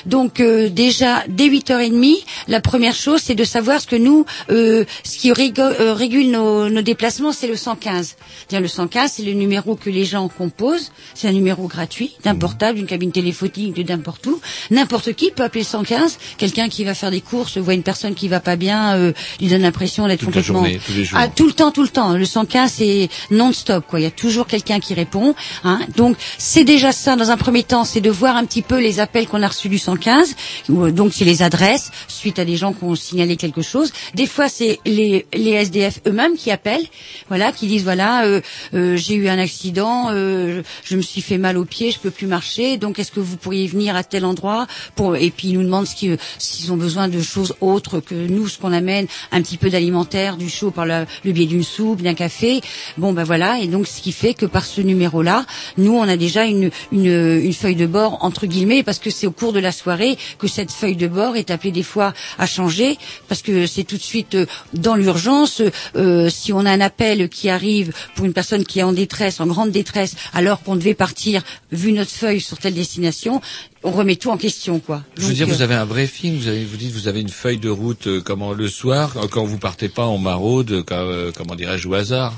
Donc 0.06 0.40
euh, 0.40 0.68
déjà 0.68 1.24
dès 1.28 1.48
8h30, 1.48 2.14
la 2.48 2.59
première 2.60 2.94
chose 2.94 3.20
c'est 3.22 3.34
de 3.34 3.44
savoir 3.44 3.80
ce 3.80 3.86
que 3.86 3.96
nous 3.96 4.24
euh, 4.50 4.84
ce 5.04 5.18
qui 5.18 5.30
euh, 5.30 5.94
régule 5.94 6.30
nos, 6.30 6.68
nos 6.68 6.82
déplacements, 6.82 7.32
c'est 7.32 7.46
le 7.46 7.56
115. 7.56 8.16
Dire 8.48 8.60
le 8.60 8.68
115, 8.68 9.12
c'est 9.16 9.22
le 9.22 9.32
numéro 9.32 9.74
que 9.76 9.90
les 9.90 10.04
gens 10.04 10.28
composent, 10.28 10.92
c'est 11.14 11.28
un 11.28 11.32
numéro 11.32 11.66
gratuit 11.66 12.16
d'un 12.24 12.34
portable, 12.34 12.78
d'une 12.78 12.86
cabine 12.86 13.12
téléphonique, 13.12 13.74
de 13.74 13.82
n'importe 13.82 14.26
où. 14.26 14.40
N'importe 14.70 15.12
qui 15.14 15.30
peut 15.30 15.42
appeler 15.42 15.62
le 15.62 15.66
115, 15.66 16.18
quelqu'un 16.38 16.68
qui 16.68 16.84
va 16.84 16.94
faire 16.94 17.10
des 17.10 17.20
courses 17.20 17.58
voit 17.58 17.74
une 17.74 17.82
personne 17.82 18.14
qui 18.14 18.28
va 18.28 18.40
pas 18.40 18.56
bien, 18.56 18.96
euh, 18.96 19.12
lui 19.40 19.48
donne 19.48 19.62
l'impression 19.62 20.06
d'être 20.06 20.20
la 20.20 20.26
complètement 20.26 20.54
journée, 20.60 20.80
tous 20.84 20.92
les 20.92 21.04
jours. 21.04 21.18
Ah, 21.20 21.28
tout 21.28 21.46
le 21.46 21.52
temps, 21.52 21.70
tout 21.70 21.82
le 21.82 21.88
temps. 21.88 22.14
Le 22.14 22.24
115, 22.24 22.72
c'est 22.72 23.08
non-stop, 23.30 23.84
quoi. 23.86 24.00
Il 24.00 24.02
y 24.02 24.06
a 24.06 24.10
toujours 24.10 24.46
quelqu'un 24.46 24.80
qui 24.80 24.94
répond. 24.94 25.34
Hein. 25.64 25.80
Donc, 25.96 26.16
c'est 26.38 26.64
déjà 26.64 26.92
ça, 26.92 27.16
dans 27.16 27.30
un 27.30 27.36
premier 27.36 27.62
temps, 27.62 27.84
c'est 27.84 28.00
de 28.00 28.10
voir 28.10 28.36
un 28.36 28.44
petit 28.44 28.62
peu 28.62 28.80
les 28.80 29.00
appels 29.00 29.26
qu'on 29.26 29.42
a 29.42 29.48
reçus 29.48 29.68
du 29.68 29.78
115. 29.78 30.34
ou, 30.68 30.84
euh, 30.84 30.90
Donc, 30.90 31.12
c'est 31.14 31.24
les 31.24 31.42
adresses, 31.42 31.90
suite 32.08 32.38
à 32.40 32.44
des 32.44 32.56
gens 32.56 32.72
qui 32.72 32.84
ont 32.84 32.94
signalé 32.94 33.36
quelque 33.36 33.62
chose. 33.62 33.92
Des 34.14 34.26
fois, 34.26 34.48
c'est 34.48 34.78
les, 34.84 35.26
les 35.34 35.50
SDF 35.52 36.00
eux-mêmes 36.06 36.36
qui 36.36 36.50
appellent, 36.50 36.86
voilà, 37.28 37.52
qui 37.52 37.66
disent, 37.66 37.84
voilà, 37.84 38.24
euh, 38.24 38.40
euh, 38.74 38.96
j'ai 38.96 39.14
eu 39.14 39.28
un 39.28 39.38
accident, 39.38 40.08
euh, 40.10 40.62
je 40.84 40.96
me 40.96 41.02
suis 41.02 41.20
fait 41.22 41.38
mal 41.38 41.56
au 41.58 41.64
pied, 41.64 41.90
je 41.90 41.98
peux 41.98 42.10
plus 42.10 42.26
marcher, 42.26 42.76
donc 42.76 42.98
est-ce 42.98 43.12
que 43.12 43.20
vous 43.20 43.36
pourriez 43.36 43.66
venir 43.66 43.94
à 43.96 44.02
tel 44.04 44.24
endroit 44.24 44.66
pour... 44.96 45.16
Et 45.16 45.30
puis, 45.30 45.48
ils 45.48 45.54
nous 45.54 45.62
demandent 45.64 45.86
qu'ils- 45.86 46.18
s'ils 46.38 46.72
ont 46.72 46.76
besoin 46.76 47.08
de 47.08 47.20
choses 47.20 47.54
autres 47.60 48.00
que 48.00 48.14
nous, 48.14 48.48
ce 48.48 48.58
qu'on 48.58 48.72
amène, 48.72 49.06
un 49.32 49.42
petit 49.42 49.56
peu 49.56 49.70
d'alimentaire, 49.70 50.36
du 50.36 50.48
chaud 50.48 50.70
par 50.70 50.86
le, 50.86 51.04
le 51.24 51.32
biais 51.32 51.46
d'une 51.46 51.62
soupe, 51.64 52.02
d'un 52.02 52.14
café. 52.14 52.60
Bon, 52.96 53.12
ben 53.12 53.24
voilà. 53.24 53.58
Et 53.60 53.66
donc, 53.66 53.86
ce 53.86 54.00
qui 54.00 54.12
fait 54.12 54.34
que 54.34 54.46
par 54.46 54.64
ce 54.64 54.80
numéro-là, 54.80 55.44
nous, 55.76 55.92
on 55.94 56.02
a 56.08 56.16
déjà 56.16 56.44
une, 56.46 56.70
une, 56.92 57.40
une 57.42 57.52
feuille 57.52 57.76
de 57.76 57.86
bord, 57.86 58.18
entre 58.22 58.46
guillemets, 58.46 58.82
parce 58.82 58.98
que 58.98 59.10
c'est 59.10 59.26
au 59.26 59.30
cours 59.32 59.52
de 59.52 59.60
la 59.60 59.72
soirée 59.72 60.16
que 60.38 60.48
cette 60.48 60.70
feuille 60.72 60.96
de 60.96 61.06
bord 61.08 61.36
est 61.36 61.50
appelée 61.50 61.72
des 61.72 61.82
fois 61.82 62.12
à 62.38 62.46
changer, 62.46 62.98
parce 63.28 63.42
que 63.42 63.66
c'est 63.66 63.84
tout 63.84 63.96
de 63.96 64.02
suite 64.02 64.34
euh, 64.34 64.46
dans 64.74 64.94
l'urgence. 64.94 65.62
euh, 65.96 66.28
si 66.30 66.52
on 66.52 66.60
a 66.66 66.70
un 66.70 66.80
appel 66.80 67.28
qui 67.28 67.48
arrive 67.48 67.92
pour 68.14 68.24
une 68.26 68.32
personne 68.32 68.64
qui 68.64 68.78
est 68.78 68.82
en 68.82 68.92
détresse, 68.92 69.40
en 69.40 69.46
grande 69.46 69.70
détresse, 69.70 70.14
alors 70.32 70.62
qu'on 70.62 70.76
devait 70.76 70.94
partir, 70.94 71.42
vu 71.72 71.92
notre 71.92 72.10
feuille 72.10 72.40
sur 72.40 72.58
telle 72.58 72.74
destination, 72.74 73.40
on 73.82 73.90
remet 73.90 74.16
tout 74.16 74.30
en 74.30 74.36
question, 74.36 74.78
quoi. 74.80 75.02
Je 75.16 75.26
veux 75.26 75.32
dire, 75.32 75.48
euh, 75.48 75.52
vous 75.52 75.62
avez 75.62 75.74
un 75.74 75.86
briefing, 75.86 76.38
vous, 76.38 76.48
avez, 76.48 76.64
vous 76.64 76.76
dites, 76.76 76.92
vous 76.92 77.08
avez 77.08 77.20
une 77.20 77.28
feuille 77.30 77.58
de 77.58 77.70
route, 77.70 78.06
euh, 78.06 78.20
comment 78.20 78.52
le 78.52 78.68
soir, 78.68 79.16
euh, 79.16 79.26
quand 79.30 79.44
vous 79.44 79.58
partez 79.58 79.88
pas 79.88 80.04
en 80.06 80.18
maraude, 80.18 80.70
euh, 80.72 80.82
quand, 80.82 80.96
euh, 80.98 81.30
comment 81.34 81.54
dirais-je, 81.54 81.88
au 81.88 81.94
hasard. 81.94 82.34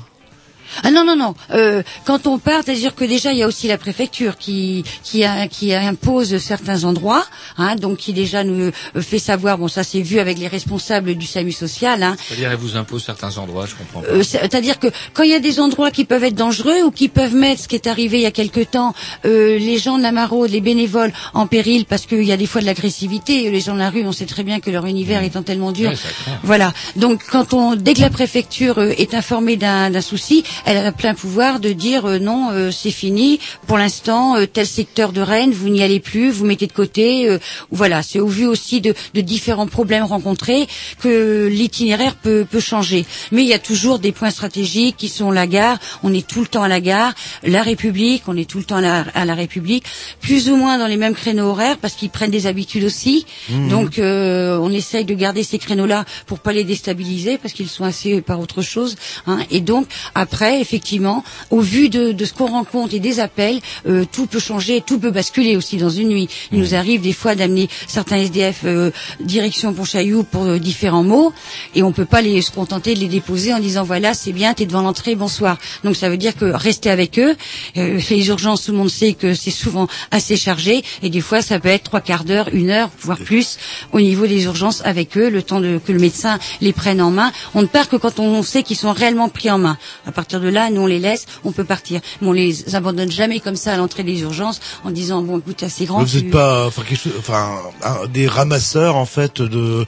Ah 0.83 0.91
non 0.91 1.03
non 1.05 1.15
non. 1.15 1.35
Euh, 1.51 1.83
quand 2.05 2.25
on 2.27 2.37
part, 2.39 2.61
c'est-à-dire 2.65 2.95
que 2.95 3.05
déjà 3.05 3.31
il 3.31 3.39
y 3.39 3.43
a 3.43 3.47
aussi 3.47 3.67
la 3.67 3.77
préfecture 3.77 4.37
qui 4.37 4.83
qui, 5.03 5.23
a- 5.23 5.47
qui 5.47 5.73
impose 5.73 6.37
certains 6.37 6.83
endroits, 6.83 7.25
hein, 7.57 7.75
donc 7.75 7.97
qui 7.97 8.13
déjà 8.13 8.43
nous 8.43 8.71
euh, 8.95 9.01
fait 9.01 9.19
savoir. 9.19 9.57
Bon, 9.57 9.67
ça 9.67 9.83
c'est 9.83 10.01
vu 10.01 10.19
avec 10.19 10.37
les 10.39 10.47
responsables 10.47 11.15
du 11.15 11.25
SAMU 11.27 11.51
social. 11.51 12.01
Hein, 12.03 12.15
C'est-à-dire, 12.27 12.51
elle 12.51 12.57
vous 12.57 12.75
impose 12.77 13.03
certains 13.03 13.37
endroits, 13.37 13.65
je 13.65 13.75
comprends 13.75 14.01
pas. 14.01 14.07
euh, 14.07 14.23
c'est- 14.23 14.39
C'est-à-dire 14.41 14.79
que 14.79 14.87
quand 15.13 15.23
il 15.23 15.29
y 15.31 15.35
a 15.35 15.39
des 15.39 15.59
endroits 15.59 15.91
qui 15.91 16.05
peuvent 16.05 16.23
être 16.23 16.35
dangereux 16.35 16.83
ou 16.85 16.91
qui 16.91 17.07
peuvent 17.09 17.35
mettre, 17.35 17.61
ce 17.63 17.67
qui 17.67 17.75
est 17.75 17.87
arrivé 17.87 18.17
il 18.17 18.23
y 18.23 18.25
a 18.25 18.31
quelque 18.31 18.61
temps, 18.61 18.93
euh, 19.25 19.57
les 19.57 19.77
gens 19.77 19.97
de 19.97 20.03
la 20.03 20.11
maraude, 20.11 20.49
les 20.51 20.61
bénévoles 20.61 21.13
en 21.33 21.47
péril 21.47 21.85
parce 21.85 22.05
qu'il 22.05 22.23
y 22.23 22.31
a 22.31 22.37
des 22.37 22.45
fois 22.45 22.61
de 22.61 22.65
l'agressivité. 22.65 23.49
Les 23.51 23.59
gens 23.61 23.73
de 23.73 23.79
la 23.79 23.89
rue, 23.89 24.03
on 24.05 24.11
sait 24.11 24.25
très 24.25 24.43
bien 24.43 24.59
que 24.59 24.69
leur 24.69 24.85
univers 24.85 25.23
étant 25.23 25.43
tellement 25.43 25.71
dur. 25.71 25.91
Craint. 25.91 26.39
Voilà. 26.43 26.73
Donc 26.95 27.23
quand 27.31 27.53
on, 27.53 27.75
dès 27.75 27.93
que 27.93 28.01
la 28.01 28.09
préfecture 28.09 28.79
euh, 28.79 28.93
est 28.97 29.13
informée 29.13 29.55
d'un 29.57 30.01
souci, 30.01 30.43
elle 30.65 30.77
a 30.77 30.91
plein 30.91 31.13
pouvoir 31.13 31.59
de 31.59 31.71
dire 31.71 32.05
euh, 32.05 32.19
non, 32.19 32.49
euh, 32.51 32.71
c'est 32.71 32.91
fini. 32.91 33.39
Pour 33.67 33.77
l'instant, 33.77 34.35
euh, 34.37 34.45
tel 34.45 34.65
secteur 34.67 35.11
de 35.11 35.21
Rennes, 35.21 35.51
vous 35.51 35.69
n'y 35.69 35.83
allez 35.83 35.99
plus, 35.99 36.29
vous 36.31 36.45
mettez 36.45 36.67
de 36.67 36.73
côté. 36.73 37.29
euh, 37.29 37.37
voilà, 37.71 38.01
c'est 38.03 38.19
au 38.19 38.27
vu 38.27 38.45
aussi 38.45 38.81
de, 38.81 38.93
de 39.13 39.21
différents 39.21 39.67
problèmes 39.67 40.03
rencontrés 40.03 40.67
que 40.99 41.47
l'itinéraire 41.51 42.15
peut, 42.15 42.45
peut 42.49 42.59
changer. 42.59 43.05
Mais 43.31 43.43
il 43.43 43.47
y 43.47 43.53
a 43.53 43.59
toujours 43.59 43.99
des 43.99 44.11
points 44.11 44.29
stratégiques 44.31 44.97
qui 44.97 45.09
sont 45.09 45.31
la 45.31 45.47
gare. 45.47 45.77
On 46.03 46.13
est 46.13 46.25
tout 46.25 46.41
le 46.41 46.47
temps 46.47 46.63
à 46.63 46.67
la 46.67 46.81
gare, 46.81 47.13
la 47.43 47.61
République, 47.61 48.23
on 48.27 48.37
est 48.37 48.49
tout 48.49 48.57
le 48.59 48.63
temps 48.63 48.77
à 48.77 48.81
la, 48.81 49.05
à 49.15 49.25
la 49.25 49.35
République, 49.35 49.85
plus 50.21 50.49
ou 50.49 50.55
moins 50.55 50.77
dans 50.77 50.87
les 50.87 50.97
mêmes 50.97 51.15
créneaux 51.15 51.47
horaires 51.47 51.77
parce 51.77 51.93
qu'ils 51.95 52.09
prennent 52.09 52.31
des 52.31 52.47
habitudes 52.47 52.83
aussi. 52.83 53.25
Mhm. 53.49 53.69
Donc 53.69 53.99
euh, 53.99 54.57
on 54.59 54.71
essaye 54.71 55.05
de 55.05 55.13
garder 55.13 55.43
ces 55.43 55.57
créneaux-là 55.57 56.05
pour 56.27 56.39
pas 56.39 56.53
les 56.53 56.63
déstabiliser 56.63 57.37
parce 57.37 57.53
qu'ils 57.53 57.69
sont 57.69 57.83
assez 57.85 58.21
par 58.21 58.39
autre 58.39 58.61
chose. 58.61 58.95
hein. 59.27 59.39
Et 59.51 59.61
donc 59.61 59.87
après, 60.15 60.42
effectivement, 60.51 61.23
au 61.49 61.59
vu 61.61 61.89
de, 61.89 62.11
de 62.11 62.25
ce 62.25 62.33
qu'on 62.33 62.47
rencontre 62.47 62.93
et 62.93 62.99
des 62.99 63.19
appels, 63.19 63.59
euh, 63.87 64.05
tout 64.11 64.25
peut 64.27 64.39
changer, 64.39 64.81
tout 64.85 64.99
peut 64.99 65.11
basculer 65.11 65.55
aussi 65.55 65.77
dans 65.77 65.89
une 65.89 66.09
nuit. 66.09 66.27
Il 66.51 66.59
nous 66.59 66.75
arrive 66.75 67.01
des 67.01 67.13
fois 67.13 67.35
d'amener 67.35 67.69
certains 67.87 68.17
SDF 68.17 68.61
euh, 68.65 68.91
direction 69.19 69.73
Pontchaillou 69.73 70.23
pour 70.23 70.43
euh, 70.43 70.59
différents 70.59 71.03
mots 71.03 71.33
et 71.75 71.83
on 71.83 71.91
peut 71.91 72.05
pas 72.05 72.21
les 72.21 72.41
se 72.41 72.51
contenter 72.51 72.93
de 72.93 72.99
les 72.99 73.07
déposer 73.07 73.53
en 73.53 73.59
disant 73.59 73.83
voilà 73.83 74.13
c'est 74.13 74.31
bien, 74.33 74.53
t'es 74.53 74.65
devant 74.65 74.81
l'entrée, 74.81 75.15
bonsoir. 75.15 75.57
Donc 75.83 75.95
ça 75.95 76.09
veut 76.09 76.17
dire 76.17 76.35
que 76.35 76.45
rester 76.45 76.89
avec 76.89 77.19
eux. 77.19 77.35
Euh, 77.77 77.99
les 78.09 78.27
urgences, 78.27 78.65
tout 78.65 78.71
le 78.71 78.77
monde 78.77 78.89
sait 78.89 79.13
que 79.13 79.33
c'est 79.33 79.51
souvent 79.51 79.87
assez 80.11 80.35
chargé 80.37 80.83
et 81.01 81.09
des 81.09 81.21
fois 81.21 81.41
ça 81.41 81.59
peut 81.59 81.69
être 81.69 81.83
trois 81.83 82.01
quarts 82.01 82.23
d'heure, 82.23 82.49
une 82.53 82.69
heure, 82.69 82.89
voire 82.99 83.17
plus 83.17 83.57
au 83.91 83.99
niveau 83.99 84.27
des 84.27 84.43
urgences 84.43 84.81
avec 84.85 85.17
eux, 85.17 85.29
le 85.29 85.41
temps 85.41 85.59
de, 85.59 85.79
que 85.83 85.91
le 85.91 85.99
médecin 85.99 86.37
les 86.61 86.73
prenne 86.73 87.01
en 87.01 87.11
main. 87.11 87.31
On 87.55 87.61
ne 87.61 87.67
part 87.67 87.89
que 87.89 87.95
quand 87.95 88.19
on 88.19 88.43
sait 88.43 88.63
qu'ils 88.63 88.77
sont 88.77 88.91
réellement 88.93 89.29
pris 89.29 89.49
en 89.49 89.57
main. 89.57 89.77
À 90.05 90.11
partir 90.11 90.32
de 90.39 90.47
là, 90.49 90.69
nous 90.69 90.81
on 90.81 90.85
les 90.85 90.99
laisse, 90.99 91.25
on 91.43 91.51
peut 91.51 91.63
partir. 91.63 92.01
Mais 92.21 92.27
on 92.27 92.31
les 92.31 92.75
abandonne 92.75 93.11
jamais 93.11 93.39
comme 93.39 93.55
ça 93.55 93.73
à 93.73 93.77
l'entrée 93.77 94.03
des 94.03 94.21
urgences 94.21 94.59
en 94.83 94.91
disant 94.91 95.21
bon 95.21 95.39
écoute 95.39 95.63
c'est 95.67 95.85
grand. 95.85 96.03
Vous 96.03 96.09
tu- 96.19 96.23
n'êtes 96.23 96.31
pas, 96.31 96.67
enfin, 96.67 96.83
quelque 96.87 96.99
chose, 97.01 97.13
enfin, 97.19 97.57
un- 97.83 98.07
des 98.07 98.27
ramasseurs 98.27 98.95
en 98.95 99.05
fait 99.05 99.41
de. 99.41 99.85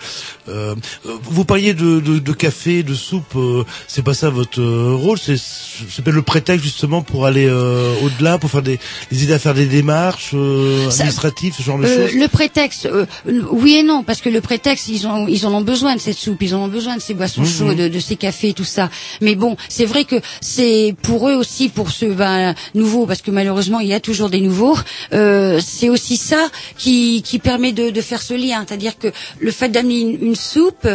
euh, 0.49 0.75
vous 1.03 1.45
parliez 1.45 1.73
de, 1.73 1.99
de, 1.99 2.19
de 2.19 2.31
café, 2.33 2.83
de 2.83 2.93
soupe. 2.93 3.35
euh, 3.35 3.63
c'est 3.87 4.03
pas 4.03 4.13
ça 4.13 4.29
votre 4.29 4.61
euh, 4.61 4.93
rôle. 4.95 5.17
C'est 5.19 5.37
c'est 5.37 6.05
le 6.05 6.21
prétexte 6.21 6.63
justement 6.63 7.01
pour 7.01 7.25
aller 7.25 7.45
euh, 7.47 7.93
au-delà, 8.03 8.37
pour 8.37 8.49
faire 8.51 8.61
des, 8.61 8.79
les 9.11 9.23
aider 9.23 9.33
à 9.33 9.39
faire 9.39 9.53
des 9.53 9.65
démarches 9.65 10.31
euh, 10.33 10.89
Ça- 10.89 11.01
administratives, 11.03 11.53
ce 11.57 11.63
genre 11.63 11.77
de 11.79 11.85
Euh, 11.85 12.07
choses. 12.07 12.15
le 12.15 12.27
prétexte, 12.27 12.85
euh, 12.85 13.05
oui 13.51 13.75
et 13.75 13.83
non, 13.83 14.03
parce 14.03 14.21
que 14.21 14.29
le 14.29 14.41
prétexte, 14.41 14.87
ils, 14.87 15.07
ont, 15.07 15.27
ils 15.27 15.45
en 15.45 15.53
ont 15.53 15.61
besoin 15.61 15.95
de 15.95 15.99
cette 16.01 16.17
soupe, 16.17 16.41
ils 16.41 16.53
en 16.55 16.59
ont 16.63 16.67
besoin 16.67 16.95
de 16.95 17.01
ces 17.01 17.13
boissons 17.13 17.41
Mhm. 17.41 17.47
chaudes, 17.47 17.77
de, 17.77 17.87
de 17.87 17.99
ces 17.99 18.15
cafés, 18.15 18.53
tout 18.53 18.63
ça. 18.63 18.89
Mais 19.21 19.35
bon, 19.35 19.57
c'est 19.69 19.85
vrai 19.85 20.05
que 20.05 20.15
c'est 20.41 20.95
pour 21.01 21.29
eux 21.29 21.35
aussi, 21.35 21.69
pour 21.69 21.91
ceux 21.91 22.13
ben, 22.13 22.55
nouveaux, 22.73 23.05
parce 23.05 23.21
que 23.21 23.31
malheureusement, 23.31 23.79
il 23.79 23.87
y 23.87 23.93
a 23.93 23.99
toujours 23.99 24.29
des 24.29 24.41
nouveaux, 24.41 24.77
euh, 25.13 25.59
c'est 25.65 25.89
aussi 25.89 26.17
ça 26.17 26.47
qui, 26.77 27.21
qui 27.23 27.39
permet 27.39 27.71
de, 27.71 27.89
de 27.89 28.01
faire 28.01 28.21
ce 28.21 28.33
lien. 28.33 28.63
C'est-à-dire 28.67 28.97
que 28.97 29.07
le 29.39 29.51
fait 29.51 29.69
d'amener 29.69 29.99
une, 30.01 30.27
une 30.27 30.35
soupe, 30.35 30.87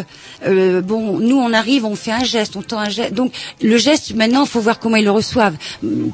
euh, 0.46 0.80
bon, 0.80 1.18
nous, 1.18 1.36
on 1.36 1.52
arrive, 1.52 1.84
on 1.84 1.96
fait 1.96 2.12
un 2.12 2.24
geste, 2.24 2.56
on 2.56 2.62
tend 2.62 2.78
un 2.78 2.88
geste. 2.88 3.14
Donc, 3.14 3.32
le 3.62 3.76
geste, 3.78 4.14
maintenant, 4.14 4.44
il 4.44 4.48
faut 4.48 4.60
voir 4.60 4.78
comment 4.78 4.96
ils 4.96 5.04
le 5.04 5.10
reçoivent. 5.10 5.56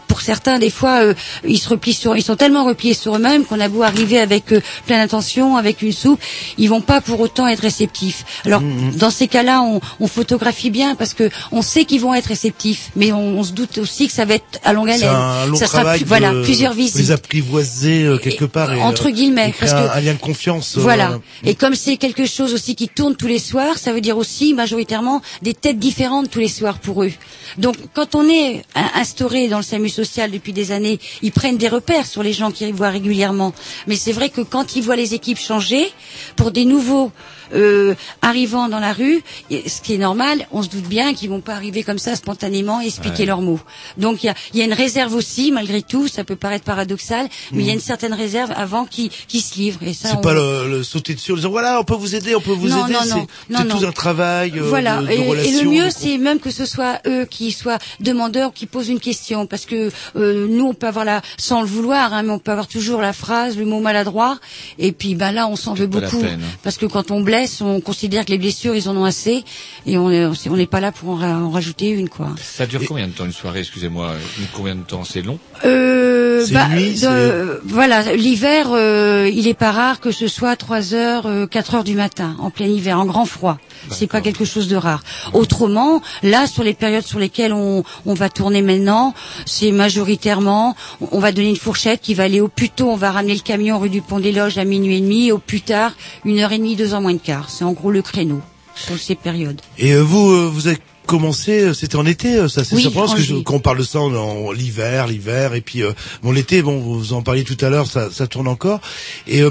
Pour 0.09 0.21
certains, 0.21 0.59
des 0.59 0.71
fois, 0.71 1.03
euh, 1.03 1.15
ils 1.47 1.59
se 1.59 1.69
replient 1.69 1.95
sur, 1.95 2.17
ils 2.17 2.23
sont 2.23 2.37
tellement 2.37 2.65
repliés 2.65 2.95
sur 2.95 3.17
eux-mêmes 3.17 3.45
qu'on 3.45 3.61
a 3.61 3.69
beau 3.69 3.83
arriver 3.83 4.19
avec 4.19 4.53
euh, 4.53 4.61
plein 4.87 4.99
d'intention, 4.99 5.57
avec 5.57 5.83
une 5.83 5.93
soupe, 5.93 6.21
ils 6.59 6.69
vont 6.69 6.81
pas 6.81 7.01
pour 7.01 7.21
autant 7.21 7.47
être 7.47 7.61
réceptifs. 7.61 8.25
Alors, 8.45 8.63
dans 8.95 9.11
ces 9.11 9.29
cas-là, 9.29 9.63
on, 9.63 9.81
on 10.01 10.07
photographie 10.07 10.71
bien 10.71 10.95
parce 10.95 11.15
que 11.15 11.31
on 11.53 11.63
sait 11.63 11.85
qu'ils 11.85 12.01
vont 12.01 12.15
être 12.15 12.27
réceptifs, 12.27 12.91
mais 12.97 13.13
on, 13.13 13.16
on 13.19 13.43
se 13.45 13.53
doute 13.53 13.79
aussi 13.79 14.07
que 14.07 14.13
ça 14.13 14.25
va 14.25 14.35
être 14.35 14.61
à 14.65 14.73
longue 14.73 14.91
haleine. 14.91 15.09
Un 15.09 15.47
long 15.47 15.57
ça 15.57 15.67
sera 15.67 15.97
voilà, 16.07 16.33
plusieurs 16.43 16.73
de 16.73 16.79
les 16.79 16.85
visites. 16.85 17.11
apprivoiser 17.11 18.05
euh, 18.05 18.19
quelque 18.19 18.45
part. 18.45 18.73
Et, 18.73 18.81
entre 18.81 19.09
euh, 19.09 19.11
guillemets, 19.11 19.49
et 19.49 19.53
créer 19.53 19.69
parce 19.71 19.73
un, 19.83 19.89
que- 19.89 19.97
un 19.97 20.01
lien 20.01 20.15
de 20.15 20.19
confiance. 20.19 20.77
euh, 20.77 20.81
Voilà. 20.81 21.19
Et 21.45 21.55
comme 21.55 21.75
c'est 21.75 21.97
quelque 21.97 22.27
chose 22.27 22.55
aussi 22.55 22.75
qui 22.75 22.89
tourne 22.89 23.17
tous 23.17 23.27
les 23.27 23.39
soirs, 23.39 23.79
ça 23.79 23.93
veut 23.93 24.01
dire 24.01 24.17
aussi 24.19 24.55
majoritairement 24.55 25.21
des 25.43 25.55
têtes 25.55 25.79
différentes 25.79 26.31
tous 26.31 26.39
les 26.41 26.49
soirs 26.49 26.79
pour 26.79 27.03
eux. 27.05 27.13
Donc 27.59 27.77
quand 27.95 28.15
on 28.15 28.29
est 28.29 28.65
in- 28.75 28.91
instauré 28.95 29.49
dans 29.49 29.59
le 29.59 29.63
SAMU 29.63 29.89
social 29.89 30.31
depuis 30.31 30.53
des 30.53 30.73
années, 30.73 30.99
ils 31.23 31.33
prennent 31.33 31.57
des 31.59 31.69
repères 31.69 32.07
sur 32.07 32.23
les 32.23 32.33
gens 32.33 32.51
qui 32.51 32.71
voient 32.73 32.91
régulièrement. 32.91 33.53
Mais 33.87 33.97
c'est 33.97 34.13
vrai 34.13 34.29
que 34.29 34.41
quand 34.41 34.77
ils 34.77 34.83
voient 34.83 34.97
les 34.97 35.15
équipes 35.15 35.39
changer, 35.39 35.91
pour 36.37 36.51
des 36.51 36.65
nouveaux 36.65 37.11
euh, 37.55 37.95
arrivant 38.23 38.69
dans 38.69 38.79
la 38.81 38.93
rue, 38.93 39.23
ce 39.51 39.81
qui 39.81 39.95
est 39.95 39.99
normal, 39.99 40.47
on 40.53 40.63
se 40.63 40.69
doute 40.69 40.85
bien 40.87 41.15
qu'ils 41.15 41.31
vont 41.31 41.41
pas 41.41 41.55
arriver 41.55 41.83
comme 41.83 41.99
ça 41.99 42.17
spontanément 42.17 42.81
et 42.81 42.87
expliquer 42.87 43.21
Ouais. 43.23 43.27
leurs 43.27 43.41
mots. 43.43 43.61
Donc 43.99 44.23
il 44.23 44.27
y 44.27 44.29
a, 44.31 44.35
y 44.55 44.61
a 44.61 44.65
une 44.65 44.73
réserve 44.73 45.15
aussi, 45.15 45.53
malgré 45.53 45.83
tout, 45.83 46.09
ça 46.09 46.25
peut 46.25 46.37
paraître 46.37 46.65
paradoxal, 46.65 47.29
mais 47.53 47.63
il 47.63 47.67
y 47.67 47.69
a 47.71 47.73
Mhm. 47.73 47.79
une 47.79 47.85
certaine 47.85 48.15
réserve 48.15 48.53
avant 48.57 48.85
qu'ils 48.85 49.11
qu'ils 49.29 49.43
se 49.43 49.55
livrent. 49.57 49.83
Et 49.83 49.95
ça, 49.95 50.11
C'est 50.11 50.17
on- 50.17 50.21
pas 50.21 50.35
le, 50.35 50.69
le 50.69 50.83
sauter 50.83 51.15
dessus 51.15 51.33
en 51.33 51.37
disant 51.37 51.51
voilà 51.51 51.81
on 51.81 51.85
peut 51.85 51.95
vous 51.95 52.15
aider, 52.15 52.35
on 52.35 52.41
peut 52.41 52.53
vous 52.53 52.69
Non, 52.69 52.85
aider. 52.87 52.93
non, 52.95 53.01
c'est 53.05 53.15
non, 53.15 53.27
c'est 53.59 53.65
non, 53.65 53.79
tout 53.79 53.87
un 53.87 53.93
travail 53.93 54.53
euh, 54.59 54.63
voilà. 54.69 55.01
de, 55.03 55.07
de 55.07 55.13
et, 55.13 55.63
le 55.63 55.71
mieux, 55.71 55.89
c'est 55.91 56.19
même 56.19 56.39
que 56.41 56.51
ce 56.51 56.65
soit 56.67 57.01
eux 57.07 57.25
qui 57.25 57.53
soient 57.53 57.79
demandeurs, 58.01 58.53
qui 58.53 58.67
posent 58.67 58.89
une 58.89 59.01
question, 59.01 59.47
parce 59.47 59.67
que 59.67 59.91
euh, 60.17 60.47
nous, 60.49 60.67
on 60.67 60.75
peut 60.75 60.87
avoir 60.87 61.05
la, 61.05 61.23
sans 61.39 61.61
le 61.63 61.67
vouloir, 61.67 62.13
hein, 62.13 62.23
mais 62.23 62.33
on 62.33 62.39
peut 62.39 62.51
avoir 62.53 62.67
toujours 62.69 63.01
la 63.01 63.13
phrase, 63.13 63.57
le 63.57 63.65
mot 63.65 63.81
maladroit, 63.81 64.39
et 64.79 64.93
puis 64.93 65.15
ben 65.15 65.33
là, 65.33 65.47
on 65.49 65.57
s'en 65.57 65.75
veut 65.75 65.87
beaucoup, 65.87 66.21
peine, 66.21 66.41
hein. 66.43 66.57
parce 66.63 66.77
que 66.79 66.87
quand 66.87 67.11
on 67.11 67.21
blesse, 67.21 67.36
on 67.61 67.81
considère 67.81 68.25
que 68.25 68.31
les 68.31 68.39
blessures, 68.39 68.75
ils 68.75 68.89
en 68.89 68.97
ont 68.97 69.05
assez, 69.05 69.45
et 69.87 69.99
on 69.99 70.11
est- 70.11 70.27
on 70.49 70.57
n'est 70.57 70.67
pas 70.67 70.81
là 70.81 70.93
pour 70.93 71.11
en, 71.11 71.15
ra- 71.17 71.39
en 71.39 71.51
rajouter 71.51 71.89
une, 71.89 72.09
quoi. 72.09 72.29
Ça 72.43 72.67
dure 72.67 72.83
combien 72.87 73.07
de 73.09 73.13
temps 73.13 73.25
une 73.25 73.33
soirée 73.33 73.61
Excusez-moi. 73.61 74.13
Combien 74.55 74.75
de 74.75 74.83
temps? 74.83 75.05
C'est 75.05 75.23
long? 75.23 75.39
Euh, 75.65 76.45
C'est 76.47 76.55
bah, 76.55 76.69
nuit, 76.69 77.01
de- 77.01 77.61
voilà, 77.65 78.15
l'hiver, 78.15 78.69
euh, 78.73 79.29
il 79.33 79.49
est 79.49 79.55
pas 79.55 79.73
rare 79.73 80.01
que 80.01 80.11
ce 80.11 80.29
soit 80.29 80.55
3 80.57 80.95
heures, 80.95 81.27
euh, 81.27 81.47
4 81.47 81.75
heures 81.75 81.85
du 81.85 81.95
matin, 81.95 82.37
en 82.39 82.51
plein 82.51 82.67
hiver, 82.67 82.99
en 83.01 83.05
grand 83.07 83.25
froid. 83.25 83.59
C'est 83.91 84.07
pas 84.09 84.21
quelque 84.21 84.45
chose 84.45 84.69
de 84.69 84.77
rare. 84.77 85.03
Autrement, 85.33 86.01
là, 86.23 86.47
sur 86.47 86.63
les 86.65 86.75
périodes 86.75 87.05
sur 87.07 87.19
lesquelles 87.19 87.53
on, 87.53 87.85
on 88.05 88.15
va 88.15 88.29
tourner 88.29 88.61
maintenant, 88.63 89.15
c'est 89.45 89.71
majoritairement, 89.71 90.77
on- 91.01 91.09
on 91.13 91.19
va 91.21 91.33
donner 91.33 91.51
une 91.51 91.57
fourchette 91.57 92.01
qui 92.01 92.15
va 92.15 92.25
aller 92.25 92.41
au 92.41 92.49
plus 92.49 92.69
tôt, 92.71 92.89
on 92.91 92.97
va 92.97 93.11
ramener 93.13 93.35
le 93.35 93.41
camion 93.41 93.79
rue 93.79 93.91
du 93.91 94.03
Pont 94.03 94.19
des 94.21 94.33
Loges 94.33 94.59
à 94.59 94.65
minuit 94.65 94.97
et 94.97 95.01
demi, 95.01 95.33
au 95.33 95.39
plus 95.39 95.61
tard, 95.61 95.93
une 96.25 96.39
heure 96.41 96.53
et 96.53 96.59
demie, 96.59 96.77
deux 96.77 96.95
heures 96.95 97.01
moins 97.01 97.13
de 97.15 97.19
C'est 97.49 97.65
en 97.65 97.73
gros 97.73 97.91
le 97.91 98.03
créneau 98.03 98.41
sur 98.75 98.99
ces 98.99 99.15
périodes. 99.15 99.61
Et 99.79 99.93
euh, 99.93 100.01
vous, 100.01 100.31
euh, 100.31 100.51
vous 100.53 100.69
avez 100.69 100.79
commencé, 101.07 101.61
euh, 101.61 101.75
c'était 101.75 101.97
en 101.97 102.05
été, 102.07 102.37
euh, 102.37 102.49
ça 102.49 102.65
c'est 102.65 102.75
Oui, 102.75 102.83
surprenant, 102.83 103.07
parce 103.07 103.17
que 103.19 103.23
je- 103.23 103.27
juillet. 103.29 103.43
quand 103.45 103.55
on 103.55 103.61
parle 103.61 103.79
de 103.79 103.83
ça, 103.85 104.01
en 104.01 104.53
l'hiver, 104.53 105.07
l'hiver, 105.07 105.55
et 105.55 105.61
puis 105.61 105.83
euh, 105.83 105.93
bon 106.23 106.33
l'été, 106.33 106.61
bon 106.63 106.79
vous 106.79 107.13
en 107.13 107.23
parliez 107.23 107.45
tout 107.45 107.57
à 107.65 107.71
l'heure, 107.71 107.87
ça, 107.87 108.09
ça 108.11 108.27
tourne 108.27 108.49
encore. 108.49 108.81
Et 109.27 109.43
euh, 109.43 109.51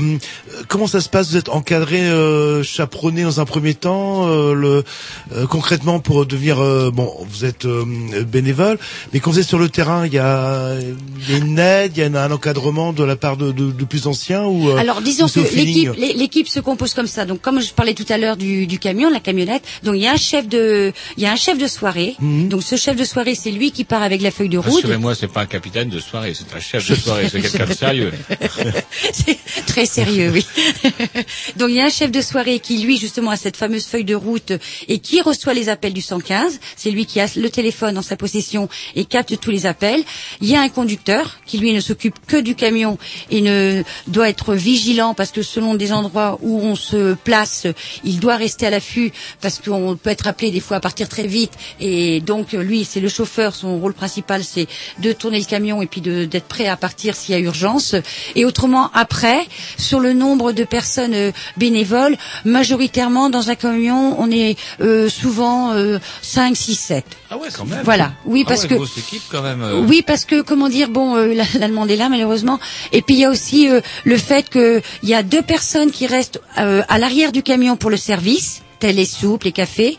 comment 0.68 0.88
ça 0.88 1.02
se 1.02 1.10
passe? 1.10 1.30
Vous 1.32 1.38
êtes 1.38 1.50
encadré, 1.50 2.02
euh, 2.02 2.62
chaperonné 2.64 3.24
dans 3.24 3.40
un 3.40 3.46
premier 3.46 3.74
temps, 3.74 4.28
euh, 4.28 4.54
le, 4.54 4.84
euh, 5.34 5.48
concrètement 5.48 6.00
pour 6.00 6.26
devenir, 6.26 6.60
euh, 6.62 6.92
bon 6.92 7.12
vous 7.28 7.46
êtes 7.46 7.66
euh, 7.66 7.86
bénévole, 8.28 8.78
mais 9.14 9.20
quand 9.20 9.32
vous 9.32 9.40
êtes 9.40 9.48
sur 9.48 9.60
le 9.60 9.70
terrain, 9.70 10.06
il 10.06 10.14
y 10.14 10.20
a, 10.20 10.76
il 10.80 11.32
y 11.32 11.34
a 11.36 11.38
une 11.38 11.58
aide, 11.60 11.94
il 11.96 12.00
y 12.00 12.04
a 12.04 12.24
un, 12.24 12.32
encadrement 12.32 12.92
de 12.94 13.04
la 13.04 13.16
part 13.16 13.38
de, 13.38 13.52
de, 13.52 13.72
de 13.72 13.86
plus 13.86 14.08
anciens 14.08 14.44
ou 14.44 14.70
euh, 14.70 14.78
Alors 14.78 15.02
disons 15.02 15.28
que 15.28 15.40
l'équipe 15.56 15.94
l'é- 15.98 16.14
l'équipe 16.14 16.48
se 16.48 16.60
compose 16.60 16.94
comme 16.94 17.08
ça. 17.08 17.26
Donc 17.26 17.42
comme 17.42 17.62
je 17.62 17.72
parlais 17.72 17.94
tout 17.94 18.06
à 18.10 18.18
l'heure 18.18 18.36
du, 18.38 18.68
du 18.68 18.78
camion, 18.80 19.10
la 19.10 19.20
camionnette, 19.20 19.64
donc 19.84 19.96
il 19.96 20.02
y 20.02 20.08
a 20.08 20.12
un 20.12 20.18
chef 20.18 20.48
de 20.48 20.92
il 21.18 21.24
y 21.24 21.26
a 21.26 21.32
un 21.32 21.36
chef 21.46 21.58
de 21.60 21.68
soirée. 21.68 22.16
Mhm. 22.20 22.50
Donc 22.50 22.64
ce 22.64 22.76
chef 22.76 22.96
de 22.96 23.06
soirée, 23.06 23.36
c'est 23.36 23.52
lui 23.52 23.72
qui 23.72 23.84
part 23.84 24.02
avec 24.02 24.22
la 24.22 24.32
feuille 24.32 24.50
de 24.50 24.58
route. 24.58 24.74
Rassurez-moi, 24.74 25.14
c'est 25.14 25.28
pas 25.28 25.42
un 25.42 25.46
capitaine 25.46 25.90
de 25.90 26.00
soirée, 26.00 26.34
c'est 26.34 26.56
un 26.56 26.60
chef 26.60 26.90
de 26.90 26.96
soirée, 26.96 27.28
c'est 27.32 27.42
quelqu'un 27.42 27.66
de 27.66 27.74
sérieux. 27.74 28.12
C'est 29.14 29.38
très 29.66 29.86
sérieux, 29.86 30.32
oui. 30.34 30.46
Donc 31.58 31.70
il 31.70 31.76
y 31.76 31.82
a 31.82 31.86
un 31.86 31.90
chef 31.90 32.12
de 32.12 32.22
soirée 32.22 32.60
qui, 32.60 32.78
lui, 32.80 32.98
justement, 32.98 33.32
a 33.32 33.38
cette 33.38 33.58
fameuse 33.58 33.86
feuille 33.86 34.06
de 34.06 34.16
route 34.16 34.54
et 34.88 35.00
qui 35.00 35.22
reçoit 35.22 35.54
les 35.54 35.70
appels 35.70 35.94
du 35.94 36.02
115. 36.02 36.60
C'est 36.76 36.92
lui 36.92 37.06
qui 37.06 37.20
a 37.20 37.28
le 37.36 37.50
téléphone 37.50 37.96
dans 37.96 38.02
sa 38.02 38.16
possession 38.16 38.68
et 38.96 39.06
capte 39.06 39.40
tous 39.40 39.52
les 39.52 39.66
appels. 39.66 40.04
Il 40.42 40.50
y 40.50 40.56
a 40.56 40.62
un 40.62 40.70
conducteur 40.70 41.40
qui, 41.46 41.58
lui, 41.58 41.74
ne 41.74 41.82
s'occupe 41.82 42.16
que 42.28 42.38
du 42.38 42.56
camion 42.56 42.98
et 43.30 43.42
ne 43.42 43.84
doit 44.08 44.30
être 44.30 44.56
vigilant 44.56 45.14
parce 45.14 45.32
que 45.32 45.42
selon 45.44 45.76
des 45.76 45.92
endroits 45.92 46.40
où 46.42 46.60
on 46.62 46.76
se 46.76 47.14
place, 47.14 47.68
il 48.04 48.20
doit 48.20 48.38
rester 48.38 48.66
à 48.66 48.70
l'affût 48.70 49.12
parce 49.42 49.60
qu'on 49.60 49.98
peut 50.02 50.10
être 50.10 50.28
appelé 50.28 50.52
des 50.52 50.60
fois 50.60 50.78
à 50.78 50.80
partir 50.80 51.10
très 51.10 51.28
vite 51.28 51.35
et 51.80 52.22
donc 52.22 52.54
lui, 52.54 52.86
c'est 52.86 53.00
le 53.02 53.10
chauffeur. 53.10 53.54
Son 53.56 53.80
rôle 53.80 53.94
principal, 53.94 54.44
c'est 54.44 54.68
de 55.00 55.12
tourner 55.14 55.40
le 55.40 55.46
camion 55.46 55.82
et 55.82 55.88
puis 55.88 56.02
d'être 56.02 56.46
prêt 56.48 56.68
à 56.68 56.78
partir 56.78 57.16
s'il 57.16 57.34
y 57.36 57.38
a 57.38 57.42
urgence. 57.42 57.96
Et 58.36 58.46
autrement, 58.46 58.90
après, 58.94 59.40
sur 59.78 60.00
le 60.00 60.14
nombre 60.14 60.52
de 60.52 60.64
personnes 60.64 61.14
euh, 61.14 61.32
bénévoles, 61.58 62.18
majoritairement 62.46 63.30
dans 63.30 63.50
un 63.50 63.56
camion, 63.56 64.16
on 64.20 64.32
est 64.32 64.58
euh, 64.82 65.10
souvent 65.10 65.74
euh, 65.74 66.00
5, 66.22 66.56
6, 66.56 66.76
7. 66.76 67.06
Ah 67.32 67.38
ouais, 67.38 67.48
quand 67.56 67.66
même. 67.66 67.82
Voilà, 67.84 68.14
oui, 68.26 68.44
Ah 68.46 68.50
parce 68.50 68.64
ouais, 68.64 68.70
que 68.70 68.76
grosse 68.76 68.98
équipe 68.98 69.24
quand 69.32 69.42
même. 69.42 69.62
euh. 69.62 69.82
oui, 69.88 70.02
parce 70.06 70.26
que 70.26 70.42
comment 70.42 70.70
dire, 70.70 70.90
bon, 70.90 71.16
euh, 71.16 71.34
la, 71.34 71.44
la 71.60 71.68
demande 71.68 71.90
est 71.92 71.96
là 71.98 72.10
malheureusement. 72.10 72.60
Et 72.92 73.02
puis 73.02 73.16
il 73.16 73.20
y 73.22 73.26
a 73.26 73.30
aussi 73.30 73.70
euh, 73.70 73.82
le 74.04 74.18
fait 74.18 74.50
qu'il 74.50 74.82
y 75.04 75.14
a 75.14 75.24
deux 75.24 75.42
personnes 75.42 75.92
qui 75.92 76.08
restent 76.08 76.42
euh, 76.58 76.82
à 76.88 76.98
l'arrière 77.00 77.32
du 77.32 77.44
camion 77.44 77.76
pour 77.76 77.90
le 77.90 77.98
service 77.98 78.62
les 78.94 79.06
soupes, 79.06 79.44
les 79.44 79.52
cafés. 79.52 79.98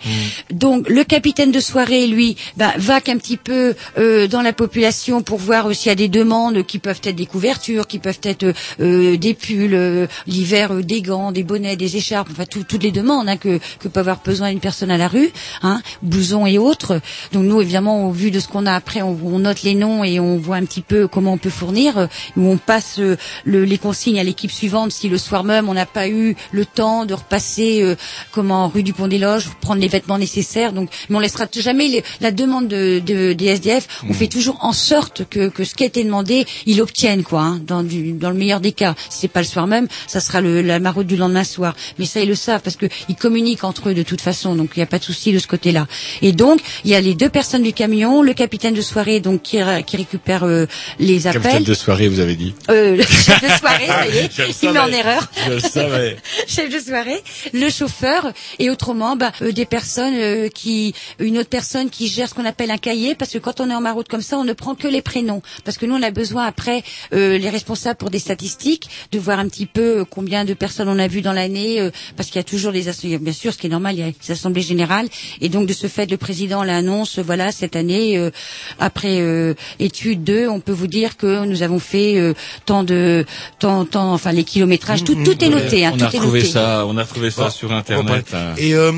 Donc 0.51 0.89
le 0.89 1.05
capitaine 1.05 1.53
de 1.53 1.61
soirée, 1.61 2.07
lui, 2.07 2.37
ben, 2.57 2.73
va 2.77 3.01
qu'un 3.01 3.17
petit 3.19 3.37
peu 3.37 3.75
euh, 3.99 4.27
dans 4.29 4.43
la 4.43 4.53
population 4.53 5.23
pour 5.23 5.39
voir 5.39 5.69
euh, 5.69 5.75
s'il 5.75 5.89
y 5.89 5.93
a 5.93 5.97
des 5.97 6.09
demandes 6.09 6.65
qui 6.65 6.79
peuvent 6.79 7.01
être 7.05 7.15
des 7.17 7.27
couvertures, 7.27 7.87
qui 7.87 7.99
peuvent 7.99 8.21
être 8.23 8.53
euh, 8.81 9.17
des 9.17 9.35
pulls, 9.35 9.75
euh, 9.75 10.07
l'hiver 10.27 10.73
euh, 10.73 10.83
des 10.83 11.03
gants, 11.03 11.33
des 11.33 11.43
bonnets, 11.43 11.77
des 11.77 11.97
écharpes, 11.97 12.29
enfin 12.33 12.45
tout- 12.45 12.65
toutes 12.65 12.83
les 12.83 12.93
demandes 12.93 13.29
hein, 13.29 13.37
que, 13.37 13.59
que 13.81 13.89
peut 13.89 14.01
avoir 14.01 14.21
besoin 14.25 14.51
une 14.51 14.61
personne 14.61 14.91
à 14.91 14.99
la 14.99 15.09
rue, 15.09 15.31
hein, 15.63 15.81
blousons 16.03 16.47
et 16.47 16.59
autres. 16.59 17.01
Donc 17.33 17.45
nous, 17.45 17.61
évidemment, 17.61 18.07
au 18.09 18.13
vu 18.13 18.31
de 18.31 18.41
ce 18.41 18.49
qu'on 18.49 18.67
a 18.67 18.73
après, 18.75 19.03
on, 19.03 19.19
on 19.25 19.39
note 19.41 19.63
les 19.63 19.75
noms 19.75 20.05
et 20.05 20.21
on 20.21 20.37
voit 20.37 20.57
un 20.57 20.65
petit 20.65 20.81
peu 20.83 21.09
comment 21.09 21.33
on 21.35 21.39
peut 21.39 21.51
fournir, 21.51 21.99
euh, 21.99 22.07
où 22.37 22.47
on 22.49 22.57
passe 22.57 22.99
le- 22.99 23.65
les 23.65 23.79
consignes 23.79 24.19
à 24.19 24.25
l'équipe 24.25 24.51
suivante 24.51 24.93
si 24.93 25.09
le 25.09 25.19
soir 25.19 25.45
même 25.45 25.69
on 25.69 25.75
n'a 25.75 25.87
pas 25.87 26.09
eu 26.09 26.37
le 26.53 26.65
temps 26.65 27.05
de 27.07 27.15
repasser 27.15 27.83
euh, 27.83 27.95
comment 28.33 28.69
rue 28.77 28.83
du 28.83 28.93
Pont 28.93 29.09
des 29.09 29.19
Loges, 29.19 29.49
prendre 29.61 29.81
les 29.81 29.89
vêtements 29.89 30.19
nécessaires. 30.19 30.73
Donc, 30.73 30.91
mais 31.09 31.17
on 31.17 31.21
laissera 31.21 31.47
jamais 31.59 31.89
les- 31.89 32.05
la 32.21 32.31
demande 32.31 32.69
de, 32.69 33.01
de- 33.05 33.33
des 33.33 33.47
SDF. 33.47 33.89
On 34.09 34.13
fait 34.13 34.27
toujours 34.29 34.59
en 34.61 34.73
sorte 34.73 35.23
que, 35.29 35.49
que 35.49 35.65
ce 35.65 35.75
qui 35.75 35.83
a 35.85 35.87
été 35.87 36.05
demandé, 36.05 36.47
ils 36.67 36.77
l'obtiennent 36.77 37.23
quoi. 37.25 37.41
hein, 37.43 37.61
dans, 37.67 37.83
du, 37.83 38.13
dans 38.13 38.31
le 38.31 38.37
meilleur 38.37 38.61
des 38.61 38.73
cas, 38.73 38.95
si 39.09 39.21
c'est 39.21 39.29
pas 39.29 39.41
le 39.41 39.47
soir 39.47 39.67
même, 39.67 39.89
ça 40.07 40.21
sera 40.21 40.41
le, 40.41 40.63
la 40.63 40.79
maraude 40.79 41.07
du 41.07 41.17
lendemain 41.17 41.45
soir. 41.45 41.75
Mais 41.99 42.05
ça 42.07 42.21
ils 42.21 42.29
le 42.29 42.35
savent 42.35 42.61
parce 42.63 42.77
que 42.77 42.87
ils 43.09 43.17
communiquent 43.17 43.65
entre 43.65 43.89
eux 43.91 43.95
de 43.95 44.03
toute 44.03 44.21
façon. 44.21 44.55
Donc 44.55 44.71
il 44.77 44.79
n'y 44.81 44.83
a 44.83 44.87
pas 44.87 44.99
de 44.99 45.05
souci 45.05 45.33
de 45.33 45.39
ce 45.39 45.47
côté-là. 45.47 45.87
Et 46.23 46.33
donc 46.33 46.61
il 46.85 46.91
y 46.91 46.95
a 46.95 47.01
les 47.01 47.15
deux 47.15 47.29
personnes 47.31 47.63
du 47.63 47.73
camion, 47.73 48.21
le 48.23 48.35
capitaine 48.35 48.75
de 48.75 48.83
soirée 48.83 49.21
donc 49.21 49.43
qui, 49.43 49.59
qui 49.87 49.97
récupère 49.97 50.45
euh, 50.45 50.67
les 50.99 51.27
appels. 51.27 51.43
Capitaine 51.43 51.65
de 51.65 51.75
soirée, 51.75 52.09
vous 52.09 52.21
avez 52.21 52.37
dit. 52.37 52.55
Euh, 52.71 52.97
le 52.97 53.03
chef 53.25 53.43
de 53.43 53.49
soirée, 53.59 53.87
ça 53.87 54.07
y 54.09 54.19
est, 54.19 54.31
il 54.63 54.71
met 54.73 54.79
en 54.79 54.89
erreur. 54.89 55.31
Je 55.47 55.53
le 55.53 55.61
savais. 55.61 56.17
chef 56.47 56.69
de 56.73 56.79
soirée, 56.81 57.23
le 57.53 57.71
chauffeur 57.71 58.33
et 58.59 58.71
autrement 58.71 59.17
bah, 59.17 59.33
euh, 59.43 59.53
des 59.53 59.65
personnes 59.67 60.15
euh, 60.17 60.49
qui 60.49 60.95
une 61.19 61.39
autre 61.39 61.49
personne 61.49 61.91
qui 61.91 62.09
gère 62.09 62.29
ce 62.29 62.35
qu'on 62.35 62.45
appelle 62.45 62.71
un 62.71 62.79
cahier 62.79 63.15
parce 63.15 63.33
que 63.33 63.39
quand 63.39 63.61
on 63.61 63.71
est 63.71 63.75
en 63.75 63.81
maraude 63.81 64.09
comme 64.09 64.23
ça 64.23 64.39
on 64.39 64.45
ne 64.45 64.53
prend 64.53 64.75
que 64.75 64.89
les 64.89 65.03
prénoms 65.03 65.43
parce 65.65 65.79
que 65.79 65.87
nous 65.87 65.95
on 65.95 66.03
a 66.03 66.11
besoin 66.11 66.45
après 66.45 66.83
euh, 67.13 67.39
les 67.39 67.51
responsables 67.51 67.97
pour 67.97 68.11
des 68.11 68.19
statistiques 68.19 68.89
de 69.13 69.19
voir 69.19 69.39
un 69.39 69.49
petit 69.49 69.67
peu 69.67 70.01
euh, 70.01 70.05
combien 70.09 70.45
de 70.45 70.55
personnes 70.55 70.89
on 70.89 70.99
a 70.99 71.09
vu 71.09 71.23
dans 71.23 71.33
l'année 71.33 71.81
euh, 71.81 71.91
parce 72.17 72.29
qu'il 72.29 72.37
y 72.37 72.41
a 72.41 72.45
toujours 72.45 72.73
les 72.73 72.89
assemblées 72.89 73.19
bien 73.19 73.33
sûr 73.33 73.53
ce 73.53 73.59
qui 73.59 73.67
est 73.67 73.71
normal 73.71 73.95
il 73.95 74.01
y 74.01 74.03
a 74.03 74.07
les 74.07 74.31
assemblées 74.31 74.63
générales 74.63 75.09
et 75.41 75.49
donc 75.49 75.67
de 75.67 75.73
ce 75.73 75.87
fait 75.87 76.11
le 76.11 76.17
président 76.17 76.63
l'annonce 76.63 77.19
voilà 77.19 77.53
cette 77.53 77.77
année 77.77 78.17
euh, 78.19 78.31
après 78.79 79.21
euh, 79.21 79.55
étude 79.79 80.25
2 80.25 80.49
on 80.49 80.61
peut 80.61 80.73
vous 80.73 80.87
dire 80.87 81.17
que 81.17 81.45
nous 81.45 81.63
avons 81.63 81.79
fait 81.79 82.17
euh, 82.17 82.35
tant 82.65 82.85
de 82.85 83.25
tant 83.59 83.85
tant 83.85 84.13
enfin 84.13 84.33
les 84.33 84.45
kilométrages 84.45 85.05
tout 85.05 85.15
tout 85.25 85.45
est 85.45 85.49
noté 85.49 85.85
hein, 85.87 85.93
on 85.95 85.99
tout 85.99 86.05
a 86.05 86.09
est 86.09 86.19
retrouvé 86.19 86.41
noté. 86.41 86.51
ça, 86.53 86.85
on 86.87 86.97
a 86.97 87.03
retrouvé 87.03 87.31
ça 87.31 87.51
sur 87.51 87.73
internet. 87.73 88.27
hein. 88.35 88.46
Et 88.59 88.75
euh, 88.75 88.93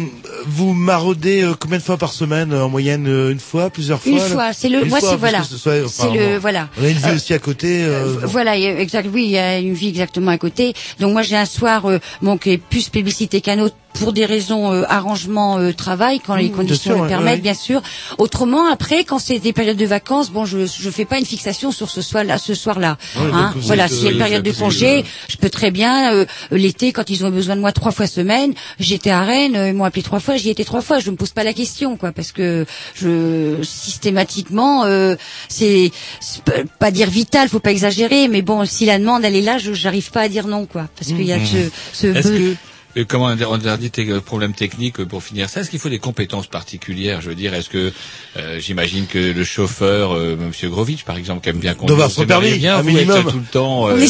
vous 0.46 0.72
maraudez 0.74 1.42
euh, 1.42 1.54
combien 1.58 1.78
de 1.78 1.82
fois 1.82 1.96
par 1.96 2.12
semaine 2.12 2.52
euh, 2.52 2.64
en 2.64 2.68
moyenne 2.68 3.06
euh, 3.08 3.30
une 3.32 3.40
fois, 3.40 3.70
plusieurs 3.70 4.00
fois 4.00 4.10
Une 4.12 4.18
là 4.18 4.24
fois, 4.24 4.52
c'est 4.52 4.68
le- 4.68 4.82
Une 4.82 4.88
moi, 4.88 5.00
fois, 5.00 5.10
c'est- 5.10 5.16
voilà. 5.16 5.40
que 5.40 5.46
ce 5.46 5.56
soit- 5.56 5.88
C'est 5.88 6.10
le- 6.12 6.34
bon. 6.34 6.38
voilà. 6.40 6.68
On 6.80 6.84
a 6.84 6.88
une 6.88 6.96
vie 6.98 7.04
Euh, 7.10 7.14
aussi 7.16 7.34
à 7.34 7.38
côté. 7.38 7.82
euh, 7.82 8.14
bon. 8.20 8.26
Voilà, 8.26 8.56
exact. 8.58 9.08
Oui, 9.12 9.24
il 9.24 9.30
y 9.30 9.38
a 9.38 9.58
une 9.58 9.74
vie 9.74 9.88
exactement 9.88 10.30
à 10.30 10.38
côté. 10.38 10.74
Donc 11.00 11.12
moi 11.12 11.22
j'ai 11.22 11.36
un 11.36 11.44
soir 11.46 11.86
euh, 11.86 11.98
bon 12.22 12.36
qui 12.38 12.50
est 12.50 12.58
plus 12.58 12.88
publicité 12.88 13.40
qu'un 13.40 13.58
autre 13.60 13.74
pour 13.98 14.12
des 14.12 14.24
raisons 14.26 14.72
euh, 14.72 14.82
arrangement 14.88 15.58
euh, 15.58 15.72
travail 15.72 16.20
quand 16.24 16.34
les 16.36 16.48
Mmh, 16.48 16.52
conditions 16.52 16.92
sûr, 16.94 17.02
le 17.02 17.08
permettent 17.08 17.34
ouais. 17.36 17.40
bien 17.40 17.54
sûr. 17.54 17.82
Autrement 18.18 18.70
après 18.70 19.04
quand 19.04 19.18
c'est 19.18 19.38
des 19.38 19.52
périodes 19.52 19.76
de 19.76 19.86
vacances, 19.86 20.30
bon 20.30 20.44
je 20.44 20.66
je 20.66 20.90
fais 20.90 21.04
pas 21.04 21.18
une 21.18 21.24
fixation 21.26 21.72
sur 21.72 21.90
ce 21.90 22.00
soir 22.02 22.24
là 22.24 22.38
ce 22.38 22.54
soir 22.54 22.78
là. 22.78 22.96
Ouais, 23.16 23.30
hein. 23.32 23.52
Voilà, 23.56 23.88
s'il 23.88 24.04
y 24.04 24.06
a 24.08 24.10
une 24.10 24.16
euh, 24.16 24.24
période 24.24 24.42
de 24.42 24.52
congé, 24.52 24.98
euh, 24.98 25.02
je 25.28 25.36
peux 25.36 25.50
très 25.50 25.70
bien 25.70 26.12
euh, 26.14 26.24
l'été 26.50 26.92
quand 26.92 27.10
ils 27.10 27.24
ont 27.24 27.30
besoin 27.30 27.56
de 27.56 27.60
moi 27.60 27.72
trois 27.72 27.90
fois 27.92 28.06
semaine, 28.06 28.54
j'étais 28.78 29.10
à 29.10 29.22
Rennes, 29.22 29.56
euh, 29.56 29.68
ils 29.68 29.74
m'ont 29.74 29.84
appelé 29.84 30.02
trois 30.02 30.20
fois, 30.20 30.36
j'y 30.36 30.50
étais 30.50 30.64
trois 30.64 30.80
fois, 30.82 30.98
je 31.00 31.10
me 31.10 31.16
pose 31.16 31.30
pas 31.30 31.44
la 31.44 31.52
question 31.52 31.96
quoi 31.96 32.12
parce 32.12 32.32
que 32.32 32.66
je 32.94 33.56
systématiquement 33.62 34.84
euh, 34.84 35.16
c'est 35.48 35.90
pas 36.78 36.90
dire 36.90 37.08
vital, 37.10 37.48
faut 37.48 37.58
pas 37.60 37.70
exagérer, 37.72 38.28
mais 38.28 38.42
bon 38.42 38.64
si 38.64 38.84
la 38.86 38.98
demande 38.98 39.24
elle 39.24 39.36
est 39.36 39.42
là, 39.42 39.58
je 39.58 39.72
j'arrive 39.72 40.10
pas 40.10 40.22
à 40.22 40.28
dire 40.28 40.46
non 40.46 40.66
quoi 40.66 40.86
parce 40.96 41.08
qu'il 41.08 41.24
y 41.24 41.32
a 41.32 41.38
Mmh. 41.38 41.70
ce 41.92 42.22
ce 42.22 42.54
Euh, 42.96 43.04
comment 43.06 43.34
dit 43.34 43.90
tes 43.90 44.08
euh, 44.08 44.20
problèmes 44.20 44.54
techniques 44.54 45.00
euh, 45.00 45.04
pour 45.06 45.22
finir 45.22 45.48
ça? 45.50 45.60
Est-ce 45.60 45.70
qu'il 45.70 45.78
faut 45.78 45.88
des 45.90 45.98
compétences 45.98 46.46
particulières? 46.46 47.20
Je 47.20 47.28
veux 47.28 47.34
dire, 47.34 47.52
est-ce 47.54 47.68
que 47.68 47.92
euh, 48.36 48.58
j'imagine 48.60 49.06
que 49.06 49.18
le 49.18 49.44
chauffeur, 49.44 50.12
euh, 50.14 50.36
Monsieur 50.36 50.68
Grovitch 50.70 51.04
par 51.04 51.16
exemple, 51.16 51.42
qui 51.42 51.50
aime 51.50 51.58
bien 51.58 51.74
conduire, 51.74 51.94
avoir 51.96 52.10
son 52.10 52.24
permis, 52.26 52.54
bien 52.58 52.76
un 52.76 52.82
vous 52.82 52.88
minimum. 52.88 53.24
tout 53.30 53.38
le 53.38 53.44
temps, 53.44 53.88
euh, 53.90 54.06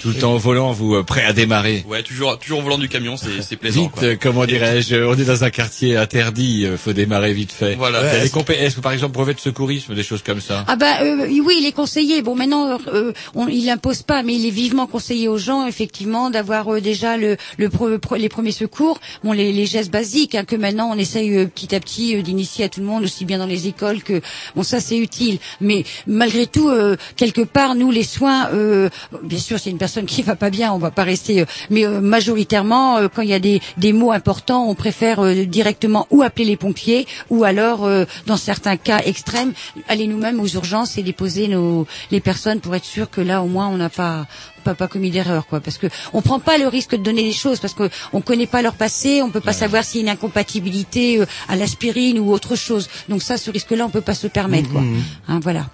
tout 0.00 0.08
le 0.08 0.14
temps 0.14 0.34
au 0.34 0.38
volant, 0.38 0.72
vous 0.72 0.94
euh, 0.94 1.02
prêt 1.02 1.24
à 1.24 1.32
démarrer? 1.32 1.84
Ouais, 1.88 2.02
toujours, 2.02 2.38
toujours 2.38 2.60
au 2.60 2.62
volant 2.62 2.78
du 2.78 2.88
camion, 2.88 3.16
c'est, 3.16 3.42
c'est 3.42 3.56
plaisant. 3.56 3.82
Vite, 3.82 3.90
quoi. 3.92 4.04
euh, 4.04 4.16
comment 4.20 4.46
dirais-je 4.46 4.94
On 5.04 5.14
est 5.14 5.24
dans 5.24 5.44
un 5.44 5.50
quartier 5.50 5.96
interdit, 5.96 6.64
euh, 6.66 6.76
faut 6.76 6.92
démarrer 6.92 7.32
vite 7.32 7.52
fait. 7.52 7.74
Voilà. 7.74 8.00
Ouais, 8.02 8.20
est-ce- 8.26 8.32
que 8.76 8.80
par 8.80 8.92
exemple 8.92 9.12
brevet 9.12 9.34
de 9.34 9.40
secourisme, 9.40 9.94
des 9.94 10.02
choses 10.04 10.22
comme 10.22 10.40
ça? 10.40 10.64
Ah 10.68 10.76
bah 10.76 11.02
euh, 11.02 11.26
oui, 11.28 11.56
il 11.60 11.66
est 11.66 11.72
conseillé. 11.72 12.22
Bon, 12.22 12.34
maintenant, 12.36 12.78
euh, 12.92 13.12
on, 13.34 13.48
il 13.48 13.68
impose 13.68 14.02
pas, 14.02 14.22
mais 14.22 14.34
il 14.34 14.46
est 14.46 14.50
vivement 14.50 14.86
conseillé 14.86 15.28
aux 15.28 15.38
gens, 15.38 15.66
effectivement, 15.66 16.30
d'avoir 16.30 16.72
euh, 16.72 16.80
déjà 16.80 17.16
le, 17.16 17.36
le 17.58 17.68
pre- 17.68 17.98
les 18.16 18.28
premiers 18.28 18.52
secours, 18.52 18.98
bon, 19.24 19.32
les, 19.32 19.52
les 19.52 19.66
gestes 19.66 19.90
basiques 19.90 20.34
hein, 20.34 20.44
que 20.44 20.56
maintenant 20.56 20.90
on 20.92 20.98
essaye 20.98 21.36
euh, 21.36 21.46
petit 21.46 21.74
à 21.74 21.80
petit 21.80 22.16
euh, 22.16 22.22
d'initier 22.22 22.64
à 22.64 22.68
tout 22.68 22.80
le 22.80 22.86
monde, 22.86 23.04
aussi 23.04 23.24
bien 23.24 23.38
dans 23.38 23.46
les 23.46 23.66
écoles 23.68 24.02
que 24.02 24.20
bon, 24.54 24.62
ça 24.62 24.80
c'est 24.80 24.98
utile. 24.98 25.38
Mais 25.60 25.84
malgré 26.06 26.46
tout, 26.46 26.68
euh, 26.68 26.96
quelque 27.16 27.42
part, 27.42 27.74
nous 27.74 27.90
les 27.90 28.02
soins, 28.04 28.48
euh, 28.52 28.88
bien 29.22 29.38
sûr, 29.38 29.58
c'est 29.58 29.70
une 29.70 29.78
personne 29.78 30.06
qui 30.06 30.22
va 30.22 30.36
pas 30.36 30.50
bien, 30.50 30.72
on 30.72 30.78
va 30.78 30.90
pas 30.90 31.04
rester, 31.04 31.40
euh, 31.42 31.44
mais 31.70 31.86
euh, 31.86 32.00
majoritairement, 32.00 33.08
quand 33.14 33.22
il 33.22 33.28
y 33.30 33.34
a 33.34 33.38
des, 33.38 33.60
des 33.76 33.92
mots 33.92 34.12
importants, 34.12 34.68
on 34.68 34.74
préfère 34.74 35.24
directement 35.46 36.06
ou 36.10 36.22
appeler 36.22 36.44
les 36.44 36.56
pompiers, 36.56 37.06
ou 37.30 37.44
alors, 37.44 37.88
dans 38.26 38.36
certains 38.36 38.76
cas 38.76 39.00
extrêmes, 39.04 39.52
aller 39.88 40.06
nous-mêmes 40.06 40.40
aux 40.40 40.46
urgences 40.46 40.98
et 40.98 41.02
déposer 41.02 41.48
nos 41.48 41.86
les 42.10 42.20
personnes 42.20 42.60
pour 42.60 42.74
être 42.74 42.84
sûr 42.84 43.10
que 43.10 43.20
là, 43.20 43.42
au 43.42 43.46
moins, 43.46 43.68
on 43.68 43.76
n'a 43.76 43.90
pas 43.90 44.26
pas, 44.62 44.74
pas 44.74 44.88
commis 44.88 45.10
d'erreur, 45.10 45.46
quoi. 45.46 45.60
Parce 45.60 45.78
que 45.78 45.86
on 46.12 46.22
prend 46.22 46.40
pas 46.40 46.58
le 46.58 46.68
risque 46.68 46.92
de 46.92 47.02
donner 47.02 47.22
des 47.22 47.32
choses 47.32 47.60
parce 47.60 47.74
que 47.74 47.90
on 48.12 48.20
connaît 48.20 48.46
pas 48.46 48.62
leur 48.62 48.74
passé, 48.74 49.22
on 49.22 49.30
peut 49.30 49.40
pas 49.40 49.52
savoir 49.52 49.84
s'il 49.84 50.00
y 50.00 50.04
a 50.04 50.06
une 50.06 50.12
incompatibilité 50.16 51.20
euh, 51.20 51.26
à 51.48 51.56
l'aspirine 51.56 52.18
ou 52.18 52.32
autre 52.32 52.56
chose. 52.56 52.88
Donc 53.08 53.22
ça, 53.22 53.36
ce 53.36 53.50
risque-là, 53.50 53.86
on 53.86 53.90
peut 53.90 54.00
pas 54.00 54.14
se 54.14 54.26
permettre, 54.26 54.70
quoi. 54.70 54.80
Mhm. 54.80 55.02
Hein, 55.28 55.40
voilà. 55.42 55.66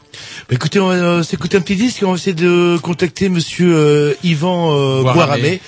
Bah, 0.48 0.54
écoutez, 0.54 0.80
on 0.80 0.88
va 0.88 0.94
euh, 0.94 1.22
s'écouter 1.22 1.56
un 1.56 1.60
petit 1.60 1.76
disque 1.76 2.02
et 2.02 2.04
on 2.04 2.12
va 2.12 2.16
essayer 2.16 2.34
de 2.34 2.78
contacter 2.82 3.28
Monsieur 3.28 3.74
euh, 3.74 4.14
Yvan 4.24 4.74
euh. 4.74 5.58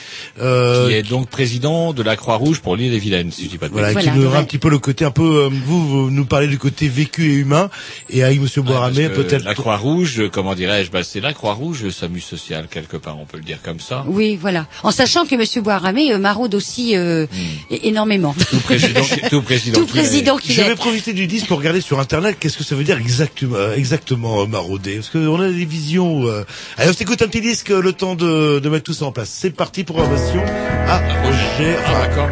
Euh, 0.41 0.89
Qui 0.89 0.95
est 0.95 1.03
donc 1.03 1.29
président 1.29 1.93
de 1.93 2.03
la 2.03 2.17
Croix-Rouge 2.17 2.61
pour 2.61 2.77
l'île 2.77 2.91
des 2.91 2.99
Vilaines, 2.99 3.31
si 3.31 3.45
je 3.45 3.51
dis 3.51 3.59
pas 3.59 3.69
de 3.69 3.73
Voilà, 3.73 3.93
bêtises. 3.93 4.11
qui 4.11 4.19
nous 4.19 4.27
aura 4.27 4.39
un 4.39 4.45
petit 4.45 4.59
peu 4.59 4.71
le 4.71 4.79
côté 4.79 5.05
un 5.05 5.11
peu, 5.11 5.45
euh, 5.45 5.49
vous, 5.51 5.87
vous 5.87 6.11
nous 6.11 6.25
parlez 6.25 6.47
du 6.47 6.59
côté 6.59 6.89
vécu 6.89 7.31
et 7.31 7.35
humain, 7.35 7.71
et 8.09 8.23
avec 8.23 8.41
Monsieur 8.41 8.63
que 8.63 9.09
peut-être. 9.09 9.45
La 9.45 9.55
Croix-Rouge, 9.55 10.31
comment 10.33 10.55
dirais-je 10.55 10.91
bah, 10.91 11.03
C'est 11.03 11.21
la 11.21 11.33
Croix-Rouge, 11.33 11.89
SAMU 11.91 12.21
social, 12.21 12.69
quelque 12.71 12.97
part, 12.97 13.10
on 13.21 13.25
peut 13.25 13.37
le 13.39 13.43
dire 13.45 13.59
comme 13.63 13.81
ça. 13.81 14.05
Oui, 14.07 14.37
voilà. 14.41 14.67
En 14.83 14.91
sachant 14.91 15.25
que 15.27 15.35
Monsieur 15.35 15.63
Boiramé 15.63 16.13
euh, 16.13 16.19
maraude 16.19 16.55
aussi 16.55 16.97
euh, 16.97 17.27
é- 17.71 17.89
énormément. 17.89 18.35
Tout 18.51 18.61
président, 18.61 19.01
tout 19.31 19.43
président, 19.43 19.81
Tout 19.81 19.87
président 19.87 20.37
qu'il 20.37 20.55
Je 20.55 20.63
vais 20.63 20.75
profiter 20.75 21.13
du 21.13 21.27
disque 21.27 21.47
pour 21.47 21.59
regarder 21.59 21.81
sur 21.81 21.99
internet 22.01 22.37
qu'est-ce 22.39 22.59
que 22.59 22.65
ça 22.65 22.75
veut 22.75 22.85
dire 22.85 22.99
exactement, 22.99 23.57
euh, 23.57 23.75
exactement 23.75 24.43
euh, 24.43 24.47
marauder? 24.47 24.97
Parce 24.97 25.11
qu'on 25.11 25.41
a 25.41 25.49
des 25.49 25.65
visions. 25.65 26.27
Euh... 26.27 26.45
Allez, 26.77 26.91
on 26.91 26.95
s'écoute 26.95 27.23
un 27.23 27.29
petit 27.29 27.41
disque 27.41 27.71
le 27.71 27.93
temps 27.93 28.15
de, 28.15 28.59
de 28.59 28.69
mettre 28.69 28.85
tout 28.85 28.95
ça 28.95 29.07
en 29.07 29.13
place. 29.13 29.31
C'est 29.33 29.51
parti, 29.51 29.85
programmation. 29.85 30.43
Ah, 30.87 31.01
Roger. 31.25 31.77
Ah, 31.87 32.07
d'accord. 32.07 32.29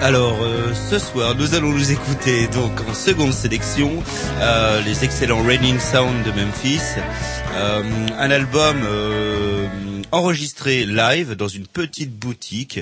Alors, 0.00 0.38
euh, 0.42 0.63
ce 0.98 1.06
soir, 1.10 1.34
nous 1.34 1.54
allons 1.54 1.72
nous 1.72 1.90
écouter 1.90 2.46
donc 2.48 2.70
en 2.88 2.94
seconde 2.94 3.32
sélection 3.32 3.90
euh, 4.38 4.80
les 4.82 5.02
excellents 5.02 5.42
Raining 5.42 5.80
Sound 5.80 6.24
de 6.24 6.30
Memphis, 6.30 6.78
euh, 7.56 7.82
un 8.16 8.30
album 8.30 8.76
euh, 8.84 9.66
enregistré 10.12 10.84
live 10.84 11.32
dans 11.32 11.48
une 11.48 11.66
petite 11.66 12.16
boutique 12.16 12.78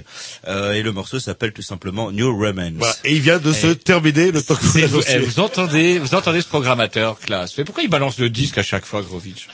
et 0.47 0.83
le 0.83 0.93
morceau 0.93 1.21
s'appelle 1.21 1.53
tout 1.53 1.63
simplement 1.63 2.13
New 2.13 2.31
Romance. 2.31 2.73
Voilà. 2.77 2.95
Et 3.05 3.15
il 3.15 3.23
vient 3.23 3.39
de 3.39 3.53
se 3.53 3.69
terminer 3.69 4.31
le 4.31 4.43
temps 4.43 4.57
que 4.57 4.61
vous 4.61 4.87
vous, 4.89 5.03
eh, 5.09 5.19
vous 5.19 5.41
entendez, 5.41 5.99
vous 5.99 6.15
entendez 6.15 6.43
ce 6.43 6.49
programmateur, 6.49 7.19
classe. 7.19 7.57
Mais 7.57 7.65
pourquoi 7.65 7.83
il 7.83 7.89
balance 7.89 8.19
le 8.19 8.29
disque 8.29 8.59
à 8.59 8.63
chaque 8.63 8.85
fois, 8.85 9.01
Grovitch 9.01 9.49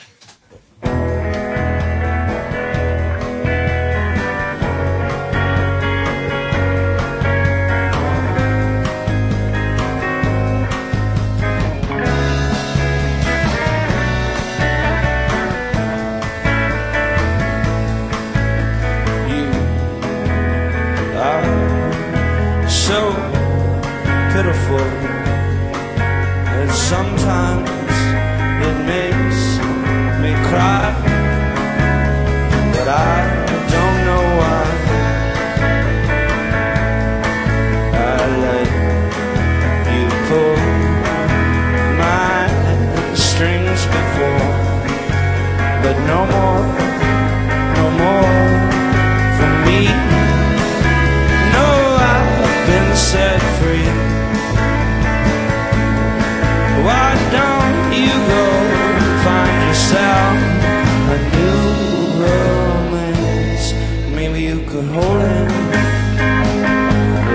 could 64.79 64.91
hold 64.91 65.21
him 65.21 65.47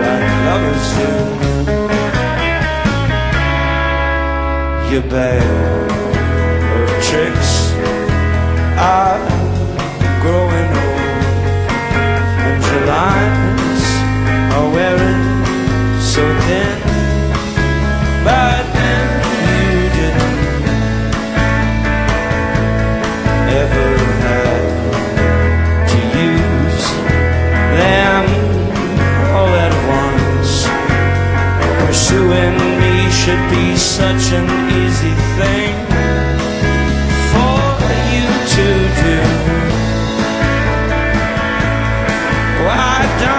like 0.02 0.28
lovers 0.46 0.88
do. 0.96 1.10
Your 4.92 5.04
bag 5.10 5.90
of 6.74 6.88
tricks 7.04 7.52
are 8.78 9.20
growing 10.22 10.70
old, 10.84 11.04
and 12.46 12.64
your 12.64 12.86
such 33.94 34.32
an 34.32 34.46
easy 34.72 35.14
thing 35.38 35.74
for 37.30 37.62
you 38.12 38.26
to 38.54 38.66
do. 39.02 39.18
Why 42.66 42.96
don't 43.20 43.33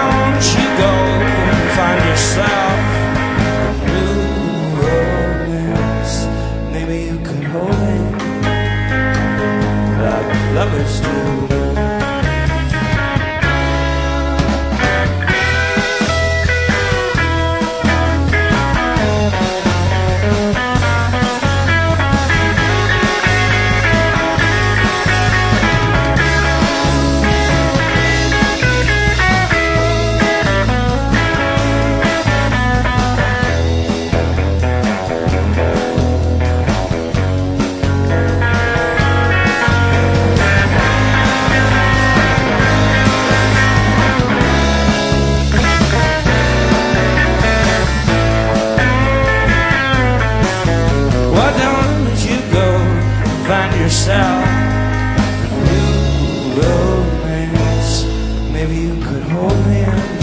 Maybe 58.68 58.80
you 58.80 58.94
could 59.00 59.22
hold 59.22 59.52
hands 59.52 60.22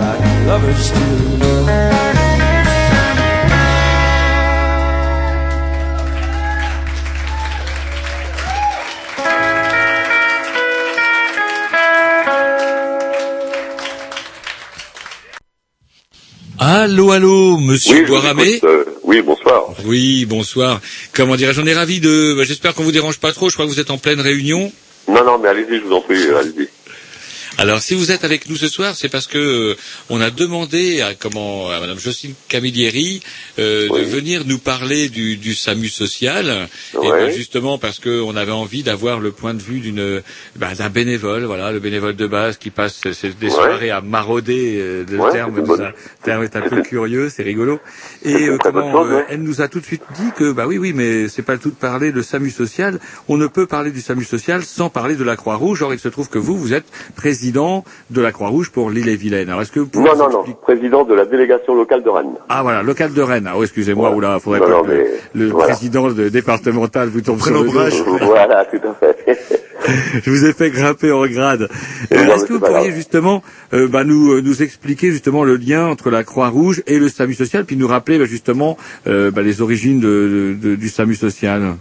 like 0.00 0.46
lovers 0.48 0.90
do. 0.90 2.32
Allô, 16.58 17.10
allô, 17.10 17.56
monsieur 17.58 18.00
Oui, 18.02 18.06
Boiramé. 18.06 18.60
euh, 18.62 18.84
oui, 19.04 19.20
bonsoir. 19.22 19.64
Oui, 19.84 20.24
bonsoir. 20.26 20.80
Comment 21.12 21.34
dirais-je 21.36 21.60
On 21.60 21.66
est 21.66 21.74
ravi 21.74 21.98
de. 21.98 22.34
bah, 22.36 22.44
J'espère 22.44 22.74
qu'on 22.74 22.84
vous 22.84 22.92
dérange 22.92 23.18
pas 23.18 23.32
trop. 23.32 23.48
Je 23.48 23.54
crois 23.54 23.66
que 23.66 23.70
vous 23.70 23.80
êtes 23.80 23.90
en 23.90 23.98
pleine 23.98 24.20
réunion. 24.20 24.70
Non, 25.12 25.24
non, 25.24 25.38
mais 25.38 25.48
allez-y, 25.50 25.78
je 25.78 25.84
vous 25.84 25.92
en 25.92 26.00
prie, 26.00 26.26
euh, 26.26 26.38
allez-y. 26.38 26.68
Alors, 27.58 27.80
si 27.80 27.94
vous 27.94 28.10
êtes 28.10 28.24
avec 28.24 28.48
nous 28.48 28.56
ce 28.56 28.66
soir, 28.66 28.94
c'est 28.96 29.10
parce 29.10 29.26
que 29.26 29.38
euh, 29.38 29.76
on 30.08 30.20
a 30.22 30.30
demandé 30.30 31.02
à 31.02 31.14
comment 31.14 31.70
à 31.70 31.80
Madame 31.80 31.98
Jocelyne 31.98 32.34
Camilleri 32.48 33.22
euh, 33.58 33.88
de 33.90 34.04
venir 34.04 34.44
nous 34.46 34.58
parler 34.58 35.08
du, 35.10 35.36
du 35.36 35.54
SAMU 35.54 35.88
social. 35.88 36.68
Et 36.94 37.08
ben, 37.10 37.30
justement 37.30 37.76
parce 37.78 37.98
que 37.98 38.22
on 38.22 38.36
avait 38.36 38.52
envie 38.52 38.82
d'avoir 38.82 39.20
le 39.20 39.32
point 39.32 39.52
de 39.52 39.62
vue 39.62 39.80
d'une 39.80 40.22
ben, 40.56 40.72
d'un 40.72 40.88
bénévole, 40.88 41.44
voilà, 41.44 41.70
le 41.72 41.78
bénévole 41.78 42.16
de 42.16 42.26
base 42.26 42.56
qui 42.56 42.70
passe 42.70 43.02
des 43.38 43.50
soirées 43.50 43.90
à 43.90 44.00
marauder. 44.00 44.78
euh, 44.80 45.04
le 45.08 45.18
Ouais, 45.18 45.30
terme, 45.30 45.60
bonne- 45.62 45.80
a- 45.82 45.88
le 45.90 45.94
terme 46.24 46.42
est 46.44 46.56
un 46.56 46.62
peu 46.62 46.80
curieux, 46.82 47.28
c'est 47.28 47.42
rigolo. 47.42 47.80
Et 48.24 48.48
euh, 48.48 48.56
comment 48.58 48.90
chose, 48.92 49.08
euh, 49.12 49.16
ouais. 49.18 49.26
elle 49.28 49.42
nous 49.42 49.60
a 49.60 49.68
tout 49.68 49.78
de 49.78 49.84
suite 49.86 50.02
dit 50.18 50.30
que 50.36 50.52
bah 50.52 50.66
oui, 50.66 50.78
oui, 50.78 50.92
mais 50.94 51.28
c'est 51.28 51.42
pas 51.42 51.52
le 51.52 51.58
tout 51.60 51.70
de 51.70 51.74
parler 51.76 52.12
de 52.12 52.22
SAMU 52.22 52.50
social. 52.50 52.98
On 53.28 53.36
ne 53.36 53.46
peut 53.46 53.66
parler 53.66 53.90
du 53.92 54.00
SAMU 54.00 54.24
social 54.24 54.64
sans 54.64 54.88
parler 54.88 55.16
de 55.16 55.24
la 55.24 55.36
Croix-Rouge. 55.36 55.82
Or, 55.82 55.92
il 55.92 56.00
se 56.00 56.08
trouve 56.08 56.28
que 56.30 56.38
vous, 56.38 56.56
vous 56.56 56.72
êtes 56.72 56.86
président 57.14 57.41
de 57.50 58.20
la 58.20 58.30
Croix-Rouge 58.30 58.70
pour 58.70 58.90
l'île-et-Vilaine. 58.90 59.48
Alors, 59.48 59.62
est-ce 59.62 59.72
que 59.72 59.80
vous 59.80 59.86
pouvez 59.86 60.04
Non, 60.04 60.16
non, 60.16 60.30
non, 60.30 60.44
président 60.62 61.04
de 61.04 61.14
la 61.14 61.24
délégation 61.24 61.74
locale 61.74 62.02
de 62.04 62.08
Rennes. 62.08 62.34
Ah 62.48 62.62
voilà, 62.62 62.82
local 62.82 63.12
de 63.12 63.20
Rennes. 63.22 63.46
Ah, 63.48 63.54
oh, 63.56 63.62
excusez-moi, 63.64 64.10
Voilà. 64.10 64.34
oula, 64.34 64.40
faudrait 64.40 64.60
Non, 64.60 64.66
pas 64.66 64.72
non, 64.72 64.82
que 64.82 64.90
le, 64.90 64.94
mais 64.98 65.06
le 65.34 65.48
voilà. 65.50 65.66
président 65.74 66.10
de- 66.12 66.28
départemental 66.28 67.08
vous 67.08 67.20
tombe 67.20 67.40
sur 67.40 67.52
le 67.52 67.68
dos. 67.68 67.72
Voilà, 68.22 68.64
tout 68.66 68.78
à 68.86 68.94
fait. 68.94 69.38
Je 70.24 70.30
vous 70.30 70.44
ai 70.44 70.52
fait 70.52 70.70
grimper 70.70 71.10
en 71.10 71.26
grade. 71.26 71.68
Euh, 72.12 72.16
Est-ce 72.16 72.44
que 72.44 72.52
vous 72.52 72.60
pourriez 72.60 72.92
justement 72.92 73.42
euh, 73.74 73.88
bah, 73.88 74.04
nous, 74.04 74.32
euh, 74.34 74.40
nous 74.40 74.62
expliquer 74.62 75.10
justement 75.10 75.42
le 75.42 75.56
lien 75.56 75.86
entre 75.88 76.08
la 76.10 76.22
Croix-Rouge 76.22 76.82
et 76.86 77.00
le 77.00 77.08
SAMU 77.08 77.34
social, 77.34 77.64
puis 77.64 77.76
nous 77.76 77.88
rappeler 77.88 78.18
bah, 78.20 78.24
justement 78.26 78.76
euh, 79.08 79.32
bah, 79.32 79.42
les 79.42 79.60
origines 79.60 79.98
de, 79.98 80.54
de- 80.60 80.76
du 80.76 80.88
SAMU 80.88 81.16
social? 81.16 81.74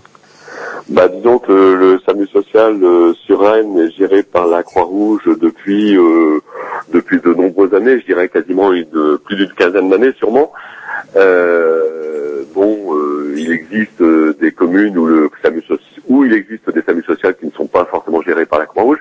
Bah, 0.90 1.08
disons 1.08 1.40
que 1.40 1.52
le 1.52 2.00
SAMU 2.06 2.28
social 2.28 2.78
euh, 2.84 3.14
sur 3.26 3.42
Rennes 3.42 3.78
est 3.78 3.92
géré 3.92 4.24
par 4.24 4.48
la 4.48 4.64
Croix-Rouge 4.64 5.24
depuis 5.40 5.96
euh, 5.96 6.40
depuis 6.92 7.20
de 7.22 7.34
nombreuses 7.34 7.74
années, 7.74 8.00
je 8.00 8.06
dirais 8.06 8.30
quasiment 8.30 8.74
une, 8.74 9.18
plus 9.24 9.36
d'une 9.36 9.54
quinzaine 9.54 9.90
d'années 9.90 10.14
sûrement. 10.18 10.52
Euh, 11.16 12.44
bon, 12.54 12.96
euh, 12.96 13.34
il 13.38 13.52
existe 13.52 14.02
euh, 14.02 14.36
des 14.40 14.52
communes 14.52 14.98
où 14.98 15.06
le 15.06 15.30
SAMU 15.42 15.64
où 16.08 16.26
il 16.26 16.34
existe 16.34 16.70
des 16.74 16.82
SAMU 16.82 17.04
sociaux 17.04 17.32
qui 17.40 17.46
ne 17.46 17.52
sont 17.52 17.68
pas 17.68 17.86
forcément 17.86 18.22
gérés 18.22 18.46
par 18.46 18.60
la 18.60 18.66
Croix-Rouge. 18.66 19.00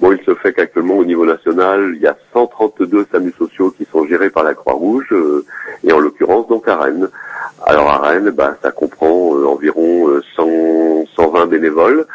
Bon, 0.00 0.12
il 0.12 0.24
se 0.24 0.34
fait 0.36 0.54
qu'actuellement 0.54 0.96
au 0.96 1.04
niveau 1.04 1.26
national, 1.26 1.92
il 1.94 2.00
y 2.00 2.06
a 2.06 2.16
132 2.32 3.06
SAMU 3.12 3.34
sociaux 3.36 3.70
qui 3.70 3.86
sont 3.92 4.06
gérés 4.06 4.30
par 4.30 4.44
la 4.44 4.54
Croix-Rouge, 4.54 5.08
euh, 5.12 5.44
et 5.84 5.92
en 5.92 5.98
l'occurrence 5.98 6.48
donc 6.48 6.66
à 6.68 6.76
Rennes. 6.76 7.08
Alors 7.66 7.90
à 7.90 7.98
Rennes, 7.98 8.30
bah, 8.30 8.56
ça 8.62 8.70
comprend 8.70 9.36
euh, 9.36 9.46
environ 9.46 10.08
euh, 10.08 10.22
100, 10.36 11.04
120 11.16 11.46
bénévoles 11.46 12.06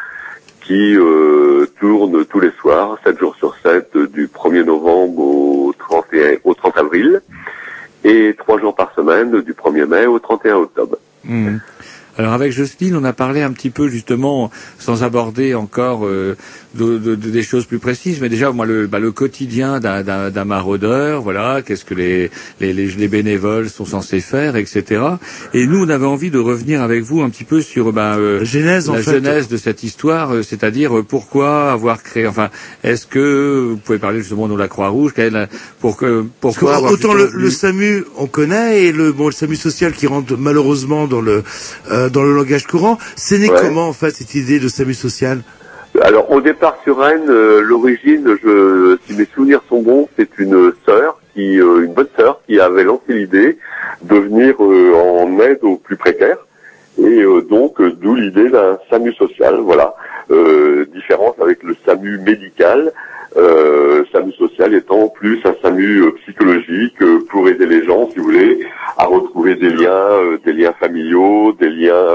qui 0.62 0.96
euh, 0.96 1.66
tournent 1.78 2.24
tous 2.24 2.40
les 2.40 2.50
soirs, 2.60 2.98
7 3.04 3.20
jours 3.20 3.36
sur 3.36 3.54
7, 3.62 3.94
euh, 3.94 4.08
du 4.08 4.26
1er 4.26 4.64
novembre 4.64 5.20
au 5.20 5.74
31, 5.78 6.38
au 6.42 6.54
30 6.54 6.78
avril, 6.78 7.22
et 8.02 8.34
3 8.36 8.58
jours 8.58 8.74
par 8.74 8.92
semaine, 8.94 9.42
du 9.42 9.52
1er 9.52 9.86
mai 9.86 10.06
au 10.06 10.18
31 10.18 10.56
octobre. 10.56 10.96
Hmm. 11.24 11.58
Alors 12.18 12.32
avec 12.32 12.52
Jocelyne, 12.52 12.96
on 12.96 13.04
a 13.04 13.12
parlé 13.12 13.42
un 13.42 13.52
petit 13.52 13.70
peu 13.70 13.88
justement, 13.88 14.50
sans 14.78 15.02
aborder 15.02 15.54
encore 15.54 16.06
euh, 16.06 16.36
de, 16.74 16.98
de- 16.98 17.14
de- 17.14 17.30
des 17.30 17.42
choses 17.42 17.66
plus 17.66 17.78
précises, 17.78 18.20
mais 18.20 18.28
déjà 18.28 18.50
moi 18.52 18.64
le, 18.66 18.86
bah, 18.86 18.98
le 18.98 19.12
quotidien 19.12 19.80
d'un- 19.80 20.02
d'un 20.02 20.30
d'un 20.30 20.44
maraudeur, 20.44 21.22
voilà, 21.22 21.60
qu'est-ce 21.64 21.84
que 21.84 21.94
les, 21.94 22.30
les, 22.60 22.72
les, 22.72 22.86
les 22.88 23.08
bénévoles 23.08 23.68
sont 23.68 23.84
censés 23.84 24.20
faire, 24.20 24.56
etc. 24.56 25.02
Et 25.54 25.66
nous, 25.66 25.84
on 25.84 25.88
avait 25.88 26.06
envie 26.06 26.30
de 26.30 26.38
revenir 26.38 26.82
avec 26.82 27.02
vous 27.02 27.20
un 27.22 27.28
petit 27.30 27.44
peu 27.44 27.60
sur 27.60 27.92
bah, 27.92 28.16
euh, 28.16 28.44
genèse, 28.44 28.88
en 28.88 28.94
la 28.94 29.02
fait. 29.02 29.12
genèse 29.16 29.48
de 29.48 29.56
cette 29.56 29.82
histoire, 29.82 30.32
euh, 30.34 30.42
c'est-à-dire 30.42 30.96
euh, 30.98 31.02
pourquoi 31.02 31.70
avoir 31.72 32.02
créé, 32.02 32.26
enfin, 32.26 32.48
est-ce 32.82 33.06
que 33.06 33.68
vous 33.70 33.76
pouvez 33.76 33.98
parler 33.98 34.20
justement 34.20 34.48
de 34.48 34.56
la 34.56 34.68
Croix-Rouge, 34.68 35.12
euh, 35.18 35.46
pour 35.80 35.96
que, 35.96 36.22
que 36.22 36.26
pourquoi 36.40 36.76
avoir 36.76 36.92
autant 36.92 37.12
le, 37.14 37.30
le 37.32 37.50
SAMU 37.50 38.04
on 38.16 38.26
connaît 38.26 38.84
et 38.84 38.92
le 38.92 39.12
bon 39.12 39.26
le 39.26 39.32
SAMU 39.32 39.56
social 39.56 39.92
qui 39.92 40.06
rentre 40.06 40.36
malheureusement 40.36 41.06
dans 41.06 41.20
le 41.20 41.42
euh, 41.90 42.05
dans 42.10 42.22
le 42.22 42.34
langage 42.34 42.66
courant, 42.66 42.98
c'est 43.16 43.38
né 43.38 43.50
Ouais. 43.50 43.58
comment 43.60 43.88
en 43.88 43.92
fait 43.92 44.10
cette 44.10 44.34
idée 44.34 44.58
de 44.58 44.68
SAMU 44.68 44.94
social? 44.94 45.40
Alors 46.02 46.30
au 46.30 46.40
départ 46.40 46.76
sur 46.84 46.98
Rennes, 46.98 47.30
euh, 47.30 47.60
l'origine, 47.62 48.36
je, 48.42 48.98
si 49.06 49.14
mes 49.14 49.26
souvenirs 49.34 49.62
sont 49.68 49.80
bons, 49.82 50.08
c'est 50.18 50.28
une 50.38 50.72
sœur, 50.84 51.18
qui, 51.34 51.58
euh, 51.60 51.84
une 51.84 51.94
bonne 51.94 52.08
sœur, 52.16 52.40
qui 52.46 52.60
avait 52.60 52.84
lancé 52.84 53.14
l'idée 53.14 53.56
de 54.02 54.16
venir 54.16 54.54
euh, 54.60 54.92
en 54.94 55.40
aide 55.40 55.60
aux 55.62 55.76
plus 55.76 55.96
précaires, 55.96 56.38
et 56.98 57.22
euh, 57.22 57.40
donc 57.42 57.80
euh, 57.80 57.92
d'où 57.92 58.14
l'idée 58.14 58.50
d'un 58.50 58.78
SAMU 58.90 59.12
social, 59.14 59.56
voilà. 59.60 59.94
Euh, 60.30 60.86
différence 60.92 61.36
avec 61.40 61.62
le 61.62 61.76
SAMU 61.86 62.18
médical, 62.18 62.92
euh, 63.36 64.04
SAMU 64.12 64.32
social 64.32 64.74
étant 64.74 65.08
plus 65.08 65.40
un 65.44 65.54
SAMU 65.62 66.02
euh, 66.02 66.10
psychologique 66.22 67.00
euh, 67.02 67.24
pour 67.30 67.48
aider 67.48 67.66
les 67.66 67.84
gens, 67.84 68.08
si 68.10 68.18
vous 68.18 68.24
voulez, 68.24 68.66
à 68.96 69.04
retrouver 69.04 69.56
des 69.56 69.70
liens, 69.70 69.90
euh, 69.90 70.38
des 70.44 70.52
liens 70.52 70.72
familiaux, 70.80 71.52
des 71.52 71.68
liens 71.68 72.14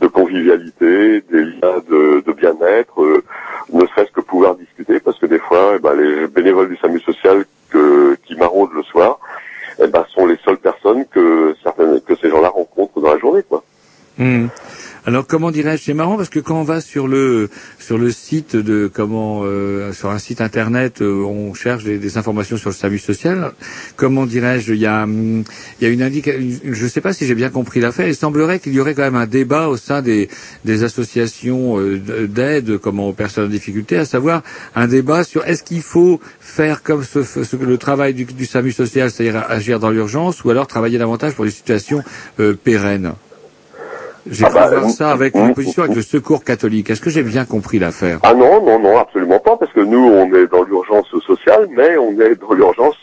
de 0.00 0.06
convivialité, 0.06 1.22
des 1.30 1.44
liens 1.44 1.78
de, 1.88 2.22
de 2.26 2.32
bien-être, 2.32 3.22
ne 3.72 3.86
serait-ce 3.86 4.10
que 4.12 4.20
pouvoir 4.20 4.56
discuter, 4.56 4.98
parce 4.98 5.18
que 5.18 5.26
des 5.26 5.38
fois, 5.38 5.74
eh 5.76 5.78
ben, 5.78 5.94
les 5.94 6.26
bénévoles 6.26 6.70
du 6.70 6.76
SAMU 6.78 7.00
social 7.00 7.44
que, 7.70 8.16
qui 8.24 8.34
maraudent 8.36 8.74
le 8.74 8.82
soir, 8.82 9.20
eh 9.82 9.86
ben, 9.86 10.04
sont 10.14 10.26
les 10.26 10.38
seules 10.44 10.58
personnes 10.58 11.04
que, 11.12 11.54
certaines, 11.62 12.00
que 12.00 12.14
ces 12.16 12.30
gens-là 12.30 12.48
rencontrent 12.48 13.00
dans 13.00 13.12
la 13.12 13.18
journée. 13.18 13.42
quoi. 13.48 13.62
Hmm. 14.18 14.46
Alors 15.06 15.26
comment 15.26 15.50
dirais-je 15.50 15.82
C'est 15.84 15.94
marrant 15.94 16.16
parce 16.16 16.28
que 16.28 16.40
quand 16.40 16.60
on 16.60 16.64
va 16.64 16.80
sur 16.80 17.08
le 17.08 17.48
sur 17.78 17.96
le 17.96 18.10
site 18.10 18.54
de 18.54 18.90
comment 18.92 19.40
euh, 19.44 19.92
sur 19.92 20.10
un 20.10 20.18
site 20.18 20.40
internet, 20.42 21.00
euh, 21.00 21.24
on 21.24 21.54
cherche 21.54 21.84
des, 21.84 22.18
informations 22.18 22.56
sur 22.58 22.70
le 22.70 22.74
SAMU 22.74 22.98
social. 22.98 23.52
Comment 23.96 24.26
dirais-je 24.26 24.74
Il 24.74 24.80
y 24.80 24.86
a 24.86 25.04
hum, 25.04 25.42
il 25.80 25.84
y 25.84 25.86
a 25.86 25.90
une 25.90 26.02
indication. 26.02 26.40
Je 26.64 26.84
ne 26.84 26.88
sais 26.88 27.00
pas 27.00 27.12
si 27.14 27.26
j'ai 27.26 27.34
bien 27.34 27.48
compris 27.50 27.80
l'affaire. 27.80 28.08
Il 28.08 28.14
semblerait 28.14 28.58
qu'il 28.60 28.74
y 28.74 28.80
aurait 28.80 28.94
quand 28.94 29.02
même 29.02 29.16
un 29.16 29.26
débat 29.26 29.68
au 29.68 29.76
sein 29.78 30.02
des 30.02 30.28
des 30.66 30.84
associations 30.84 31.78
euh, 31.80 32.26
d'aide 32.26 32.76
comment 32.78 33.08
aux 33.08 33.12
personnes 33.14 33.46
en 33.46 33.48
difficulté, 33.48 33.96
à 33.96 34.04
savoir 34.04 34.42
un 34.74 34.86
débat 34.86 35.24
sur 35.24 35.46
est-ce 35.46 35.62
qu'il 35.62 35.82
faut 35.82 36.20
faire 36.40 36.82
comme 36.82 37.04
ce, 37.04 37.22
ce- 37.22 37.56
le 37.56 37.78
travail 37.78 38.12
du, 38.12 38.24
du 38.26 38.44
SAMU 38.44 38.72
social, 38.72 39.10
c'est-à-dire 39.10 39.44
agir 39.48 39.78
dans 39.80 39.90
l'urgence, 39.90 40.44
ou 40.44 40.50
alors 40.50 40.66
travailler 40.66 40.98
davantage 40.98 41.34
pour 41.34 41.44
des 41.46 41.50
situations 41.50 42.02
euh, 42.38 42.54
pérennes. 42.54 43.12
J'ai 44.30 44.44
Ah 44.46 44.50
bah, 44.50 44.68
voir 44.68 44.90
ça 44.90 45.10
avec 45.10 45.34
une 45.34 45.54
position 45.54 45.82
avec 45.82 45.96
le 45.96 46.02
secours 46.02 46.44
catholique. 46.44 46.88
Est-ce 46.90 47.00
que 47.00 47.10
j'ai 47.10 47.22
bien 47.24 47.44
compris 47.44 47.80
l'affaire? 47.80 48.20
Ah 48.22 48.32
non, 48.32 48.64
non, 48.64 48.78
non, 48.78 48.96
absolument 48.96 49.40
pas, 49.40 49.56
parce 49.56 49.72
que 49.72 49.80
nous, 49.80 49.98
on 49.98 50.32
est 50.34 50.46
dans 50.46 50.62
l'urgence 50.62 51.08
sociale, 51.26 51.66
mais 51.76 51.96
on 51.96 52.12
est 52.20 52.36
dans 52.40 52.52
l'urgence, 52.52 52.96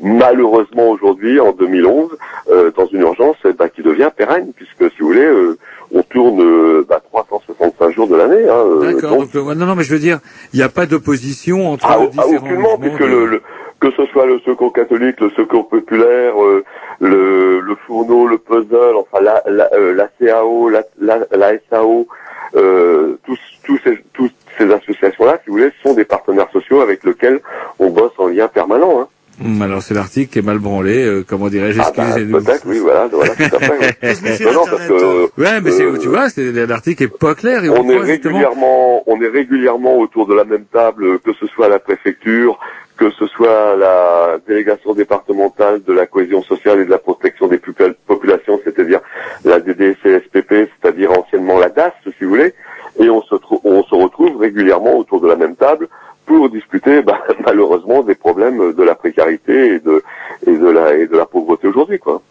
malheureusement 0.00 0.88
aujourd'hui, 0.90 1.38
en 1.38 1.52
2011, 1.52 2.10
euh, 2.50 2.70
dans 2.76 2.86
une 2.86 3.00
urgence 3.02 3.36
eh 3.44 3.52
ben, 3.52 3.68
qui 3.68 3.82
devient 3.82 4.10
pérenne, 4.16 4.52
puisque, 4.56 4.92
si 4.94 5.00
vous 5.00 5.06
voulez, 5.08 5.24
euh, 5.24 5.56
on 5.94 6.02
tourne 6.02 6.40
euh, 6.40 6.84
bah, 6.88 7.00
365 7.12 7.90
jours 7.94 8.08
de 8.08 8.16
l'année. 8.16 8.48
Hein, 8.48 8.54
euh, 8.82 8.92
D'accord. 8.92 9.10
donc- 9.18 9.32
donc, 9.32 9.48
euh, 9.50 9.54
non, 9.54 9.66
non, 9.66 9.74
mais 9.76 9.84
je 9.84 9.92
veux 9.92 10.00
dire, 10.00 10.18
il 10.52 10.56
n'y 10.56 10.64
a 10.64 10.68
pas 10.68 10.86
d'opposition 10.86 11.70
entre 11.70 11.86
Ah, 11.88 11.98
les 12.00 12.06
ah, 12.06 12.08
différents 12.10 12.34
aucunement, 12.44 12.70
mouvements 12.72 12.78
puisque 12.78 13.02
de- 13.02 13.06
le, 13.06 13.26
le- 13.26 13.42
que 13.80 13.90
ce 13.96 14.04
soit 14.06 14.26
le 14.26 14.38
secours 14.40 14.72
catholique, 14.72 15.20
le 15.20 15.30
secours 15.30 15.68
populaire, 15.68 16.42
euh, 16.42 16.64
le, 17.02 17.60
le 17.60 17.74
fourneau, 17.86 18.26
le 18.26 18.38
puzzle, 18.38 18.96
enfin 18.96 19.20
la, 19.22 19.42
la, 19.46 19.68
euh, 19.74 19.92
la 19.94 20.08
CAO, 20.18 20.68
la, 20.68 20.82
la, 21.00 21.18
la 21.32 21.52
SAO, 21.68 22.06
euh, 22.54 23.16
tous, 23.26 23.38
tous 23.64 23.78
ces, 23.84 23.98
toutes 24.14 24.32
ces 24.56 24.70
associations-là, 24.72 25.38
si 25.42 25.50
vous 25.50 25.56
voulez, 25.56 25.70
sont 25.82 25.94
des 25.94 26.04
partenaires 26.04 26.48
sociaux 26.52 26.80
avec 26.80 27.02
lesquels 27.04 27.40
on 27.78 27.90
bosse 27.90 28.12
en 28.18 28.28
lien 28.28 28.46
permanent. 28.48 29.00
Hein. 29.00 29.08
Hum, 29.42 29.62
alors 29.62 29.82
c'est 29.82 29.94
l'article 29.94 30.30
qui 30.30 30.38
est 30.38 30.42
mal 30.42 30.58
branlé. 30.58 31.02
euh, 31.04 31.24
comment 31.26 31.48
dirais-je 31.48 31.80
Ah 31.80 31.90
bah, 31.96 32.04
peut-être, 32.14 32.64
oui, 32.66 32.78
voilà, 32.78 33.08
voilà, 33.10 33.34
tout 33.34 33.42
à 33.56 33.58
fait. 33.58 33.96
oui. 34.02 34.18
non, 34.44 34.52
non, 34.52 34.64
parce 34.70 34.86
que, 34.86 34.92
euh, 34.92 35.26
ouais, 35.38 35.60
mais 35.62 35.70
c'est, 35.70 35.84
euh, 35.84 35.96
tu 35.98 36.08
vois, 36.08 36.28
c'est, 36.28 36.52
l'article 36.52 37.02
est 37.04 37.18
pas 37.18 37.34
clair. 37.34 37.64
Et 37.64 37.68
on 37.70 37.88
est 37.88 38.04
justement- 38.06 38.36
régulièrement, 38.36 39.02
on 39.06 39.20
est 39.22 39.28
régulièrement 39.28 39.98
autour 39.98 40.26
de 40.26 40.34
la 40.34 40.44
même 40.44 40.66
table, 40.70 41.18
que 41.20 41.32
ce 41.32 41.46
soit 41.46 41.66
à 41.66 41.70
la 41.70 41.78
préfecture, 41.78 42.58
que 42.96 43.10
ce 43.10 43.26
soit 43.26 43.76
la 43.76 44.38
délégation 44.46 44.92
départementale 44.94 45.82
de 45.82 45.92
la 45.92 46.06
cohésion 46.06 46.42
sociale 46.42 46.80
et 46.80 46.84
de 46.84 46.90
la 46.90 46.98
protection 46.98 47.48
des 47.48 47.58
popula- 47.58 47.94
populations, 48.06 48.60
c'est-à-dire 48.64 49.00
la 49.44 49.58
DDCSPP, 49.60 50.68
c'est-à-dire 50.80 51.10
anciennement 51.12 51.58
la 51.58 51.68
DAS, 51.68 51.92
si 52.04 52.12
vous 52.24 52.30
voulez, 52.30 52.54
et 53.00 53.08
on 53.10 53.22
se, 53.22 53.34
on 53.64 53.82
se 53.82 53.94
retrouve 53.94 54.36
régulièrement 54.38 54.96
autour 54.96 55.20
de 55.20 55.28
la 55.28 55.36
même 55.36 55.56
table 55.56 55.88
pour 56.26 56.48
discuter, 56.50 57.02
bah, 57.02 57.20
malheureusement, 57.46 58.02
des 58.02 58.14
problèmes 58.14 58.72
de 58.74 58.82
la 58.82 58.94
précarité 58.94 59.74
et 59.74 59.78
de, 59.80 60.02
et 60.46 60.56
de 60.56 60.68
la, 60.68 60.94
et 60.94 61.06
de 61.06 61.16
la 61.16 61.26
pauvreté 61.26 61.68
aujourd'hui, 61.68 61.98
quoi. 61.98 62.22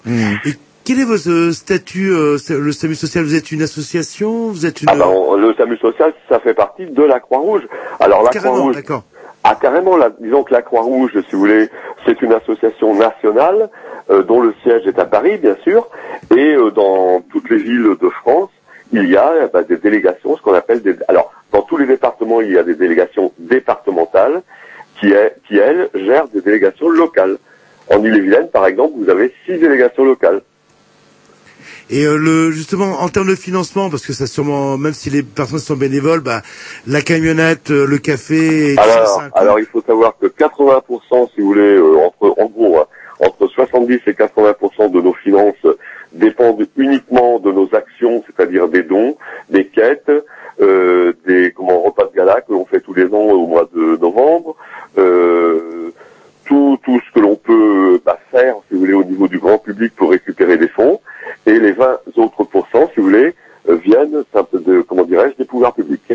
Et 0.46 0.52
quel 0.86 1.00
est 1.00 1.06
votre 1.06 1.52
statut, 1.52 2.12
euh, 2.12 2.38
le 2.50 2.72
SAMU 2.72 2.96
social? 2.96 3.24
Vous 3.24 3.36
êtes 3.36 3.52
une 3.52 3.62
association? 3.62 4.48
Vous 4.48 4.66
êtes 4.66 4.82
une... 4.82 4.90
Ah 4.90 4.96
ben, 4.96 5.06
on- 5.08 5.36
le 5.36 5.54
SAMU 5.56 5.78
social, 5.78 6.14
ça 6.30 6.40
fait 6.40 6.54
partie 6.54 6.86
de 6.86 7.04
la 7.04 7.20
Croix-Rouge. 7.20 7.64
Alors 8.00 8.24
la 8.24 8.30
Croix-Rouge, 8.32 8.76
d'accord. 8.76 9.04
Ah 9.44 9.58
carrément, 9.60 9.98
disons 10.20 10.44
que 10.44 10.54
la 10.54 10.62
Croix-Rouge, 10.62 11.14
si 11.28 11.32
vous 11.34 11.40
voulez, 11.40 11.70
c'est 12.06 12.22
une 12.22 12.34
association 12.34 12.94
nationale 12.94 13.70
euh, 14.12 14.24
dont 14.24 14.40
le 14.40 14.54
siège 14.62 14.86
est 14.86 15.00
à 15.00 15.06
Paris, 15.06 15.38
bien 15.38 15.56
sûr, 15.64 15.88
et 16.36 16.54
euh, 16.54 16.70
dans 16.70 17.22
toutes 17.32 17.50
les 17.50 17.58
villes 17.58 17.96
de 18.00 18.10
France, 18.10 18.50
il 18.94 19.10
y 19.10 19.18
a 19.18 19.32
eh 19.44 19.48
ben, 19.52 19.64
des 19.64 19.78
délégations, 19.78 20.38
ce 20.38 20.42
qu'on 20.42 20.54
appelle 20.54 20.82
des. 20.82 20.96
Alors, 21.08 21.32
dans 21.52 21.62
tous 21.64 21.78
les 21.78 21.88
départements, 21.88 22.42
il 22.42 22.52
y 22.52 22.58
a 22.58 22.64
des 22.64 22.76
délégations 22.76 23.32
départementales 23.40 24.42
qui, 25.00 25.14
qui 25.48 25.58
elles 25.58 25.90
gèrent 25.96 26.28
des 26.28 26.42
délégations 26.42 26.90
locales. 26.90 27.38
En 27.90 28.04
Ille-et-Vilaine, 28.04 28.50
par 28.50 28.68
exemple, 28.68 28.94
vous 28.98 29.10
avez 29.10 29.34
six 29.46 29.58
délégations 29.58 30.06
locales. 30.06 30.42
Et 31.90 32.06
euh, 32.06 32.18
le 32.18 32.52
justement 32.52 33.02
en 33.02 33.10
termes 33.10 33.30
de 33.30 33.36
financement, 33.36 33.90
parce 33.90 34.06
que 34.06 34.14
ça 34.14 34.28
sûrement, 34.28 34.78
même 34.78 34.94
si 34.94 35.10
les 35.10 35.24
personnes 35.24 35.60
sont 35.60 35.76
bénévoles, 35.76 36.22
bah 36.22 36.42
la 36.88 37.02
camionnette, 37.02 37.72
euh, 37.72 37.86
le 37.86 37.98
café, 37.98 38.74
et 38.74 38.76
tout 38.76 38.84
ça, 38.84 38.94
Alors, 38.94 39.22
alors 39.36 39.60
il 39.60 39.66
faut 39.66 39.82
savoir 39.82 40.16
que 40.20 40.28
80%, 40.28 41.30
si 41.34 41.42
vous 41.42 41.48
voulez, 41.48 41.76
euh, 41.76 41.98
entre, 41.98 42.34
en 42.40 42.46
gros, 42.46 42.78
hein, 42.78 42.86
entre 43.20 43.48
70 43.48 44.00
et 44.08 44.14
80% 44.14 44.92
de 44.92 45.02
nos 45.02 45.14
finances 45.14 45.66
dépendent 46.14 46.68
uniquement 46.78 47.40
de 47.40 47.52
nos 47.52 47.70
actions, 47.74 48.24
c'est-à-dire 48.26 48.68
des 48.68 48.84
dons, 48.84 49.18
des 49.50 49.68
quêtes, 49.68 50.12
euh, 50.62 51.14
des 51.26 51.54
comment 51.56 51.82
repas 51.82 52.06
de 52.06 52.16
gala 52.16 52.42
que 52.42 52.52
l'on 52.52 52.66
fait 52.66 52.82
tous 52.82 52.94
les 52.94 53.06
ans 53.06 53.32
au 53.32 53.48
mois 53.48 53.70
de 53.74 53.98
novembre, 53.98 54.56
euh, 54.98 55.92
tout, 56.52 56.78
tout 56.84 57.00
ce 57.08 57.14
que 57.14 57.22
l'on 57.22 57.38
peut 57.38 58.02
bah, 58.06 58.20
faire, 58.30 58.56
si 58.68 58.74
vous 58.74 58.82
voulez, 58.82 58.94
au 58.94 59.06
niveau 59.06 59.30
du 59.30 59.40
grand 59.40 59.58
public 59.58 59.96
pour 59.96 60.12
récupérer 60.12 60.58
des 60.58 60.68
fonds, 60.68 61.00
et 61.46 61.58
les 61.58 61.72
20 61.72 62.00
autres 62.18 62.44
pourcents, 62.44 62.90
si 62.94 63.00
vous 63.00 63.06
voulez, 63.06 63.34
euh, 63.70 63.76
viennent, 63.76 64.12
de, 64.12 64.82
comment 64.82 65.06
dirais-je, 65.06 65.38
des 65.38 65.46
pouvoirs 65.46 65.74
publics. 65.74 66.12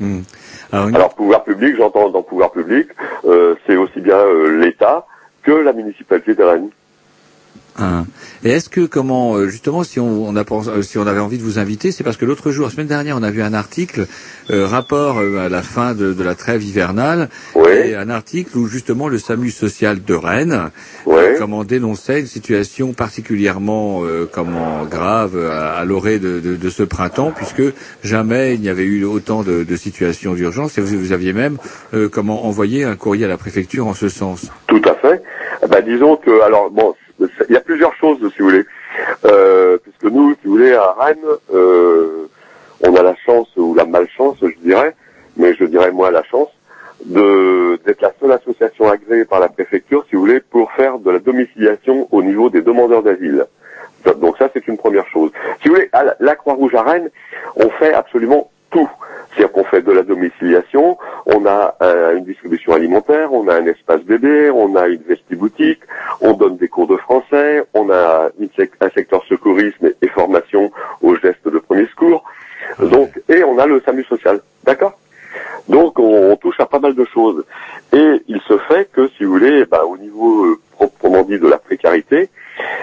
Hum. 0.00 0.22
Alors, 0.70 1.14
pouvoir 1.14 1.42
public, 1.42 1.74
j'entends 1.76 2.08
dans 2.08 2.22
pouvoir 2.22 2.52
public, 2.52 2.86
euh, 3.24 3.56
c'est 3.66 3.76
aussi 3.76 4.00
bien 4.00 4.16
euh, 4.16 4.60
l'État 4.60 5.06
que 5.42 5.50
la 5.50 5.72
municipalité 5.72 6.36
de 6.36 6.42
Rennes. 6.44 6.70
Hein. 7.76 8.06
Et 8.44 8.50
est-ce 8.50 8.68
que 8.68 8.82
comment 8.86 9.34
euh, 9.34 9.48
justement 9.48 9.82
si 9.82 9.98
on, 9.98 10.28
on 10.28 10.36
a 10.36 10.44
pensé- 10.44 10.68
euh, 10.70 10.82
si 10.82 10.96
on 10.96 11.06
avait 11.08 11.18
envie 11.20 11.38
de 11.38 11.42
vous 11.42 11.58
inviter, 11.58 11.90
c'est 11.90 12.04
parce 12.04 12.16
que 12.16 12.24
l'autre 12.24 12.52
jour, 12.52 12.66
la 12.66 12.70
semaine 12.72 12.86
dernière, 12.86 13.16
on 13.18 13.22
a 13.24 13.30
vu 13.32 13.42
un 13.42 13.52
article 13.52 14.06
euh, 14.50 14.66
rapport 14.66 15.18
euh, 15.18 15.38
à 15.44 15.48
la 15.48 15.62
fin 15.62 15.94
de, 15.94 16.12
de 16.12 16.22
la 16.22 16.36
trêve 16.36 16.62
hivernale, 16.62 17.28
et 17.82 17.96
un 17.96 18.10
article 18.10 18.56
où 18.58 18.66
justement 18.68 19.08
le 19.08 19.18
SAMU 19.18 19.50
social 19.50 20.04
de 20.04 20.14
Rennes 20.14 20.70
euh, 21.34 21.36
comment 21.38 21.64
dénonçait 21.64 22.20
une 22.20 22.26
situation 22.28 22.92
particulièrement 22.92 24.02
euh, 24.04 24.28
comment 24.30 24.84
grave 24.84 25.36
à, 25.50 25.72
à 25.72 25.84
l'orée 25.84 26.18
de, 26.20 26.38
de- 26.38 26.54
de 26.56 26.70
ce 26.70 26.84
printemps, 26.84 27.32
puisque 27.34 27.62
jamais 28.04 28.54
il 28.54 28.60
n'y 28.60 28.68
avait 28.68 28.84
eu 28.84 29.04
autant 29.04 29.42
de, 29.42 29.64
de 29.64 29.76
situations 29.76 30.34
d'urgence, 30.34 30.78
et 30.78 30.80
vous, 30.80 30.96
vous 30.98 31.12
aviez 31.12 31.32
même 31.32 31.56
euh, 31.92 32.08
comment 32.08 32.46
envoyé 32.46 32.84
un 32.84 32.94
courrier 32.94 33.24
à 33.24 33.28
la 33.28 33.36
préfecture 33.38 33.86
en 33.88 33.94
ce 33.94 34.08
sens. 34.08 34.46
Tout 34.68 34.82
à 34.84 34.94
fait. 34.94 35.22
Eh 35.64 35.66
Ben, 35.66 35.82
disons 35.84 36.16
que, 36.16 36.42
alors 36.42 36.70
bon, 36.70 36.94
il 37.48 37.54
y 37.54 37.56
a 37.56 37.60
plusieurs 37.60 37.94
choses, 37.94 38.18
si 38.34 38.38
vous 38.42 38.48
voulez. 38.50 38.64
Euh, 39.24 39.78
puisque 39.78 40.04
nous, 40.04 40.32
si 40.34 40.38
vous 40.44 40.52
voulez, 40.52 40.72
à 40.72 40.92
Rennes, 40.98 41.18
euh, 41.52 42.26
on 42.82 42.94
a 42.96 43.02
la 43.02 43.14
chance 43.16 43.48
ou 43.56 43.74
la 43.74 43.84
malchance, 43.84 44.36
je 44.42 44.58
dirais, 44.62 44.94
mais 45.36 45.54
je 45.54 45.64
dirais 45.64 45.90
moi 45.90 46.10
la 46.10 46.22
chance, 46.24 46.48
de 47.04 47.78
d'être 47.84 48.00
la 48.02 48.12
seule 48.20 48.32
association 48.32 48.88
agréée 48.88 49.24
par 49.24 49.40
la 49.40 49.48
préfecture, 49.48 50.04
si 50.08 50.14
vous 50.16 50.22
voulez, 50.22 50.40
pour 50.40 50.70
faire 50.72 50.98
de 50.98 51.10
la 51.10 51.18
domiciliation 51.18 52.08
au 52.12 52.22
niveau 52.22 52.50
des 52.50 52.62
demandeurs 52.62 53.02
d'asile. 53.02 53.46
Donc 54.20 54.36
ça, 54.38 54.48
c'est 54.52 54.66
une 54.68 54.76
première 54.76 55.06
chose. 55.08 55.30
Si 55.62 55.68
vous 55.68 55.74
voulez, 55.74 55.88
à 55.92 56.04
la- 56.20 56.36
Croix-Rouge 56.36 56.74
à 56.74 56.82
Rennes, 56.82 57.10
on 57.56 57.68
fait 57.70 57.92
absolument. 57.94 58.50
C'est-à-dire 59.44 59.62
qu'on 59.62 59.68
fait 59.70 59.82
de 59.82 59.92
la 59.92 60.02
domiciliation, 60.02 60.96
on 61.26 61.44
a 61.44 61.74
euh, 61.82 62.16
une 62.16 62.24
distribution 62.24 62.72
alimentaire, 62.72 63.30
on 63.32 63.46
a 63.48 63.54
un 63.56 63.66
espace 63.66 64.00
bébé, 64.00 64.50
on 64.50 64.74
a 64.74 64.88
une 64.88 65.02
vestiboutique, 65.02 65.80
on 66.22 66.32
donne 66.32 66.56
des 66.56 66.68
cours 66.68 66.86
de 66.86 66.96
français, 66.96 67.62
on 67.74 67.90
a 67.90 68.30
une 68.40 68.48
sec- 68.56 68.72
un 68.80 68.88
secteur 68.90 69.22
secourisme 69.28 69.84
et, 69.86 69.94
et 70.00 70.08
formation 70.08 70.70
aux 71.02 71.14
gestes 71.16 71.46
de 71.46 71.58
premier 71.58 71.86
secours. 71.88 72.24
Donc, 72.78 73.20
et 73.28 73.44
on 73.44 73.58
a 73.58 73.66
le 73.66 73.82
SAMU 73.84 74.04
social. 74.04 74.40
D'accord? 74.64 74.94
Donc 75.68 75.98
on, 75.98 76.30
on 76.32 76.36
touche 76.36 76.58
à 76.60 76.64
pas 76.66 76.78
mal 76.78 76.94
de 76.94 77.04
choses. 77.04 77.44
Et 77.92 78.22
il 78.28 78.40
se 78.48 78.56
fait 78.68 78.88
que, 78.92 79.08
si 79.18 79.24
vous 79.24 79.32
voulez, 79.32 79.60
eh 79.62 79.64
ben, 79.66 79.82
au 79.86 79.98
niveau 79.98 80.44
euh, 80.46 80.56
proprement 80.72 81.22
dit 81.22 81.38
de 81.38 81.48
la 81.48 81.58
précarité, 81.58 82.30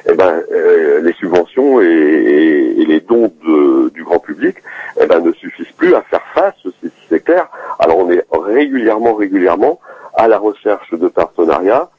eh 0.08 0.14
ben, 0.14 0.44
euh, 0.52 1.02
les 1.02 1.14
subventions 1.14 1.82
et, 1.82 1.86
et- 1.86 2.82
et 2.82 2.86
les 2.86 3.00
dons 3.00 3.32
de- 3.46 3.90
du 3.90 4.04
grand 4.04 4.20
public 4.20 4.58
eh 5.02 5.06
ben, 5.06 5.20
ne 5.22 5.32
suffisent 5.32 5.72
plus 5.78 5.96
à 5.96 6.02
faire 6.02 6.26
face, 6.34 6.56
c'est 6.82 6.92
c'est 7.10 7.24
clair. 7.24 7.48
Alors 7.92 8.06
on 8.06 8.10
est 8.10 8.26
régulièrement, 8.32 9.16
régulièrement 9.16 9.82
à 10.14 10.30
la 10.30 10.38
recherche 10.38 10.94
de 10.94 11.10
partenariats 11.10 11.90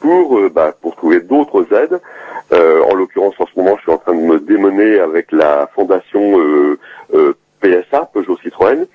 pour, 0.00 0.38
euh, 0.38 0.50
bah, 0.52 0.74
pour 0.82 0.96
trouver 0.96 1.20
d'autres 1.20 1.72
aides. 1.72 2.00
Euh, 2.52 2.82
en 2.82 2.94
l'occurrence, 2.94 3.34
en 3.38 3.46
ce 3.46 3.52
moment, 3.56 3.76
je 3.76 3.82
suis 3.82 3.92
en 3.92 3.98
train 3.98 4.14
de 4.14 4.22
me 4.22 4.40
démener 4.40 4.98
avec 4.98 5.30
la 5.30 5.68
fondation 5.72 6.40
euh, 6.40 6.80
euh, 7.14 7.34
PSA, 7.60 8.10
Peugeot 8.12 8.36
Citroën, 8.42 8.86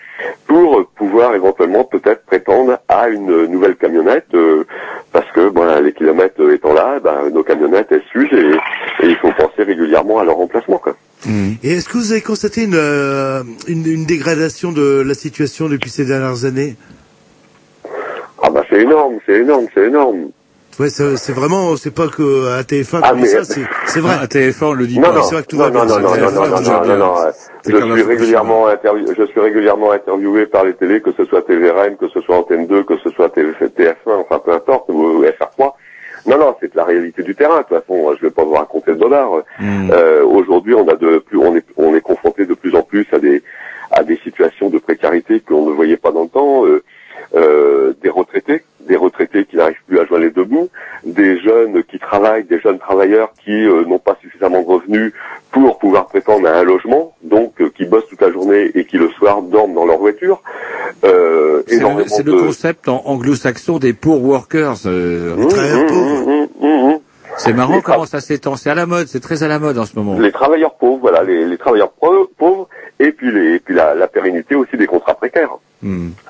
pour 0.46 0.86
pouvoir 0.98 1.36
éventuellement 1.36 1.86
peut-être 1.86 2.26
prétendre 2.26 2.80
à 2.90 3.08
une 3.08 3.46
nouvelle 3.46 3.78
camionnette, 3.78 4.34
euh, 4.34 4.66
parce 5.14 5.32
que 5.32 5.48
bon, 5.48 5.66
les 5.82 5.94
kilomètres 5.94 6.52
étant 6.52 6.74
là, 6.74 7.00
ben, 7.00 7.30
nos 7.32 7.44
camionnettes 7.44 7.94
elles 7.94 8.04
s'usent 8.12 8.34
et, 8.34 9.06
et 9.06 9.10
il 9.10 9.16
faut 9.16 9.32
penser 9.32 9.64
régulièrement 9.64 10.20
à 10.20 10.26
leur 10.26 10.36
remplacement. 10.36 10.80
Quoi. 10.80 10.96
Et 11.64 11.74
est-ce 11.74 11.88
que 11.88 11.98
vous 11.98 12.12
avez 12.12 12.22
constaté 12.22 12.64
une, 12.64 12.76
euh, 12.76 13.44
une, 13.68 13.86
une 13.86 14.06
dégradation 14.06 14.72
de 14.72 15.04
la 15.06 15.14
situation 15.14 15.70
depuis 15.70 15.90
ces 15.90 16.06
dernières 16.06 16.46
années? 16.46 16.76
Ah 18.44 18.50
bah 18.50 18.64
c'est 18.70 18.82
énorme, 18.82 19.18
c'est 19.26 19.36
énorme, 19.40 19.68
c'est 19.74 19.86
énorme. 19.86 20.30
Ouais, 20.80 20.90
c'est 20.90 21.16
c'est 21.18 21.34
vraiment, 21.34 21.76
c'est 21.78 21.92
pas 21.94 22.08
que 22.08 22.48
à 22.58 22.64
TF1 22.64 23.02
Ah, 23.04 23.14
mais- 23.14 23.28
ça, 23.28 23.44
c'est 23.44 24.00
vrai. 24.00 24.16
À 24.20 24.26
TF1, 24.26 24.66
on 24.68 24.74
le 24.74 24.88
dit 24.88 24.98
Non, 25.00 25.10
pas. 25.10 25.16
non, 25.18 25.24
c'est 25.24 25.36
vrai 25.36 25.44
que 25.44 25.48
tout 25.50 25.58
non, 25.58 25.64
va 25.66 25.70
non, 25.70 25.86
bien, 25.86 26.00
non, 26.00 26.02
non, 26.02 26.16
non, 26.16 26.32
non, 26.32 26.62
non, 26.62 26.86
non, 26.86 26.98
non, 26.98 27.16
Je 27.68 27.76
suis 27.76 28.04
régulièrement 28.04 28.68
interview- 28.68 29.14
je 29.16 29.26
suis 29.28 29.40
régulièrement 29.42 29.92
interviewé 29.92 30.46
par 30.48 30.64
les 30.64 30.74
télés, 30.74 31.02
que 31.02 31.12
ce 31.12 31.26
soit 31.26 31.44
TVRM, 31.44 31.98
que 31.98 32.08
ce 32.10 32.20
soit 32.22 32.38
Antenne 32.38 32.66
2, 32.68 32.84
que 32.84 32.98
ce 33.04 33.10
soit 33.12 33.30
TV 33.30 33.52
TF1, 33.60 33.96
enfin 34.22 34.40
peu 34.44 34.54
importe, 34.54 34.86
ou 34.90 35.24
FR3. 35.24 35.74
Non, 36.26 36.38
non, 36.38 36.56
c'est 36.60 36.74
la 36.76 36.84
réalité 36.84 37.24
du 37.24 37.36
terrain. 37.36 37.58
De 37.58 37.64
toute 37.64 37.80
façon, 37.80 38.16
je 38.16 38.22
vais 38.22 38.32
pas 38.32 38.44
vous 38.44 38.54
raconter 38.54 38.92
le 38.92 38.98
bonheur. 38.98 39.44
Hmm. 39.60 39.90
Euh, 39.92 40.24
Aujourd'hui, 40.24 40.74
on 40.76 40.88
a 40.88 40.96
de 40.96 41.20
plus, 41.20 41.38
on 41.38 41.56
est, 41.56 41.66
on 41.78 41.96
est 41.96 42.02
confronté 42.02 42.46
de 42.46 42.54
plus 42.54 42.76
en 42.76 42.84
plus 42.84 43.08
à 43.12 43.20
des, 43.20 43.42
à 43.92 44.04
des 44.04 44.18
situations 44.18 44.70
de 44.70 44.78
précarité 44.78 45.40
qu'on 45.40 45.66
ne 45.70 45.74
voyait 45.74 45.98
pas 45.98 46.12
dans 46.12 46.24
le 46.24 46.30
temps. 46.30 46.66
Euh, 46.66 46.84
euh, 47.34 47.94
des 48.02 48.10
retraités, 48.10 48.64
des 48.88 48.96
retraités 48.96 49.46
qui 49.46 49.58
n'arrivent 49.58 49.76
plus 49.88 50.00
à 50.00 50.06
joindre 50.06 50.24
les 50.26 50.32
deux 50.32 50.44
bouts, 50.44 50.70
des 51.04 51.40
jeunes 51.42 51.84
qui 51.84 52.00
travaillent, 52.00 52.44
des 52.44 52.60
jeunes 52.60 52.80
travailleurs 52.80 53.32
qui 53.44 53.52
euh, 53.66 53.86
n'ont 53.86 54.00
pas 54.00 54.18
suffisamment 54.22 54.62
de 54.62 54.68
revenus 54.68 55.14
pour 55.52 55.80
pouvoir 55.80 56.08
prétendre 56.08 56.48
à 56.48 56.52
un 56.60 56.64
logement, 56.64 57.14
donc 57.24 57.60
euh, 57.62 57.70
qui 57.76 57.86
bossent 57.86 58.08
toute 58.08 58.22
la 58.22 58.32
journée 58.32 58.72
et 58.76 58.86
qui 58.86 58.98
le 58.98 59.10
soir 59.10 59.42
dorment 59.42 59.74
dans 59.74 59.86
leur 59.86 59.98
voiture. 59.98 60.42
Euh, 61.04 61.64
C'est 61.68 61.80
le, 62.24 62.34
concept 62.40 62.88
en 62.88 63.02
anglo-saxon 63.06 63.80
des 63.80 63.94
poor 63.94 64.22
workers. 64.24 64.76
euh, 64.86 65.36
Mmh, 65.36 65.44
mmh, 65.44 65.88
pauvres. 65.88 66.48
mmh. 66.60 67.00
C'est 67.38 67.54
marrant 67.54 67.76
Les 67.78 67.82
comment 67.82 68.06
ça 68.06 68.20
s'étend. 68.20 68.56
C'est 68.58 68.70
à 68.70 68.76
la 68.76 68.86
mode, 68.86 69.08
c'est 69.08 69.22
très 69.22 69.42
à 69.44 69.48
la 69.48 69.58
mode 69.58 69.78
en 69.78 69.86
ce 69.86 69.96
moment. 69.98 70.20
Les 70.20 70.32
travailleurs 70.34 70.76
pauvres, 70.76 71.00
voilà, 71.02 71.24
les, 71.24 71.46
les 71.46 71.58
travailleurs 71.58 71.92
pauvres, 71.92 72.68
et 73.00 73.12
puis, 73.14 73.32
les, 73.32 73.56
et 73.56 73.60
puis 73.60 73.74
la, 73.74 73.96
la 73.96 74.08
pérennité 74.08 74.54
aussi 74.56 74.76
des 74.78 74.86
contrats 74.86 75.14
précaires. 75.16 75.52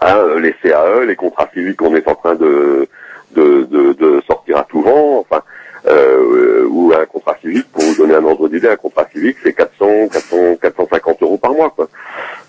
Hein, 0.01 0.17
euh, 0.17 0.39
les 0.39 0.53
CAE, 0.61 1.05
les 1.05 1.15
contrats 1.15 1.49
civiques 1.53 1.77
qu'on 1.77 1.95
est 1.95 2.07
en 2.07 2.15
train 2.15 2.35
de, 2.35 2.87
de, 3.35 3.63
de, 3.63 3.93
de 3.93 4.21
sortir 4.27 4.57
à 4.57 4.63
tout 4.63 4.81
vent, 4.81 5.19
enfin, 5.19 5.41
euh, 5.87 6.65
ou 6.69 6.93
un 6.93 7.05
contrat 7.05 7.35
civique, 7.41 7.67
pour 7.71 7.83
vous 7.83 7.95
donner 7.95 8.15
un 8.15 8.23
ordre 8.23 8.47
d'idée, 8.47 8.69
un 8.69 8.75
contrat 8.75 9.07
civique, 9.11 9.37
c'est 9.43 9.53
400, 9.53 10.09
400, 10.09 10.55
450 10.61 11.23
euros 11.23 11.37
par 11.37 11.53
mois, 11.53 11.69
quoi, 11.71 11.87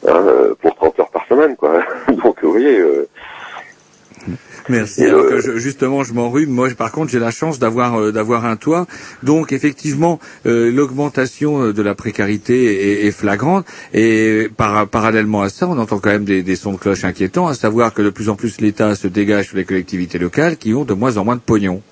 hein, 0.07 0.25
euh, 0.27 0.55
pour 0.61 0.75
30 0.77 1.01
heures 1.01 1.11
par 1.11 1.27
semaine, 1.27 1.57
quoi. 1.57 1.83
Donc, 2.09 2.43
vous 2.43 2.53
voyez, 2.53 2.79
euh, 2.79 3.09
Merci. 4.69 5.05
Euh, 5.05 5.29
que 5.29 5.41
je- 5.41 5.57
justement, 5.59 6.05
je 6.05 6.13
m'enrhume. 6.15 6.51
Moi, 6.51 6.69
par 6.77 6.93
contre, 6.93 7.11
j'ai 7.11 7.19
la 7.19 7.31
chance 7.31 7.59
d'avoir 7.59 7.97
euh, 8.01 8.13
d'avoir 8.13 8.45
un 8.47 8.57
toit. 8.57 8.87
Donc, 9.23 9.53
effectivement, 9.53 10.21
euh, 10.47 10.71
l'augmentation 10.71 11.63
euh, 11.63 11.73
de 11.73 11.83
la 11.83 11.95
précarité 11.95 13.03
est, 13.03 13.07
est 13.07 13.11
flagrante. 13.11 13.67
Et 13.93 14.49
par- 14.57 14.87
parallèlement 14.89 15.43
à 15.43 15.49
ça, 15.49 15.69
on 15.69 15.79
entend 15.79 15.99
quand 15.99 16.11
même 16.11 16.25
des, 16.25 16.43
des 16.43 16.57
sons 16.57 16.73
de 16.73 16.79
cloche 16.79 17.05
inquiétants, 17.05 17.49
à 17.49 17.55
savoir 17.55 17.93
que 17.95 18.03
de 18.03 18.11
plus 18.11 18.29
en 18.29 18.37
plus 18.37 18.61
l'État 18.61 18.95
se 18.95 19.09
dégage 19.09 19.49
sur 19.49 19.57
les 19.57 19.65
collectivités 19.65 20.19
locales, 20.19 20.57
qui 20.57 20.75
ont 20.75 20.85
de 20.85 20.95
moins 20.95 21.17
en 21.17 21.25
moins 21.25 21.37
de 21.37 21.41
pognon. 21.41 21.83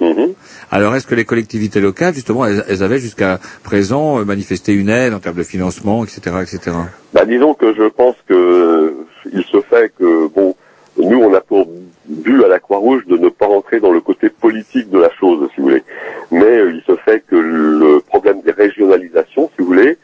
mhm. 0.00 0.32
Alors, 0.70 0.96
est-ce 0.96 1.06
que 1.06 1.14
les 1.14 1.24
collectivités 1.24 1.80
locales, 1.80 2.12
justement, 2.14 2.44
elles, 2.44 2.64
elles 2.68 2.82
avaient 2.82 2.98
jusqu'à 2.98 3.38
présent 3.62 4.18
euh, 4.18 4.24
manifesté 4.24 4.72
une 4.72 4.88
aide 4.88 5.14
en 5.14 5.20
termes 5.20 5.36
de 5.36 5.44
financement, 5.44 6.04
etc., 6.04 6.36
etc. 6.42 6.76
Bah, 7.14 7.24
disons 7.24 7.54
que 7.54 7.72
je 7.72 7.84
pense 7.88 8.16
que 8.28 8.94
il 9.32 9.44
se 9.44 9.60
fait 9.60 9.92
que 9.96 10.26
bon, 10.34 10.56
nous 10.98 11.18
on 11.18 11.32
a 11.34 11.40
pour 11.40 11.68
but 12.16 12.44
à 12.44 12.48
la 12.48 12.58
Croix-Rouge 12.58 13.06
de 13.06 13.16
ne 13.16 13.28
pas 13.28 13.46
rentrer 13.46 13.80
dans 13.80 13.92
le 13.92 14.00
côté 14.00 14.28
politique 14.28 14.90
de 14.90 14.98
la 14.98 15.10
chose, 15.10 15.48
si 15.54 15.60
vous 15.60 15.68
voulez. 15.68 15.82
Mais 16.30 16.44
euh, 16.44 16.72
il 16.72 16.82
se 16.82 16.96
fait 17.00 17.22
que 17.28 17.36
le 17.36 18.00
problème 18.00 18.40
des 18.42 18.52
régionalisations, 18.52 19.50
si 19.54 19.62
vous 19.62 19.66
voulez, 19.66 19.98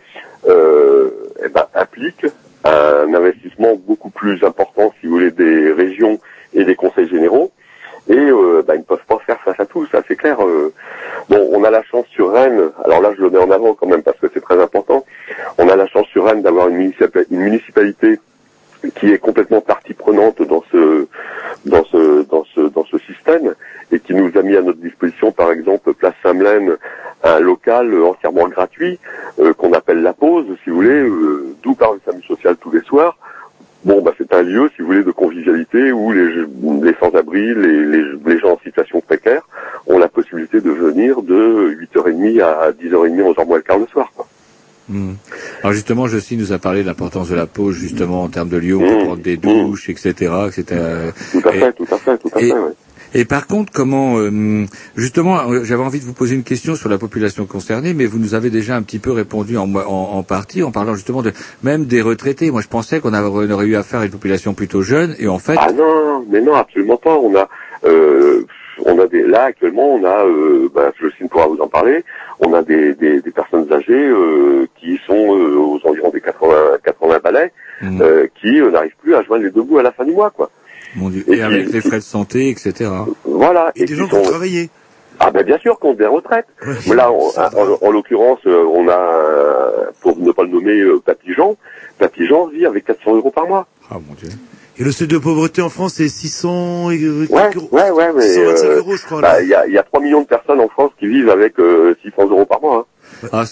euh, 0.48 1.10
eh 1.44 1.48
ben, 1.48 1.66
implique 1.74 2.26
un 2.64 3.12
investissement 3.14 3.74
beaucoup 3.76 4.10
plus 4.10 4.42
important, 4.44 4.92
si 5.00 5.06
vous 5.06 5.14
voulez, 5.14 5.30
des 5.30 5.72
régions 5.72 6.18
et 6.54 6.64
des 6.64 6.74
conseils 6.74 7.08
généraux. 7.08 7.50
Et 8.08 8.16
euh, 8.16 8.62
bah, 8.66 8.74
ils 8.74 8.80
ne 8.80 8.84
peuvent 8.84 9.06
pas 9.06 9.18
faire 9.26 9.40
face 9.42 9.60
à 9.60 9.66
tout, 9.66 9.86
ça 9.86 10.02
c'est 10.08 10.16
clair. 10.16 10.44
euh. 10.44 10.72
Bon, 11.28 11.48
on 11.52 11.62
a 11.62 11.70
la 11.70 11.84
chance 11.84 12.06
sur 12.08 12.32
Rennes, 12.32 12.70
alors 12.84 13.00
là 13.00 13.12
je 13.16 13.22
le 13.22 13.30
mets 13.30 13.38
en 13.38 13.50
avant 13.50 13.74
quand 13.74 13.86
même 13.86 14.02
parce 14.02 14.18
que 14.18 14.26
c'est 14.34 14.40
très 14.40 14.60
important, 14.60 15.04
on 15.56 15.68
a 15.68 15.76
la 15.76 15.86
chance 15.86 16.06
sur 16.08 16.24
Rennes 16.24 16.42
d'avoir 16.42 16.68
une 16.68 16.92
municipalité 17.30 18.18
qui 18.96 19.12
est 19.12 19.18
complètement 19.18 19.60
partie 19.60 19.94
prenante 19.94 20.42
dans 20.42 20.64
ce 20.72 21.06
dans 21.64 21.84
ce 21.84 22.22
dans 22.24 22.44
ce 22.54 22.60
dans 22.62 22.84
ce 22.84 22.98
système 22.98 23.54
et 23.92 24.00
qui 24.12 24.20
nous 24.20 24.38
a 24.38 24.42
mis 24.42 24.56
à 24.56 24.62
notre 24.62 24.80
disposition 24.80 25.32
par 25.32 25.52
exemple 25.52 25.92
place 25.94 26.14
Saint-Melaine 26.22 26.72
un 27.24 27.40
local 27.40 27.92
euh, 27.92 28.06
entièrement 28.06 28.48
gratuit 28.48 28.98
euh, 29.38 29.52
qu'on 29.54 29.72
appelle 29.72 30.02
la 30.02 30.12
pause 30.12 30.46
si 30.64 30.70
vous 30.70 30.76
voulez 30.76 30.90
euh, 30.90 31.54
d'où 31.62 31.74
part 31.74 31.92
le 31.94 32.00
SAMU 32.04 32.22
social 32.24 32.56
tous 32.60 32.70
les 32.72 32.80
soirs 32.82 33.16
bon 33.84 34.02
bah 34.02 34.12
c'est 34.18 34.32
un 34.32 34.42
lieu 34.42 34.70
si 34.74 34.82
vous 34.82 34.88
voulez 34.88 35.02
de 35.04 35.10
convivialité 35.10 35.92
où 35.92 36.12
les 36.12 36.28
les 36.82 36.94
sans-abri 37.00 37.54
les, 37.54 37.84
les 37.86 38.04
les 38.26 38.38
gens 38.38 38.52
en 38.52 38.58
situation 38.62 39.00
précaire 39.00 39.42
ont 39.86 39.98
la 39.98 40.08
possibilité 40.08 40.60
de 40.60 40.70
venir 40.70 41.22
de 41.22 41.76
8h30 41.94 42.42
à 42.42 42.70
10h30 42.72 43.34
11h 43.34 43.46
moins 43.46 43.56
le 43.56 43.62
quart 43.62 43.78
le 43.78 43.86
soir 43.86 44.10
quoi. 44.14 44.26
Hmm. 44.88 45.12
Alors 45.62 45.72
justement, 45.74 46.08
Josie 46.08 46.36
nous 46.36 46.52
a 46.52 46.58
parlé 46.58 46.82
de 46.82 46.88
l'importance 46.88 47.28
de 47.30 47.36
la 47.36 47.46
pause, 47.46 47.76
justement, 47.76 48.24
en 48.24 48.28
termes 48.28 48.48
de 48.48 48.56
lieux 48.56 48.74
où 48.74 48.82
on 48.82 48.84
Mmh. 48.84 48.98
peut 48.98 49.04
prendre 49.04 49.22
des 49.22 49.36
douches, 49.36 49.88
etc., 49.88 50.10
etc. 50.48 50.80
tout 51.30 51.48
à 51.48 51.54
Et- 51.54 51.58
fait 51.60 51.72
tout 51.72 51.86
à 51.92 51.98
fait 51.98 52.18
tout 52.18 52.28
à 52.34 52.40
et- 52.40 52.48
fait 52.48 52.52
ouais. 52.52 52.72
Et 53.14 53.24
par 53.24 53.46
contre, 53.46 53.72
comment, 53.72 54.18
euh, 54.18 54.64
justement, 54.96 55.38
euh, 55.50 55.64
j'avais 55.64 55.82
envie 55.82 56.00
de 56.00 56.04
vous 56.04 56.12
poser 56.14 56.34
une 56.34 56.44
question 56.44 56.74
sur 56.74 56.88
la 56.88 56.98
population 56.98 57.44
concernée, 57.46 57.92
mais 57.94 58.06
vous 58.06 58.18
nous 58.18 58.34
avez 58.34 58.50
déjà 58.50 58.76
un 58.76 58.82
petit 58.82 58.98
peu 58.98 59.12
répondu 59.12 59.56
en, 59.58 59.72
en, 59.74 59.78
en 59.86 60.22
partie, 60.22 60.62
en 60.62 60.70
parlant 60.70 60.94
justement 60.94 61.22
de 61.22 61.32
même 61.62 61.84
des 61.84 62.00
retraités. 62.02 62.50
Moi, 62.50 62.62
je 62.62 62.68
pensais 62.68 63.00
qu'on 63.00 63.12
aurait 63.14 63.66
eu 63.66 63.76
affaire 63.76 64.00
à 64.00 64.04
une 64.04 64.10
population 64.10 64.54
plutôt 64.54 64.82
jeune, 64.82 65.14
et 65.18 65.28
en 65.28 65.38
fait, 65.38 65.56
Ah 65.58 65.72
non, 65.72 66.24
mais 66.30 66.40
non, 66.40 66.54
absolument 66.54 66.96
pas. 66.96 67.16
On 67.16 67.34
a, 67.36 67.48
euh, 67.84 68.44
on 68.86 68.98
a 68.98 69.06
des, 69.06 69.22
là 69.22 69.44
actuellement, 69.44 69.94
on 69.94 70.04
a, 70.04 70.24
euh, 70.24 70.68
bah, 70.74 70.92
Jocelyne 71.00 71.28
pourra 71.28 71.46
vous 71.46 71.60
en 71.60 71.68
parler. 71.68 72.04
On 72.40 72.54
a 72.54 72.62
des, 72.62 72.94
des, 72.94 73.20
des 73.20 73.30
personnes 73.30 73.70
âgées 73.72 73.92
euh, 73.92 74.66
qui 74.80 74.98
sont 75.06 75.36
euh, 75.36 75.56
aux 75.56 75.80
environs 75.84 76.10
des 76.10 76.20
80, 76.20 76.54
80 76.82 77.18
balais, 77.22 77.52
hmm, 77.82 78.00
euh, 78.00 78.26
qui 78.40 78.60
n'arrivent 78.60 78.96
plus 79.02 79.14
à 79.14 79.22
joindre 79.22 79.44
les 79.44 79.50
deux 79.50 79.62
bouts 79.62 79.78
à 79.78 79.82
la 79.82 79.92
fin 79.92 80.04
du 80.04 80.12
mois, 80.12 80.30
quoi. 80.30 80.50
Mon 80.96 81.10
Dieu, 81.10 81.24
et 81.28 81.38
et 81.38 81.42
avec 81.42 81.72
les 81.72 81.80
frais 81.80 81.98
de 81.98 82.02
santé, 82.02 82.48
etc. 82.50 82.90
Voilà. 83.24 83.72
Et 83.76 83.80
des 83.80 83.86
qui 83.86 83.94
gens 83.96 84.08
qui 84.08 84.14
ont 84.14 84.22
travaillé. 84.22 84.70
Ah 85.20 85.30
ben 85.30 85.44
bien 85.44 85.58
sûr 85.58 85.78
qu'on 85.78 85.94
des 85.94 86.06
retraites. 86.06 86.46
Mais 86.88 86.94
là, 86.96 87.12
on- 87.12 87.28
en, 87.28 87.78
en 87.86 87.90
l'occurrence, 87.90 88.40
euh, 88.46 88.64
on 88.72 88.88
a, 88.88 88.92
euh, 88.98 89.70
pour 90.00 90.16
ne 90.16 90.32
pas 90.32 90.42
le 90.42 90.48
nommer, 90.48 90.80
euh, 90.80 90.98
Papy 91.04 91.32
Jean. 91.34 91.56
Papy 91.98 92.26
Jean 92.26 92.46
vit 92.48 92.66
avec 92.66 92.84
400 92.86 93.16
euros 93.16 93.30
par 93.30 93.46
mois. 93.46 93.66
Ah 93.90 93.94
mon 94.06 94.14
Dieu. 94.14 94.28
Et 94.78 94.84
le 94.84 94.90
seuil 94.90 95.06
de 95.06 95.18
pauvreté 95.18 95.60
en 95.60 95.68
France, 95.68 95.94
c'est 95.96 96.08
600 96.08 96.90
et 96.90 96.98
quelques 96.98 97.30
Ouais, 97.30 97.50
euros. 97.54 97.68
ouais, 97.72 97.90
ouais, 97.90 98.12
mais 98.14 98.22
625 98.22 98.66
euh, 98.66 98.76
euros, 98.78 98.96
je 98.96 99.04
crois. 99.04 99.20
bah, 99.20 99.42
il 99.42 99.48
y, 99.48 99.54
a, 99.54 99.66
y 99.68 99.76
a 99.78 99.82
3 99.82 100.00
millions 100.00 100.22
de 100.22 100.26
personnes 100.26 100.60
en 100.60 100.68
France 100.68 100.90
qui 100.98 101.06
vivent 101.06 101.28
avec 101.28 101.58
euh, 101.60 101.94
600 102.02 102.28
euros 102.30 102.46
par 102.46 102.60
mois. 102.62 102.78
hein. 102.78 102.84
Ah, 103.32 103.44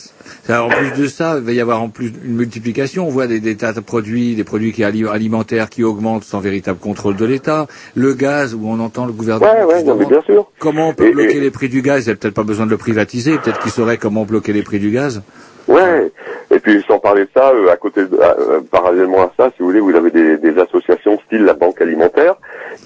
ça, 0.47 0.65
en 0.65 0.69
plus 0.69 0.91
de 1.03 1.07
ça, 1.07 1.37
il 1.39 1.45
va 1.45 1.53
y 1.53 1.61
avoir 1.61 1.83
en 1.83 1.89
plus 1.89 2.13
une 2.25 2.35
multiplication. 2.37 3.07
On 3.07 3.11
voit 3.11 3.27
des, 3.27 3.41
des 3.41 3.57
tas 3.57 3.73
de 3.73 3.81
produits, 3.81 4.35
des 4.35 4.45
produits 4.45 4.73
qui 4.73 4.83
ali- 4.85 5.07
alimentaires 5.07 5.69
qui 5.71 5.85
augmentent 5.85 6.25
sans 6.25 6.41
véritable 6.41 6.79
contrôle 6.79 7.17
de 7.17 7.25
l'État. 7.25 7.67
Le 7.95 8.15
gaz, 8.15 8.55
où 8.55 8.63
on 8.67 8.81
entend 8.81 9.07
le 9.07 9.13
gouvernement 9.13 9.53
Ouais, 9.53 9.65
ouais, 9.65 9.83
non, 9.85 9.95
mais 9.97 10.07
bien 10.07 10.23
sûr. 10.23 10.51
comment 10.59 10.89
on 10.89 10.95
peut 10.95 11.09
Et- 11.09 11.13
bloquer 11.13 11.37
et- 11.37 11.41
les 11.41 11.51
prix 11.51 11.69
du 11.69 11.83
gaz? 11.83 12.05
Il 12.05 12.09
n'y 12.09 12.13
a 12.13 12.17
peut-être 12.17 12.35
pas 12.35 12.43
besoin 12.43 12.67
de 12.67 12.71
le 12.71 12.77
privatiser. 12.79 13.39
Peut-être 13.39 13.61
qu'il 13.61 13.71
saurait 13.71 13.97
comment 13.99 14.25
bloquer 14.25 14.53
les 14.53 14.63
prix 14.63 14.79
du 14.81 14.91
gaz? 14.91 15.23
Ouais. 15.69 16.11
Et 16.53 16.59
puis 16.59 16.83
sans 16.89 16.99
parler 16.99 17.25
de 17.25 17.31
ça, 17.35 17.51
euh, 17.51 17.69
à 17.71 17.77
côté, 17.77 18.05
de, 18.05 18.19
euh, 18.21 18.61
parallèlement 18.71 19.23
à 19.23 19.33
ça, 19.37 19.51
si 19.55 19.61
vous 19.63 19.67
voulez, 19.67 19.81
vous 19.81 19.95
avez 19.95 20.11
des, 20.11 20.37
des 20.39 20.59
associations 20.59 21.19
style 21.27 21.45
la 21.45 21.55
Banque 21.55 21.81
alimentaire 21.81 22.35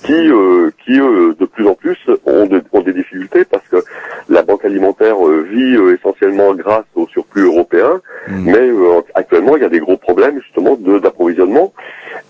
qui, 0.03 0.13
euh, 0.13 0.71
qui 0.85 1.01
euh, 1.01 1.35
de 1.39 1.47
plus 1.47 1.67
en 1.67 1.75
plus 1.75 1.97
ont, 2.27 2.45
de- 2.47 2.63
ont 2.73 2.83
des 2.83 2.93
difficultés 2.93 3.45
parce 3.47 3.67
que 3.69 3.83
la 4.29 4.43
Banque 4.43 4.65
alimentaire 4.67 5.17
euh, 5.27 5.47
vit 5.51 5.77
euh, 5.77 5.95
essentiellement 5.97 6.55
grâce 6.55 6.85
au 6.95 7.07
surplus 7.09 7.45
européen, 7.47 8.01
Hmm. 8.27 8.45
mais 8.47 8.69
euh, 8.71 9.01
actuellement 9.15 9.57
il 9.57 9.63
y 9.63 9.67
a 9.67 9.69
des 9.69 9.81
gros 9.81 9.97
problèmes 9.99 10.41
justement 10.41 10.77
de- 10.77 10.99
d'approvisionnement 10.99 11.75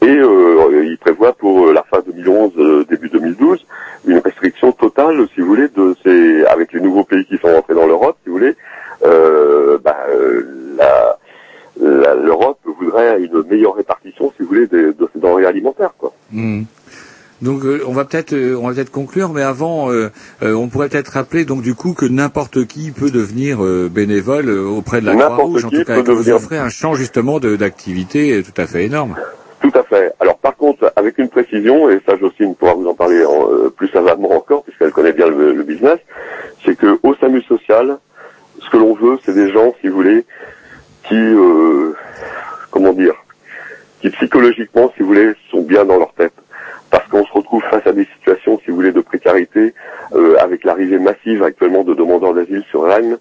et 0.02 0.06
euh, 0.08 0.84
il 0.84 0.98
prévoit 0.98 1.32
pour 1.34 1.68
euh, 1.68 1.72
la 1.72 1.84
fin 1.84 2.00
2011, 2.04 2.52
euh, 2.58 2.84
début 2.90 3.08
2012, 3.08 3.64
une 4.06 4.18
restriction 4.18 4.72
totale, 4.72 5.26
si 5.34 5.40
vous 5.40 5.46
voulez, 5.48 5.68
de 5.68 5.94
ces, 6.04 6.44
avec 6.46 6.72
les 6.72 6.80
nouveaux 6.80 7.04
pays 7.04 7.24
qui 7.26 7.38
sont 7.38 7.52
rentrés 7.54 7.74
dans 7.74 7.86
l'Europe, 7.86 8.16
si 8.24 8.28
vous 8.30 8.38
voulez, 8.38 8.54
euh, 9.04 9.78
bah, 9.84 9.96
euh, 10.10 10.42
la- 10.78 11.16
l'Europe 11.80 12.58
voudrait 12.78 13.20
une 13.22 13.42
meilleure 13.48 13.74
répartition, 13.74 14.32
si 14.36 14.42
vous 14.42 14.48
voulez, 14.48 14.66
de, 14.66 14.94
de 14.98 15.08
ces 15.12 15.18
denrées 15.20 15.46
alimentaires, 15.46 15.94
quoi. 15.98 16.12
Hmm. 16.32 16.62
Donc 17.42 17.64
euh, 17.64 17.82
on 17.86 17.92
va 17.92 18.04
peut-être 18.04 18.32
euh, 18.32 18.56
on 18.56 18.68
va 18.68 18.74
peut-être 18.74 18.92
conclure, 18.92 19.30
mais 19.30 19.42
avant 19.42 19.90
euh, 19.90 20.10
euh, 20.42 20.54
on 20.54 20.68
pourrait 20.68 20.88
peut-être 20.88 21.08
rappeler 21.08 21.44
donc 21.44 21.62
du 21.62 21.74
coup 21.74 21.92
que 21.92 22.06
n'importe 22.06 22.64
qui 22.66 22.90
peut 22.92 23.10
devenir 23.10 23.62
euh, 23.62 23.90
bénévole 23.92 24.48
euh, 24.48 24.64
auprès 24.64 25.00
de 25.00 25.06
la 25.06 25.14
Croix-Rouge, 25.16 25.64
en 25.64 25.70
tout 25.70 25.84
cas, 25.84 26.00
que 26.00 26.10
vous 26.12 26.18
devenir- 26.22 26.36
offrez 26.36 26.58
un 26.58 26.68
champ 26.70 26.94
justement 26.94 27.40
d'activité 27.40 28.42
tout 28.42 28.58
à 28.60 28.66
fait 28.66 28.84
énorme. 28.84 29.16
Tout 29.60 29.72
à 29.74 29.82
fait. 29.82 30.12
Alors 30.20 30.38
par 30.38 30.56
contre, 30.56 30.92
avec 30.96 31.18
une 31.18 31.28
précision, 31.28 31.90
et 31.90 32.00
ça 32.06 32.16
Jocelyne 32.16 32.54
pourra 32.54 32.74
vous 32.74 32.86
en 32.86 32.94
parler 32.94 33.24
en, 33.26 33.50
euh, 33.50 33.68
plus 33.68 33.88
savamment 33.88 34.30
encore, 34.32 34.62
puisqu'elle 34.62 34.92
connaît 34.92 35.12
bien 35.12 35.26
le, 35.28 35.52
le 35.52 35.62
business, 35.64 35.98
c'est 36.64 36.76
que 36.76 36.98
au 37.02 37.14
SAMU 37.16 37.42
social, 37.42 37.98
ce 38.60 38.70
que 38.70 38.76
l'on 38.76 38.94
veut, 38.94 39.18
c'est 39.24 39.34
des 39.34 39.50
gens, 39.52 39.74
si 39.80 39.88
vous 39.88 39.96
voulez, 39.96 40.24
qui, 41.04 41.16
euh, 41.16 41.94
comment 42.70 42.92
dire, 42.92 43.14
qui 44.00 44.10
psychologiquement, 44.10 44.92
si 44.94 45.02
vous 45.02 45.08
voulez, 45.08 45.32
sont 45.50 45.62
bien 45.62 45.84
dans 45.84 45.98
leur 45.98 46.12
tête. 46.14 46.32
Parce 46.90 47.08
qu'on 47.08 47.24
se 47.24 47.32
retrouve 47.32 47.62
face 47.70 47.86
à 47.86 47.92
des 47.92 48.06
situations, 48.16 48.60
si 48.64 48.70
vous 48.70 48.76
voulez, 48.76 48.92
de 48.92 49.00
précarité, 49.00 49.74
euh, 50.14 50.36
avec 50.38 50.64
l'arrivée 50.64 50.98
Rennes, 52.74 53.18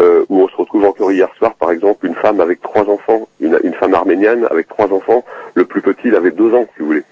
euh, 0.00 0.24
où 0.28 0.40
on 0.42 0.48
se 0.48 0.56
retrouve 0.56 0.84
encore 0.84 1.12
hier 1.12 1.28
soir, 1.38 1.54
par 1.54 1.70
exemple, 1.70 2.06
une 2.06 2.14
femme 2.14 2.40
avec 2.40 2.60
trois 2.62 2.88
enfants, 2.88 3.28
une, 3.40 3.58
une 3.62 3.74
femme 3.74 3.94
arménienne 3.94 4.46
avec 4.50 4.68
trois 4.68 4.92
enfants. 4.92 5.24
Le 5.54 5.64
plus 5.64 5.82
petit, 5.82 6.08
il 6.08 6.16
avait 6.16 6.30
deux 6.30 6.52
ans, 6.54 6.66
si 6.74 6.80
vous 6.80 6.86
voulez. 6.86 7.04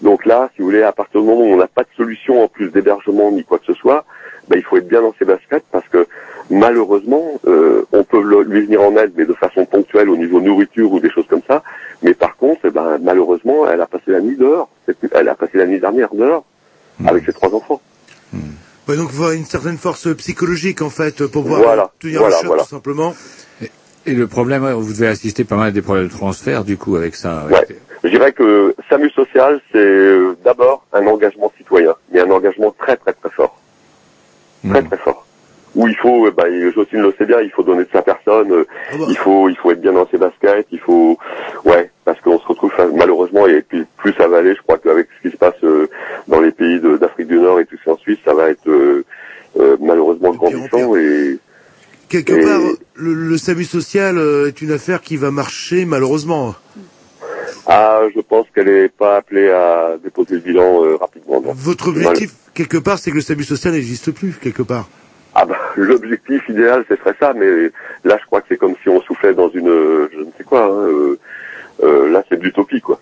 Donc 0.00 0.24
là, 0.24 0.50
si 0.54 0.62
vous 0.62 0.68
voulez, 0.68 0.82
à 0.82 0.92
partir 0.92 1.20
du 1.20 1.26
moment 1.26 1.42
où 1.42 1.52
on 1.52 1.56
n'a 1.56 1.66
pas 1.66 1.82
de 1.82 1.88
solution 1.96 2.42
en 2.42 2.48
plus 2.48 2.70
d'hébergement 2.70 3.30
ni 3.30 3.44
quoi 3.44 3.58
que 3.58 3.66
ce 3.66 3.74
soit, 3.74 4.04
ben, 4.48 4.58
il 4.58 4.62
faut 4.62 4.76
être 4.76 4.88
bien 4.88 5.00
dans 5.00 5.14
ses 5.18 5.24
baskets 5.24 5.64
parce 5.72 5.88
que 5.88 6.06
malheureusement, 6.50 7.40
euh, 7.46 7.84
on 7.92 8.04
peut 8.04 8.22
le- 8.22 8.42
lui 8.42 8.64
venir 8.66 8.82
en 8.82 8.96
aide, 8.96 9.12
mais 9.16 9.24
de 9.24 9.32
façon 9.34 9.64
ponctuelle 9.66 10.08
au 10.10 10.16
niveau 10.16 10.40
nourriture 10.40 10.92
ou 10.92 11.00
des 11.00 11.10
choses 11.10 11.26
comme 11.28 11.42
ça. 11.48 11.62
Mais 12.02 12.14
par 12.14 12.36
contre, 12.36 12.60
eh 12.64 12.70
ben, 12.70 12.98
malheureusement, 13.02 13.68
elle 13.68 13.80
a 13.80 13.86
passé 13.86 14.04
la 14.10 14.20
nuit 14.20 14.36
dehors. 14.36 14.68
Elle 15.12 15.28
a 15.28 15.34
passé 15.34 15.58
la 15.58 15.66
nuit 15.66 15.80
dernière 15.80 16.14
dehors 16.14 16.44
avec 17.06 17.24
ses 17.24 17.32
trois 17.32 17.52
enfants. 17.54 17.80
Ouais, 18.86 18.96
donc, 18.96 19.08
il 19.10 19.16
faut 19.16 19.22
avoir 19.22 19.32
une 19.32 19.46
certaine 19.46 19.78
force 19.78 20.14
psychologique, 20.16 20.82
en 20.82 20.90
fait, 20.90 21.26
pour 21.26 21.42
pouvoir 21.44 21.62
Voilà, 21.62 21.90
tenir 22.00 22.20
voilà, 22.20 22.34
le 22.36 22.40
choc, 22.40 22.46
voilà. 22.48 22.62
tout 22.64 22.68
simplement. 22.68 23.14
Et 24.06 24.12
le 24.12 24.26
problème, 24.26 24.70
vous 24.72 24.92
devez 24.92 25.06
assister 25.06 25.44
pas 25.44 25.56
mal 25.56 25.68
à 25.68 25.70
des 25.70 25.80
problèmes 25.80 26.08
de 26.08 26.12
transfert, 26.12 26.64
du 26.64 26.76
coup, 26.76 26.94
avec 26.96 27.14
ça. 27.14 27.46
Ouais. 27.50 27.66
Je 28.02 28.10
dirais 28.10 28.32
que 28.32 28.74
SAMU 28.90 29.08
social, 29.08 29.62
c'est 29.72 29.78
euh, 29.78 30.36
d'abord 30.44 30.84
un 30.92 31.06
engagement 31.06 31.50
citoyen, 31.56 31.94
mais 32.12 32.20
un 32.20 32.30
engagement 32.30 32.74
très 32.78 32.98
très 32.98 33.14
très 33.14 33.30
fort. 33.30 33.58
Très 34.68 34.82
très 34.82 34.98
fort. 34.98 35.13
Où 35.84 35.88
il 35.88 35.96
faut, 35.96 36.30
bah, 36.32 36.48
et 36.48 36.72
Jocelyne 36.72 37.02
le 37.02 37.12
sait 37.18 37.26
bien, 37.26 37.40
il 37.42 37.50
faut 37.50 37.62
donner 37.62 37.84
de 37.84 37.88
sa 37.92 38.00
personne, 38.00 38.50
euh, 38.52 38.64
il 39.06 39.18
faut 39.18 39.50
il 39.50 39.56
faut 39.56 39.70
être 39.70 39.82
bien 39.82 39.92
dans 39.92 40.08
ses 40.08 40.16
baskets, 40.16 40.66
il 40.72 40.78
faut, 40.78 41.18
ouais, 41.66 41.90
parce 42.06 42.18
qu'on 42.22 42.38
se 42.38 42.46
retrouve 42.46 42.72
malheureusement, 42.96 43.46
et 43.46 43.60
puis 43.60 43.84
plus 43.98 44.14
ça 44.14 44.26
va 44.26 44.38
aller, 44.38 44.54
je 44.54 44.62
crois 44.62 44.78
qu'avec 44.78 45.08
ce 45.18 45.28
qui 45.28 45.32
se 45.34 45.36
passe 45.38 45.62
euh, 45.62 45.90
dans 46.26 46.40
les 46.40 46.52
pays 46.52 46.80
d'Afrique 46.98 47.26
du 47.28 47.36
Nord 47.38 47.60
et 47.60 47.66
tout 47.66 47.76
ça 47.84 47.92
en 47.92 47.98
Suisse, 47.98 48.16
ça 48.24 48.32
va 48.32 48.48
être 48.48 48.66
euh, 48.66 49.04
euh, 49.60 49.76
malheureusement 49.78 50.30
grandissant 50.32 50.96
et 50.96 51.38
Quelque 52.08 52.32
Et- 52.32 52.44
part, 52.44 52.60
le, 52.94 53.12
le 53.14 53.36
SAMU 53.36 53.64
social 53.64 54.18
est 54.46 54.62
une 54.62 54.70
affaire 54.72 55.02
qui 55.02 55.16
va 55.18 55.30
marcher, 55.30 55.84
malheureusement. 55.84 56.54
ah, 57.66 58.00
je 58.14 58.20
pense 58.20 58.46
qu'elle 58.54 58.68
est 58.68 58.88
pas 58.88 59.16
appelée 59.16 59.50
à 59.50 59.96
déposer 60.02 60.36
le 60.36 60.40
bilan 60.40 60.96
rapidement. 60.98 61.40
non. 61.42 61.52
Votre 61.54 61.88
objectif, 61.88 62.32
quelque 62.54 62.78
part, 62.78 62.98
c'est 62.98 63.10
que 63.10 63.16
le 63.16 63.22
SAMU 63.22 63.42
social 63.44 63.74
n'existe 63.74 64.12
plus, 64.12 64.32
quelque 64.40 64.62
part. 64.62 64.88
Ah 65.34 65.44
bah, 65.46 65.56
l'objectif 65.76 66.42
idéal, 66.48 66.84
ce 66.88 66.96
serait 66.96 67.14
ça, 67.20 67.32
mais 67.34 67.70
là, 68.04 68.16
je 68.20 68.26
crois 68.26 68.40
que 68.40 68.46
c'est 68.48 68.56
comme 68.56 68.74
si 68.82 68.88
on 68.88 69.00
soufflait 69.02 69.34
dans 69.34 69.48
une, 69.50 69.68
je 70.12 70.18
ne 70.20 70.30
sais 70.36 70.44
quoi, 70.44 70.64
hein, 70.64 70.88
euh, 70.88 71.18
euh, 71.82 72.08
là, 72.10 72.22
c'est 72.28 72.38
de 72.38 72.44
l'utopie, 72.44 72.80
quoi. 72.80 73.00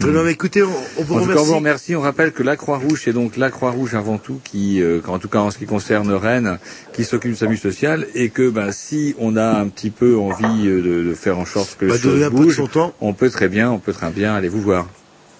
Très 0.00 0.10
bien, 0.10 0.22
mais 0.24 0.32
écoutez, 0.32 0.62
on, 0.62 0.66
on 0.98 1.02
vous 1.04 1.14
En 1.16 1.20
tout 1.20 1.26
cas, 1.26 1.32
on 1.32 1.36
remercie. 1.36 1.46
vous 1.50 1.54
remercie. 1.56 1.96
On 1.96 2.00
rappelle 2.00 2.32
que 2.32 2.42
la 2.42 2.56
Croix-Rouge, 2.56 3.02
c'est 3.04 3.12
donc 3.12 3.36
la 3.36 3.50
Croix-Rouge 3.50 3.94
avant 3.94 4.18
tout, 4.18 4.40
qui, 4.42 4.82
euh, 4.82 5.00
en 5.06 5.18
tout 5.18 5.28
cas 5.28 5.38
en 5.38 5.50
ce 5.52 5.58
qui 5.58 5.66
concerne 5.66 6.10
Rennes, 6.12 6.58
qui 6.92 7.04
s'occupe 7.04 7.30
du 7.32 7.36
SAMU 7.36 7.56
social, 7.56 8.06
et 8.14 8.30
que 8.30 8.48
ben, 8.50 8.72
si 8.72 9.14
on 9.18 9.36
a 9.36 9.44
un 9.60 9.68
petit 9.68 9.90
peu 9.90 10.16
envie 10.16 10.66
euh, 10.66 10.82
de, 10.82 11.02
de 11.08 11.14
faire 11.14 11.38
en 11.38 11.44
sorte 11.44 11.76
que 11.78 11.86
Bah, 11.86 11.94
les 11.94 12.00
choses 12.00 12.30
bougent, 12.30 12.56
son 12.56 12.66
temps. 12.66 12.92
on 13.00 13.12
peut 13.12 13.30
très 13.30 13.48
bien, 13.48 13.70
on 13.70 13.78
peut 13.78 13.92
très 13.92 14.10
bien 14.10 14.34
aller 14.34 14.48
vous 14.48 14.60
voir. 14.62 14.86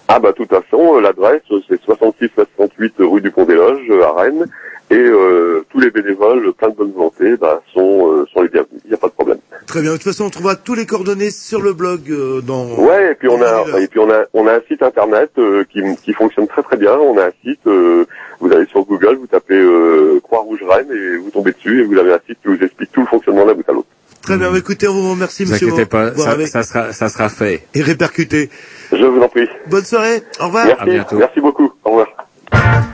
Ah 0.09 0.19
bah, 0.21 0.31
de 0.33 0.37
toute 0.37 0.51
façon, 0.51 1.01
l'adresse, 1.01 1.43
c'est 1.67 1.81
66-68 1.83 2.93
rue 3.01 3.21
du 3.23 3.31
Pont 3.31 3.47
des 3.47 3.55
Loges, 3.55 3.91
à 4.03 4.13
Rennes, 4.21 4.47
et 4.91 4.97
euh, 4.97 5.65
tous 5.71 5.81
les 5.81 5.91
bénévoles, 5.91 6.53
plein 6.53 6.69
de 6.69 6.75
bonne 6.75 6.93
volonté, 6.93 7.37
bah, 7.37 7.63
sont, 7.73 8.13
euh, 8.13 8.27
sont 8.33 8.43
les 8.43 8.49
bienvenus, 8.49 8.81
il 8.85 8.89
n'y 8.89 8.95
a 8.95 8.99
pas 8.99 9.09
de 9.09 9.13
problème. 9.13 9.39
Très 9.67 9.81
bien. 9.81 9.93
De 9.93 9.97
toute 9.97 10.05
façon, 10.05 10.25
on 10.27 10.31
trouvera 10.31 10.57
tous 10.57 10.75
les 10.75 10.85
coordonnées 10.87 11.31
sur 11.31 11.63
le 11.63 11.73
blog 11.73 12.01
euh, 12.11 12.41
dans. 12.43 12.67
Ouais, 12.77 13.13
et 13.13 13.15
puis 13.15 13.29
on 13.29 13.41
a, 13.43 13.81
et 13.81 13.89
puis 13.89 13.99
on 13.99 14.11
a, 14.11 14.25
on 14.35 14.47
a 14.47 14.55
un 14.57 14.61
site 14.69 14.83
internet 14.83 15.31
euh, 15.39 15.65
qui, 15.73 15.81
qui 16.05 16.13
fonctionne 16.13 16.47
très 16.47 16.63
très 16.63 16.77
bien. 16.77 16.93
On 16.99 17.17
a 17.19 17.27
un 17.27 17.33
site, 17.43 17.67
euh, 17.67 18.05
vous 18.41 18.53
allez 18.53 18.67
sur 18.67 18.85
Google, 18.85 19.17
vous 19.17 19.27
tapez 19.27 19.55
euh, 19.59 20.21
Croix-Rouge 20.23 20.61
Rennes 20.69 20.91
et 20.93 21.17
vous 21.17 21.31
tombez 21.31 21.53
dessus 21.53 21.81
et 21.81 21.85
vous 21.85 21.97
avez 21.97 22.13
un 22.13 22.21
site 22.27 22.39
qui 22.43 22.49
vous 22.49 22.63
explique 22.63 22.93
tout 22.93 23.01
le 23.01 23.07
fonctionnement 23.07 23.47
d'un 23.47 23.55
bout 23.55 23.69
à 23.69 23.73
l'autre. 23.73 23.89
Très 24.23 24.37
bien. 24.37 24.55
Écoutez, 24.55 24.87
on 24.89 24.95
vous 24.95 25.11
remercie, 25.13 25.43
Ne 25.43 25.49
vous 25.49 25.53
monsieur. 25.55 25.69
inquiétez 25.69 25.87
pas, 25.87 26.11
Bon, 26.11 26.23
ça, 26.23 26.31
avec- 26.33 26.49
ça 26.49 26.63
sera, 26.63 26.93
ça 26.93 27.09
sera 27.09 27.29
fait. 27.31 27.67
Et 27.75 27.83
répercuté. 27.83 28.51
Je 28.93 29.05
vous 29.05 29.21
en 29.21 29.29
prie. 29.29 29.49
Bonne 29.67 29.85
soirée. 29.85 30.23
Au 30.41 30.47
revoir. 30.47 30.67
Merci, 30.67 31.17
merci 31.19 31.41
beaucoup. 31.41 31.73
Au 31.85 31.91
revoir. 31.91 32.94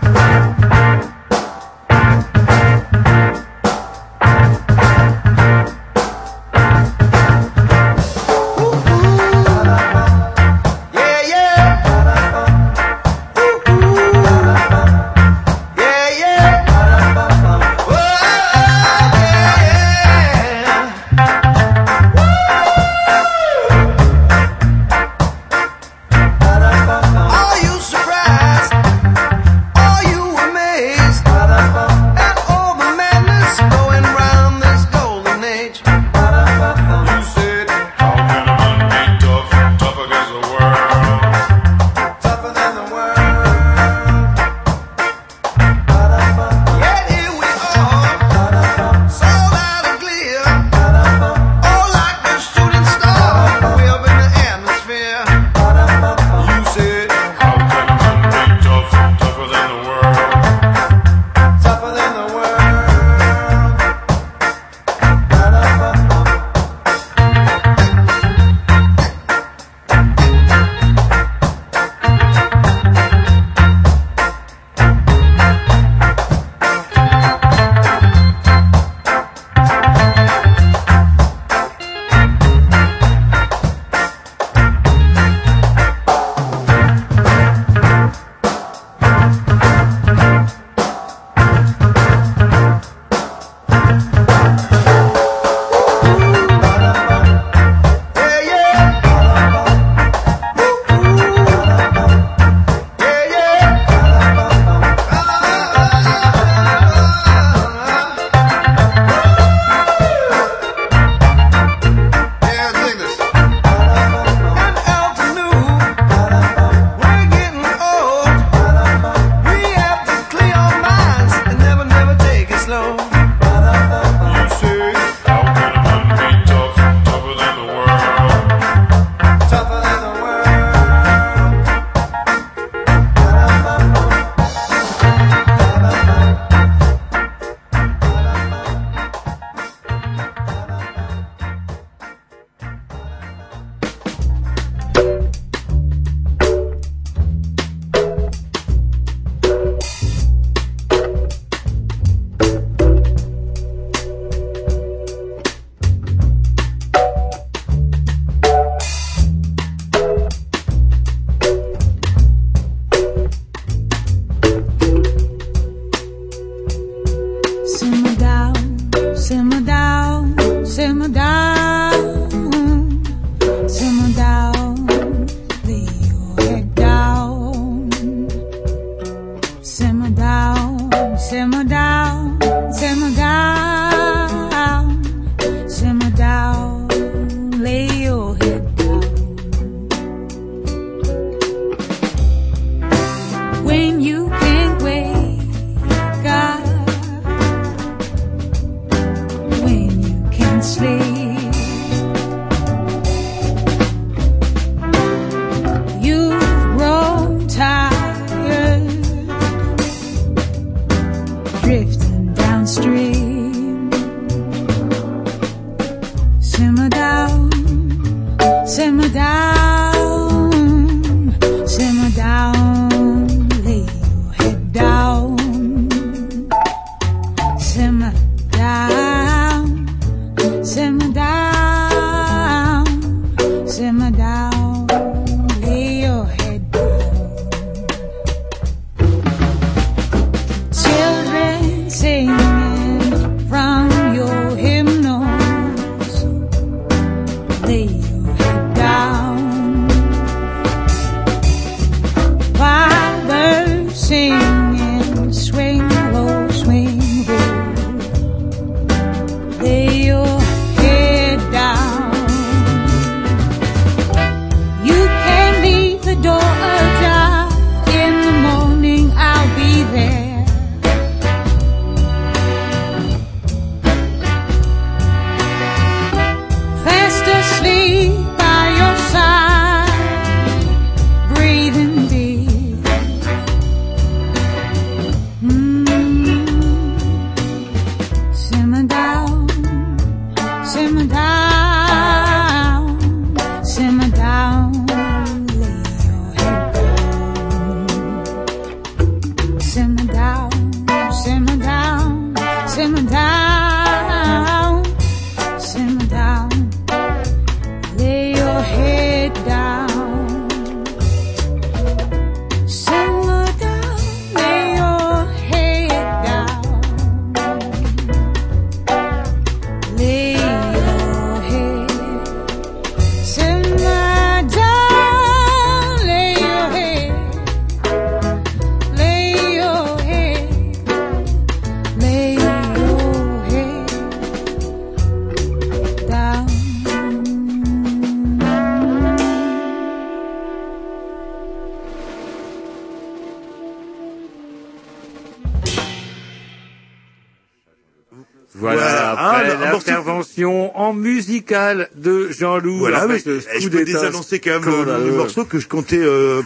Musical 351.50 351.88
de 351.96 352.30
Jean-Loup. 352.30 352.78
Voilà, 352.78 353.06
mais 353.06 353.18
je 353.18 353.68
peux 353.68 353.84
désannoncer 353.84 354.38
quand 354.38 354.50
même 354.50 354.64
le, 354.64 354.72
scandaleux. 354.72 355.06
le 355.06 355.16
morceau 355.16 355.44
que 355.44 355.58
je 355.58 355.68
comptais 355.68 355.98
euh, 355.98 356.42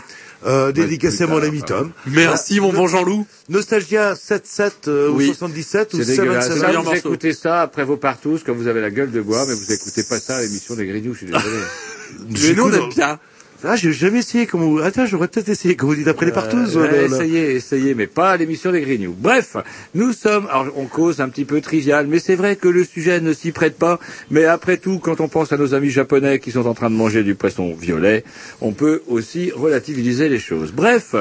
euh, 0.47 0.73
dédicacer 0.73 1.25
à 1.25 1.27
mon 1.27 1.43
ami 1.43 1.63
Tom. 1.63 1.93
Merci, 2.07 2.61
mon 2.61 2.73
bon 2.73 2.87
Jean-Loup. 2.87 3.27
Nostalgia 3.49 4.15
77 4.15 4.89
euh, 4.89 5.09
Oui. 5.11 5.25
ou 5.25 5.35
77 5.35 5.95
ou 5.95 5.99
C'est 5.99 6.17
dégueulasse. 6.17 6.47
77. 6.47 6.73
Ça, 6.75 6.81
vous 6.81 6.97
écoutez 6.97 7.33
ça 7.33 7.63
après 7.63 7.85
vos 7.85 7.97
partous 7.97 8.41
quand 8.45 8.55
vous 8.55 8.67
avez 8.67 8.81
la 8.81 8.91
gueule 8.91 9.11
de 9.11 9.21
bois, 9.21 9.45
mais 9.47 9.55
vous 9.55 9.73
écoutez 9.73 10.03
pas 10.05 10.19
ça 10.19 10.37
à 10.37 10.43
l'émission 10.43 10.75
des 10.75 10.87
Grignoux, 10.87 11.13
je 11.15 11.19
suis 11.19 11.27
désolé. 11.27 11.45
Mais 12.29 12.53
nous, 12.55 12.65
on 12.65 12.73
aime 12.73 12.89
bien. 12.91 13.19
Ah, 13.67 13.77
j'ai 13.77 13.95
jamais 13.95 14.19
essayé, 14.19 14.47
comme 14.47 14.61
vous... 14.61 14.79
Attends, 14.81 15.07
j'aurais 15.07 15.29
peut-être 15.29 15.49
essayé, 15.49 15.75
comme 15.75 15.89
vous 15.89 15.95
dites, 15.95 16.09
après 16.09 16.27
les 16.27 16.33
partous. 16.33 16.77
Euh, 16.77 16.81
euh, 16.81 17.07
essayez, 17.07 17.53
essayez, 17.53 17.95
mais 17.95 18.07
pas 18.07 18.33
à 18.33 18.37
l'émission 18.37 18.71
des 18.71 18.83
Grignoux. 18.83 19.15
Bref, 19.19 19.57
nous 19.95 20.13
sommes, 20.13 20.47
alors 20.51 20.67
on 20.77 20.85
cause 20.85 21.23
un 21.23 21.31
petit 21.31 21.47
peu 21.47 21.63
trivial, 21.63 22.07
mais 22.07 22.19
c'est 22.19 22.35
vrai 22.35 22.57
que 22.57 22.69
le 22.69 22.85
sujet 22.85 23.21
ne 23.23 23.33
s'y 23.33 23.53
prête 23.53 23.79
pas. 23.79 23.99
Mais 24.31 24.45
après 24.45 24.77
tout, 24.77 24.99
quand 24.99 25.23
on 25.23 25.29
pense 25.29 25.51
à 25.53 25.57
nos 25.57 25.73
amis 25.73 25.89
japonais 25.89 26.41
qui 26.41 26.51
sont 26.51 26.67
en 26.67 26.75
train 26.75 26.91
de 26.91 26.95
manger 26.95 27.23
du 27.23 27.35
poisson 27.35 27.75
violet, 27.75 28.25
on 28.61 28.73
peut 28.73 29.01
aussi 29.09 29.51
relativiser 29.51 30.29
les 30.29 30.39
choses. 30.39 30.73
Bref, 30.73 31.15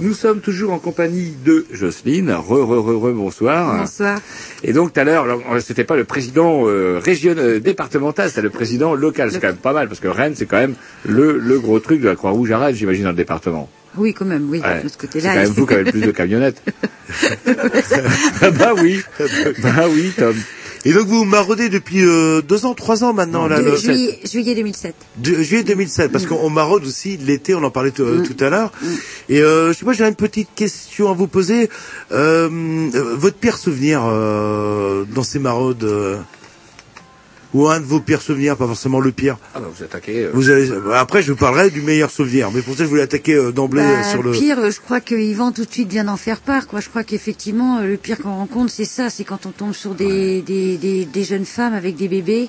nous 0.00 0.14
sommes 0.14 0.40
toujours 0.40 0.72
en 0.72 0.78
compagnie 0.78 1.34
de 1.44 1.66
Jocelyne. 1.70 2.30
Re, 2.32 2.64
re, 2.64 2.78
re, 2.78 2.96
re, 2.96 3.12
bonsoir. 3.12 3.76
Bonsoir. 3.76 4.20
Et 4.62 4.72
donc 4.72 4.94
tout 4.94 5.00
à 5.00 5.04
l'heure, 5.04 5.26
c'était 5.60 5.84
pas 5.84 5.96
le 5.96 6.04
président 6.04 6.62
euh, 6.66 6.98
régional, 6.98 7.60
départemental, 7.60 8.30
c'était 8.30 8.40
le 8.40 8.48
président 8.50 8.94
local. 8.94 9.30
C'est 9.30 9.40
quand 9.40 9.48
même 9.48 9.56
pas 9.56 9.74
mal 9.74 9.88
parce 9.88 10.00
que 10.00 10.08
Rennes, 10.08 10.34
c'est 10.34 10.46
quand 10.46 10.58
même 10.58 10.76
le, 11.04 11.36
le 11.38 11.58
gros 11.58 11.78
truc 11.78 11.89
de 11.98 12.08
la 12.08 12.16
Croix-Rouge 12.16 12.50
à 12.52 12.58
Rennes, 12.58 12.74
j'imagine, 12.74 13.04
dans 13.04 13.10
le 13.10 13.16
département. 13.16 13.68
Oui, 13.96 14.14
quand 14.14 14.24
même, 14.24 14.48
oui, 14.48 14.60
Ouais. 14.60 14.82
de 14.82 14.88
ce 14.88 14.94
C'est 14.94 15.00
côté-là. 15.00 15.30
quand 15.34 15.40
même 15.40 15.48
vous 15.50 15.66
qui 15.66 15.74
avez 15.74 15.84
le 15.84 15.90
plus 15.90 16.00
de 16.02 16.10
camionnettes. 16.12 16.62
Ah 18.42 18.50
bah 18.58 18.72
oui, 18.80 19.00
bah 19.62 19.86
oui, 19.90 20.12
Tom. 20.16 20.34
Et 20.86 20.94
donc 20.94 21.08
vous 21.08 21.24
maraudez 21.26 21.68
depuis 21.68 22.02
euh, 22.02 22.40
deux 22.40 22.64
ans, 22.64 22.72
trois 22.72 23.04
ans 23.04 23.12
maintenant, 23.12 23.46
là, 23.46 23.60
le- 23.60 23.76
juillet, 23.76 24.18
juillet 24.24 24.54
2007. 24.54 24.94
de 25.18 25.42
juillet 25.42 25.62
2007, 25.62 26.10
parce 26.10 26.24
qu'on 26.24 26.48
maraude 26.48 26.86
aussi 26.86 27.18
l'été, 27.18 27.54
on 27.54 27.62
en 27.64 27.70
parlait 27.70 27.90
tout, 27.90 28.04
Mm. 28.04 28.22
tout 28.22 28.42
à 28.44 28.48
l'heure. 28.48 28.72
Et 29.28 29.42
euh, 29.42 29.74
je 29.74 29.78
sais 29.78 29.84
pas, 29.84 29.92
j'ai 29.92 30.06
une 30.06 30.14
petite 30.14 30.48
question 30.54 31.10
à 31.10 31.12
vous 31.12 31.26
poser. 31.26 31.68
Euh, 32.12 32.48
euh, 32.94 33.14
votre 33.14 33.36
pire 33.36 33.58
souvenir 33.58 34.00
euh, 34.06 35.04
dans 35.14 35.22
ces 35.22 35.38
maraudes 35.38 35.84
euh, 35.84 36.16
ou 37.52 37.68
un 37.68 37.80
de 37.80 37.84
vos 37.84 38.00
pires 38.00 38.22
souvenirs, 38.22 38.56
pas 38.56 38.66
forcément 38.66 39.00
le 39.00 39.12
pire. 39.12 39.36
Ah 39.54 39.60
bah 39.60 39.68
vous 39.76 39.82
attaquez. 39.82 40.24
euh, 40.24 40.30
Vous 40.32 40.50
allez, 40.50 40.70
après, 40.94 41.22
je 41.22 41.32
vous 41.32 41.38
parlerai 41.38 41.70
du 41.70 41.82
meilleur 41.82 42.10
souvenir, 42.10 42.50
mais 42.52 42.62
pour 42.62 42.76
ça, 42.76 42.84
je 42.84 42.88
voulais 42.88 43.02
attaquer 43.02 43.34
euh, 43.34 43.50
d'emblée 43.52 43.82
Bah, 43.82 44.00
euh, 44.06 44.10
sur 44.10 44.22
le. 44.22 44.30
pire, 44.30 44.58
euh, 44.60 44.70
je 44.70 44.80
crois 44.80 45.00
que 45.00 45.14
Yvan 45.14 45.50
tout 45.52 45.64
de 45.64 45.70
suite 45.72 45.88
vient 45.90 46.04
d'en 46.04 46.16
faire 46.16 46.40
part. 46.40 46.66
Quoi. 46.68 46.80
Je 46.80 46.88
crois 46.88 47.02
qu'effectivement, 47.04 47.78
euh, 47.78 47.86
le 47.88 47.96
pire 47.96 48.18
qu'on 48.18 48.34
rencontre, 48.36 48.70
c'est 48.72 48.84
ça, 48.84 49.10
c'est 49.10 49.24
quand 49.24 49.46
on 49.46 49.50
tombe 49.50 49.72
sur 49.72 49.94
des, 49.94 50.42
des, 50.42 50.76
des, 50.76 51.04
des 51.04 51.24
jeunes 51.24 51.44
femmes 51.44 51.74
avec 51.74 51.96
des 51.96 52.08
bébés 52.08 52.48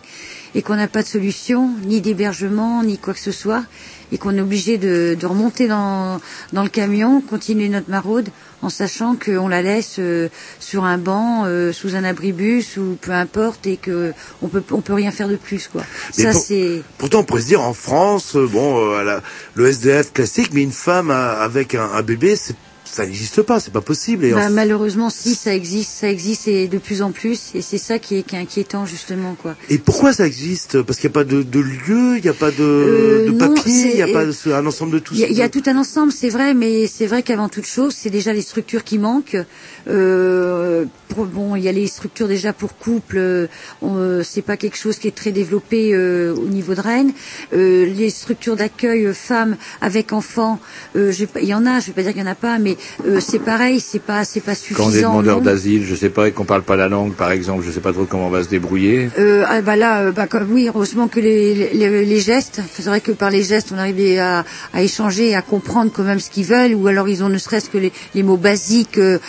et 0.53 0.61
qu'on 0.61 0.75
n'a 0.75 0.87
pas 0.87 1.01
de 1.01 1.07
solution, 1.07 1.71
ni 1.85 2.01
d'hébergement, 2.01 2.83
ni 2.83 2.97
quoi 2.97 3.13
que 3.13 3.19
ce 3.19 3.31
soit, 3.31 3.63
et 4.11 4.17
qu'on 4.17 4.35
est 4.35 4.41
obligé 4.41 4.77
de, 4.77 5.15
de 5.19 5.25
remonter 5.25 5.67
dans, 5.67 6.19
dans 6.53 6.63
le 6.63 6.69
camion, 6.69 7.21
continuer 7.21 7.69
notre 7.69 7.89
maraude, 7.89 8.29
en 8.61 8.69
sachant 8.69 9.15
qu'on 9.15 9.47
la 9.47 9.61
laisse 9.61 9.95
euh, 9.99 10.27
sur 10.59 10.83
un 10.83 10.97
banc, 10.97 11.43
euh, 11.45 11.71
sous 11.71 11.95
un 11.95 12.03
abribus 12.03 12.77
ou 12.77 12.97
peu 13.01 13.11
importe, 13.11 13.65
et 13.67 13.77
que 13.77 14.13
on 14.41 14.47
peut 14.47 14.63
on 14.71 14.81
peut 14.81 14.93
rien 14.93 15.11
faire 15.11 15.27
de 15.29 15.35
plus. 15.35 15.67
Quoi. 15.71 15.81
Mais 16.17 16.23
ça 16.25 16.31
pour- 16.31 16.41
c'est 16.41 16.83
Pourtant, 16.97 17.19
on 17.19 17.23
pourrait 17.23 17.41
se 17.41 17.47
dire 17.47 17.61
en 17.61 17.73
France, 17.73 18.35
euh, 18.35 18.45
bon, 18.47 18.77
euh, 18.91 18.99
à 18.99 19.03
la- 19.03 19.21
le 19.55 19.67
SDF 19.67 20.13
classique, 20.13 20.49
mais 20.53 20.61
une 20.61 20.71
femme 20.71 21.09
euh, 21.11 21.41
avec 21.41 21.73
un, 21.75 21.85
un 21.93 22.01
bébé, 22.03 22.35
c'est, 22.35 22.55
ça 22.91 23.05
n'existe 23.05 23.41
pas, 23.41 23.59
c'est 23.59 23.71
pas 23.71 23.81
possible. 23.81 24.25
Et 24.25 24.33
en- 24.33 24.37
Bah, 24.37 24.49
malheureusement, 24.49 25.09
si 25.09 25.33
ça 25.35 25.55
existe, 25.55 25.91
ça 25.91 26.09
existe 26.09 26.47
et 26.47 26.67
de 26.67 26.77
plus 26.77 27.01
en 27.01 27.11
plus, 27.11 27.51
et 27.55 27.61
c'est 27.61 27.77
ça 27.77 27.99
qui 27.99 28.17
est, 28.17 28.23
qui 28.23 28.35
est 28.35 28.39
inquiétant 28.39 28.85
justement, 28.85 29.35
quoi. 29.41 29.55
Et 29.69 29.77
pourquoi 29.77 30.11
ça 30.13 30.27
existe? 30.27 30.81
Parce 30.81 30.99
qu'il 30.99 31.09
n'y 31.09 31.13
a 31.13 31.19
pas 31.19 31.23
de, 31.23 31.41
de 31.43 31.59
lieu, 31.59 32.17
il 32.17 32.21
n'y 32.23 32.29
a 32.29 32.33
pas 32.33 32.51
de, 32.51 32.57
Euh, 32.61 33.25
de 33.27 33.31
papier, 33.37 33.89
il 33.91 33.95
n'y 33.95 34.01
a 34.01 34.07
pas 34.07 34.25
de- 34.25 34.51
un 34.53 34.65
ensemble 34.65 34.91
de 34.93 34.99
tout 34.99 35.13
Il 35.13 35.19
y, 35.21 35.23
a- 35.23 35.27
ça. 35.27 35.31
il 35.31 35.37
y 35.37 35.41
a 35.41 35.49
tout 35.49 35.63
un 35.67 35.77
ensemble, 35.77 36.11
c'est 36.11 36.29
vrai, 36.29 36.53
mais 36.53 36.87
c'est 36.87 37.05
vrai 37.07 37.23
qu'avant 37.23 37.47
toute 37.49 37.65
chose, 37.65 37.95
c'est 37.97 38.09
déjà 38.09 38.33
les 38.33 38.41
structures 38.41 38.83
qui 38.83 38.97
manquent. 38.97 39.37
Euh, 39.87 40.85
pour- 41.09 41.25
bon, 41.25 41.55
il 41.55 41.63
y 41.63 41.67
a 41.67 41.71
les 41.71 41.87
structures 41.87 42.27
déjà 42.27 42.53
pour 42.53 42.77
couple, 42.77 43.17
euh, 43.17 43.47
on, 43.81 43.97
euh, 43.97 44.23
c'est 44.23 44.41
pas 44.41 44.57
quelque 44.57 44.77
chose 44.77 44.97
qui 44.97 45.07
est 45.07 45.15
très 45.15 45.31
développé 45.31 45.91
euh, 45.93 46.33
au 46.35 46.47
niveau 46.47 46.73
de 46.75 46.81
Rennes. 46.81 47.11
Euh, 47.53 47.85
les 47.85 48.09
structures 48.09 48.55
d'accueil 48.55 49.05
euh, 49.05 49.13
femmes 49.13 49.57
avec 49.81 50.13
enfants, 50.13 50.59
euh, 50.95 51.11
je 51.11 51.25
il 51.41 51.47
y 51.47 51.53
en 51.53 51.65
a, 51.65 51.79
je 51.79 51.87
vais 51.87 51.93
pas 51.93 52.01
dire 52.03 52.13
qu'il 52.13 52.21
y 52.21 52.25
en 52.25 52.31
a 52.31 52.35
pas, 52.35 52.59
mais 52.59 52.77
euh, 53.07 53.19
c'est 53.19 53.39
pareil, 53.39 53.79
c'est 53.79 53.99
pas, 54.01 54.23
c'est 54.23 54.39
pas 54.41 54.55
suffisant. 54.55 54.85
Quand 54.85 54.91
des 54.91 55.01
demandeurs 55.01 55.37
non. 55.37 55.43
d'asile, 55.43 55.83
je 55.85 55.95
sais 55.95 56.09
pas, 56.09 56.27
et 56.27 56.31
qu'on 56.31 56.45
parle 56.45 56.63
pas 56.63 56.75
la 56.75 56.87
langue, 56.87 57.13
par 57.13 57.31
exemple, 57.31 57.63
je 57.65 57.71
sais 57.71 57.79
pas 57.81 57.93
trop 57.93 58.05
comment 58.05 58.27
on 58.27 58.31
va 58.31 58.43
se 58.43 58.49
débrouiller. 58.49 59.09
Euh, 59.19 59.43
ah 59.47 59.61
bah 59.61 59.75
là, 59.75 60.11
bah, 60.11 60.27
comme- 60.27 60.51
oui, 60.51 60.67
heureusement 60.67 61.07
que 61.07 61.19
les, 61.19 61.73
les, 61.73 62.05
les 62.05 62.19
gestes, 62.19 62.61
c'est 62.73 62.85
vrai 62.85 63.01
que 63.01 63.11
par 63.11 63.29
les 63.29 63.43
gestes, 63.43 63.69
on 63.73 63.77
arrive 63.77 64.19
à, 64.19 64.45
à 64.73 64.81
échanger, 64.81 65.35
à 65.35 65.41
comprendre 65.41 65.91
quand 65.93 66.03
même 66.03 66.19
ce 66.19 66.29
qu'ils 66.29 66.45
veulent, 66.45 66.73
ou 66.75 66.87
alors 66.87 67.07
ils 67.09 67.23
ont 67.23 67.29
ne 67.29 67.37
serait-ce 67.37 67.69
que 67.69 67.77
les, 67.77 67.91
les 68.15 68.23
mots 68.23 68.37
basiques, 68.37 68.97
euh, 68.97 69.19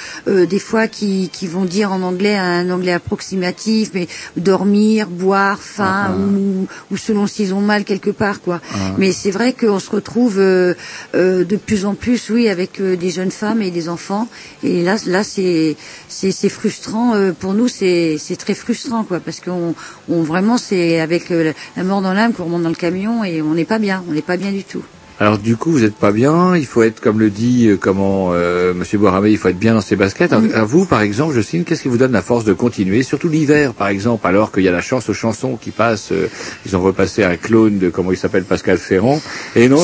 euh, 0.42 0.46
des 0.46 0.58
fois 0.58 0.88
qui, 0.88 1.30
qui 1.32 1.46
vont 1.46 1.64
dire 1.64 1.92
en 1.92 2.02
anglais 2.02 2.34
un 2.36 2.70
anglais 2.70 2.92
approximatif, 2.92 3.90
mais 3.94 4.08
dormir, 4.36 5.06
boire, 5.08 5.60
faim, 5.60 6.14
ou, 6.18 6.66
ou 6.90 6.96
selon 6.96 7.26
s'ils 7.26 7.54
ont 7.54 7.60
mal 7.60 7.84
quelque 7.84 8.10
part, 8.10 8.40
quoi. 8.40 8.60
Ah. 8.74 8.76
Mais 8.98 9.12
c'est 9.12 9.30
vrai 9.30 9.52
qu'on 9.52 9.78
se 9.78 9.90
retrouve 9.90 10.38
euh, 10.38 10.74
euh, 11.14 11.44
de 11.44 11.56
plus 11.56 11.84
en 11.86 11.94
plus, 11.94 12.30
oui, 12.30 12.48
avec 12.48 12.80
euh, 12.80 12.96
des 12.96 13.10
jeunes 13.10 13.30
femmes 13.30 13.62
et 13.62 13.70
des 13.70 13.88
enfants, 13.88 14.28
et 14.62 14.82
là, 14.82 14.96
là, 15.06 15.24
c'est 15.24 15.76
c'est 16.08 16.48
frustrant 16.48 17.14
euh, 17.14 17.32
pour 17.32 17.54
nous, 17.54 17.68
c'est 17.68 18.16
c'est 18.18 18.36
très 18.36 18.54
frustrant, 18.54 19.04
quoi, 19.04 19.20
parce 19.20 19.40
qu'on 19.40 19.74
on 20.08 20.22
vraiment 20.22 20.58
c'est 20.58 21.00
avec 21.00 21.30
la- 21.30 21.52
la 21.76 21.84
mort 21.84 22.02
dans 22.02 22.12
l'âme 22.12 22.32
qu'on 22.32 22.44
remonte 22.44 22.62
dans 22.62 22.68
le 22.68 22.74
camion 22.74 23.24
et 23.24 23.42
on 23.42 23.54
n'est 23.54 23.64
pas 23.64 23.78
bien, 23.78 24.04
on 24.08 24.12
n'est 24.12 24.22
pas 24.22 24.36
bien 24.36 24.52
du 24.52 24.64
tout. 24.64 24.82
Alors 25.22 25.38
du 25.38 25.54
coup, 25.56 25.70
vous 25.70 25.84
êtes 25.84 25.94
pas 25.94 26.10
bien. 26.10 26.56
Il 26.56 26.66
faut 26.66 26.82
être, 26.82 26.98
comme 27.00 27.20
le 27.20 27.30
dit, 27.30 27.68
euh, 27.68 27.76
comment 27.80 28.30
euh, 28.32 28.74
Monsieur 28.74 28.98
Boiramé, 28.98 29.30
il 29.30 29.38
faut 29.38 29.46
être 29.46 29.56
bien 29.58 29.74
dans 29.74 29.80
ses 29.80 29.94
baskets. 29.94 30.32
Alors, 30.32 30.42
à 30.52 30.64
vous, 30.64 30.84
par 30.84 31.00
exemple, 31.00 31.32
Jocelyne, 31.32 31.62
qu'est-ce 31.62 31.82
qui 31.82 31.88
vous 31.88 31.96
donne 31.96 32.10
la 32.10 32.22
force 32.22 32.44
de 32.44 32.52
continuer, 32.52 33.04
surtout 33.04 33.28
l'hiver, 33.28 33.72
par 33.72 33.86
exemple, 33.86 34.26
alors 34.26 34.50
qu'il 34.50 34.64
y 34.64 34.68
a 34.68 34.72
la 34.72 34.80
chance 34.80 35.08
aux 35.08 35.14
chansons 35.14 35.54
qui 35.56 35.70
passent. 35.70 36.10
euh, 36.10 36.26
ils 36.66 36.74
ont 36.76 36.80
repassé 36.82 37.22
un 37.22 37.36
clone 37.36 37.78
de 37.78 37.88
comment 37.88 38.10
il 38.10 38.16
s'appelle 38.18 38.42
Pascal 38.42 38.78
Ferrand. 38.78 39.20
Et 39.54 39.68
non, 39.68 39.76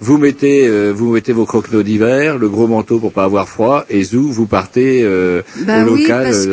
vous 0.00 0.18
mettez, 0.18 0.68
euh, 0.68 0.92
vous 0.94 1.10
mettez 1.14 1.32
vos 1.32 1.46
croquenots 1.46 1.82
d'hiver, 1.82 2.38
le 2.38 2.48
gros 2.48 2.68
manteau 2.68 3.00
pour 3.00 3.12
pas 3.12 3.24
avoir 3.24 3.48
froid, 3.48 3.84
et 3.90 4.04
zou, 4.04 4.30
vous 4.30 4.46
partez 4.46 5.00
euh, 5.02 5.42
Bah 5.66 5.84
au 5.84 5.94
oui, 5.94 6.02
local. 6.02 6.22
parce 6.26 6.46
de- 6.46 6.52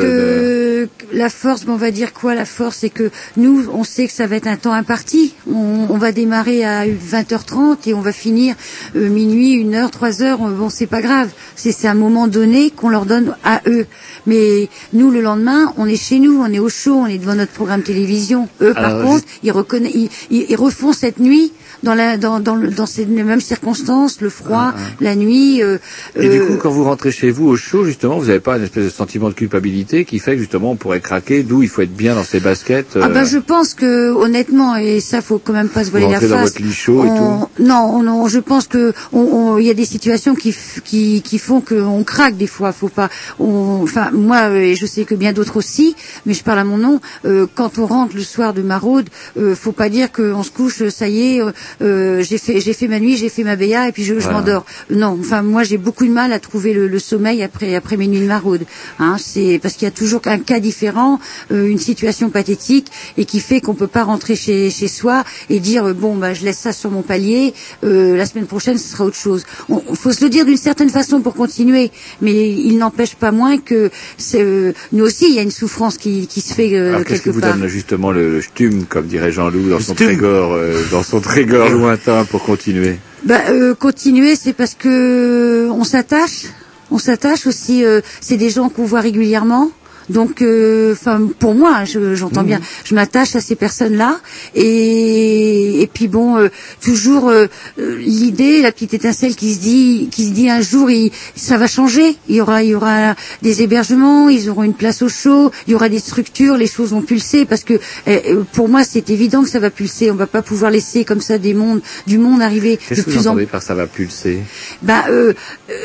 que 0.86 1.06
la 1.16 1.30
force, 1.30 1.66
on 1.68 1.76
va 1.76 1.92
dire 1.92 2.14
quoi 2.14 2.36
La 2.36 2.46
force, 2.46 2.78
c'est 2.78 2.90
que 2.90 3.12
nous, 3.38 3.68
on 3.74 3.84
sait 3.84 4.08
que 4.08 4.14
ça 4.14 4.28
va 4.28 4.36
être 4.36 4.48
un 4.48 4.56
temps 4.58 4.74
imparti. 4.74 5.34
On, 5.52 5.88
on 5.90 5.98
va 5.98 6.12
démarrer 6.12 6.64
à 6.64 6.86
20h30 6.86 7.78
et 7.88 7.94
on 7.94 8.02
va 8.02 8.12
finir 8.12 8.56
euh, 8.96 9.10
minuit, 9.10 9.64
1h, 9.64 9.92
3h. 9.92 10.38
Bon, 10.56 10.70
c'est 10.70 10.88
pas 10.88 11.02
grave. 11.02 11.30
C'est 11.56 11.72
c'est 11.72 11.88
un 11.88 11.94
moment 11.94 12.28
donné 12.28 12.70
qu'on 12.72 12.90
leur 12.90 13.06
donne 13.06 13.36
à 13.44 13.62
eux. 13.68 13.86
Mais 14.28 14.70
nous, 14.94 15.12
le 15.12 15.22
lendemain, 15.22 15.74
on 15.78 15.86
est 15.88 15.96
chez 15.96 16.20
nous, 16.20 16.40
on 16.42 16.52
est 16.52 16.60
au 16.60 16.70
chaud, 16.70 16.96
on 16.96 17.08
est 17.08 17.18
devant 17.18 17.36
notre 17.36 17.52
programme 17.54 17.84
télévision. 17.84 18.48
Eux, 18.62 18.74
par 18.74 18.86
Alors, 18.86 19.06
contre, 19.06 19.26
ils, 19.44 20.10
ils- 20.30 20.46
ils 20.50 20.56
refont 20.56 20.94
cette 20.94 21.20
nuit 21.20 21.52
dans, 21.84 21.94
la, 21.96 22.18
dans, 22.18 22.40
dans, 22.40 22.56
le- 22.56 22.70
dans 22.70 22.86
ces 22.86 23.06
mêmes 23.06 23.42
circonstances, 23.42 24.22
le 24.22 24.30
froid, 24.30 24.74
la 25.00 25.16
nuit. 25.16 25.62
euh, 25.64 25.78
Et 26.16 26.30
du 26.30 26.40
euh, 26.40 26.46
coup, 26.48 26.54
quand 26.62 26.70
vous 26.70 26.84
rentrez 26.84 27.12
chez 27.12 27.32
vous 27.32 27.48
au 27.48 27.56
chaud, 27.56 27.84
justement, 27.86 28.18
vous 28.18 28.26
n'avez 28.28 28.40
pas 28.40 28.58
une 28.58 28.64
espèce 28.64 28.86
de 28.86 28.90
sentiment 28.90 29.30
de 29.30 29.34
culpabilité 29.34 30.06
qui 30.06 30.20
fait 30.20 30.34
que 30.34 30.40
justement 30.40 30.72
on 30.72 30.76
pourrait 30.76 31.00
craquer, 31.02 31.44
d'où 31.44 31.64
il 31.64 31.70
faut 31.70 31.82
être 31.82 31.96
bien 31.96 32.16
dans 32.16 32.24
ses 32.24 32.40
baskets. 32.40 32.88
Ah 32.96 33.06
euh, 33.06 33.10
bah 33.10 33.24
je 33.24 33.38
pense 33.38 33.74
que 33.74 34.12
honnêtement 34.12 34.76
et 34.76 35.00
ça 35.00 35.22
faut 35.22 35.40
quand 35.40 35.54
même 35.54 35.70
pas 35.70 35.84
se 35.84 35.92
voiler 35.92 36.06
la 36.08 36.14
rentrez 36.14 36.28
dans 36.30 36.38
face. 36.38 36.54
votre 36.54 36.62
lit 36.64 36.74
chaud 36.74 37.04
et 37.06 37.10
on- 37.10 37.48
Non, 37.60 38.02
non, 38.04 38.28
je 38.28 38.40
pense 38.40 38.68
que 38.68 38.94
on- 39.14 39.20
on- 39.20 39.58
il 39.58 39.66
y 39.66 39.70
a 39.70 39.74
des 39.74 39.86
situations 39.86 40.36
qui 40.36 40.56
qui, 40.84 41.22
qui 41.22 41.38
font 41.40 41.62
qu'on 41.62 42.04
craque 42.04 42.38
des 42.38 42.48
fois. 42.48 42.72
Faut 42.72 42.90
pas. 42.90 43.10
on- 43.40 43.80
Enfin 43.84 44.10
moi 44.12 44.50
euh, 44.50 44.58
et 44.62 44.76
je 44.76 44.86
sais 44.86 45.06
que 45.06 45.16
bien 45.16 45.34
d'autres 45.34 45.58
aussi, 45.58 45.96
mais 46.26 46.34
je 46.34 46.44
parle 46.44 46.60
à 46.60 46.64
mon 46.64 46.78
nom. 46.78 47.00
euh, 47.26 47.48
quand 47.56 47.78
on 47.80 47.86
rentre 47.86 48.16
le 48.16 48.22
soir 48.24 48.54
de 48.54 48.62
maraude, 48.62 49.10
euh, 49.38 49.56
faut 49.56 49.72
pas 49.72 49.90
dire 49.90 50.12
qu'on 50.12 50.44
se 50.44 50.52
couche, 50.52 50.88
ça 50.90 51.08
y 51.08 51.36
est, 51.36 51.42
euh, 51.42 51.52
euh, 51.82 52.22
j'ai 52.24 52.38
fait 52.38 52.60
j'ai 52.60 52.74
fait 52.74 52.88
ma 52.88 53.00
nuit, 53.00 53.18
j'ai 53.18 53.30
fait 53.30 53.44
ma 53.44 53.56
béa 53.56 53.88
et 53.88 53.92
puis 53.92 54.04
je, 54.04 54.16
je 54.16 54.20
Voilà. 54.22 54.40
m'endors. 54.40 54.66
Non, 54.90 55.18
enfin 55.20 55.42
moi 55.42 55.64
j'ai 55.64 55.78
beaucoup 55.78 56.06
de 56.06 56.12
mal 56.12 56.32
à 56.34 56.40
trouver 56.40 56.74
le, 56.74 56.88
le 56.88 57.00
sommeil 57.00 57.44
après 57.44 57.76
après 57.76 57.98
mes 57.98 58.08
nuits 58.08 58.20
de 58.22 58.26
maraude. 58.28 58.64
Hein, 59.00 59.16
c'est 59.20 59.60
parce 59.62 59.76
qu'il 59.76 59.86
y 59.86 59.88
a 59.88 59.92
toujours 59.92 60.22
un 60.26 60.40
cas 60.40 60.60
différent, 60.60 61.20
euh, 61.52 61.68
une 61.68 61.78
situation 61.80 62.30
pathétique 62.30 62.88
et 63.18 63.26
qui 63.26 63.40
fait 63.40 63.62
qu'on 63.62 63.74
peut 63.74 63.88
pas 63.88 64.04
rentrer 64.04 64.36
chez 64.36 64.70
chez 64.70 64.88
soi 64.88 65.24
et 65.50 65.60
dire 65.60 65.86
euh, 65.86 65.94
bon 65.94 66.16
bah 66.16 66.34
je 66.34 66.44
laisse 66.46 66.58
ça 66.60 66.74
sur 66.74 66.92
mon 66.92 67.02
palier, 67.02 67.54
euh, 67.84 68.16
la 68.16 68.26
semaine 68.26 68.46
prochaine 68.48 68.78
ce 68.78 68.88
sera 68.90 69.06
autre 69.06 69.16
chose. 69.18 69.46
On, 69.70 69.82
on- 69.88 69.96
faut 69.96 70.12
se 70.12 70.24
le 70.24 70.30
dire 70.30 70.46
d'une 70.46 70.58
certaine 70.58 70.90
façon 70.90 71.22
pour 71.22 71.36
continuer, 71.36 71.92
mais 72.22 72.50
il 72.50 72.78
n'empêche 72.78 73.16
pas 73.16 73.32
moins 73.32 73.58
que 73.60 73.92
c'est, 74.18 74.42
euh, 74.42 74.74
nous 74.94 75.04
aussi 75.06 75.26
il 75.30 75.36
y 75.36 75.40
a 75.40 75.44
une 75.44 75.52
souffrance 75.52 75.98
qui 75.98 76.28
qui 76.28 76.42
se 76.42 76.54
fait 76.54 76.74
euh, 76.76 76.94
Alors 76.96 77.06
qu'est-ce 77.06 77.22
quelque 77.22 77.34
vous 77.36 77.42
part. 77.42 77.56
donne 77.58 77.68
justement 77.68 78.12
le, 78.12 78.32
le 78.32 78.42
stum, 78.42 78.86
comme 78.86 79.06
dirait 79.08 79.32
Jean-Loup 79.32 79.70
dans 79.70 79.80
son. 79.80 79.94
Trégor, 79.94 80.54
euh, 80.54 80.82
dans 80.92 81.04
son 81.04 81.20
Trégor 81.22 81.61
lointain 81.70 82.26
pour 82.26 82.44
continuer 82.44 82.98
Bah, 83.24 83.42
euh, 83.50 83.76
continuer, 83.76 84.36
c'est 84.36 84.54
parce 84.54 84.74
que 84.76 85.70
on 85.72 85.84
s'attache. 85.84 86.46
On 86.90 86.98
s'attache 86.98 87.46
aussi. 87.48 87.86
euh, 87.86 88.02
c'est 88.20 88.38
des 88.38 88.50
gens 88.50 88.70
qu'on 88.70 88.84
voit 88.86 89.02
régulièrement. 89.02 89.72
Donc, 90.12 90.42
euh, 90.42 90.94
enfin, 90.94 91.22
pour 91.40 91.54
moi, 91.56 91.86
je- 91.86 92.16
j'entends 92.16 92.42
Mhm. 92.42 92.48
bien, 92.48 92.60
je 92.84 92.94
m'attache 92.96 93.36
à 93.36 93.42
ces 93.42 93.56
personnes-là, 93.56 94.20
et, 94.56 95.82
et 95.82 95.88
puis 95.88 96.08
bon, 96.08 96.38
euh, 96.38 96.50
toujours 96.84 97.30
euh, 97.30 97.48
l'idée, 97.78 98.62
la 98.62 98.72
petite 98.72 98.94
étincelle 98.94 99.36
qui 99.36 99.54
se 99.56 99.60
dit, 99.60 100.10
qui 100.12 100.26
se 100.28 100.32
dit 100.32 100.50
un 100.50 100.62
jour, 100.62 100.90
il, 100.92 101.12
ça 101.36 101.58
va 101.58 101.68
changer. 101.68 102.16
Il 102.30 102.36
y 102.36 102.42
aura, 102.42 102.64
il 102.64 102.70
y 102.70 102.76
aura 102.76 103.16
des 103.42 103.62
hébergements, 103.62 104.30
ils 104.30 104.50
auront 104.50 104.64
une 104.64 104.74
place 104.84 105.02
au 105.02 105.10
chaud, 105.10 105.52
il 105.68 105.72
y 105.72 105.76
aura 105.76 105.90
des 105.90 106.00
structures, 106.00 106.56
les 106.58 106.68
choses 106.68 106.90
vont 106.92 107.02
pulser, 107.02 107.46
parce 107.46 107.64
que 107.64 107.76
euh, 108.08 108.44
pour 108.54 108.68
moi, 108.70 108.84
c'est 108.84 109.10
évident 109.10 109.44
que 109.44 109.50
ça 109.50 109.60
va 109.60 109.70
pulser. 109.70 110.12
On 110.12 110.16
va 110.16 110.28
pas 110.28 110.42
pouvoir 110.42 110.72
laisser 110.72 111.06
comme 111.06 111.22
ça 111.22 111.38
des 111.38 111.54
mondes, 111.54 111.82
du 112.08 112.18
monde 112.18 112.42
arriver 112.42 112.78
de 112.90 112.96
que 113.02 113.02
plus 113.10 113.28
en 113.28 113.36
par 113.52 113.62
ça 113.64 113.76
va 113.76 113.88
pulser? 113.88 114.40
Bah, 114.82 115.06
euh, 115.10 115.34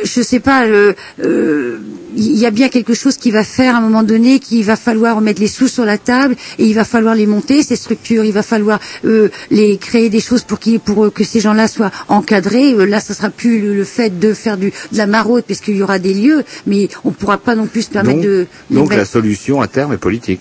je 0.05 0.20
sais 0.31 0.40
pas. 0.40 0.65
euh, 0.66 0.93
euh, 1.24 1.78
Il 2.19 2.39
y 2.44 2.47
a 2.47 2.51
bien 2.61 2.69
quelque 2.77 2.94
chose 3.03 3.16
qui 3.23 3.31
va 3.31 3.44
faire 3.44 3.74
à 3.74 3.78
un 3.78 3.82
moment 3.89 4.03
donné 4.03 4.15
qu'il 4.40 4.64
va 4.64 4.76
falloir 4.76 5.20
mettre 5.20 5.40
les 5.40 5.48
sous 5.48 5.68
sur 5.68 5.84
la 5.84 5.98
table 5.98 6.36
et 6.59 6.64
il 6.66 6.74
va 6.74 6.84
falloir 6.84 7.14
les 7.14 7.26
monter 7.26 7.62
ces 7.62 7.76
structures. 7.76 8.24
Il 8.24 8.32
va 8.32 8.43
falloir 8.43 8.80
euh, 9.05 9.28
les 9.51 9.76
créer 9.78 10.09
des 10.10 10.20
choses 10.20 10.43
pour, 10.43 10.59
pour 10.84 11.05
euh, 11.06 11.10
que 11.10 11.24
ces 11.24 11.40
gens-là 11.40 11.68
soient 11.68 11.90
encadrés. 12.09 12.72
Euh, 12.74 12.86
Là, 12.86 13.01
ça 13.01 13.14
sera 13.14 13.30
plus 13.30 13.60
le, 13.60 13.74
le 13.74 13.84
fait 13.84 14.18
de 14.20 14.32
faire 14.32 14.56
du, 14.56 14.68
de 14.93 14.97
la 14.97 15.06
maraude 15.06 15.44
parce 15.47 15.60
qu'il 15.60 15.76
y 15.76 15.82
aura 15.82 15.98
des 15.98 16.14
lieux, 16.14 16.44
mais 16.66 16.88
on 17.05 17.10
pourra 17.10 17.38
pas 17.38 17.55
non 17.56 17.66
plus 17.66 17.82
se 17.82 17.90
permettre 17.90 18.20
Donc, 18.20 18.24
de 18.26 18.47
donc 18.70 18.94
la 18.94 19.05
solution 19.05 19.60
à 19.60 19.66
terme 19.66 19.93
est 19.93 19.98
politique. 19.98 20.40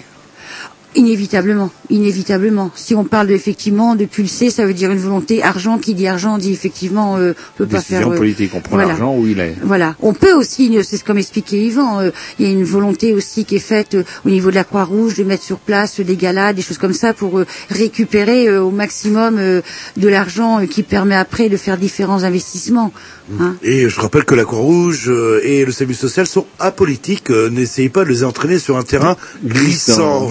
Inévitablement, 0.96 1.72
inévitablement. 1.90 2.72
Si 2.76 2.96
on 2.96 3.04
parle 3.04 3.28
de, 3.28 3.34
effectivement 3.34 3.96
de 3.96 4.06
pulser, 4.06 4.50
ça 4.50 4.66
veut 4.66 4.74
dire 4.74 4.92
une 4.92 4.98
volonté. 5.00 5.44
Argent, 5.44 5.78
qui 5.78 5.94
dit 5.94 6.08
argent 6.08 6.38
dit 6.38 6.54
effectivement, 6.54 7.18
euh, 7.18 7.34
on 7.56 7.58
peut 7.58 7.66
pas 7.68 7.78
Décision 7.80 8.00
faire. 8.00 8.12
euh, 8.12 8.16
politique, 8.16 8.52
on 8.56 8.62
prend 8.62 8.76
voilà. 8.76 8.88
l'argent 8.90 9.14
où 9.16 9.28
il 9.28 9.40
est. 9.40 9.56
Voilà. 9.62 9.96
On 10.02 10.14
peut 10.14 10.34
aussi, 10.34 10.78
c'est 10.84 11.04
comme 11.04 11.18
expliquait 11.18 11.58
Yvan, 11.58 12.00
euh, 12.00 12.12
il 12.40 12.46
y 12.46 12.50
a 12.50 12.52
une 12.54 12.64
volonté 12.64 13.14
aussi 13.14 13.44
qui 13.44 13.58
est 13.58 13.60
faite 13.60 13.96
euh, 13.96 14.04
au 14.26 14.30
niveau 14.30 14.50
de 14.52 14.56
la 14.56 14.64
Croix-Rouge 14.64 15.16
de 15.16 15.24
mettre 15.26 15.44
sur 15.44 15.58
place 15.58 16.00
euh, 16.00 16.04
des 16.06 16.16
galas, 16.16 16.54
des 16.54 16.62
choses 16.62 16.78
comme 16.78 16.94
ça 16.94 17.14
pour 17.14 17.40
euh, 17.40 17.46
récupérer 17.70 18.48
euh, 18.48 18.64
au 18.64 18.72
maximum 18.72 19.36
euh, 19.38 19.62
de 19.98 20.08
l'argent 20.08 20.62
euh, 20.62 20.66
qui 20.66 20.82
permet 20.84 21.16
après 21.16 21.50
de 21.50 21.58
faire 21.58 21.78
différents 21.78 22.24
investissements. 22.24 22.94
Hein. 23.42 23.56
Et 23.64 23.90
je 23.90 24.00
rappelle 24.00 24.24
que 24.24 24.36
la 24.36 24.46
Croix-Rouge 24.46 25.06
euh, 25.10 25.42
et 25.44 25.66
le 25.66 25.72
SAMU 25.74 25.94
social 25.94 26.26
sont 26.26 26.46
apolitiques. 26.60 27.32
euh, 27.32 27.50
N'essayez 27.50 27.90
pas 27.90 28.04
de 28.06 28.10
les 28.10 28.24
entraîner 28.24 28.60
sur 28.60 28.78
un 28.78 28.84
terrain 28.84 29.18
glissant. 29.46 30.30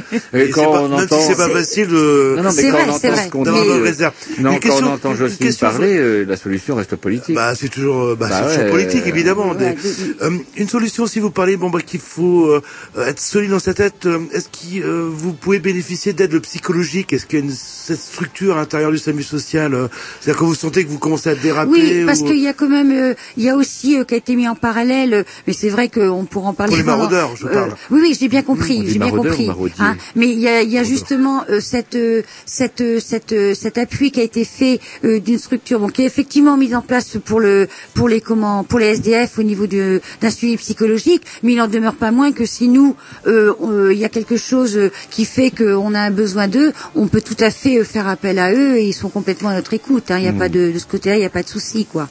Pas- 0.00 0.38
Et 0.38 0.50
quand 0.50 0.66
on 0.68 0.88
même 0.88 0.92
entend- 1.04 1.20
si 1.20 1.26
c'est 1.28 1.36
pas 1.36 1.48
facile 1.48 1.88
de... 1.88 2.34
Non, 2.36 2.42
non, 2.42 2.50
mais 2.50 2.50
C'est 2.62 2.62
quand 2.64 2.70
vrai, 2.72 2.84
on 2.88 2.98
c'est 2.98 3.06
entend 3.08 3.16
vrai. 3.16 3.24
ce 3.26 3.30
qu'on 3.30 3.42
dit, 3.42 3.48
euh, 3.50 4.10
non, 4.40 4.58
quand 4.62 4.82
on 4.82 4.86
entend 4.86 5.14
Jocelyne 5.14 5.54
parler, 5.60 5.96
euh, 5.96 6.24
la 6.24 6.36
solution 6.36 6.74
reste 6.76 6.96
politique. 6.96 7.34
Bah, 7.34 7.54
c'est 7.54 7.68
toujours, 7.68 8.02
euh, 8.02 8.16
bah, 8.18 8.28
Bah 8.30 8.42
c'est 8.48 8.54
toujours 8.56 8.70
politique, 8.70 9.02
euh, 9.04 9.08
évidemment. 9.08 9.54
Euh, 9.60 10.30
une 10.56 10.68
solution, 10.68 11.06
si 11.06 11.20
vous 11.20 11.30
parlez, 11.30 11.56
bon, 11.56 11.70
bah, 11.70 11.80
qu'il 11.84 12.00
faut 12.00 12.46
euh, 12.46 12.60
être 13.06 13.20
solide 13.20 13.50
dans 13.50 13.58
sa 13.58 13.74
tête. 13.74 14.06
euh, 14.06 14.18
Est-ce 14.32 14.48
que 14.48 14.82
euh, 14.84 15.08
vous 15.10 15.32
pouvez 15.32 15.58
bénéficier 15.58 16.12
d'aide 16.12 16.38
psychologique? 16.40 17.12
Est-ce 17.12 17.26
qu'il 17.26 17.38
y 17.38 17.42
a 17.42 17.44
une, 17.44 17.52
cette 17.52 18.00
structure 18.00 18.54
à 18.56 18.60
l'intérieur 18.60 18.90
du 18.90 18.98
SAMU 18.98 19.22
social 19.22 19.74
euh, 19.74 19.88
C'est-à-dire 20.20 20.38
quand 20.40 20.46
vous 20.46 20.54
sentez 20.54 20.84
que 20.84 20.90
vous 20.90 20.98
commencez 20.98 21.30
à 21.30 21.34
déraper 21.34 21.70
Oui, 21.70 22.02
parce 22.06 22.22
qu'il 22.22 22.38
y 22.40 22.48
a 22.48 22.52
quand 22.52 22.68
même, 22.68 22.92
euh, 22.92 23.14
il 23.36 23.44
y 23.44 23.48
a 23.48 23.56
aussi 23.56 23.98
euh, 23.98 24.04
qui 24.04 24.14
a 24.14 24.16
été 24.16 24.34
mis 24.36 24.48
en 24.48 24.54
parallèle, 24.54 25.14
euh, 25.14 25.22
mais 25.46 25.52
c'est 25.52 25.68
vrai 25.68 25.88
qu'on 25.88 26.24
pourra 26.24 26.50
en 26.50 26.54
parler. 26.54 26.70
Pour 26.70 26.78
les 26.78 26.82
maraudeurs, 26.84 27.36
je 27.36 27.46
parle. 27.46 27.74
oui, 27.90 28.00
oui, 28.02 28.16
j'ai 28.18 28.28
bien 28.28 28.42
compris, 28.42 28.84
j'ai 28.86 28.98
bien 28.98 29.10
compris. 29.10 29.48
Hein. 29.84 29.96
mais 30.16 30.28
il 30.28 30.38
y 30.40 30.48
a, 30.48 30.62
il 30.62 30.70
y 30.70 30.78
a 30.78 30.82
justement 30.84 31.44
euh, 31.50 31.60
cette, 31.60 31.94
euh, 31.94 32.22
cette, 32.46 32.80
euh, 32.80 33.00
cette, 33.00 33.32
euh, 33.32 33.54
cet 33.54 33.78
appui 33.78 34.10
qui 34.10 34.20
a 34.20 34.22
été 34.22 34.44
fait 34.44 34.80
euh, 35.04 35.20
d'une 35.20 35.38
structure, 35.38 35.80
bon, 35.80 35.88
qui 35.88 36.02
est 36.02 36.06
effectivement 36.06 36.56
mise 36.56 36.74
en 36.74 36.82
place 36.82 37.16
pour 37.24 37.40
le, 37.40 37.68
pour 37.94 38.08
les 38.08 38.20
comment, 38.20 38.64
pour 38.64 38.78
les 38.78 38.86
SDF 38.86 39.38
au 39.38 39.42
niveau 39.42 39.66
d'un 39.66 40.30
suivi 40.30 40.56
psychologique, 40.56 41.22
mais 41.42 41.52
il 41.52 41.56
n'en 41.56 41.68
demeure 41.68 41.94
pas 41.94 42.10
moins 42.10 42.32
que 42.32 42.44
si 42.46 42.68
nous, 42.68 42.96
euh, 43.26 43.90
il 43.92 43.98
y 43.98 44.04
a 44.04 44.08
quelque 44.08 44.36
chose 44.36 44.78
qui 45.10 45.24
fait 45.24 45.50
qu'on 45.50 45.94
a 45.94 46.00
un 46.00 46.10
besoin 46.10 46.48
d'eux, 46.48 46.72
on 46.94 47.06
peut 47.06 47.20
tout 47.20 47.36
à 47.40 47.50
fait 47.50 47.82
faire 47.84 48.08
appel 48.08 48.38
à 48.38 48.52
eux 48.52 48.76
et 48.76 48.86
ils 48.86 48.92
sont 48.94 49.08
complètement 49.08 49.50
à 49.50 49.54
notre 49.54 49.74
écoute. 49.74 50.10
hein. 50.10 50.18
Il 50.18 50.22
n'y 50.22 50.28
a 50.28 50.32
pas 50.32 50.48
de, 50.48 50.72
de 50.72 50.78
ce 50.78 50.86
côté-là, 50.86 51.16
il 51.16 51.20
n'y 51.20 51.24
a 51.26 51.30
pas 51.30 51.42
de 51.42 51.48
souci, 51.48 51.84
quoi. 51.86 52.08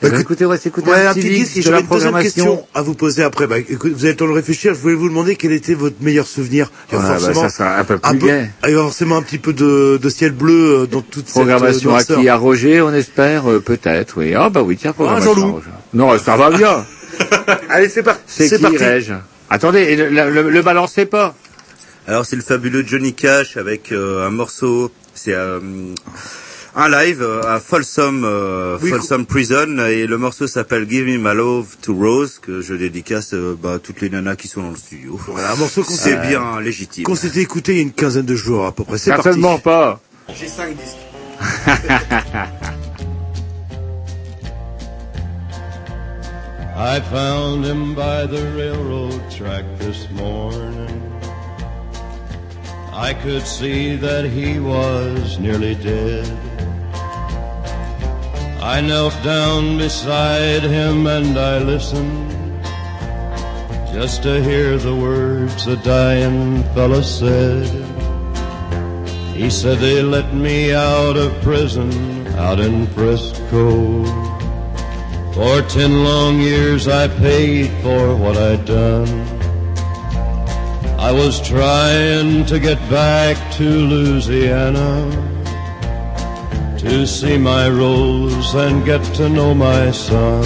Eh 0.00 0.10
ben, 0.10 0.20
écoutez, 0.20 0.46
on 0.46 0.48
va 0.50 0.56
s'écouter 0.58 0.90
Ouais, 0.90 1.06
un 1.06 1.10
un 1.10 1.14
petit 1.14 1.28
disque 1.28 1.56
de 1.64 1.70
la 1.70 1.80
une 1.80 1.86
deuxième 1.86 1.86
programmation. 2.12 2.44
question 2.44 2.66
à 2.74 2.82
vous 2.82 2.94
poser 2.94 3.24
après. 3.24 3.46
Bah, 3.48 3.58
écoute, 3.58 3.92
vous 3.92 4.04
avez 4.04 4.10
le 4.12 4.16
temps 4.16 4.28
de 4.28 4.32
réfléchir. 4.32 4.72
Je 4.74 4.78
voulais 4.78 4.94
vous 4.94 5.08
demander 5.08 5.34
quel 5.34 5.50
était 5.52 5.74
votre 5.74 5.96
meilleur 6.00 6.26
souvenir. 6.26 6.70
Il 6.92 6.94
y 6.94 6.98
a 6.98 7.00
Ah, 7.04 7.08
bah, 7.08 7.18
forcément 7.18 7.42
ça 7.42 7.48
sera 7.50 7.78
un 7.78 7.84
peu 7.84 7.98
un 8.02 8.10
plus 8.10 8.18
peu- 8.20 8.26
gai. 8.28 8.50
il 8.64 8.70
y 8.70 8.74
a 8.74 8.78
forcément 8.78 9.16
un 9.16 9.22
petit 9.22 9.38
peu 9.38 9.52
de, 9.52 9.98
de 10.00 10.08
ciel 10.08 10.32
bleu 10.32 10.82
euh, 10.82 10.86
dans 10.86 11.00
toute 11.02 11.26
cette 11.26 11.34
Programmation 11.34 11.90
euh, 11.90 11.92
noirceur. 11.94 12.18
acquis 12.18 12.28
à 12.28 12.36
Roger, 12.36 12.80
on 12.82 12.92
espère, 12.94 13.50
euh, 13.50 13.58
peut-être, 13.60 14.18
oui. 14.18 14.34
Ah 14.34 14.50
bah 14.50 14.62
oui, 14.62 14.76
tiens, 14.76 14.92
programmation 14.92 15.34
Jean-Loup. 15.34 15.48
à 15.48 15.52
Roger. 15.52 15.66
Non, 15.94 16.18
ça 16.18 16.36
va 16.36 16.50
bien. 16.50 16.84
Allez, 17.68 17.88
c'est 17.88 18.02
parti. 18.04 18.22
C'est 18.28 18.56
qui, 18.56 18.62
parti. 18.62 18.76
Reg 18.78 19.14
Attendez, 19.50 19.96
le, 19.96 20.10
le, 20.30 20.50
le 20.50 20.62
balancez 20.62 21.06
pas. 21.06 21.34
Alors 22.06 22.24
c'est 22.24 22.36
le 22.36 22.42
fabuleux 22.42 22.84
Johnny 22.86 23.14
Cash 23.14 23.56
avec 23.56 23.90
euh, 23.92 24.26
un 24.26 24.30
morceau, 24.30 24.90
c'est 25.14 25.34
euh, 25.34 25.58
un 26.74 26.88
live 26.88 27.22
euh, 27.22 27.42
à 27.42 27.60
Folsom, 27.60 28.22
euh, 28.24 28.78
Oui, 28.80 28.90
Folsom 28.90 29.26
Prison 29.26 29.78
et 29.86 30.06
le 30.06 30.18
morceau 30.18 30.46
s'appelle 30.46 30.88
Give 30.88 31.06
Me 31.06 31.18
My 31.18 31.34
Love 31.34 31.76
to 31.82 31.94
Rose 31.94 32.38
que 32.38 32.60
je 32.60 32.74
dédicace 32.74 33.34
euh, 33.34 33.56
bah, 33.60 33.74
à 33.74 33.78
toutes 33.78 34.00
les 34.00 34.10
nanas 34.10 34.36
qui 34.36 34.48
sont 34.48 34.62
dans 34.62 34.70
le 34.70 34.76
studio. 34.76 35.18
Voilà, 35.28 35.52
un 35.52 35.56
morceau 35.56 35.82
qu'on 35.82 35.94
c'est 35.94 36.16
bien 36.16 36.60
légitime. 36.60 37.04
Qu'on 37.04 37.14
s'était 37.14 37.40
écouté 37.40 37.72
il 37.72 37.76
y 37.76 37.80
a 37.80 37.82
une 37.82 37.92
quinzaine 37.92 38.26
de 38.26 38.36
jours 38.36 38.66
à 38.66 38.72
peu 38.72 38.84
près. 38.84 38.98
C'est 38.98 39.10
parti. 39.10 39.24
Certainement 39.24 39.58
pas. 39.58 40.00
J'ai 40.34 40.48
5 40.48 40.76
disques. 40.76 40.96
I 46.80 47.00
found 47.00 47.64
him 47.64 47.94
by 47.96 48.26
the 48.26 48.40
railroad 48.56 49.20
track 49.30 49.64
this 49.80 50.08
morning. 50.12 51.02
I 52.92 53.14
could 53.14 53.44
see 53.46 53.96
that 53.96 54.24
he 54.26 54.60
was 54.60 55.38
nearly 55.38 55.74
dead. 55.74 56.57
I 58.60 58.80
knelt 58.80 59.14
down 59.22 59.78
beside 59.78 60.62
him 60.62 61.06
and 61.06 61.38
I 61.38 61.58
listened 61.58 62.28
just 63.92 64.24
to 64.24 64.42
hear 64.42 64.76
the 64.76 64.94
words 64.94 65.64
the 65.64 65.76
dying 65.76 66.64
fella 66.74 67.02
said. 67.04 67.66
He 69.34 69.48
said 69.48 69.78
they 69.78 70.02
let 70.02 70.34
me 70.34 70.74
out 70.74 71.16
of 71.16 71.40
prison 71.42 72.26
out 72.36 72.58
in 72.58 72.88
Frisco. 72.88 74.04
For 75.32 75.62
ten 75.62 76.02
long 76.02 76.40
years 76.40 76.88
I 76.88 77.06
paid 77.06 77.70
for 77.82 78.16
what 78.16 78.36
I'd 78.36 78.64
done. 78.64 79.08
I 80.98 81.12
was 81.12 81.40
trying 81.40 82.44
to 82.46 82.58
get 82.58 82.78
back 82.90 83.36
to 83.54 83.64
Louisiana 83.64 85.37
to 86.78 87.06
see 87.06 87.36
my 87.36 87.68
Rose 87.68 88.54
and 88.54 88.84
get 88.84 89.02
to 89.16 89.28
know 89.28 89.52
my 89.52 89.90
son. 89.90 90.42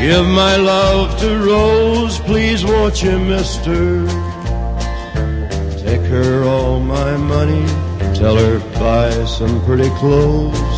Give 0.00 0.26
my 0.26 0.56
love 0.56 1.18
to 1.20 1.38
Rose, 1.38 2.18
please 2.20 2.64
won't 2.64 3.02
you, 3.02 3.18
mister? 3.18 4.06
Take 5.78 6.02
her 6.10 6.44
all 6.44 6.78
my 6.78 7.16
money, 7.16 7.64
tell 8.14 8.36
her 8.36 8.58
buy 8.78 9.10
some 9.24 9.64
pretty 9.64 9.88
clothes. 9.96 10.76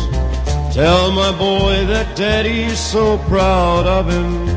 Tell 0.73 1.11
my 1.11 1.31
boy 1.37 1.85
that 1.87 2.15
daddy's 2.15 2.79
so 2.79 3.17
proud 3.27 3.85
of 3.85 4.09
him. 4.09 4.47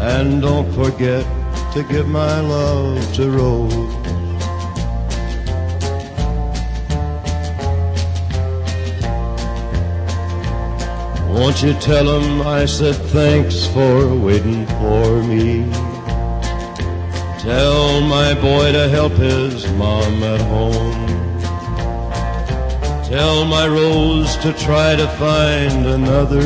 And 0.00 0.40
don't 0.40 0.70
forget 0.72 1.26
to 1.72 1.82
give 1.82 2.06
my 2.06 2.40
love 2.40 3.12
to 3.14 3.30
Rose. 3.30 4.01
Won't 11.34 11.62
you 11.62 11.72
tell 11.74 12.20
him 12.20 12.46
I 12.46 12.66
said 12.66 12.94
thanks 12.94 13.66
for 13.66 14.14
waiting 14.14 14.66
for 14.66 15.22
me? 15.22 15.70
Tell 17.40 18.00
my 18.02 18.34
boy 18.34 18.70
to 18.70 18.88
help 18.88 19.14
his 19.14 19.66
mom 19.72 20.22
at 20.22 20.40
home. 20.42 21.02
Tell 23.04 23.44
my 23.44 23.66
Rose 23.66 24.36
to 24.38 24.52
try 24.52 24.94
to 24.94 25.08
find 25.18 25.86
another. 25.86 26.42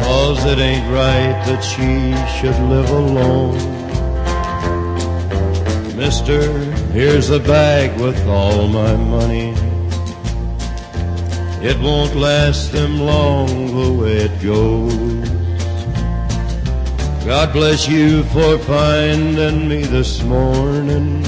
Cause 0.00 0.44
it 0.44 0.58
ain't 0.58 0.86
right 0.92 1.34
that 1.46 1.62
she 1.62 2.12
should 2.36 2.60
live 2.68 2.90
alone. 2.90 3.56
Mister, 5.96 6.52
here's 6.92 7.30
a 7.30 7.40
bag 7.40 7.98
with 8.00 8.26
all 8.26 8.68
my 8.68 8.94
money. 8.96 9.71
It 11.64 11.78
won't 11.78 12.16
last 12.16 12.72
them 12.72 12.98
long 13.00 13.46
the 13.46 13.92
way 13.92 14.16
it 14.16 14.42
goes. 14.42 15.28
God 17.24 17.52
bless 17.52 17.88
you 17.88 18.24
for 18.24 18.58
finding 18.58 19.68
me 19.68 19.84
this 19.84 20.24
morning. 20.24 21.22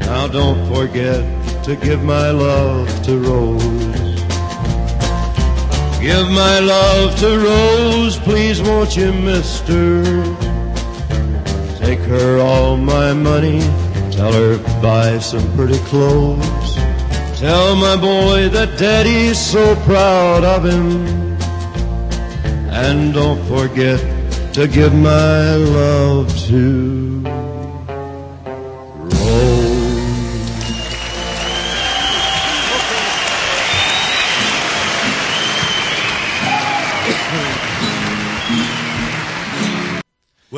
Now 0.00 0.26
don't 0.26 0.66
forget 0.74 1.22
to 1.62 1.76
give 1.76 2.02
my 2.02 2.32
love 2.32 2.88
to 3.04 3.20
Rose. 3.20 3.62
Give 6.00 6.28
my 6.30 6.58
love 6.58 7.16
to 7.20 7.38
Rose, 7.38 8.18
please 8.18 8.60
won't 8.60 8.96
you, 8.96 9.12
mister? 9.12 10.02
Take 11.78 12.00
her 12.00 12.40
all 12.40 12.76
my 12.76 13.12
money, 13.12 13.60
tell 14.10 14.32
her 14.32 14.58
buy 14.82 15.20
some 15.20 15.54
pretty 15.54 15.78
clothes. 15.84 16.87
Tell 17.38 17.76
my 17.76 17.94
boy 17.94 18.48
that 18.48 18.76
daddy's 18.80 19.38
so 19.38 19.76
proud 19.86 20.42
of 20.42 20.64
him. 20.64 21.38
And 22.68 23.14
don't 23.14 23.40
forget 23.46 24.00
to 24.54 24.66
give 24.66 24.92
my 24.92 25.54
love 25.54 26.36
to 26.48 27.22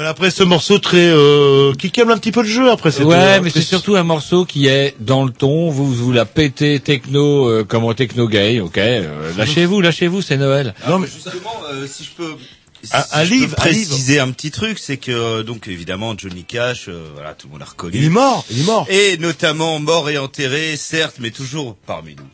Voilà, 0.00 0.12
après 0.12 0.30
ce 0.30 0.42
morceau 0.42 0.78
très 0.78 0.96
euh, 1.10 1.74
qui 1.74 1.90
calme 1.90 2.08
un 2.08 2.16
petit 2.16 2.32
peu 2.32 2.40
le 2.40 2.48
jeu 2.48 2.70
après 2.70 2.90
cette 2.90 3.04
Ouais, 3.04 3.16
euh, 3.16 3.40
mais 3.42 3.50
c'est 3.50 3.60
surtout 3.60 3.96
un 3.96 4.02
morceau 4.02 4.46
qui 4.46 4.66
est 4.66 4.94
dans 4.98 5.24
le 5.26 5.30
ton. 5.30 5.68
Vous 5.68 5.92
vous 5.92 6.10
la 6.10 6.24
pétez 6.24 6.80
techno 6.80 7.46
euh, 7.46 7.64
comme 7.64 7.84
en 7.84 7.92
techno 7.92 8.26
gay, 8.26 8.60
ok. 8.60 8.78
euh, 8.78 9.30
lâchez-vous, 9.36 9.82
lâchez-vous, 9.82 10.22
c'est 10.22 10.38
Noël. 10.38 10.74
Non, 10.88 11.00
mais 11.00 11.06
justement, 11.06 11.52
euh, 11.70 11.86
si 11.86 12.04
je 12.04 12.12
peux. 12.12 12.34
si 12.82 12.96
Un- 12.96 13.04
un 13.12 13.24
je 13.24 13.28
peux 13.28 13.34
livre, 13.34 13.52
un 13.58 13.60
préciser 13.60 14.20
un, 14.20 14.30
petit 14.30 14.50
truc, 14.50 14.78
c'est 14.78 14.96
que 14.96 15.12
euh, 15.12 15.42
donc 15.42 15.68
évidemment 15.68 16.14
Johnny 16.16 16.44
Cash, 16.44 16.86
euh, 16.88 17.04
voilà, 17.12 17.34
tout 17.34 17.48
le 17.48 17.50
monde 17.50 17.60
l'a 17.60 17.66
reconnu. 17.66 17.98
Il 17.98 18.04
est 18.04 18.08
mort, 18.08 18.46
il 18.50 18.60
est 18.60 18.64
mort. 18.64 18.86
Et 18.88 19.18
notamment 19.18 19.80
mort 19.80 20.08
et 20.08 20.16
enterré, 20.16 20.78
certes, 20.78 21.16
mais 21.20 21.30
toujours 21.30 21.76
parmi 21.86 22.14
nous. 22.16 22.24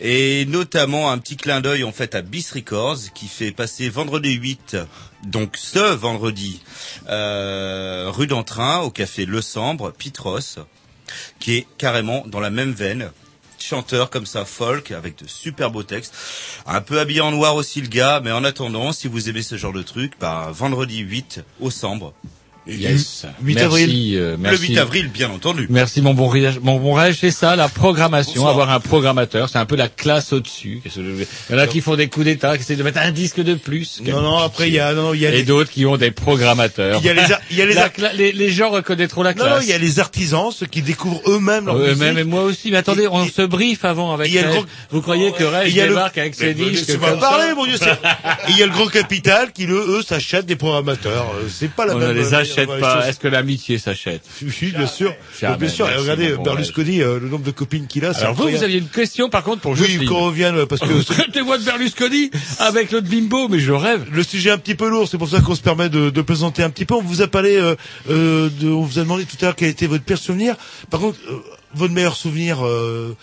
Et 0.00 0.46
notamment 0.46 1.10
un 1.10 1.18
petit 1.18 1.36
clin 1.36 1.60
d'œil 1.60 1.84
en 1.84 1.92
fait 1.92 2.14
à 2.14 2.22
Bis 2.22 2.52
Records 2.52 3.12
qui 3.14 3.26
fait 3.26 3.52
passer 3.52 3.88
vendredi 3.88 4.32
8, 4.32 4.76
donc 5.24 5.56
ce 5.56 5.78
vendredi, 5.78 6.60
euh, 7.08 8.10
rue 8.12 8.26
d'Entrain 8.26 8.80
au 8.80 8.90
café 8.90 9.26
Le 9.26 9.40
Sambre, 9.40 9.92
Pitros, 9.92 10.58
qui 11.38 11.56
est 11.56 11.66
carrément 11.78 12.24
dans 12.26 12.40
la 12.40 12.50
même 12.50 12.72
veine. 12.72 13.10
Chanteur 13.58 14.10
comme 14.10 14.26
ça, 14.26 14.44
folk, 14.44 14.90
avec 14.90 15.16
de 15.16 15.26
super 15.26 15.70
beaux 15.70 15.84
textes. 15.84 16.14
Un 16.66 16.82
peu 16.82 17.00
habillé 17.00 17.22
en 17.22 17.30
noir 17.30 17.54
aussi 17.54 17.80
le 17.80 17.86
gars, 17.86 18.20
mais 18.22 18.32
en 18.32 18.44
attendant, 18.44 18.92
si 18.92 19.08
vous 19.08 19.30
aimez 19.30 19.42
ce 19.42 19.56
genre 19.56 19.72
de 19.72 19.82
truc, 19.82 20.12
bah, 20.20 20.50
vendredi 20.52 20.98
8 20.98 21.40
au 21.60 21.70
Sambre. 21.70 22.12
Yes. 22.66 23.26
8 23.42 23.54
Merci, 23.56 23.64
avril. 23.66 24.16
euh, 24.16 24.30
Le 24.32 24.36
merci. 24.38 24.66
8 24.68 24.78
avril, 24.78 25.08
bien 25.08 25.30
entendu. 25.30 25.66
Merci 25.68 26.00
mon 26.00 26.14
bon 26.14 26.28
rêve, 26.28 26.60
mon 26.62 26.78
bon 26.80 26.94
rêve, 26.94 27.14
c'est 27.18 27.30
ça, 27.30 27.56
la 27.56 27.68
programmation, 27.68 28.32
Bonsoir. 28.36 28.50
avoir 28.52 28.70
un 28.70 28.80
programmateur, 28.80 29.50
c'est 29.50 29.58
un 29.58 29.66
peu 29.66 29.76
la 29.76 29.88
classe 29.88 30.32
au-dessus. 30.32 30.80
Il 30.96 31.26
y 31.50 31.54
en 31.54 31.58
a 31.58 31.66
qui 31.66 31.82
font 31.82 31.94
des 31.94 32.08
coups 32.08 32.24
d'état, 32.24 32.56
qui 32.56 32.62
essaient 32.62 32.76
de 32.76 32.82
mettre 32.82 33.00
un 33.00 33.10
disque 33.10 33.40
de 33.42 33.52
plus. 33.54 34.00
Non, 34.06 34.22
non, 34.22 34.38
après, 34.38 34.68
il 34.68 34.74
y 34.74 34.78
a- 34.78 34.94
non, 34.94 35.02
non, 35.02 35.14
il 35.14 35.20
y 35.20 35.26
a 35.26 35.30
Et 35.30 35.32
les- 35.38 35.42
d'autres 35.42 35.70
qui 35.70 35.84
ont 35.84 35.98
des 35.98 36.10
programmateurs. 36.10 37.00
Il 37.02 37.06
y 37.06 37.10
a 37.10 37.14
les 37.14 37.22
il 37.50 37.56
y 37.58 37.62
a 37.62 37.66
les 37.66 37.74
La 37.74 37.90
les, 38.14 38.32
les 38.32 38.50
gens 38.50 38.70
reconnaîtront 38.70 39.22
la 39.22 39.34
Non, 39.34 39.44
classe. 39.44 39.56
non, 39.56 39.62
il 39.62 39.68
y 39.68 39.72
a 39.74 39.78
les 39.78 39.98
artisans, 40.00 40.50
ceux 40.50 40.66
qui 40.66 40.80
découvrent 40.80 41.20
eux-mêmes 41.26 41.66
leur 41.66 41.76
musique. 41.76 41.92
Eux-mêmes 41.96 42.18
et 42.18 42.24
moi 42.24 42.44
aussi. 42.44 42.70
Mais 42.70 42.78
attendez, 42.78 43.06
on 43.08 43.26
se 43.26 43.42
briefe 43.42 43.84
avant 43.84 44.14
avec 44.14 44.28
il 44.28 44.34
y 44.34 44.38
a 44.38 44.42
le 44.46 44.54
Vous 44.90 45.02
croyez 45.02 45.32
que 45.32 45.42
y 45.68 45.80
a 45.80 45.84
le- 45.84 45.90
débarque 45.90 46.16
avec 46.18 46.34
ses 46.34 46.54
disques 46.54 46.86
laissez-moi 46.88 47.10
comme 47.10 47.20
parler, 47.20 47.48
ça 47.48 47.54
mon 47.54 47.66
Dieu. 47.66 47.76
c'est- 47.78 47.98
il 48.48 48.56
y 48.58 48.62
a 48.62 48.66
le 48.66 48.72
grand 48.72 48.86
capital 48.86 49.52
qui, 49.52 49.66
le, 49.66 49.76
eux, 49.76 50.02
s'achètent 50.02 50.46
des 50.46 50.56
programmateurs. 50.56 51.26
Euh, 51.36 51.46
C'est 51.50 51.70
pas 51.70 51.84
la 51.84 51.94
même. 51.94 52.16
Pas. 52.80 53.08
Est-ce 53.08 53.18
que 53.18 53.28
l'amitié 53.28 53.78
s'achète? 53.78 54.22
Oui, 54.42 54.72
bien 54.76 54.86
sûr. 54.86 55.14
Jamais. 55.40 55.56
bien 55.56 55.68
sûr. 55.68 55.86
Regardez, 55.86 56.34
Berlusconi, 56.42 57.02
euh, 57.02 57.18
le 57.20 57.28
nombre 57.28 57.44
de 57.44 57.50
copines 57.50 57.86
qu'il 57.86 58.04
a. 58.04 58.10
Alors 58.18 58.34
vous, 58.34 58.48
vous 58.48 58.62
aviez 58.62 58.78
une 58.78 58.88
question 58.88 59.28
par 59.28 59.42
contre 59.44 59.60
pour 59.62 59.72
Oui, 59.72 59.78
Jocelyne. 59.78 60.08
qu'on 60.08 60.24
revienne, 60.26 60.66
parce 60.66 60.80
que 60.80 61.02
Traitez-moi 61.12 61.58
de 61.58 61.64
Berlusconi 61.64 62.30
avec 62.58 62.90
l'autre 62.92 63.08
bimbo, 63.08 63.48
mais 63.48 63.58
je 63.58 63.72
rêve. 63.72 64.06
le 64.12 64.22
sujet 64.22 64.50
est 64.50 64.52
un 64.52 64.58
petit 64.58 64.74
peu 64.74 64.88
lourd, 64.88 65.08
c'est 65.08 65.18
pour 65.18 65.28
ça 65.28 65.40
qu'on 65.40 65.54
se 65.54 65.62
permet 65.62 65.88
de, 65.88 66.10
de 66.10 66.22
plaisanter 66.22 66.62
un 66.62 66.70
petit 66.70 66.84
peu. 66.84 66.94
On 66.94 67.02
vous 67.02 67.22
a 67.22 67.26
parlé, 67.28 67.56
euh, 67.56 67.74
euh, 68.10 68.48
de, 68.60 68.68
on 68.68 68.82
vous 68.82 68.98
a 68.98 69.02
demandé 69.02 69.24
tout 69.24 69.36
à 69.42 69.46
l'heure 69.46 69.56
quel 69.56 69.68
était 69.68 69.86
votre 69.86 70.04
pire 70.04 70.18
souvenir. 70.18 70.56
Par 70.90 71.00
contre, 71.00 71.18
euh, 71.30 71.38
votre 71.74 71.92
meilleur 71.92 72.14
souvenir, 72.16 72.64
euh, 72.64 73.16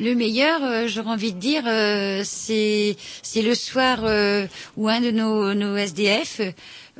Le 0.00 0.14
meilleur, 0.14 0.60
euh, 0.62 0.86
j'aurais 0.88 1.10
envie 1.10 1.32
de 1.32 1.40
dire, 1.40 1.62
euh, 1.66 2.22
c'est 2.24 2.96
c'est 3.22 3.42
le 3.42 3.54
soir 3.56 3.98
euh, 4.04 4.46
où 4.76 4.88
un 4.88 5.00
de 5.00 5.10
nos, 5.10 5.54
nos 5.54 5.76
SDF, 5.76 6.40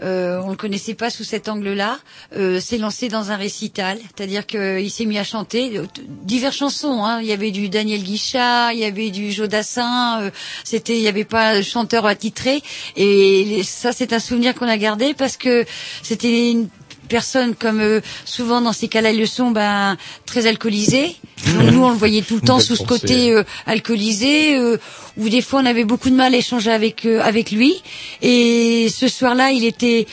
euh, 0.02 0.40
on 0.44 0.50
le 0.50 0.56
connaissait 0.56 0.94
pas 0.94 1.10
sous 1.10 1.24
cet 1.24 1.48
angle-là, 1.48 1.98
euh, 2.36 2.60
s'est 2.60 2.78
lancé 2.78 3.08
dans 3.08 3.30
un 3.30 3.36
récital, 3.36 3.98
c'est-à-dire 3.98 4.46
qu'il 4.46 4.90
s'est 4.90 5.04
mis 5.04 5.18
à 5.18 5.24
chanter 5.24 5.78
euh, 5.78 5.86
diverses 6.22 6.56
chansons. 6.56 7.04
Hein. 7.04 7.20
Il 7.20 7.26
y 7.26 7.32
avait 7.32 7.50
du 7.50 7.68
Daniel 7.68 8.02
Guichard, 8.02 8.72
il 8.72 8.80
y 8.80 8.84
avait 8.84 9.10
du 9.10 9.32
Jodassin, 9.32 10.22
euh, 10.22 10.30
c'était, 10.64 10.96
il 10.96 11.02
y 11.02 11.08
avait 11.08 11.24
pas 11.24 11.56
de 11.56 11.62
chanteur 11.62 12.06
attitré, 12.06 12.62
et 12.96 13.62
ça 13.64 13.92
c'est 13.92 14.12
un 14.12 14.20
souvenir 14.20 14.54
qu'on 14.54 14.68
a 14.68 14.76
gardé 14.76 15.14
parce 15.14 15.36
que 15.36 15.64
c'était 16.02 16.50
une 16.50 16.68
personne 17.08 17.54
comme 17.54 17.80
euh, 17.80 18.00
souvent 18.24 18.60
dans 18.60 18.72
ces 18.72 18.88
cas-là 18.88 19.10
ils 19.10 19.18
le 19.18 19.26
sont 19.26 19.50
ben 19.50 19.96
très 20.26 20.46
alcoolisés 20.46 21.16
Donc, 21.46 21.70
nous 21.72 21.84
on 21.84 21.90
le 21.90 21.96
voyait 21.96 22.22
tout 22.22 22.36
le 22.36 22.40
temps 22.40 22.60
sous 22.60 22.76
ce 22.76 22.82
côté 22.84 23.32
euh, 23.32 23.42
alcoolisé 23.66 24.56
euh, 24.56 24.76
où 25.16 25.28
des 25.28 25.42
fois 25.42 25.60
on 25.60 25.66
avait 25.66 25.84
beaucoup 25.84 26.10
de 26.10 26.14
mal 26.14 26.34
à 26.34 26.36
échanger 26.38 26.70
avec 26.70 27.06
euh, 27.06 27.20
avec 27.22 27.50
lui. 27.50 27.82
Et 28.22 28.88
ce 28.94 29.08
soir-là 29.08 29.50
il 29.50 29.64
était 29.64 30.06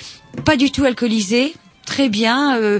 pas 0.46 0.56
du 0.56 0.72
tout 0.72 0.86
alcoolisé. 0.86 1.54
Très 1.86 2.10
bien 2.10 2.58
euh, 2.60 2.80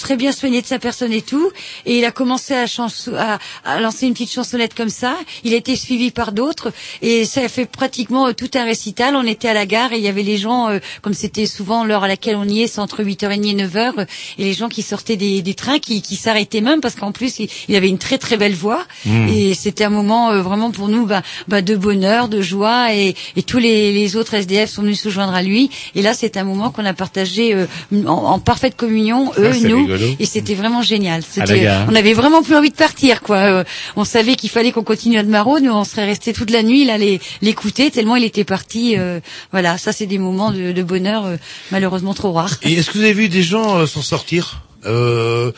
très 0.00 0.16
bien 0.16 0.32
soigné 0.32 0.60
de 0.62 0.66
sa 0.66 0.78
personne 0.78 1.12
et 1.12 1.22
tout, 1.22 1.50
et 1.86 1.98
il 1.98 2.04
a 2.04 2.10
commencé 2.10 2.54
à, 2.54 2.66
chanson- 2.66 3.14
à, 3.16 3.38
à 3.64 3.80
lancer 3.80 4.06
une 4.06 4.12
petite 4.14 4.32
chansonnette 4.32 4.74
comme 4.74 4.88
ça. 4.88 5.16
Il 5.44 5.54
a 5.54 5.56
été 5.56 5.76
suivi 5.76 6.10
par 6.10 6.32
d'autres, 6.32 6.72
et 7.02 7.24
ça 7.24 7.42
a 7.42 7.48
fait 7.48 7.66
pratiquement 7.66 8.26
euh, 8.28 8.32
tout 8.32 8.50
un 8.54 8.64
récital. 8.64 9.14
On 9.16 9.24
était 9.26 9.48
à 9.48 9.54
la 9.54 9.66
gare 9.66 9.92
et 9.92 9.98
il 9.98 10.02
y 10.02 10.08
avait 10.08 10.22
les 10.22 10.36
gens, 10.38 10.68
euh, 10.68 10.78
comme 11.02 11.14
c'était 11.14 11.46
souvent 11.46 11.84
l'heure 11.84 12.04
à 12.04 12.08
laquelle 12.08 12.36
on 12.36 12.44
y 12.48 12.62
est, 12.62 12.66
c'est 12.66 12.80
entre 12.80 13.02
8h30 13.04 13.48
et 13.50 13.54
9h, 13.66 13.92
euh, 14.00 14.04
et 14.38 14.44
les 14.44 14.52
gens 14.54 14.68
qui 14.68 14.82
sortaient 14.82 15.16
des, 15.16 15.42
des 15.42 15.54
trains, 15.54 15.78
qui, 15.78 16.02
qui 16.02 16.16
s'arrêtaient 16.16 16.60
même, 16.60 16.80
parce 16.80 16.94
qu'en 16.94 17.12
plus, 17.12 17.38
il, 17.38 17.48
il 17.68 17.76
avait 17.76 17.88
une 17.88 17.98
très 17.98 18.18
très 18.18 18.36
belle 18.36 18.54
voix, 18.54 18.84
Mm. 19.04 19.28
et 19.28 19.54
c'était 19.54 19.84
un 19.84 19.90
moment 19.90 20.30
euh, 20.30 20.42
vraiment 20.42 20.70
pour 20.70 20.88
nous 20.88 21.06
bah, 21.06 21.22
bah, 21.48 21.62
de 21.62 21.76
bonheur, 21.76 22.28
de 22.28 22.40
joie, 22.42 22.94
et, 22.94 23.14
et 23.36 23.42
tous 23.42 23.58
les, 23.58 23.92
les 23.92 24.16
autres 24.16 24.34
SDF 24.34 24.70
sont 24.70 24.82
venus 24.82 25.00
se 25.00 25.08
joindre 25.08 25.34
à 25.34 25.42
lui. 25.42 25.70
Et 25.94 26.02
là, 26.02 26.12
c'est 26.14 26.36
un 26.36 26.44
moment 26.44 26.70
qu'on 26.70 26.84
a 26.84 26.94
partagé 26.94 27.54
euh, 27.54 27.66
en, 27.92 28.08
en 28.08 28.38
parfaite 28.38 28.76
communion, 28.76 29.30
eux, 29.38 29.52
c'est 29.52 29.68
nous. 29.68 29.86
Et 30.18 30.26
c'était 30.26 30.54
vraiment 30.54 30.82
génial. 30.82 31.22
on 31.90 31.94
avait 31.94 32.12
vraiment 32.14 32.42
plus 32.42 32.54
envie 32.54 32.70
de 32.70 32.74
partir, 32.76 33.20
quoi. 33.22 33.36
Euh, 33.38 33.64
on 33.96 34.04
savait 34.04 34.34
qu'il 34.36 34.50
fallait 34.50 34.72
qu'on 34.72 34.82
continue 34.84 35.18
à 35.18 35.22
Maro, 35.22 35.60
nous 35.60 35.72
on 35.72 35.84
serait 35.84 36.06
resté 36.06 36.32
toute 36.32 36.50
la 36.50 36.62
nuit 36.62 36.84
là 36.84 36.98
les- 36.98 37.20
l'écouter 37.42 37.90
tellement 37.90 38.16
il 38.16 38.24
était 38.24 38.44
parti. 38.44 38.96
euh, 38.98 39.20
voilà, 39.52 39.78
ça 39.78 39.92
c'est 39.92 40.06
des 40.06 40.18
moments 40.18 40.50
de, 40.52 40.72
de 40.72 40.82
bonheur 40.82 41.26
euh, 41.26 41.36
malheureusement 41.70 42.14
trop 42.14 42.32
rares. 42.32 42.56
Et 42.62 42.74
est-ce 42.74 42.90
que 42.90 42.98
vous 42.98 43.04
avez 43.04 43.12
vu 43.12 43.28
des 43.28 43.42
gens 43.42 43.78
euh, 43.78 43.86
s'en 43.86 44.02
sortir? 44.02 44.62
Euh, 44.86 45.52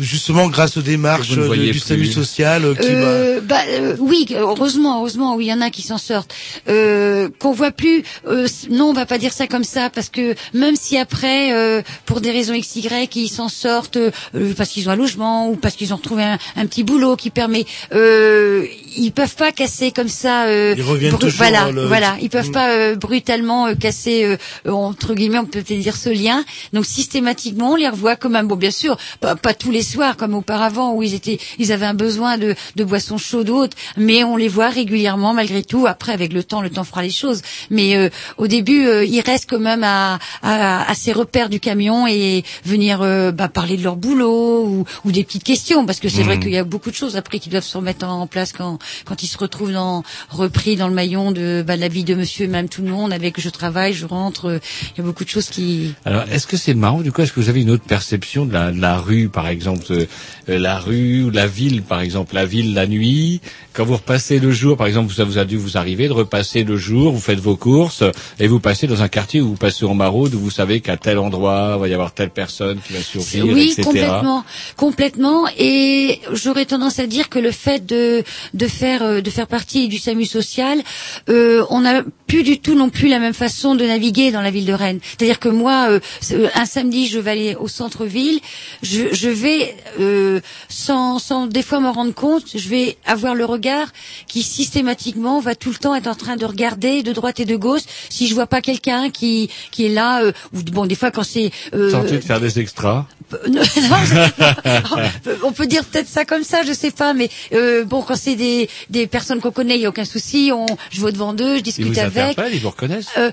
justement 0.00 0.48
grâce 0.48 0.76
aux 0.76 0.82
démarches 0.82 1.30
euh, 1.36 1.48
du 1.56 1.70
plus. 1.70 1.78
SAMU 1.80 2.06
social 2.06 2.64
euh, 2.64 2.74
qui 2.74 2.86
Euh, 2.88 3.40
bah, 3.40 3.60
euh, 3.68 3.96
oui, 3.98 4.26
heureusement, 4.34 4.98
heureusement, 4.98 5.36
oui, 5.36 5.46
il 5.46 5.48
y 5.48 5.52
en 5.52 5.60
a 5.60 5.70
qui 5.70 5.82
s'en 5.82 5.98
sortent. 5.98 6.34
Euh, 6.68 7.28
qu'on 7.38 7.52
voit 7.52 7.70
plus. 7.70 8.02
euh, 8.26 8.46
non, 8.70 8.86
on 8.86 8.92
va 8.92 9.06
pas 9.06 9.18
dire 9.18 9.32
ça 9.32 9.46
comme 9.46 9.64
ça, 9.64 9.90
parce 9.90 10.08
que 10.08 10.34
même 10.54 10.76
si 10.76 10.96
après, 10.98 11.52
euh, 11.52 11.82
pour 12.04 12.20
des 12.20 12.30
raisons 12.30 12.54
x 12.54 12.76
y, 12.76 13.08
ils 13.16 13.28
s'en 13.28 13.48
sortent 13.48 13.96
euh, 13.96 14.10
parce 14.56 14.70
qu'ils 14.70 14.88
ont 14.88 14.92
un 14.92 14.96
logement 14.96 15.48
ou 15.50 15.56
parce 15.56 15.76
qu'ils 15.76 15.92
ont 15.92 15.96
retrouvé 15.96 16.24
un, 16.24 16.38
un 16.56 16.66
petit 16.66 16.82
boulot 16.82 17.16
qui 17.16 17.30
permet, 17.30 17.64
euh, 17.94 18.64
ils 18.96 19.12
peuvent 19.12 19.34
pas 19.36 19.52
casser 19.52 19.90
comme 19.92 20.08
ça. 20.08 20.46
euh, 20.46 20.74
Ils 20.76 20.82
reviennent 20.82 21.16
toujours 21.18 21.36
Voilà, 21.36 21.70
le- 21.70 21.86
voilà, 21.86 22.16
ils 22.20 22.30
peuvent 22.30 22.48
Mm. 22.48 22.52
pas 22.52 22.70
euh, 22.70 22.94
brutalement 22.96 23.66
euh, 23.68 23.74
casser 23.74 24.24
euh, 24.24 24.70
entre 24.70 25.14
guillemets, 25.14 25.38
on 25.38 25.44
peut 25.44 25.62
peut-être 25.62 25.80
dire 25.80 25.96
ce 25.96 26.08
lien. 26.08 26.44
Donc 26.72 26.84
systématiquement, 26.86 27.72
on 27.72 27.76
les 27.76 27.88
revoit 27.88 28.16
comme 28.16 28.36
un 28.36 28.44
bon, 28.44 28.56
bien 28.56 28.70
sûr, 28.70 28.96
pas, 29.20 29.36
pas 29.36 29.54
tous 29.54 29.70
les 29.70 29.82
soirs 29.82 30.16
comme 30.16 30.34
auparavant 30.34 30.94
où 30.94 31.02
ils 31.02 31.14
étaient, 31.14 31.38
ils 31.58 31.72
avaient 31.72 31.86
un 31.86 31.94
besoin 31.94 32.38
de, 32.38 32.54
de 32.76 32.84
boissons 32.84 33.18
chaudes 33.18 33.48
ou 33.50 33.56
autres, 33.56 33.76
mais 33.96 34.24
on 34.24 34.36
les 34.36 34.48
voit 34.48 34.68
régulièrement 34.68 35.34
malgré 35.34 35.62
tout. 35.62 35.86
Après, 35.86 36.12
avec 36.12 36.32
le 36.32 36.42
temps, 36.42 36.60
le 36.62 36.70
temps 36.70 36.84
fera 36.84 37.02
les 37.02 37.10
choses. 37.10 37.42
Mais 37.70 37.96
euh, 37.96 38.08
au 38.38 38.46
début, 38.46 38.86
euh, 38.86 39.04
ils 39.04 39.20
restent 39.20 39.48
quand 39.50 39.58
même 39.60 39.84
à, 39.84 40.18
à, 40.42 40.90
à 40.90 40.94
ces 40.94 41.12
repères 41.12 41.48
du 41.48 41.60
camion 41.60 42.06
et 42.06 42.44
venir 42.64 43.02
euh, 43.02 43.30
bah, 43.32 43.48
parler 43.48 43.76
de 43.76 43.82
leur 43.82 43.96
boulot 43.96 44.64
ou, 44.66 44.84
ou 45.04 45.12
des 45.12 45.24
petites 45.24 45.44
questions, 45.44 45.86
parce 45.86 46.00
que 46.00 46.08
c'est 46.08 46.22
vrai 46.22 46.36
Mhm. 46.36 46.42
qu'il 46.42 46.52
y 46.52 46.58
a 46.58 46.64
beaucoup 46.64 46.90
de 46.90 46.94
choses 46.96 47.16
après 47.16 47.38
qui 47.38 47.48
doivent 47.48 47.64
se 47.64 47.76
remettre 47.76 48.06
en 48.06 48.26
place 48.26 48.52
quand 48.52 48.78
quand 49.04 49.22
ils 49.22 49.26
se 49.28 49.38
retrouvent 49.38 49.72
dans 49.72 50.02
repris 50.30 50.76
dans 50.76 50.88
le 50.88 50.94
maillon 50.94 51.32
de 51.32 51.64
bah, 51.66 51.76
de 51.76 51.80
la 51.80 51.88
vie 51.88 52.04
de 52.04 52.14
Monsieur 52.14 52.44
et 52.44 52.48
même 52.48 52.68
tout 52.68 52.82
le 52.82 52.88
monde 52.90 53.12
avec 53.12 53.40
je 53.40 53.48
travaille, 53.48 53.92
je 53.92 54.06
rentre. 54.06 54.46
euh, 54.46 54.58
Il 54.94 54.98
y 54.98 55.00
a 55.00 55.04
beaucoup 55.04 55.24
de 55.24 55.28
choses 55.28 55.48
qui 55.48 55.94
Alors, 56.04 56.24
est-ce 56.30 56.46
que 56.46 56.56
c'est 56.56 56.74
marrant 56.74 57.00
du 57.00 57.12
coup 57.12 57.22
Est-ce 57.22 57.32
que 57.32 57.40
vous 57.40 57.48
avez 57.48 57.62
une 57.62 57.70
autre 57.70 57.84
perception 57.84 58.46
de 58.46 58.52
la, 58.52 58.72
de 58.72 58.80
la 58.80 58.96
rue, 58.98 59.28
par 59.28 59.48
exemple, 59.48 59.84
euh, 59.90 60.06
euh, 60.48 60.58
la 60.58 60.78
rue 60.78 61.24
ou 61.24 61.30
la 61.30 61.46
ville, 61.46 61.82
par 61.82 62.00
exemple, 62.00 62.34
la 62.34 62.46
ville 62.46 62.74
la 62.74 62.86
nuit? 62.86 63.40
Quand 63.72 63.84
vous 63.84 63.96
repassez 63.96 64.38
le 64.38 64.50
jour, 64.52 64.76
par 64.76 64.86
exemple, 64.86 65.12
ça 65.12 65.24
vous 65.24 65.38
a 65.38 65.44
dû 65.44 65.56
vous 65.56 65.76
arriver 65.76 66.08
de 66.08 66.12
repasser 66.12 66.64
le 66.64 66.76
jour, 66.76 67.12
vous 67.12 67.20
faites 67.20 67.38
vos 67.40 67.56
courses 67.56 68.02
et 68.38 68.46
vous 68.46 68.58
passez 68.60 68.86
dans 68.86 69.02
un 69.02 69.08
quartier 69.08 69.40
où 69.42 69.48
vous 69.48 69.56
passez 69.56 69.84
en 69.84 69.94
maraude 69.94 70.34
où 70.34 70.38
vous 70.38 70.50
savez 70.50 70.80
qu'à 70.80 70.96
tel 70.96 71.18
endroit 71.18 71.76
va 71.76 71.86
y 71.88 71.92
avoir 71.92 72.12
telle 72.12 72.30
personne 72.30 72.78
qui 72.86 72.94
va 72.94 73.00
surgir, 73.00 73.44
Oui, 73.46 73.64
etc. 73.72 73.82
complètement, 73.82 74.44
complètement. 74.76 75.44
Et 75.58 76.20
j'aurais 76.32 76.64
tendance 76.66 76.98
à 76.98 77.06
dire 77.06 77.28
que 77.28 77.38
le 77.38 77.50
fait 77.50 77.84
de 77.84 78.22
de 78.54 78.66
euh, 78.84 79.20
de 79.20 79.30
faire 79.30 79.46
partie 79.46 79.88
du 79.88 79.98
SAMU 79.98 80.24
social, 80.24 80.82
euh, 81.28 81.64
on 81.70 81.80
n'a 81.80 82.02
plus 82.26 82.42
du 82.42 82.58
tout 82.60 82.74
non 82.74 82.88
plus 82.90 83.08
la 83.08 83.18
même 83.18 83.34
façon 83.34 83.74
de 83.74 83.84
naviguer 83.84 84.30
dans 84.32 84.42
la 84.42 84.50
ville 84.50 84.66
de 84.66 84.72
Rennes. 84.72 84.98
C'est-à-dire 85.02 85.38
que 85.38 85.48
moi, 85.48 85.86
euh, 85.90 86.00
c'est- 86.20 86.50
un 86.54 86.64
samedi, 86.66 87.06
je 87.06 87.18
vais 87.18 87.30
aller 87.30 87.56
au 87.58 87.68
centre-ville, 87.68 88.40
je, 88.82 89.12
je 89.12 89.28
vais 89.28 89.74
euh, 90.00 90.40
sans, 90.68 91.18
sans 91.18 91.46
des 91.46 91.62
fois 91.62 91.80
m'en 91.80 91.92
rendre 91.92 92.14
compte, 92.14 92.44
je 92.54 92.68
vais 92.68 92.96
avoir 93.06 93.34
le 93.34 93.44
regard 93.44 93.88
qui 94.26 94.42
systématiquement 94.42 95.40
va 95.40 95.54
tout 95.54 95.70
le 95.70 95.76
temps 95.76 95.94
être 95.94 96.06
en 96.08 96.14
train 96.14 96.36
de 96.36 96.44
regarder 96.44 97.02
de 97.02 97.12
droite 97.12 97.40
et 97.40 97.44
de 97.44 97.56
gauche 97.56 97.82
si 98.10 98.26
je 98.28 98.34
vois 98.34 98.46
pas 98.46 98.60
quelqu'un 98.60 99.10
qui 99.10 99.48
qui 99.70 99.86
est 99.86 99.90
là 99.94 100.22
euh, 100.22 100.32
ou 100.54 100.62
bon 100.62 100.86
des 100.86 100.94
fois 100.94 101.10
quand 101.10 101.22
c'est 101.22 101.50
euh, 101.74 101.90
de 102.02 102.20
faire 102.20 102.40
des 102.40 102.58
extras? 102.58 103.06
non, 103.48 103.60
je- 103.64 105.30
on 105.42 105.52
peut 105.52 105.66
dire 105.66 105.84
peut-être 105.84 106.08
ça 106.08 106.24
comme 106.24 106.44
ça, 106.44 106.62
je 106.66 106.72
sais 106.72 106.90
pas, 106.92 107.12
mais 107.12 107.28
euh, 107.52 107.84
bon, 107.84 108.02
quand 108.02 108.14
c'est 108.16 108.36
des, 108.36 108.68
des 108.90 109.06
personnes 109.08 109.40
qu'on 109.40 109.50
connaît, 109.50 109.74
il 109.76 109.80
y 109.82 109.86
a 109.86 109.88
aucun 109.88 110.04
souci. 110.04 110.50
On, 110.54 110.66
je 110.90 111.04
vais 111.04 111.10
devant 111.12 111.32
d'eux, 111.32 111.56
je 111.56 111.60
discute 111.60 111.86
vous 112.06 112.15
avec. 112.20 112.32
interpellent, 112.38 112.54
ils 112.54 112.60
vous 112.60 112.70
reconnaissent. 112.70 113.08
Euh, 113.16 113.30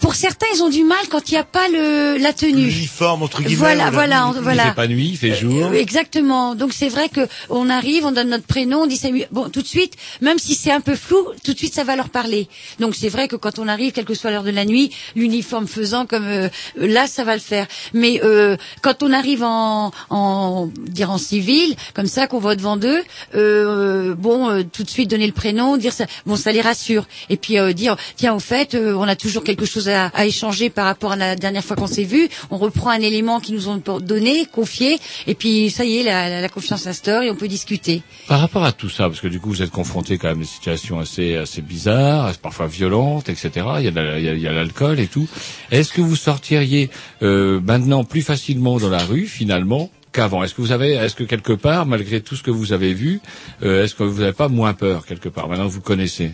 pour 0.00 0.14
certains, 0.14 0.46
ils 0.54 0.62
ont 0.62 0.68
du 0.68 0.84
mal 0.84 0.98
quand 1.10 1.28
il 1.30 1.32
n'y 1.34 1.38
a 1.38 1.44
pas 1.44 1.68
le, 1.68 2.16
la 2.18 2.32
tenue. 2.32 2.66
L'uniforme, 2.66 3.22
entre 3.22 3.42
guillemets. 3.42 3.56
Voilà, 3.56 3.90
voilà. 3.90 4.32
voilà, 4.40 4.64
Il 4.64 4.68
fait 4.68 4.74
pas 4.74 4.88
nuit, 4.88 5.08
il 5.10 5.16
fait 5.16 5.34
jour. 5.34 5.66
Euh, 5.68 5.72
Exactement. 5.72 6.54
Donc 6.54 6.72
c'est 6.72 6.88
vrai 6.88 7.08
que 7.08 7.26
on 7.50 7.70
arrive, 7.70 8.04
on 8.04 8.12
donne 8.12 8.30
notre 8.30 8.46
prénom, 8.46 8.82
on 8.82 8.86
dit 8.86 8.96
Samuel. 8.96 9.28
Bon, 9.30 9.48
tout 9.48 9.62
de 9.62 9.66
suite, 9.66 9.94
même 10.20 10.38
si 10.38 10.54
c'est 10.54 10.72
un 10.72 10.80
peu 10.80 10.94
flou, 10.94 11.26
tout 11.44 11.52
de 11.52 11.58
suite 11.58 11.74
ça 11.74 11.84
va 11.84 11.96
leur 11.96 12.08
parler. 12.08 12.48
Donc 12.78 12.94
c'est 12.94 13.08
vrai 13.08 13.28
que 13.28 13.36
quand 13.36 13.58
on 13.58 13.68
arrive, 13.68 13.92
quelle 13.92 14.04
que 14.04 14.14
soit 14.14 14.30
l'heure 14.30 14.42
de 14.44 14.50
la 14.50 14.64
nuit, 14.64 14.90
l'uniforme 15.16 15.66
faisant 15.66 16.06
comme 16.06 16.26
euh, 16.26 16.48
là, 16.76 17.06
ça 17.06 17.24
va 17.24 17.34
le 17.34 17.40
faire. 17.40 17.66
Mais 17.94 18.20
euh, 18.24 18.56
quand 18.82 19.02
on 19.02 19.12
arrive 19.12 19.42
en, 19.42 19.92
en 20.10 20.68
dire 20.76 21.10
en 21.10 21.18
civil, 21.18 21.74
comme 21.94 22.06
ça 22.06 22.26
qu'on 22.26 22.38
va 22.38 22.54
devant 22.56 22.76
d'eux, 22.76 23.02
euh, 23.34 24.14
bon, 24.14 24.48
euh, 24.50 24.62
tout 24.70 24.82
de 24.82 24.90
suite 24.90 25.10
donner 25.10 25.26
le 25.26 25.32
prénom, 25.32 25.76
dire 25.76 25.92
ça, 25.92 26.06
bon, 26.26 26.36
ça 26.36 26.52
les 26.52 26.60
rassure. 26.60 27.06
Et 27.30 27.36
puis 27.36 27.58
euh, 27.58 27.72
dire 27.72 27.96
tiens, 28.16 28.34
au 28.34 28.38
fait, 28.40 28.74
euh, 28.74 28.94
on 28.94 29.02
a 29.08 29.16
toujours 29.16 29.44
quelque 29.44 29.66
chose 29.66 29.88
à, 29.88 30.06
à 30.08 30.26
échanger 30.26 30.70
par 30.70 30.84
rapport 30.86 31.12
à 31.12 31.16
la 31.16 31.36
dernière 31.36 31.64
fois 31.64 31.76
qu'on 31.76 31.86
s'est 31.86 32.04
vu. 32.04 32.28
On 32.50 32.58
reprend 32.58 32.90
un 32.90 33.00
élément 33.00 33.40
qu'ils 33.40 33.54
nous 33.54 33.68
ont 33.68 33.82
donné, 34.00 34.46
confié, 34.46 34.98
et 35.26 35.34
puis 35.34 35.70
ça 35.70 35.84
y 35.84 35.98
est, 35.98 36.02
la, 36.02 36.28
la- 36.28 36.40
la 36.40 36.48
confiance 36.48 36.82
s'instaure 36.82 37.22
et 37.22 37.30
on 37.30 37.34
peut 37.36 37.48
discuter. 37.48 38.02
Par 38.28 38.40
rapport 38.40 38.64
à 38.64 38.72
tout 38.72 38.88
ça, 38.88 39.08
parce 39.08 39.20
que 39.20 39.28
du 39.28 39.40
coup 39.40 39.50
vous 39.50 39.62
êtes 39.62 39.70
confronté 39.70 40.18
quand 40.18 40.28
même 40.28 40.38
à 40.38 40.40
des 40.40 40.46
situations 40.46 40.98
assez 40.98 41.36
assez 41.36 41.62
bizarres, 41.62 42.32
parfois 42.38 42.66
violentes, 42.66 43.28
etc. 43.28 43.50
Il 43.78 43.84
y 43.84 43.88
a 43.98 44.18
il 44.18 44.46
a- 44.46 44.52
l'alcool 44.52 45.00
et 45.00 45.06
tout. 45.06 45.28
Est-ce 45.70 45.92
que 45.92 46.00
vous 46.00 46.16
sortiriez 46.16 46.90
euh, 47.22 47.60
maintenant 47.60 48.04
plus 48.04 48.22
facilement 48.22 48.78
dans 48.78 48.90
la 48.90 49.04
rue 49.04 49.26
finalement 49.26 49.90
qu'avant? 50.12 50.42
Est-ce 50.42 50.54
que 50.54 50.62
vous 50.62 50.72
avez, 50.72 50.92
est-ce 50.94 51.14
que 51.14 51.24
quelque 51.24 51.52
part, 51.52 51.86
malgré 51.86 52.20
tout 52.20 52.36
ce 52.36 52.42
que 52.42 52.50
vous 52.50 52.72
avez 52.72 52.94
vu, 52.94 53.20
euh, 53.62 53.84
est-ce 53.84 53.94
que 53.94 54.02
vous 54.04 54.20
n'avez 54.20 54.32
pas 54.32 54.48
moins 54.48 54.72
peur 54.74 55.06
quelque 55.06 55.28
part 55.28 55.48
maintenant 55.48 55.66
vous 55.68 55.80
connaissez? 55.80 56.32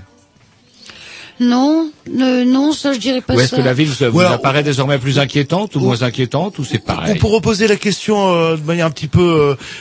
Non, 1.40 1.92
euh, 2.20 2.44
non, 2.44 2.72
ça 2.72 2.92
je 2.92 2.98
dirais 2.98 3.20
pas 3.20 3.34
Ou 3.34 3.40
est-ce 3.40 3.50
ça. 3.50 3.56
que 3.56 3.62
la 3.62 3.72
ville 3.72 3.88
vous, 4.10 4.20
apparaît 4.20 4.62
désormais 4.62 4.98
plus 4.98 5.18
inquiétante 5.18 5.74
ou 5.76 5.80
moins 5.80 6.02
inquiétante 6.02 6.58
ou 6.58 6.64
c'est 6.64 6.80
On 6.82 6.86
pareil? 6.86 7.18
peut 7.18 7.26
reposer 7.26 7.66
la 7.66 7.76
question 7.76 8.34
euh, 8.34 8.56
de 8.56 8.62
manière 8.62 8.86
un 8.86 8.90
petit 8.90 9.06
peu 9.08 9.20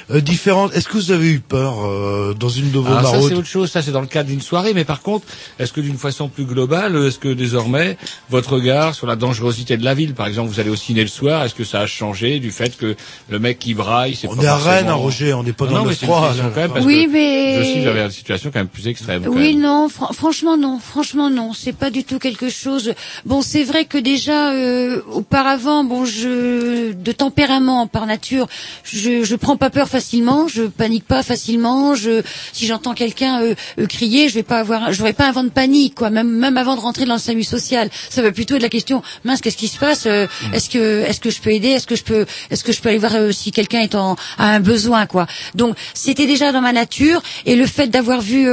euh, 0.09 0.15
euh, 0.15 0.21
différente. 0.21 0.73
Est-ce 0.75 0.87
que 0.87 0.93
vous 0.93 1.11
avez 1.11 1.29
eu 1.31 1.39
peur 1.39 1.85
euh, 1.85 2.33
dans 2.33 2.49
une 2.49 2.71
de 2.71 2.79
vos 2.79 2.93
Ah, 2.93 3.03
ça 3.03 3.19
c'est 3.27 3.33
autre 3.33 3.47
chose, 3.47 3.69
ça 3.71 3.81
c'est 3.81 3.91
dans 3.91 4.01
le 4.01 4.07
cadre 4.07 4.29
d'une 4.29 4.41
soirée, 4.41 4.73
mais 4.73 4.85
par 4.85 5.01
contre, 5.01 5.25
est-ce 5.59 5.73
que 5.73 5.81
d'une 5.81 5.97
façon 5.97 6.29
plus 6.29 6.45
globale, 6.45 6.95
est-ce 7.05 7.19
que 7.19 7.29
désormais 7.33 7.97
votre 8.29 8.53
regard 8.53 8.95
sur 8.95 9.07
la 9.07 9.15
dangerosité 9.15 9.77
de 9.77 9.83
la 9.83 9.93
ville, 9.93 10.13
par 10.13 10.27
exemple, 10.27 10.49
vous 10.49 10.59
allez 10.59 10.69
au 10.69 10.75
ciné 10.75 11.01
le 11.01 11.07
soir, 11.07 11.43
est-ce 11.43 11.55
que 11.55 11.63
ça 11.63 11.81
a 11.81 11.87
changé 11.87 12.39
du 12.39 12.51
fait 12.51 12.77
que 12.77 12.95
le 13.29 13.39
mec 13.39 13.59
qui 13.59 13.73
braille, 13.73 14.15
c'est 14.15 14.27
On 14.27 14.35
pas 14.35 14.43
est 14.43 14.47
à 14.47 14.55
Rennes, 14.57 14.87
hein, 14.89 14.93
Roger, 14.93 15.33
on 15.33 15.43
n'est 15.43 15.53
pas 15.53 15.65
dans 15.65 15.73
non, 15.79 15.83
le 15.83 15.89
mais 15.89 15.95
c'est 15.95 16.05
une 16.05 16.11
9-3, 16.13 16.27
question 16.27 16.43
là. 16.45 16.51
quand 16.55 16.61
même, 16.61 16.71
parce 16.71 16.85
Oui, 16.85 17.05
que 17.05 17.11
mais- 17.11 17.55
je 17.55 17.61
aussi, 17.61 17.79
vous 17.81 17.87
avez 17.87 18.01
une 18.01 18.11
situation 18.11 18.49
quand 18.51 18.59
même 18.59 18.67
plus 18.67 18.87
extrême. 18.87 19.23
Oui, 19.27 19.53
même. 19.53 19.61
non, 19.61 19.89
fran- 19.89 20.13
franchement 20.13 20.57
non, 20.57 20.79
franchement 20.79 21.29
non, 21.29 21.51
c'est 21.53 21.73
pas 21.75 21.89
du 21.89 22.03
tout 22.03 22.12
quelque 22.19 22.49
chose. 22.49 22.93
Bon, 23.25 23.41
c'est 23.41 23.63
vrai 23.63 23.85
que 23.85 23.97
déjà 23.97 24.51
euh, 24.53 25.01
auparavant, 25.11 25.83
bon, 25.83 26.05
je 26.05 26.91
de 26.93 27.11
tempérament 27.11 27.87
par 27.87 28.05
nature, 28.05 28.47
je 28.83 29.23
je 29.23 29.35
prends 29.35 29.57
pas 29.57 29.69
peur 29.69 29.87
facilement, 29.87 30.47
je 30.47 30.63
panique 30.63 31.05
pas 31.05 31.23
facilement. 31.23 31.95
Je 31.95 32.21
si 32.51 32.65
j'entends 32.67 32.93
quelqu'un 32.93 33.41
euh, 33.41 33.55
euh, 33.79 33.87
crier, 33.87 34.29
je 34.29 34.35
vais 34.35 34.43
pas 34.43 34.59
avoir, 34.59 34.91
j'aurais 34.93 35.13
pas 35.13 35.27
un 35.27 35.31
vent 35.31 35.43
de 35.43 35.49
panique 35.49 35.95
quoi. 35.95 36.09
Même 36.09 36.29
même 36.29 36.57
avant 36.57 36.75
de 36.75 36.81
rentrer 36.81 37.05
dans 37.05 37.13
le 37.15 37.19
SAMU 37.19 37.43
social, 37.43 37.89
ça 38.09 38.21
va 38.21 38.31
plutôt 38.31 38.55
être 38.55 38.61
la 38.61 38.69
question. 38.69 39.01
Mince, 39.23 39.41
qu'est-ce 39.41 39.57
qui 39.57 39.67
se 39.67 39.77
passe 39.79 40.05
Euh, 40.05 40.27
Est-ce 40.53 40.69
que 40.69 41.01
est-ce 41.03 41.19
que 41.19 41.29
je 41.29 41.41
peux 41.41 41.51
aider 41.51 41.69
Est-ce 41.69 41.87
que 41.87 41.95
je 41.95 42.03
peux 42.03 42.25
est-ce 42.49 42.63
que 42.63 42.71
je 42.71 42.81
peux 42.81 42.89
aller 42.89 42.97
voir 42.97 43.15
euh, 43.15 43.31
si 43.31 43.51
quelqu'un 43.51 43.81
est 43.81 43.95
en 43.95 44.15
a 44.37 44.45
un 44.55 44.59
besoin 44.59 45.05
quoi. 45.05 45.27
Donc 45.55 45.75
c'était 45.93 46.27
déjà 46.27 46.51
dans 46.51 46.61
ma 46.61 46.73
nature 46.73 47.21
et 47.45 47.55
le 47.55 47.65
fait 47.65 47.87
d'avoir 47.87 48.21
vu 48.21 48.47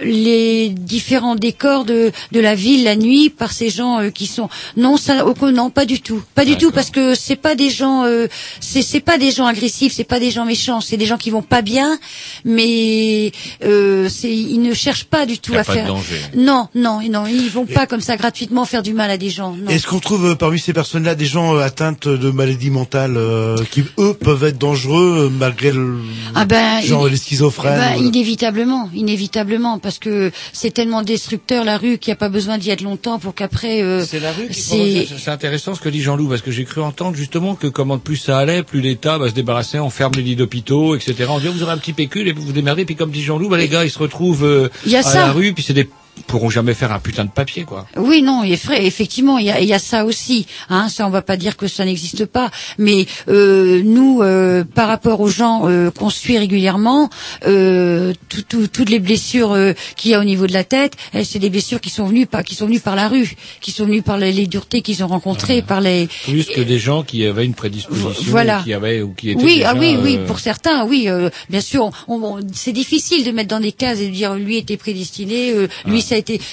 les 0.00 0.68
différents 0.70 1.34
décors 1.36 1.84
de 1.84 2.12
de 2.32 2.40
la 2.40 2.54
ville 2.54 2.86
nuit 2.98 3.30
par 3.30 3.52
ces 3.52 3.70
gens 3.70 4.00
euh, 4.00 4.10
qui 4.10 4.26
sont 4.26 4.48
non 4.76 4.96
ça 4.96 5.24
non 5.52 5.70
pas 5.70 5.84
du 5.84 6.00
tout 6.00 6.22
pas 6.34 6.44
du 6.44 6.56
tout 6.56 6.70
parce 6.70 6.90
que 6.90 7.14
c'est 7.14 7.36
pas 7.36 7.54
des 7.54 7.70
gens 7.70 8.04
euh, 8.04 8.26
c'est 8.60 8.82
c'est 8.82 9.00
pas 9.00 9.18
des 9.18 9.30
gens 9.30 9.46
agressifs 9.46 9.92
c'est 9.94 10.04
pas 10.04 10.20
des 10.20 10.30
gens 10.30 10.44
méchants 10.44 10.80
c'est 10.80 10.96
des 10.96 11.06
gens 11.06 11.16
qui 11.16 11.30
vont 11.30 11.42
pas 11.42 11.62
bien 11.62 11.98
mais 12.44 13.32
euh, 13.64 14.08
c'est 14.08 14.34
ils 14.34 14.60
ne 14.60 14.74
cherchent 14.74 15.04
pas 15.04 15.26
du 15.26 15.38
tout 15.38 15.52
Y 15.52 15.56
a 15.56 15.60
à 15.60 15.64
pas 15.64 15.72
de 15.74 15.78
faire 15.78 15.86
danger. 15.88 16.20
non 16.36 16.68
non 16.74 17.00
non 17.08 17.26
ils 17.26 17.48
vont 17.50 17.66
pas 17.66 17.86
comme 17.86 18.00
ça 18.00 18.16
gratuitement 18.16 18.64
faire 18.64 18.82
du 18.82 18.92
mal 18.92 19.10
à 19.10 19.16
des 19.16 19.30
gens. 19.30 19.54
Est-ce 19.68 19.86
qu'on 19.86 19.98
trouve 20.00 20.26
euh, 20.30 20.34
parmi 20.34 20.58
ces 20.58 20.72
personnes-là 20.72 21.14
des 21.14 21.26
gens 21.26 21.54
euh, 21.56 21.60
atteintes 21.60 22.08
de 22.08 22.30
maladies 22.30 22.70
mentales 22.70 23.16
euh, 23.16 23.56
qui, 23.70 23.82
eux, 23.98 24.14
peuvent 24.14 24.44
être 24.44 24.58
dangereux 24.58 25.26
euh, 25.26 25.28
malgré 25.30 25.72
le 25.72 25.98
Ah 26.34 26.44
ben, 26.44 26.80
genre 26.82 27.06
il- 27.08 27.12
les 27.12 27.16
schizophrènes 27.16 27.78
Ben, 27.78 28.00
ou- 28.02 28.06
inévitablement, 28.06 28.90
inévitablement, 28.94 29.78
parce 29.78 29.98
que 29.98 30.30
c'est 30.52 30.72
tellement 30.72 31.02
destructeur 31.02 31.64
la 31.64 31.78
rue 31.78 31.98
qu'il 31.98 32.10
n'y 32.10 32.14
a 32.14 32.16
pas 32.16 32.28
besoin 32.28 32.58
d'y 32.58 32.70
être 32.70 32.80
longtemps 32.88 33.18
pour 33.18 33.34
qu'après. 33.34 33.82
euh, 33.82 34.04
C'est 34.04 34.20
la 34.20 34.32
rue 34.32 34.48
qui 34.48 34.60
c'est- 34.60 34.76
provoque- 34.76 35.18
C'est 35.20 35.30
intéressant 35.30 35.74
ce 35.74 35.80
que 35.80 35.88
dit 35.88 36.00
Jean-Loup, 36.02 36.28
parce 36.28 36.42
que 36.42 36.50
j'ai 36.50 36.64
cru 36.64 36.80
entendre 36.80 37.16
justement 37.16 37.54
que 37.54 37.66
comment 37.66 37.98
plus 37.98 38.16
ça 38.16 38.38
allait, 38.38 38.62
plus 38.62 38.80
l'État 38.80 39.18
va 39.18 39.28
se 39.28 39.34
débarrasser, 39.34 39.78
on 39.78 39.90
ferme 39.90 40.12
les 40.16 40.22
lits 40.22 40.36
d'hôpitaux, 40.36 40.94
etc. 40.96 41.26
On 41.28 41.38
dit 41.38 41.48
vous 41.48 41.62
aurez 41.62 41.72
un 41.72 41.78
petit 41.78 41.92
pécule 41.92 42.26
et 42.28 42.32
vous 42.32 42.42
vous 42.42 42.52
démerdez, 42.52 42.84
puis 42.84 42.96
comme 42.96 43.10
dit 43.10 43.22
Jean-Loup, 43.22 43.48
bah, 43.48 43.56
les 43.58 43.68
gars 43.68 43.84
ils 43.84 43.90
se 43.90 43.98
retrouvent 43.98 44.44
euh, 44.44 44.68
Il 44.86 44.92
y 44.92 44.96
a 44.96 45.00
à 45.00 45.02
ça. 45.02 45.26
la 45.26 45.32
rue, 45.32 45.52
puis 45.52 45.62
c'est 45.62 45.72
des 45.74 45.88
pourront 46.26 46.50
jamais 46.50 46.74
faire 46.74 46.92
un 46.92 46.98
putain 46.98 47.24
de 47.24 47.30
papier 47.30 47.64
quoi. 47.64 47.86
Oui, 47.96 48.22
non, 48.22 48.42
effectivement, 48.44 49.38
il 49.38 49.46
y 49.46 49.50
a, 49.50 49.60
y 49.60 49.72
a 49.72 49.78
ça 49.78 50.04
aussi. 50.04 50.46
Hein, 50.68 50.88
ça, 50.88 51.06
on 51.06 51.10
va 51.10 51.22
pas 51.22 51.36
dire 51.36 51.56
que 51.56 51.66
ça 51.68 51.84
n'existe 51.84 52.26
pas, 52.26 52.50
mais 52.78 53.06
euh, 53.28 53.82
nous, 53.84 54.20
euh, 54.22 54.64
par 54.64 54.88
rapport 54.88 55.20
aux 55.20 55.28
gens 55.28 55.62
euh, 55.68 55.90
qu'on 55.90 56.10
suit 56.10 56.38
régulièrement, 56.38 57.10
euh, 57.46 58.12
tout- 58.28 58.42
tout- 58.42 58.66
toutes 58.68 58.90
les 58.90 58.98
blessures 58.98 59.52
euh, 59.52 59.72
qu'il 59.96 60.10
y 60.10 60.14
a 60.14 60.20
au 60.20 60.24
niveau 60.24 60.46
de 60.46 60.52
la 60.52 60.64
tête, 60.64 60.94
eh, 61.14 61.24
c'est 61.24 61.38
des 61.38 61.50
blessures 61.50 61.80
qui 61.80 61.90
sont 61.90 62.06
venues 62.06 62.26
par, 62.26 62.42
qui 62.44 62.54
sont 62.54 62.66
venues 62.66 62.80
par 62.80 62.96
la 62.96 63.08
rue, 63.08 63.34
qui 63.60 63.70
sont 63.72 63.84
venues 63.84 64.02
par 64.02 64.18
les, 64.18 64.32
les 64.32 64.46
duretés 64.46 64.82
qu'ils 64.82 65.02
ont 65.04 65.08
rencontrées, 65.08 65.62
par 65.62 65.80
les. 65.80 66.08
Plus 66.24 66.44
que 66.46 66.60
des 66.60 66.78
gens 66.78 67.02
qui 67.02 67.24
avaient 67.26 67.44
une 67.44 67.54
prédisposition, 67.54 68.30
Voilà. 68.30 68.60
qui 68.64 68.72
avaient 68.72 69.02
ou 69.02 69.12
qui 69.14 69.30
étaient 69.30 69.42
Oui, 69.42 69.56
déjà, 69.56 69.70
ah 69.70 69.74
oui, 69.78 69.96
oui, 70.02 70.16
euh, 70.18 70.26
pour 70.26 70.40
certains, 70.40 70.84
oui, 70.86 71.04
euh, 71.08 71.30
bien 71.50 71.60
sûr. 71.60 71.90
on- 72.08 72.22
on- 72.22 72.40
c'est 72.52 72.72
difficile 72.72 73.24
de 73.24 73.30
mettre 73.30 73.48
dans 73.48 73.60
des 73.60 73.72
cases 73.72 74.00
et 74.00 74.08
de 74.08 74.12
dire 74.12 74.34
lui 74.34 74.56
était 74.56 74.76
prédestiné, 74.76 75.50
euh, 75.52 75.68
lui 75.86 76.02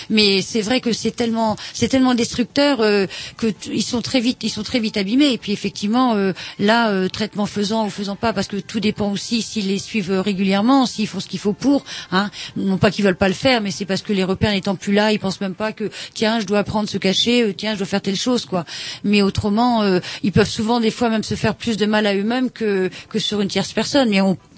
Mais 0.09 0.41
c'est 0.41 0.61
vrai 0.61 0.81
que 0.81 0.93
c'est 0.93 1.11
tellement, 1.11 1.55
c'est 1.73 1.87
tellement 1.87 2.15
destructeur 2.15 2.81
euh, 2.81 3.07
que 3.37 3.47
ils 3.71 3.83
sont 3.83 4.01
très 4.01 4.19
vite, 4.19 4.39
ils 4.43 4.49
sont 4.49 4.63
très 4.63 4.79
vite 4.79 4.97
abîmés. 4.97 5.31
Et 5.31 5.37
puis 5.37 5.51
effectivement, 5.51 6.15
euh, 6.15 6.33
là, 6.59 6.89
euh, 6.89 7.07
traitement 7.09 7.45
faisant 7.45 7.85
ou 7.85 7.89
faisant 7.89 8.15
pas, 8.15 8.33
parce 8.33 8.47
que 8.47 8.57
tout 8.57 8.79
dépend 8.79 9.11
aussi 9.11 9.41
s'ils 9.41 9.67
les 9.67 9.79
suivent 9.79 10.11
euh, 10.11 10.21
régulièrement, 10.21 10.85
s'ils 10.85 11.07
font 11.07 11.19
ce 11.19 11.27
qu'il 11.27 11.39
faut 11.39 11.53
pour. 11.53 11.83
Hein. 12.11 12.29
Non 12.55 12.77
pas 12.77 12.91
qu'ils 12.91 13.05
veulent 13.05 13.15
pas 13.15 13.27
le 13.27 13.33
faire, 13.33 13.61
mais 13.61 13.71
c'est 13.71 13.85
parce 13.85 14.01
que 14.01 14.13
les 14.13 14.23
repères 14.23 14.51
n'étant 14.51 14.75
plus 14.75 14.93
là, 14.93 15.11
ils 15.11 15.19
pensent 15.19 15.41
même 15.41 15.55
pas 15.55 15.71
que 15.71 15.89
tiens, 16.13 16.39
je 16.39 16.45
dois 16.45 16.59
apprendre 16.59 16.87
à 16.89 16.91
se 16.91 16.97
cacher, 16.97 17.43
euh, 17.43 17.53
tiens, 17.55 17.73
je 17.73 17.79
dois 17.79 17.87
faire 17.87 18.01
telle 18.01 18.15
chose, 18.15 18.45
quoi. 18.45 18.65
Mais 19.03 19.21
autrement, 19.21 19.83
ils 20.23 20.31
peuvent 20.31 20.49
souvent 20.49 20.79
des 20.79 20.91
fois 20.91 21.09
même 21.09 21.23
se 21.23 21.35
faire 21.35 21.55
plus 21.55 21.77
de 21.77 21.85
mal 21.85 22.05
à 22.05 22.15
eux-mêmes 22.15 22.49
que 22.49 22.89
que 23.09 23.19
sur 23.19 23.41
une 23.41 23.47
tierce 23.47 23.73
personne. 23.73 24.09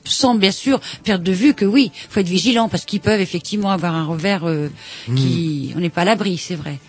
Sans 0.10 0.36
bien 0.36 0.52
sûr 0.52 0.80
perdre 1.04 1.24
de 1.24 1.32
vue 1.32 1.54
que 1.54 1.66
oui, 1.66 1.92
faut 2.10 2.20
être 2.20 2.28
vigilant 2.28 2.70
parce 2.70 2.86
qu'ils 2.86 3.02
peuvent 3.02 3.22
effectivement 3.22 3.72
avoir 3.72 3.96
un 3.96 4.06
revers 4.06 4.48
euh, 4.48 4.70
qui, 5.16 5.74
on 5.76 5.80
n'est 5.80 5.90
pas 5.90 6.02
à 6.02 6.06
l'abri, 6.06 6.38
c'est 6.38 6.56
vrai. 6.56 6.80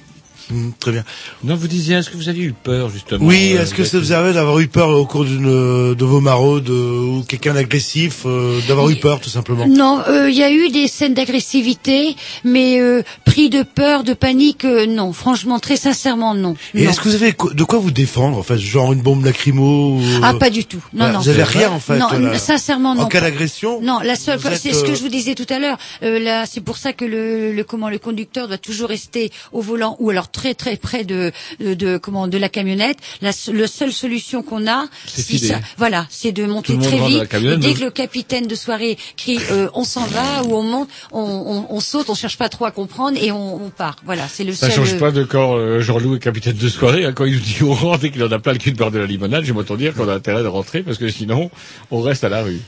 Hmm, 0.50 0.70
très 0.80 0.92
bien. 0.92 1.04
Non, 1.44 1.56
vous 1.56 1.68
disiez, 1.68 1.96
est-ce 1.96 2.08
que 2.10 2.16
vous 2.16 2.28
avez 2.28 2.40
eu 2.40 2.52
peur 2.54 2.88
justement 2.88 3.24
Oui, 3.24 3.54
euh, 3.54 3.62
est-ce 3.62 3.74
que 3.74 3.84
ça 3.84 3.98
vous 3.98 4.12
arrive 4.12 4.34
d'avoir 4.34 4.58
eu 4.60 4.66
peur 4.68 4.88
au 4.90 5.04
cours 5.04 5.24
d'une 5.24 5.46
euh, 5.46 5.94
de 5.94 6.04
vos 6.04 6.20
maraudes 6.20 6.70
euh, 6.70 7.18
ou 7.18 7.22
quelqu'un 7.22 7.54
d'agressif, 7.54 8.22
euh, 8.24 8.58
d'avoir 8.66 8.88
eu 8.88 8.96
peur 8.96 9.20
tout 9.20 9.28
simplement 9.28 9.66
Non, 9.66 10.00
euh, 10.08 10.30
il 10.30 10.36
y 10.36 10.42
a 10.42 10.50
eu 10.50 10.70
des 10.70 10.88
scènes 10.88 11.14
d'agressivité, 11.14 12.16
mais 12.44 12.80
euh, 12.80 13.02
cris 13.26 13.50
de 13.50 13.62
peur, 13.62 14.04
de 14.04 14.14
panique, 14.14 14.64
euh, 14.64 14.86
non. 14.86 15.12
Franchement, 15.12 15.58
très 15.58 15.76
sincèrement, 15.76 16.34
non. 16.34 16.54
Et 16.74 16.84
est-ce 16.84 17.00
que 17.00 17.08
vous 17.08 17.14
avez 17.14 17.32
de 17.32 17.64
quoi 17.64 17.78
vous 17.78 17.90
défendre 17.90 18.38
en 18.38 18.42
fait, 18.42 18.58
genre 18.58 18.92
une 18.92 19.00
bombe 19.02 19.24
lacrymo 19.24 19.98
ou... 19.98 20.02
Ah, 20.22 20.34
pas 20.34 20.50
du 20.50 20.64
tout. 20.64 20.78
Non, 20.92 20.98
Voilà, 21.04 21.12
non. 21.14 21.20
Vous 21.20 21.28
avez 21.28 21.42
rien 21.42 21.70
en 21.70 21.80
fait. 21.80 21.98
Non, 21.98 22.08
là. 22.10 22.38
sincèrement, 22.38 22.94
non. 22.94 23.02
En 23.02 23.06
cas 23.06 23.20
d'agression. 23.20 23.80
Non, 23.82 24.00
la 24.00 24.16
seule, 24.16 24.38
c'est 24.56 24.72
ce 24.72 24.82
que 24.82 24.94
je 24.94 25.02
vous 25.02 25.08
disais 25.08 25.34
tout 25.34 25.46
à 25.50 25.58
l'heure. 25.58 25.76
Euh, 26.02 26.18
là, 26.18 26.46
c'est 26.46 26.60
pour 26.60 26.76
ça 26.78 26.92
que 26.92 27.04
le, 27.04 27.52
le 27.52 27.64
comment 27.64 27.90
le 27.90 27.98
conducteur 27.98 28.48
doit 28.48 28.58
toujours 28.58 28.88
rester 28.88 29.30
au 29.52 29.60
volant 29.60 29.96
ou 29.98 30.10
alors 30.10 30.30
très 30.38 30.54
très 30.54 30.76
près 30.76 31.02
de 31.04 31.32
de, 31.60 31.74
de- 31.74 31.98
comment 31.98 32.28
de 32.28 32.38
la 32.38 32.48
camionnette. 32.48 32.98
La, 33.22 33.32
se- 33.32 33.50
le 33.50 33.66
seule 33.66 33.92
solution 33.92 34.42
qu'on 34.42 34.66
a, 34.68 34.86
si 35.06 35.38
ça- 35.48 35.60
voilà, 35.76 36.06
c'est 36.10 36.32
de 36.32 36.44
monter 36.46 36.78
très 36.78 36.98
vite. 37.08 37.34
Et 37.34 37.56
dès 37.56 37.74
que 37.74 37.80
le 37.84 37.90
capitaine 37.90 38.46
de 38.46 38.54
soirée 38.54 38.96
crie 39.16 39.38
euh, 39.50 39.68
on 39.74 39.84
s'en 39.84 40.06
va 40.06 40.44
ou 40.44 40.54
on 40.54 40.62
monte, 40.62 40.88
on, 41.12 41.20
on, 41.22 41.76
on 41.76 41.80
saute, 41.80 42.08
on 42.10 42.14
cherche 42.14 42.38
pas 42.38 42.48
trop 42.48 42.64
à 42.66 42.70
comprendre 42.70 43.18
et 43.20 43.32
on, 43.32 43.56
on 43.66 43.70
part. 43.70 43.96
Voilà, 44.04 44.28
c'est 44.28 44.44
le 44.44 44.52
Ça 44.52 44.66
seul. 44.70 44.76
change 44.86 44.98
pas 44.98 45.10
de 45.10 45.24
quand 45.24 45.56
euh, 45.56 45.80
Jean-Loup 45.80 46.16
est 46.16 46.20
capitaine 46.20 46.56
de 46.56 46.68
soirée, 46.68 47.04
hein, 47.04 47.12
quand 47.12 47.24
il 47.24 47.34
nous 47.34 47.40
dit 47.40 47.56
on 47.62 47.74
rentre 47.74 48.04
et 48.04 48.10
qu'il 48.10 48.22
en 48.22 48.30
a 48.30 48.38
plein 48.38 48.52
le 48.52 48.58
cul 48.58 48.72
de 48.72 48.76
boire 48.78 48.90
de 48.92 48.98
la 48.98 49.06
limonade, 49.06 49.44
j'aime 49.44 49.56
autant 49.56 49.76
dire 49.76 49.92
qu'on 49.94 50.08
a 50.08 50.14
intérêt 50.14 50.42
de 50.42 50.48
rentrer 50.48 50.82
parce 50.82 50.98
que 50.98 51.08
sinon 51.08 51.50
on 51.90 52.00
reste 52.00 52.22
à 52.24 52.28
la 52.28 52.42
rue. 52.42 52.60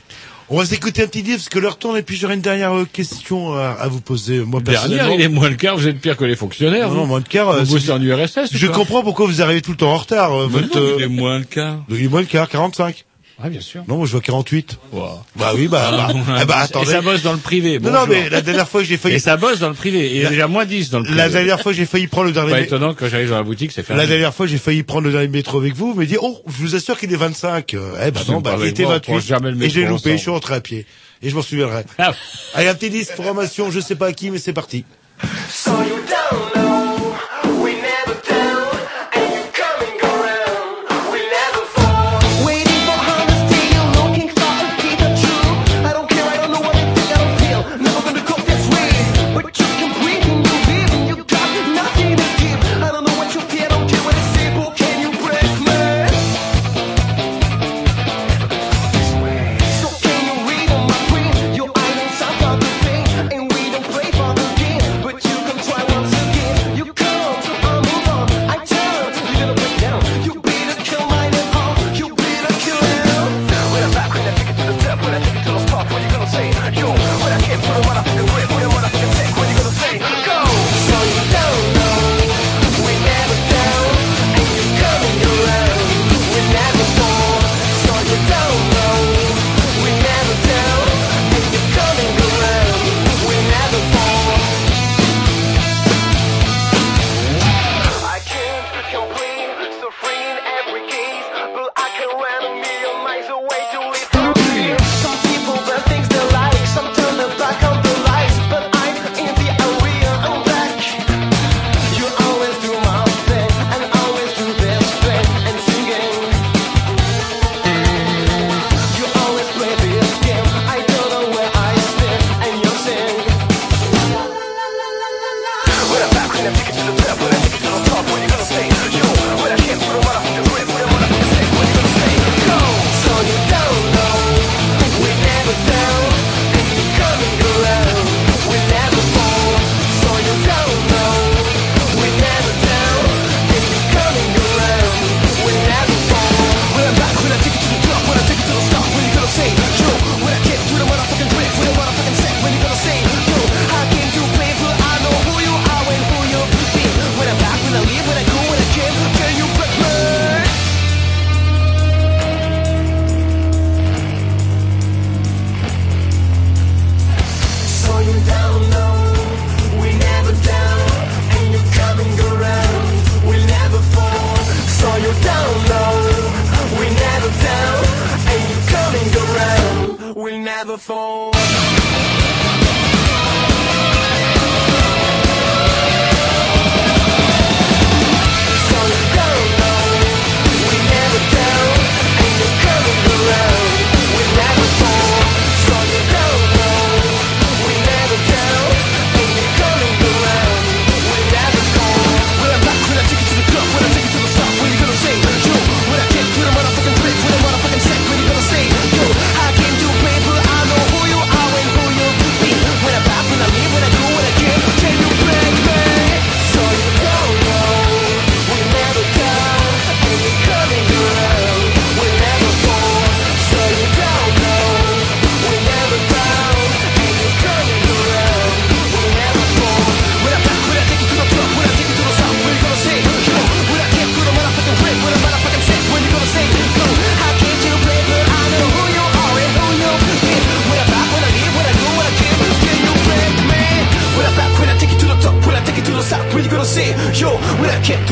On 0.53 0.57
va 0.57 0.65
s'écouter 0.65 1.01
un 1.03 1.07
petit 1.07 1.23
disque 1.23 1.37
parce 1.37 1.49
que 1.49 1.59
l'heure 1.59 1.77
tourne 1.79 1.95
et 1.97 2.01
puis 2.03 2.17
j'aurais 2.17 2.33
une 2.35 2.41
dernière 2.41 2.75
euh, 2.75 2.85
question 2.85 3.55
à, 3.55 3.69
à 3.69 3.87
vous 3.87 4.01
poser. 4.01 4.39
Moi 4.39 4.59
Dernière, 4.59 4.81
personnellement. 4.81 5.13
il 5.15 5.21
est 5.21 5.29
moins 5.29 5.49
le 5.49 5.55
quart, 5.55 5.77
vous 5.77 5.87
êtes 5.87 5.99
pire 6.01 6.17
que 6.17 6.25
les 6.25 6.35
fonctionnaires. 6.35 6.89
Non, 6.89 6.95
non, 6.95 7.01
vous. 7.03 7.07
moins 7.07 7.21
de 7.21 7.27
quart. 7.29 7.49
euh, 7.49 7.63
Vous 7.63 7.73
bossez 7.75 7.89
en 7.91 8.01
URSS. 8.01 8.49
Je 8.51 8.67
comprends 8.67 9.01
pourquoi 9.01 9.27
vous 9.27 9.41
arrivez 9.41 9.61
tout 9.61 9.71
le 9.71 9.77
temps 9.77 9.93
en 9.93 9.97
retard. 9.97 10.33
euh, 10.33 10.47
votre, 10.47 10.77
non, 10.77 10.83
euh, 10.83 10.95
il 10.97 11.03
est 11.03 11.07
moins 11.07 11.39
le 11.39 11.45
quart. 11.45 11.77
Il 11.89 12.03
est 12.03 12.07
moins 12.09 12.19
le 12.19 12.27
quart, 12.27 12.49
45. 12.49 13.05
Ah, 13.43 13.49
bien 13.49 13.61
sûr. 13.61 13.83
Non, 13.87 13.97
moi 13.97 14.05
je 14.05 14.11
vois 14.11 14.21
48. 14.21 14.77
Wow. 14.91 15.19
Bah 15.35 15.51
oui, 15.55 15.67
bah, 15.67 15.89
bah, 15.91 16.13
eh 16.41 16.45
bah, 16.45 16.57
attendez. 16.59 16.89
Et 16.89 16.91
ça 16.93 17.01
bosse 17.01 17.23
dans 17.23 17.31
le 17.33 17.39
privé. 17.39 17.79
Non, 17.79 17.91
non, 17.91 17.99
bonjour. 18.05 18.07
mais 18.23 18.29
la 18.29 18.41
dernière 18.41 18.67
fois 18.69 18.81
que 18.81 18.87
j'ai 18.87 18.97
failli, 18.97 19.15
Et 19.15 19.19
ça 19.19 19.35
bosse 19.37 19.59
dans 19.59 19.69
le 19.69 19.73
privé. 19.73 19.99
Et 20.11 20.15
il 20.17 20.21
y 20.21 20.25
a 20.25 20.29
déjà 20.29 20.47
moins 20.47 20.65
10 20.65 20.89
dans 20.91 20.99
le 20.99 21.05
privé. 21.05 21.17
la 21.17 21.29
dernière 21.29 21.59
fois 21.61 21.71
que 21.71 21.77
j'ai 21.77 21.85
failli 21.85 22.07
prendre 22.07 22.27
le 22.27 22.33
dernier, 22.33 22.51
Pas 22.51 22.61
étonnant 22.61 22.93
que 22.93 22.99
quand 22.99 23.07
j'arrive 23.09 23.29
dans 23.29 23.37
la 23.37 23.43
boutique, 23.43 23.71
c'est 23.71 23.83
fermé. 23.83 24.01
la 24.01 24.07
dernière 24.07 24.33
fois 24.33 24.45
j'ai 24.45 24.57
failli 24.59 24.83
prendre 24.83 25.05
le 25.07 25.11
dernier 25.11 25.27
métro 25.27 25.59
avec 25.59 25.75
vous, 25.75 25.93
me 25.95 26.05
dit, 26.05 26.17
oh, 26.21 26.39
je 26.47 26.53
vous 26.61 26.75
assure 26.75 26.97
qu'il 26.99 27.11
est 27.11 27.17
25. 27.17 27.73
Euh, 27.73 27.93
Eh 28.05 28.11
ben 28.11 28.21
C'est 28.25 28.31
non, 28.31 28.41
bah, 28.41 28.55
il 28.59 28.67
était 28.67 28.83
moi, 28.83 28.95
on 28.95 28.99
prend 28.99 29.13
28. 29.15 29.27
jamais 29.27 29.51
le 29.51 29.63
et 29.63 29.69
j'ai 29.69 29.81
loupé, 29.81 29.93
ensemble. 29.95 30.15
je 30.17 30.21
suis 30.21 30.29
rentré 30.31 30.53
à 30.55 30.61
pied. 30.61 30.85
Et 31.23 31.29
je 31.29 31.35
m'en 31.35 31.41
souviendrai. 31.41 31.83
Ah. 31.97 32.13
Allez, 32.53 32.67
un 32.67 32.75
petit 32.75 32.89
disque, 32.89 33.13
formation, 33.15 33.71
je 33.71 33.79
sais 33.79 33.95
pas 33.95 34.07
à 34.07 34.13
qui, 34.13 34.29
mais 34.31 34.37
c'est 34.39 34.53
parti. 34.53 34.85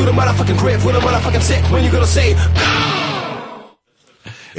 through 0.00 0.12
the 0.12 0.18
motherfucking 0.18 0.58
grave 0.58 0.82
with 0.82 0.96
a 0.96 0.98
motherfucking 1.00 1.42
sick. 1.42 1.62
When 1.70 1.84
you 1.84 1.92
gonna 1.92 2.06
say, 2.06 2.34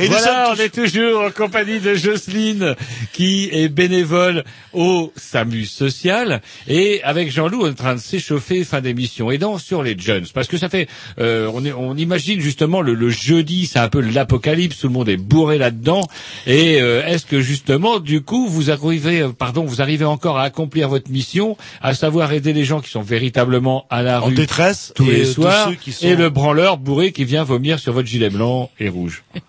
Et 0.02 0.08
nous 0.10 0.12
voilà, 0.16 0.46
sommes 0.48 0.56
on 0.58 0.62
est 0.62 0.70
toujours 0.70 1.22
en 1.24 1.32
compagnie 1.32 1.80
de 1.80 1.94
Jocelyne, 1.96 2.76
qui 3.14 3.50
est 3.52 3.70
bénévole 3.70 4.44
au 4.74 5.12
SAMU 5.16 5.66
social, 5.66 6.42
et 6.68 7.02
avec 7.04 7.32
Jean-Loup, 7.32 7.62
on 7.64 7.68
est 7.68 7.72
en 7.72 7.74
train 7.74 7.96
de 7.96 8.00
s'échauffer 8.00 8.64
fin 8.64 8.82
d'émission. 8.82 9.32
Et 9.32 9.38
donc 9.38 9.62
sur 9.62 9.84
les 9.84 9.98
jeunes, 9.98 10.26
parce 10.34 10.48
que 10.48 10.58
ça 10.58 10.70
fait, 10.70 10.88
euh, 11.20 11.50
on, 11.54 11.64
est- 11.66 11.74
on 11.74 11.96
imagine 11.96 12.40
justement 12.40 12.82
le, 12.82 12.94
le 12.94 13.10
jeudi, 13.10 13.68
c'est 13.68 13.80
un 13.80 13.90
peu 13.90 14.00
l'apocalypse, 14.02 14.80
tout 14.80 14.88
le 14.88 14.94
monde 14.94 15.10
est 15.10 15.18
bourré 15.18 15.58
là-dedans. 15.58 16.08
Et 16.48 16.82
euh, 16.82 17.06
est-ce 17.06 17.26
que 17.26 17.42
justement, 17.42 18.00
du 18.00 18.22
coup, 18.22 18.48
vous 18.48 18.72
arrivez, 18.72 19.22
euh, 19.22 19.30
pardon, 19.30 19.64
vous 19.66 19.82
arrivez 19.82 20.06
encore 20.06 20.38
à 20.38 20.44
accomplir 20.44 20.90
votre 20.90 21.12
mission, 21.12 21.58
à 21.82 21.94
savoir 21.94 22.32
aider 22.34 22.54
les 22.54 22.64
gens 22.66 22.80
qui 22.82 22.90
sont 22.90 23.02
véritablement 23.02 23.86
à 23.90 24.02
la 24.02 24.22
En 24.22 24.26
rue 24.26 24.34
détresse 24.36 24.94
tous 24.96 25.06
et, 25.08 25.12
les 25.12 25.26
tous 25.26 25.34
soirs, 25.42 25.70
ceux 25.70 25.76
qui 25.76 25.92
sont- 25.92 26.06
et 26.08 26.16
le 26.16 26.30
branleur 26.30 26.78
bourré 26.78 27.12
qui 27.12 27.26
vient 27.26 27.44
vomir 27.44 27.80
sur 27.80 27.94
votre 27.94 28.08
gilet 28.08 28.30
blanc 28.30 28.70
et 28.80 28.90
rouge? 28.90 29.24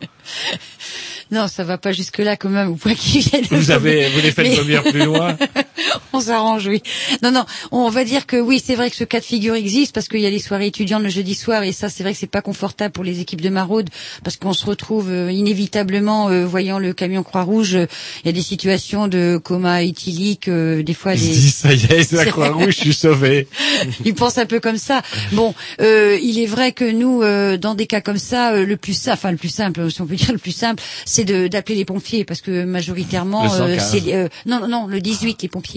Non, 1.31 1.49
ça 1.49 1.65
va 1.65 1.79
pas 1.79 1.93
jusque 1.93 2.19
là 2.19 2.37
quand 2.37 2.51
même 2.51 2.69
au 2.69 2.77
point 2.77 2.95
viennent. 3.21 3.47
Vous 3.51 3.71
avez, 3.71 4.09
vous 4.11 4.21
les 4.21 4.33
faites 4.33 4.55
plus 4.83 5.05
loin. 5.05 5.37
on 6.13 6.21
s'arrange, 6.21 6.67
oui. 6.67 6.83
Non, 7.23 7.31
non, 7.31 7.45
on 7.71 7.89
va 7.89 8.05
dire 8.05 8.27
que 8.27 8.37
oui, 8.37 8.63
c'est 8.65 8.75
vrai 8.75 8.91
que 8.91 8.97
ce 8.97 9.05
cas 9.05 9.21
de 9.21 9.25
figure 9.25 9.55
existe 9.55 9.95
parce 9.95 10.09
qu'il 10.09 10.21
y 10.21 10.27
a 10.27 10.31
les 10.31 10.39
soirées 10.39 10.67
étudiantes 10.67 11.03
le 11.03 11.09
jeudi 11.09 11.35
soir 11.35 11.63
et 11.63 11.73
ça, 11.73 11.89
c'est 11.89 12.03
vrai 12.03 12.13
que 12.13 12.19
c'est 12.19 12.27
pas 12.27 12.43
confortable 12.43 12.93
pour 12.93 13.05
les 13.05 13.21
équipes 13.21 13.41
de 13.41 13.49
maraude 13.49 13.91
parce 14.25 14.37
qu'on 14.37 14.53
se 14.53 14.65
retrouve 14.67 15.11
euh, 15.11 15.31
inévitablement, 15.33 16.29
euh, 16.29 16.45
voyant 16.47 16.79
le 16.79 16.93
camion 16.93 17.23
Croix-Rouge, 17.23 17.75
euh, 17.75 17.87
il 18.25 18.27
y 18.27 18.29
a 18.29 18.33
des 18.33 18.43
situations 18.43 19.09
de 19.09 19.41
coma 19.43 19.83
éthylique, 19.83 20.49
euh, 20.49 20.83
des 20.83 20.95
fois 20.95 21.15
Il 21.15 21.21
des... 21.21 21.29
dit, 21.29 21.51
ça 21.51 21.73
y 21.73 21.85
est, 21.85 22.05
c'est 22.05 22.17
la 22.17 22.27
Croix-Rouge, 22.27 22.75
je 22.77 22.81
suis 22.81 22.95
sauvé. 22.95 23.49
il 24.05 24.15
pense 24.15 24.39
un 24.39 24.47
peu 24.47 24.61
comme 24.61 24.79
ça. 24.79 25.03
Bon, 25.33 25.55
euh, 25.81 26.19
il 26.23 26.39
est 26.39 26.47
vrai 26.47 26.73
que 26.73 26.85
nous, 26.91 27.23
euh, 27.23 27.57
dans 27.57 27.75
des 27.75 27.87
cas 27.87 28.01
comme 28.01 28.19
ça, 28.19 28.53
euh, 28.53 28.67
le 28.67 28.77
plus 28.77 28.95
simple, 28.95 29.15
enfin 29.15 29.31
le 29.31 29.37
plus 29.37 29.49
simple, 29.49 29.91
si 29.91 30.01
on 30.01 30.07
peut 30.07 30.17
dire 30.17 30.33
le 30.33 30.39
plus 30.39 30.53
simple, 30.53 30.83
c'est 31.05 31.25
d'appeler 31.25 31.77
les 31.77 31.85
pompiers 31.85 32.25
parce 32.25 32.41
que 32.41 32.65
majoritairement, 32.65 33.45
Le 33.45 33.79
115. 33.79 33.91
c'est 33.91 34.15
euh, 34.15 34.29
non, 34.47 34.61
non, 34.61 34.69
non, 34.69 34.87
le 34.87 35.01
18, 35.01 35.43
les 35.43 35.49
pompiers. 35.49 35.72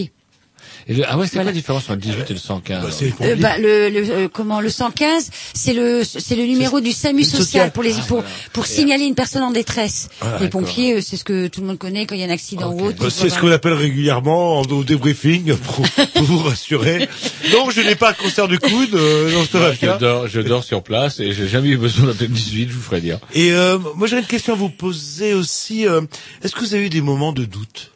Et 0.88 0.94
le- 0.94 1.02
ah 1.08 1.18
ouais, 1.18 1.26
c'est 1.26 1.32
Voilà. 1.34 1.46
quoi 1.46 1.52
la 1.52 1.52
différence 1.52 1.82
entre 1.84 1.94
le 1.94 2.00
18 2.00 2.30
et 2.30 2.32
le 2.34 2.38
115 2.38 3.02
Euh, 3.22 3.34
bah, 3.36 3.58
le, 3.58 3.88
le 3.88 4.08
euh, 4.10 4.28
comment 4.32 4.60
le 4.60 4.68
115 4.68 5.30
c'est 5.52 5.72
le 5.72 6.04
c'est 6.04 6.36
le 6.36 6.44
numéro 6.44 6.80
du 6.80 6.92
SAMU 6.92 7.24
social. 7.24 7.42
social 7.44 7.72
pour 7.72 7.82
les 7.82 7.94
Ah, 7.94 8.04
pour 8.06 8.18
voilà. 8.18 8.28
pour 8.52 8.66
signaler 8.66 9.04
une 9.04 9.16
personne 9.16 9.42
en 9.42 9.50
détresse. 9.50 10.08
Ah, 10.20 10.38
les 10.40 10.48
pompiers 10.48 10.94
euh, 10.94 11.00
c'est 11.00 11.16
ce 11.16 11.24
que 11.24 11.48
tout 11.48 11.60
le 11.60 11.66
monde 11.66 11.78
connaît 11.78 12.06
quand 12.06 12.14
il 12.14 12.20
y 12.20 12.24
a 12.24 12.26
un 12.28 12.30
accident 12.30 12.72
ou 12.72 12.86
autre. 12.86 12.98
Bah, 13.02 13.10
C'est 13.10 13.28
ce 13.30 13.38
qu'on 13.40 13.50
appelle 13.50 13.72
régulièrement 13.72 14.60
en- 14.60 14.62
au 14.62 14.84
débriefing 14.84 15.56
pour, 15.56 15.84
pour 16.14 16.22
vous 16.22 16.38
rassurer. 16.38 17.08
Non, 17.52 17.68
je 17.70 17.80
n'ai 17.80 17.96
pas 17.96 18.12
de 18.12 18.18
concert 18.18 18.46
du 18.46 18.58
coude. 18.60 18.94
Euh, 18.94 19.32
non, 19.32 19.44
ça 19.44 19.58
va 19.58 19.72
je, 19.72 19.98
dors, 19.98 20.28
je 20.28 20.40
dors 20.40 20.62
sur 20.62 20.82
place 20.84 21.18
et 21.18 21.32
j'ai 21.32 21.48
jamais 21.48 21.68
eu 21.70 21.78
besoin 21.78 22.06
d'appeler 22.06 22.28
le 22.28 22.34
18, 22.34 22.68
je 22.68 22.74
vous 22.74 22.80
ferai 22.82 23.00
dire. 23.00 23.18
Et 23.34 23.50
euh, 23.52 23.78
moi, 23.96 24.06
j'aurais 24.06 24.22
une 24.22 24.28
question 24.28 24.52
à 24.52 24.56
vous 24.56 24.68
poser 24.70 25.34
aussi. 25.34 25.84
euh, 25.86 26.02
Est-ce 26.44 26.54
que 26.54 26.60
vous 26.60 26.74
avez 26.74 26.86
eu 26.86 26.90
des 26.90 27.00
moments 27.00 27.32
de 27.32 27.44
doute? 27.44 27.90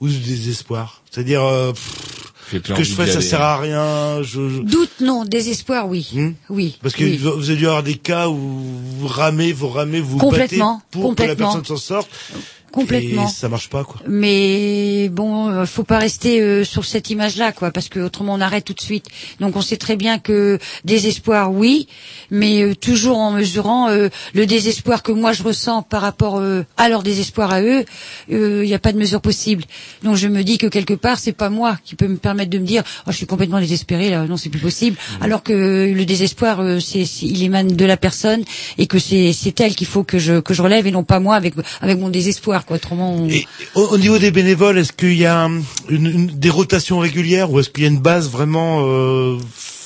Ou 0.00 0.08
de 0.08 0.12
désespoir 0.12 1.02
C'est-à-dire, 1.10 1.42
euh, 1.42 1.72
ce 2.50 2.56
que 2.58 2.82
je 2.84 2.94
fais, 2.94 3.06
ça 3.06 3.12
aller. 3.18 3.20
sert 3.26 3.40
à 3.40 3.58
rien. 3.58 4.22
Je, 4.22 4.48
je- 4.48 4.60
Doute 4.62 4.90
non, 5.00 5.24
désespoir 5.24 5.88
oui. 5.88 6.34
Oui. 6.50 6.78
Parce 6.82 6.94
que 6.94 7.04
oui. 7.04 7.16
vous 7.16 7.48
avez 7.50 7.56
dû 7.56 7.66
avoir 7.66 7.82
des 7.82 7.94
cas 7.96 8.28
où 8.28 8.36
vous 8.36 9.06
ramez, 9.06 9.52
vous 9.52 9.68
ramez, 9.68 10.00
vous 10.00 10.18
Complètement, 10.18 10.74
battez 10.74 10.86
pour 10.90 11.14
que 11.14 11.22
la 11.22 11.36
personne 11.36 11.64
s'en 11.64 11.76
sorte. 11.76 12.08
Complètement. 12.74 13.26
Et 13.28 13.30
ça 13.30 13.48
marche 13.48 13.68
pas, 13.70 13.84
quoi. 13.84 14.00
Mais 14.08 15.08
bon, 15.08 15.48
euh, 15.48 15.64
faut 15.64 15.84
pas 15.84 15.98
rester 15.98 16.40
euh, 16.40 16.64
sur 16.64 16.84
cette 16.84 17.08
image-là, 17.08 17.52
quoi, 17.52 17.70
parce 17.70 17.88
que 17.88 18.00
autrement 18.00 18.34
on 18.34 18.40
arrête 18.40 18.64
tout 18.64 18.72
de 18.74 18.80
suite. 18.80 19.06
Donc 19.38 19.54
on 19.54 19.60
sait 19.62 19.76
très 19.76 19.94
bien 19.94 20.18
que 20.18 20.58
désespoir, 20.84 21.52
oui, 21.52 21.86
mais 22.30 22.62
euh, 22.62 22.74
toujours 22.74 23.18
en 23.18 23.30
mesurant 23.30 23.88
euh, 23.90 24.08
le 24.34 24.44
désespoir 24.46 25.02
que 25.04 25.12
moi 25.12 25.32
je 25.32 25.44
ressens 25.44 25.82
par 25.82 26.02
rapport 26.02 26.38
euh, 26.38 26.64
à 26.76 26.88
leur 26.88 27.04
désespoir 27.04 27.52
à 27.52 27.62
eux. 27.62 27.84
Il 28.28 28.60
n'y 28.62 28.74
a 28.74 28.78
pas 28.80 28.92
de 28.92 28.98
mesure 28.98 29.20
possible. 29.20 29.62
Donc 30.02 30.16
je 30.16 30.26
me 30.26 30.42
dis 30.42 30.58
que 30.58 30.66
quelque 30.66 30.94
part 30.94 31.18
c'est 31.18 31.32
pas 31.32 31.50
moi 31.50 31.78
qui 31.84 31.94
peut 31.94 32.08
me 32.08 32.16
permettre 32.16 32.50
de 32.50 32.58
me 32.58 32.66
dire, 32.66 32.82
oh, 33.06 33.10
je 33.12 33.16
suis 33.16 33.26
complètement 33.26 33.60
désespéré 33.60 34.10
là, 34.10 34.24
non 34.26 34.36
c'est 34.36 34.50
plus 34.50 34.60
possible. 34.60 34.96
Alors 35.20 35.42
que 35.44 35.52
le 35.94 36.04
désespoir, 36.04 36.60
euh, 36.60 36.80
c'est, 36.80 37.04
c'est- 37.04 37.26
il 37.26 37.42
émane 37.44 37.68
de 37.68 37.84
la 37.84 37.96
personne 37.96 38.42
et 38.78 38.86
que 38.88 38.98
c'est, 38.98 39.32
c'est 39.32 39.60
elle 39.60 39.74
qu'il 39.76 39.86
faut 39.86 40.02
que 40.02 40.18
je 40.18 40.40
que 40.40 40.54
je 40.54 40.62
relève 40.62 40.86
et 40.88 40.90
non 40.90 41.04
pas 41.04 41.20
moi 41.20 41.36
avec 41.36 41.54
avec 41.80 41.98
mon 41.98 42.08
désespoir, 42.08 42.63
Au, 43.74 43.82
au 43.82 43.98
niveau 43.98 44.18
des 44.18 44.30
bénévoles, 44.30 44.78
est-ce 44.78 44.92
qu'il 44.92 45.14
y 45.16 45.26
a 45.26 45.44
une, 45.90 46.06
une- 46.06 46.26
des 46.26 46.50
rotations 46.50 46.98
régulières 46.98 47.50
ou 47.50 47.60
est-ce 47.60 47.70
qu'il 47.70 47.82
y 47.84 47.86
a 47.86 47.90
une 47.90 48.00
base 48.00 48.30
vraiment 48.30 48.82
euh, 48.86 49.36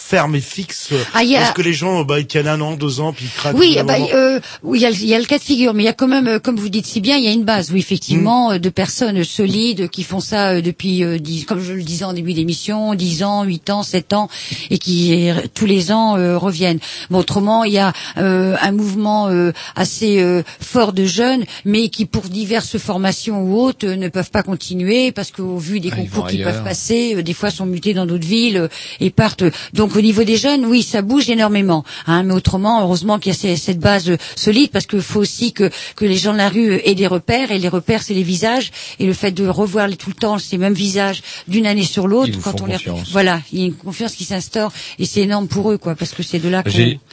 ferme 0.08 0.34
et 0.36 0.40
fixe 0.40 0.88
Ah, 1.12 1.22
il 1.22 1.30
y 1.30 1.36
a- 1.36 1.42
Est-ce 1.42 1.52
que 1.52 1.60
les 1.62 1.74
gens, 1.74 2.02
bah, 2.04 2.18
ils 2.18 2.26
tiennent 2.26 2.48
un 2.48 2.60
an, 2.62 2.76
deux 2.76 3.00
ans, 3.00 3.12
puis 3.12 3.26
ils 3.26 3.30
craquent 3.38 3.56
Oui, 3.58 3.76
bah, 3.86 3.96
euh, 4.14 4.40
oui, 4.62 4.78
il 4.78 4.82
y, 4.82 4.86
a, 4.86 4.90
le- 4.90 4.96
il 4.96 5.04
y 5.06 5.14
a 5.14 5.18
le 5.18 5.26
cas 5.26 5.36
de 5.38 5.42
figure, 5.42 5.74
mais 5.74 5.82
il 5.82 5.86
y 5.86 5.90
a 5.90 5.92
quand 5.92 6.08
même, 6.08 6.26
euh, 6.28 6.38
comme 6.38 6.56
vous 6.56 6.70
dites 6.70 6.86
si 6.86 7.00
bien, 7.00 7.16
il 7.18 7.24
y 7.24 7.28
a 7.28 7.32
une 7.32 7.44
base, 7.44 7.70
oui, 7.72 7.78
effectivement, 7.80 8.52
euh, 8.52 8.58
de 8.58 8.68
personnes 8.70 9.22
solides 9.22 9.88
qui 9.90 10.02
font 10.04 10.20
ça 10.20 10.52
euh, 10.54 10.60
depuis, 10.62 11.04
euh, 11.04 11.18
dix- 11.18 11.44
comme 11.44 11.60
je 11.62 11.74
le 11.74 11.82
disais 11.82 12.04
en 12.06 12.14
début 12.14 12.32
d'émission, 12.32 12.94
10 12.94 13.22
ans, 13.22 13.42
8 13.44 13.68
ans, 13.70 13.82
7 13.82 14.14
ans, 14.14 14.28
et 14.70 14.78
qui 14.78 15.28
euh, 15.30 15.34
tous 15.54 15.66
les 15.66 15.92
ans 15.92 16.16
euh, 16.16 16.38
reviennent. 16.38 16.78
Bon, 17.10 17.18
autrement, 17.18 17.64
il 17.64 17.74
y 17.74 17.78
a 17.78 17.92
euh, 18.16 18.56
un 18.62 18.72
mouvement 18.72 19.28
euh, 19.28 19.52
assez 19.76 20.20
euh, 20.20 20.42
fort 20.60 20.92
de 20.94 21.04
jeunes, 21.04 21.44
mais 21.66 21.90
qui, 21.90 22.06
pour 22.06 22.22
diverses 22.22 22.78
formations 22.78 23.42
ou 23.42 23.60
autres, 23.60 23.86
euh, 23.86 23.96
ne 23.96 24.08
peuvent 24.08 24.30
pas 24.30 24.42
continuer 24.42 25.12
parce 25.12 25.30
qu'au 25.32 25.58
vu 25.58 25.80
des 25.80 25.90
Ah, 25.92 25.96
concours 25.96 26.26
ailleurs. 26.26 26.50
peuvent 26.52 26.64
passer, 26.64 27.16
euh, 27.16 27.22
des 27.22 27.34
fois 27.34 27.50
sont 27.50 27.66
mutés 27.66 27.92
dans 27.94 28.06
d'autres 28.06 28.26
villes 28.26 28.56
euh, 28.56 28.68
et 29.00 29.10
partent. 29.10 29.44
Donc 29.74 29.97
au 29.98 30.02
niveau 30.02 30.24
des 30.24 30.36
jeunes, 30.36 30.64
oui, 30.64 30.82
ça 30.82 31.02
bouge 31.02 31.28
énormément. 31.28 31.84
Hein, 32.06 32.22
mais 32.22 32.32
autrement, 32.34 32.82
heureusement 32.82 33.18
qu'il 33.18 33.32
y 33.32 33.34
a 33.34 33.38
ces- 33.38 33.56
cette 33.56 33.78
base 33.80 34.08
euh, 34.10 34.16
solide 34.36 34.70
parce 34.70 34.86
qu'il 34.86 35.00
faut 35.02 35.20
aussi 35.20 35.52
que, 35.52 35.70
que 35.96 36.04
les 36.04 36.16
gens 36.16 36.32
de 36.32 36.38
la 36.38 36.48
rue 36.48 36.70
euh, 36.70 36.88
aient 36.88 36.94
des 36.94 37.06
repères 37.06 37.50
et 37.50 37.58
les 37.58 37.68
repères, 37.68 38.02
c'est 38.02 38.14
les 38.14 38.22
visages 38.22 38.70
et 38.98 39.06
le 39.06 39.12
fait 39.12 39.32
de 39.32 39.46
revoir 39.48 39.88
les- 39.88 39.96
tout 39.96 40.10
le 40.10 40.14
temps 40.14 40.38
ces 40.38 40.56
mêmes 40.58 40.74
visages 40.74 41.22
d'une 41.48 41.66
année 41.66 41.82
sur 41.84 42.06
l'autre, 42.08 42.32
quand 42.42 42.52
font 42.58 42.64
on 42.64 42.66
les 42.66 42.72
confiance. 42.74 43.10
voilà, 43.10 43.40
il 43.52 43.58
y 43.60 43.62
a 43.62 43.66
une 43.66 43.74
confiance 43.74 44.14
qui 44.14 44.24
s'instaure 44.24 44.72
et 44.98 45.04
c'est 45.04 45.20
énorme 45.22 45.48
pour 45.48 45.70
eux, 45.72 45.78
quoi, 45.78 45.94
parce 45.94 46.12
que 46.12 46.22
c'est 46.22 46.38
de 46.38 46.48
là 46.48 46.62
qu'on 46.62 46.70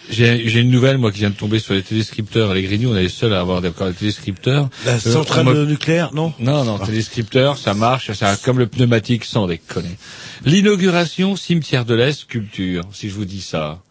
J'ai 0.09 0.59
une 0.59 0.69
nouvelle 0.71 0.97
moi 0.97 1.11
qui 1.11 1.19
vient 1.19 1.29
de 1.31 1.35
tomber 1.35 1.59
sur 1.59 1.73
les 1.73 1.81
téléscripteurs. 1.83 2.53
Les 2.53 2.61
Grignoux, 2.63 2.91
on 2.91 2.95
est 2.95 3.03
les 3.03 3.09
seuls 3.09 3.33
à 3.33 3.39
avoir 3.39 3.61
d'accord 3.61 3.87
les 3.87 3.93
téléscripteurs. 3.93 4.69
La 4.85 4.93
Euh, 4.93 4.99
centrale 4.99 5.65
nucléaire, 5.65 6.11
non? 6.13 6.33
Non, 6.39 6.63
non, 6.63 6.77
téléscripteur, 6.79 7.57
ça 7.57 7.73
marche, 7.73 8.11
c'est 8.13 8.25
un- 8.25 8.35
comme 8.35 8.59
le 8.59 8.67
pneumatique 8.67 9.25
sans 9.25 9.47
déconner. 9.47 9.89
L'inauguration 10.45 11.35
cimetière 11.35 11.85
de 11.85 11.95
l'Est 11.95 12.25
si 12.91 13.09
je 13.09 13.15
vous 13.15 13.25
dis 13.25 13.41
ça. 13.41 13.81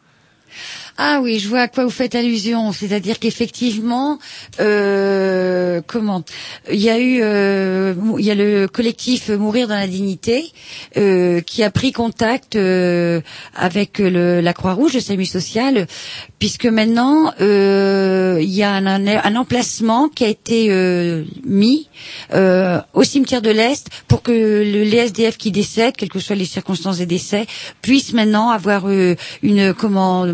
Ah 0.96 1.18
oui, 1.20 1.40
je 1.40 1.48
vois 1.48 1.62
à 1.62 1.68
quoi 1.68 1.84
vous 1.84 1.90
faites 1.90 2.14
allusion. 2.14 2.70
C'est-à-dire 2.70 3.18
qu'effectivement, 3.18 4.18
euh, 4.60 5.80
comment 5.84 6.22
Il 6.72 6.80
y 6.80 6.88
a 6.88 7.00
eu, 7.00 7.18
euh, 7.20 7.94
il 8.18 8.24
y 8.24 8.30
a 8.30 8.36
le 8.36 8.68
collectif 8.68 9.28
Mourir 9.30 9.66
dans 9.66 9.74
la 9.74 9.88
dignité 9.88 10.52
euh, 10.96 11.40
qui 11.40 11.64
a 11.64 11.70
pris 11.70 11.90
contact 11.90 12.54
avec 12.54 13.98
le, 13.98 14.40
la 14.40 14.52
Croix-Rouge, 14.52 14.94
le 14.94 15.00
SAMU 15.00 15.26
social, 15.26 15.88
puisque 16.38 16.66
maintenant 16.66 17.32
il 17.40 18.50
y 18.50 18.62
a 18.62 18.72
un, 18.72 19.36
emplacement 19.36 20.08
qui 20.08 20.24
a 20.24 20.28
été 20.28 21.24
mis 21.44 21.88
au 22.32 23.02
cimetière 23.02 23.42
de 23.42 23.50
l'Est 23.50 23.88
pour 24.06 24.22
que 24.22 24.30
le, 24.30 24.84
les 24.84 24.98
SDF 24.98 25.38
qui 25.38 25.50
décèdent, 25.50 25.96
quelles 25.96 26.08
que 26.08 26.20
soient 26.20 26.36
les 26.36 26.44
circonstances 26.44 26.98
des 26.98 27.06
décès, 27.06 27.46
puissent 27.82 28.12
maintenant 28.12 28.50
avoir 28.50 28.88
une 28.88 29.74
comment 29.74 30.26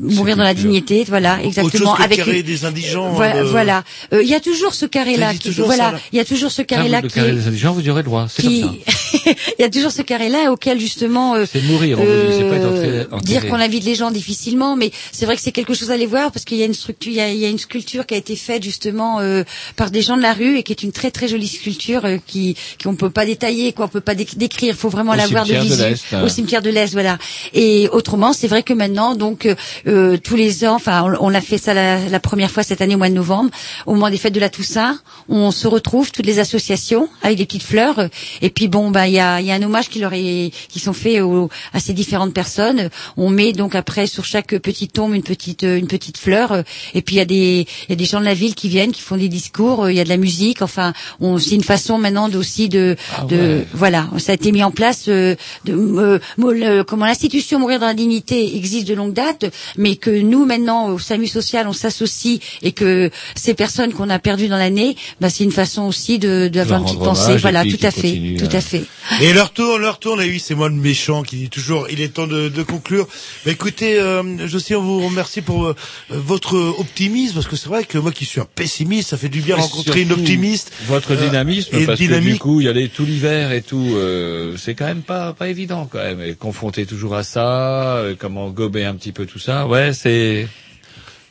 mourir 0.00 0.36
dans 0.36 0.42
la 0.44 0.54
dignité, 0.54 1.04
voilà, 1.08 1.38
exactement, 1.42 1.66
Autre 1.66 1.78
chose 1.78 1.92
que 1.96 1.98
le 1.98 2.04
avec 2.04 2.18
carré 2.18 2.42
des 2.42 2.64
indigents. 2.64 3.10
voilà, 3.12 3.36
euh, 3.36 3.44
voilà. 3.44 3.84
Euh, 4.12 4.22
il 4.22 4.28
y 4.28 4.34
a 4.34 4.40
toujours 4.40 4.74
ce 4.74 4.86
carré-là. 4.86 5.32
Voilà, 5.58 5.94
il 6.12 6.16
y 6.16 6.20
a 6.20 6.24
toujours 6.24 6.50
ce 6.50 6.62
carré-là 6.62 7.00
le 7.00 7.08
carré 7.08 7.32
des 7.32 7.48
indigents, 7.48 7.72
vous 7.72 7.88
aurez 7.88 8.02
droit, 8.02 8.26
c'est 8.28 8.42
qui- 8.42 8.60
comme 8.62 8.76
ça. 8.86 9.30
il 9.58 9.62
y 9.62 9.64
a 9.64 9.70
toujours 9.70 9.90
ce 9.92 10.02
carré-là 10.02 10.50
auquel 10.52 10.78
justement. 10.80 11.34
euh, 11.34 11.44
C'est 11.50 11.62
mourir, 11.62 11.98
on 12.00 12.04
vous 12.04 12.10
dit, 12.10 12.36
c'est 12.38 12.48
pas 12.48 12.56
être 12.56 12.64
euh, 12.66 13.04
dire 13.22 13.46
qu'on 13.46 13.54
invite 13.60 13.84
les 13.84 13.94
gens 13.94 14.10
difficilement, 14.10 14.76
mais 14.76 14.90
c'est 15.12 15.26
vrai 15.26 15.36
que 15.36 15.42
c'est 15.42 15.52
quelque 15.52 15.74
chose 15.74 15.90
à 15.90 15.94
aller 15.94 16.06
voir 16.06 16.30
parce 16.32 16.44
qu'il 16.44 16.58
y 16.58 16.62
a 16.62 16.66
une 16.66 16.74
structure, 16.74 17.12
il 17.12 17.16
y 17.16 17.20
a, 17.20 17.28
il 17.30 17.38
y 17.38 17.44
a 17.44 17.48
une 17.48 17.58
sculpture 17.58 18.06
qui 18.06 18.14
a 18.14 18.16
été 18.16 18.36
faite 18.36 18.62
justement 18.62 19.20
euh, 19.20 19.42
par 19.76 19.90
des 19.90 20.02
gens 20.02 20.16
de 20.16 20.22
la 20.22 20.32
rue 20.34 20.58
et 20.58 20.62
qui 20.62 20.72
est 20.72 20.82
une 20.82 20.92
très 20.92 21.10
très 21.10 21.28
jolie 21.28 21.48
sculpture 21.48 22.04
euh, 22.04 22.16
qui 22.26 22.56
qu'on 22.82 22.94
peut 22.96 23.10
pas 23.10 23.24
détailler, 23.26 23.72
quoi, 23.72 23.86
on 23.86 23.88
peut 23.88 24.00
pas 24.00 24.14
déc- 24.14 24.36
décrire, 24.36 24.74
faut 24.74 24.88
vraiment 24.88 25.14
la 25.14 25.26
voir 25.26 25.44
de 25.44 25.48
cimetière 25.52 25.64
de 25.64 25.74
visu 25.74 25.82
l'Est, 25.88 26.04
hein. 26.12 26.22
au 26.24 26.28
cimetière 26.28 26.62
de 26.62 26.70
l'Est, 26.70 26.92
voilà. 26.92 27.18
Et 27.52 27.88
autrement, 27.92 28.32
c'est 28.32 28.48
vrai 28.48 28.62
que 28.62 28.72
maintenant, 28.72 29.14
donc 29.14 29.46
euh, 29.86 29.94
euh, 29.94 30.16
tous 30.18 30.36
les 30.36 30.64
ans, 30.66 30.74
enfin, 30.74 31.02
on, 31.20 31.28
on 31.30 31.34
a 31.34 31.40
fait 31.40 31.56
ça 31.58 31.72
la, 31.72 32.08
la 32.08 32.20
première 32.20 32.50
fois 32.50 32.62
cette 32.62 32.80
année 32.80 32.94
au 32.94 32.98
mois 32.98 33.08
de 33.08 33.14
novembre, 33.14 33.50
au 33.86 33.94
moment 33.94 34.10
des 34.10 34.16
fêtes 34.18 34.34
de 34.34 34.40
la 34.40 34.48
Toussaint, 34.50 34.98
on 35.28 35.50
se 35.50 35.66
retrouve 35.68 36.10
toutes 36.10 36.26
les 36.26 36.38
associations 36.40 37.08
avec 37.22 37.38
des 37.38 37.46
petites 37.46 37.62
fleurs. 37.62 37.98
euh, 37.98 38.08
Et 38.42 38.50
puis 38.50 38.68
bon, 38.68 38.90
bah 38.90 39.06
il 39.08 39.14
y 39.14 39.20
a, 39.20 39.40
y 39.40 39.50
a 39.50 39.54
un 39.54 39.62
hommage 39.62 39.88
qui 39.88 40.00
leur 40.00 40.12
est, 40.14 40.50
qui 40.68 40.80
sont 40.80 40.92
faits 40.92 41.20
au- 41.22 41.48
à 41.72 41.80
ces 41.80 41.92
différentes 41.92 42.34
personnes. 42.34 42.90
On 43.16 43.30
met 43.30 43.52
donc 43.52 43.74
après 43.74 44.06
sur 44.06 44.24
chaque 44.24 44.56
petite 44.58 44.92
tombe 44.92 45.14
une 45.14 45.22
petite, 45.22 45.64
euh, 45.64 45.78
une 45.78 45.86
petite 45.86 46.18
fleur. 46.18 46.52
euh, 46.52 46.62
Et 46.94 47.02
puis 47.02 47.14
il 47.16 47.18
y 47.18 47.22
a 47.22 47.24
des, 47.24 47.66
il 47.88 47.90
y 47.90 47.92
a 47.92 47.96
des 47.96 48.04
gens 48.04 48.20
de 48.20 48.24
la 48.24 48.34
ville 48.34 48.54
qui 48.54 48.68
viennent, 48.68 48.92
qui 48.92 49.00
font 49.02 49.16
des 49.16 49.28
discours. 49.28 49.84
euh, 49.84 49.92
Il 49.92 49.96
y 49.96 50.00
a 50.00 50.04
de 50.04 50.08
la 50.08 50.16
musique. 50.16 50.62
Enfin, 50.62 50.92
on, 51.20 51.38
c'est 51.38 51.54
une 51.54 51.62
façon 51.64 51.98
maintenant 51.98 52.28
de- 52.28 52.38
aussi 52.38 52.68
de, 52.68 52.96
de, 53.28 53.36
ouais. 53.36 53.66
voilà, 53.72 54.08
ça 54.18 54.32
a 54.32 54.34
été 54.34 54.50
mis 54.52 54.62
en 54.62 54.70
place. 54.70 55.04
euh, 55.08 55.34
de, 55.64 55.72
euh, 55.74 56.18
le- 56.38 56.82
comment 56.82 57.06
l'institution 57.06 57.58
Mourir 57.58 57.78
dans 57.80 57.86
la 57.86 57.94
dignité 57.94 58.56
existe 58.56 58.86
de 58.88 58.94
longue 58.94 59.12
date, 59.12 59.44
mais 59.76 59.96
que 59.96 60.10
nous 60.10 60.44
maintenant 60.44 60.88
au 60.88 60.98
SAMU 60.98 61.26
social 61.26 61.66
on 61.68 61.72
s'associe 61.72 62.40
et 62.62 62.72
que 62.72 63.10
ces 63.34 63.54
personnes 63.54 63.92
qu'on 63.92 64.10
a 64.10 64.18
perdues 64.18 64.48
dans 64.48 64.56
l'année, 64.56 64.96
bah, 65.20 65.30
c'est 65.30 65.44
une 65.44 65.52
façon 65.52 65.82
aussi 65.82 66.18
de 66.18 66.48
d'avoir 66.48 66.80
une 66.80 66.86
petite 66.86 66.98
pensée. 67.00 67.36
Voilà, 67.36 67.64
tout 67.64 67.78
à 67.82 67.90
fait, 67.90 68.36
tout 68.38 68.56
à 68.56 68.60
fait. 68.60 68.84
Et 69.20 69.32
leur 69.32 69.52
tour, 69.52 69.78
leur 69.78 69.98
tour, 69.98 70.20
et 70.22 70.28
oui, 70.28 70.40
c'est 70.40 70.54
moi 70.54 70.68
le 70.68 70.74
méchant 70.74 71.22
qui 71.22 71.36
dit 71.36 71.50
toujours, 71.50 71.88
il 71.90 72.00
est 72.00 72.08
temps 72.08 72.26
de, 72.26 72.48
de 72.48 72.62
conclure. 72.62 73.06
Mais 73.44 73.52
écoutez, 73.52 73.98
euh, 74.00 74.48
Josie, 74.48 74.74
on 74.74 74.82
vous 74.82 75.06
remercie 75.06 75.42
pour 75.42 75.66
euh, 75.66 75.76
votre 76.08 76.56
optimisme, 76.56 77.34
parce 77.34 77.46
que 77.46 77.56
c'est 77.56 77.68
vrai 77.68 77.84
que 77.84 77.98
moi 77.98 78.12
qui 78.12 78.24
suis 78.24 78.40
un 78.40 78.46
pessimiste, 78.46 79.10
ça 79.10 79.16
fait 79.16 79.28
du 79.28 79.40
bien 79.40 79.56
Et 79.56 79.60
rencontrer 79.60 80.02
une 80.02 80.12
optimiste. 80.12 80.72
Votre 80.86 81.12
euh, 81.12 81.28
dynamisme, 81.28 81.76
et 81.76 81.86
parce 81.86 81.98
que 81.98 82.04
dynamique. 82.04 82.32
du 82.34 82.38
coup, 82.38 82.60
il 82.60 82.66
y 82.66 82.68
a 82.68 82.72
les, 82.72 82.88
tout 82.88 83.04
l'hiver 83.04 83.52
et 83.52 83.62
tout, 83.62 83.92
euh, 83.94 84.56
c'est 84.56 84.74
quand 84.74 84.86
même 84.86 85.02
pas 85.02 85.32
pas 85.32 85.48
évident 85.48 85.88
quand 85.90 85.98
même. 85.98 86.20
Et 86.20 86.34
confronté 86.34 86.86
toujours 86.86 87.14
à 87.14 87.22
ça, 87.22 87.96
euh, 87.96 88.14
comment 88.18 88.48
gober 88.50 88.84
un 88.84 88.94
petit 88.94 89.12
peu 89.12 89.26
tout 89.26 89.38
ça, 89.38 89.63
ouais, 89.66 89.92
c'est. 89.92 90.48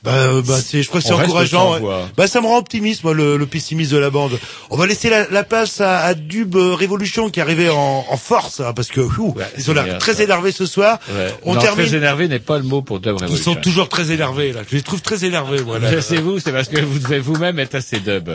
Bah, 0.04 0.12
euh, 0.14 0.42
bah 0.46 0.58
c'est, 0.64 0.84
je 0.84 0.90
crois 0.90 1.00
que 1.02 1.08
c'est 1.08 1.14
encourageant. 1.14 1.80
ouais. 1.80 2.04
Bah, 2.18 2.28
ça 2.28 2.42
me 2.42 2.48
rend 2.48 2.58
optimiste, 2.58 3.04
moi, 3.04 3.14
le, 3.14 3.38
le 3.38 3.46
pessimisme 3.46 3.94
de 3.94 3.98
la 4.00 4.10
bande. 4.10 4.38
On 4.70 4.76
va 4.78 4.86
laisser 4.86 5.10
la, 5.10 5.28
la 5.30 5.44
place 5.44 5.80
à, 5.80 6.00
à 6.00 6.14
Dub 6.14 6.56
euh, 6.56 6.74
Révolution 6.76 7.30
qui 7.30 7.40
est 7.40 7.44
arrivé 7.44 7.70
en, 7.70 8.06
en 8.10 8.18
force, 8.18 8.60
hein, 8.60 8.74
parce 8.76 8.90
que 8.90 9.00
ouh, 9.02 9.36
ils 9.58 9.62
ont 9.62 9.64
c'est 9.66 9.74
l'air 9.74 9.84
bien, 9.86 9.98
très 10.00 10.16
ça. 10.16 10.24
énervés 10.24 10.52
ce 10.52 10.66
soir. 10.66 11.00
Ouais. 11.10 11.34
On 11.44 11.54
Non, 11.56 11.62
termine. 11.62 11.86
Très 11.86 11.96
énervé 11.98 12.28
n'est 12.28 12.40
pas 12.40 12.58
le 12.58 12.64
mot 12.64 12.82
pour 12.82 13.00
Dub 13.00 13.16
Ils 13.20 13.24
Revolution. 13.24 13.54
sont 13.54 13.62
toujours 13.62 13.88
très 13.90 14.12
énervés 14.12 14.52
là. 14.52 14.62
Je 14.70 14.76
les 14.76 14.82
trouve 14.82 15.02
très 15.02 15.24
énervés, 15.26 15.62
voilà. 15.62 15.92
Je 15.92 16.00
sais 16.02 16.18
vous, 16.18 16.40
c'est 16.40 16.52
parce 16.52 16.68
que 16.68 16.82
vous 16.82 17.00
devez 17.00 17.20
vous-même 17.20 17.58
être 17.60 17.76
assez 17.76 18.00
dub. 18.00 18.30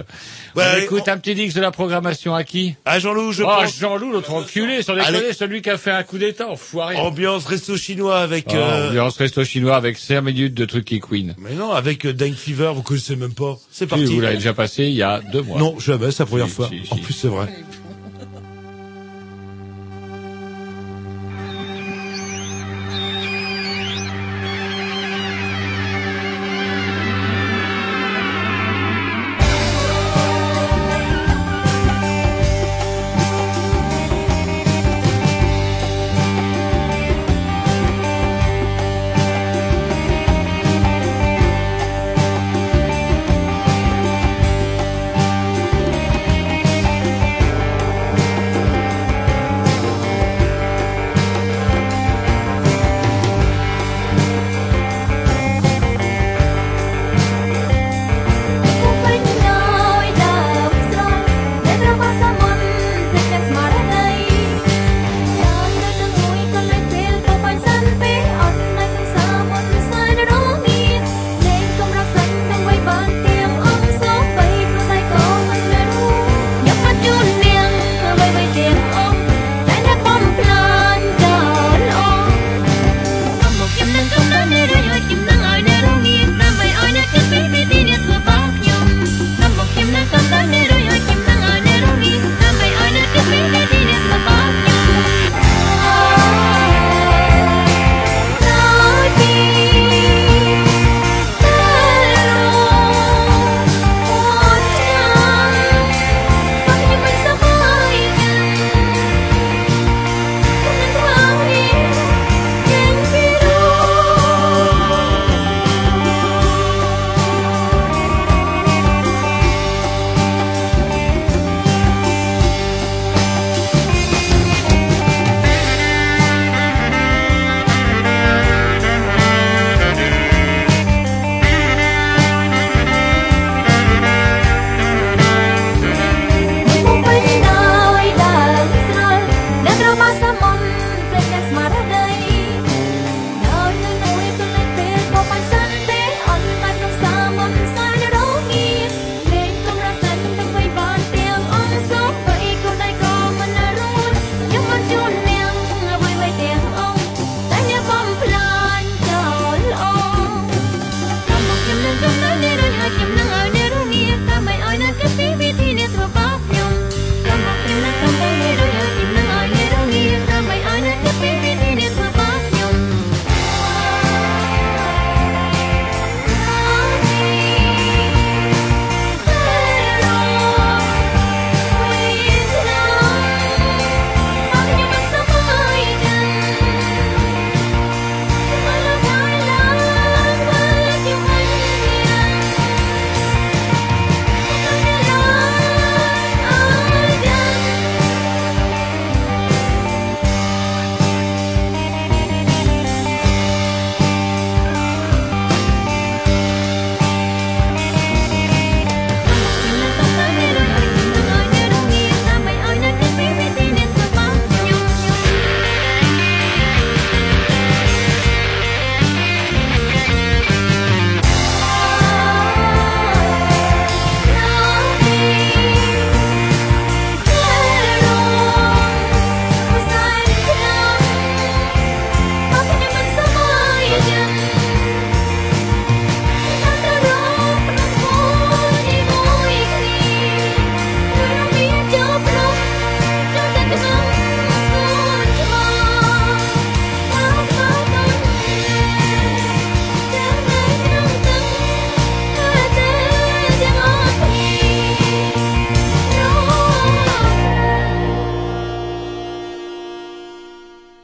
Bah, 0.54 0.64
on 0.74 0.80
écoute 0.82 1.08
un 1.08 1.18
petit 1.18 1.34
dix 1.34 1.52
de 1.54 1.60
la 1.60 1.70
programmation 1.70 2.34
à 2.34 2.44
qui? 2.44 2.74
À 2.86 2.98
Jean-Loup, 2.98 3.32
je 3.32 3.42
oh, 3.42 3.46
pense. 3.46 3.76
Jean-Loup, 3.78 4.10
l'autre 4.12 4.32
enculé, 4.32 4.82
sans 4.82 4.94
déconner, 4.94 5.18
Allez. 5.18 5.32
celui 5.34 5.60
qui 5.62 5.70
a 5.70 5.76
fait 5.78 5.90
un 5.90 6.02
coup 6.02 6.18
d'état, 6.18 6.48
enfoiré. 6.48 6.96
Ambiance 6.96 7.44
resto 7.46 7.76
chinois 7.76 8.18
avec. 8.20 8.46
Oh, 8.50 8.54
euh, 8.56 8.88
ambiance 8.88 9.16
resto 9.18 9.44
chinois 9.44 9.76
avec 9.76 9.98
5 9.98 10.20
minutes 10.22 10.54
de 10.54 10.64
trucs 10.64 10.84
qui 10.86 10.98
queen. 11.00 11.34
Mais 11.38 11.54
non, 11.58 11.72
avec 11.72 12.06
euh, 12.06 12.12
Dank 12.14 12.34
Fever, 12.34 12.72
vous 12.74 12.82
connaissez 12.82 13.16
même 13.16 13.34
pas. 13.34 13.58
C'est 13.70 13.86
parti. 13.86 14.04
vous 14.06 14.20
l'avez 14.20 14.36
déjà 14.36 14.54
passé 14.54 14.84
il 14.84 14.94
y 14.94 15.02
a 15.02 15.20
deux 15.20 15.42
mois. 15.42 15.58
Non, 15.58 15.78
jamais, 15.78 16.10
c'est 16.10 16.20
la 16.22 16.26
première 16.26 16.46
Si, 16.48 16.52
fois. 16.52 16.68
si, 16.68 16.82
En 16.90 16.96
si. 16.96 17.02
plus, 17.02 17.12
c'est 17.14 17.28
vrai. 17.28 17.48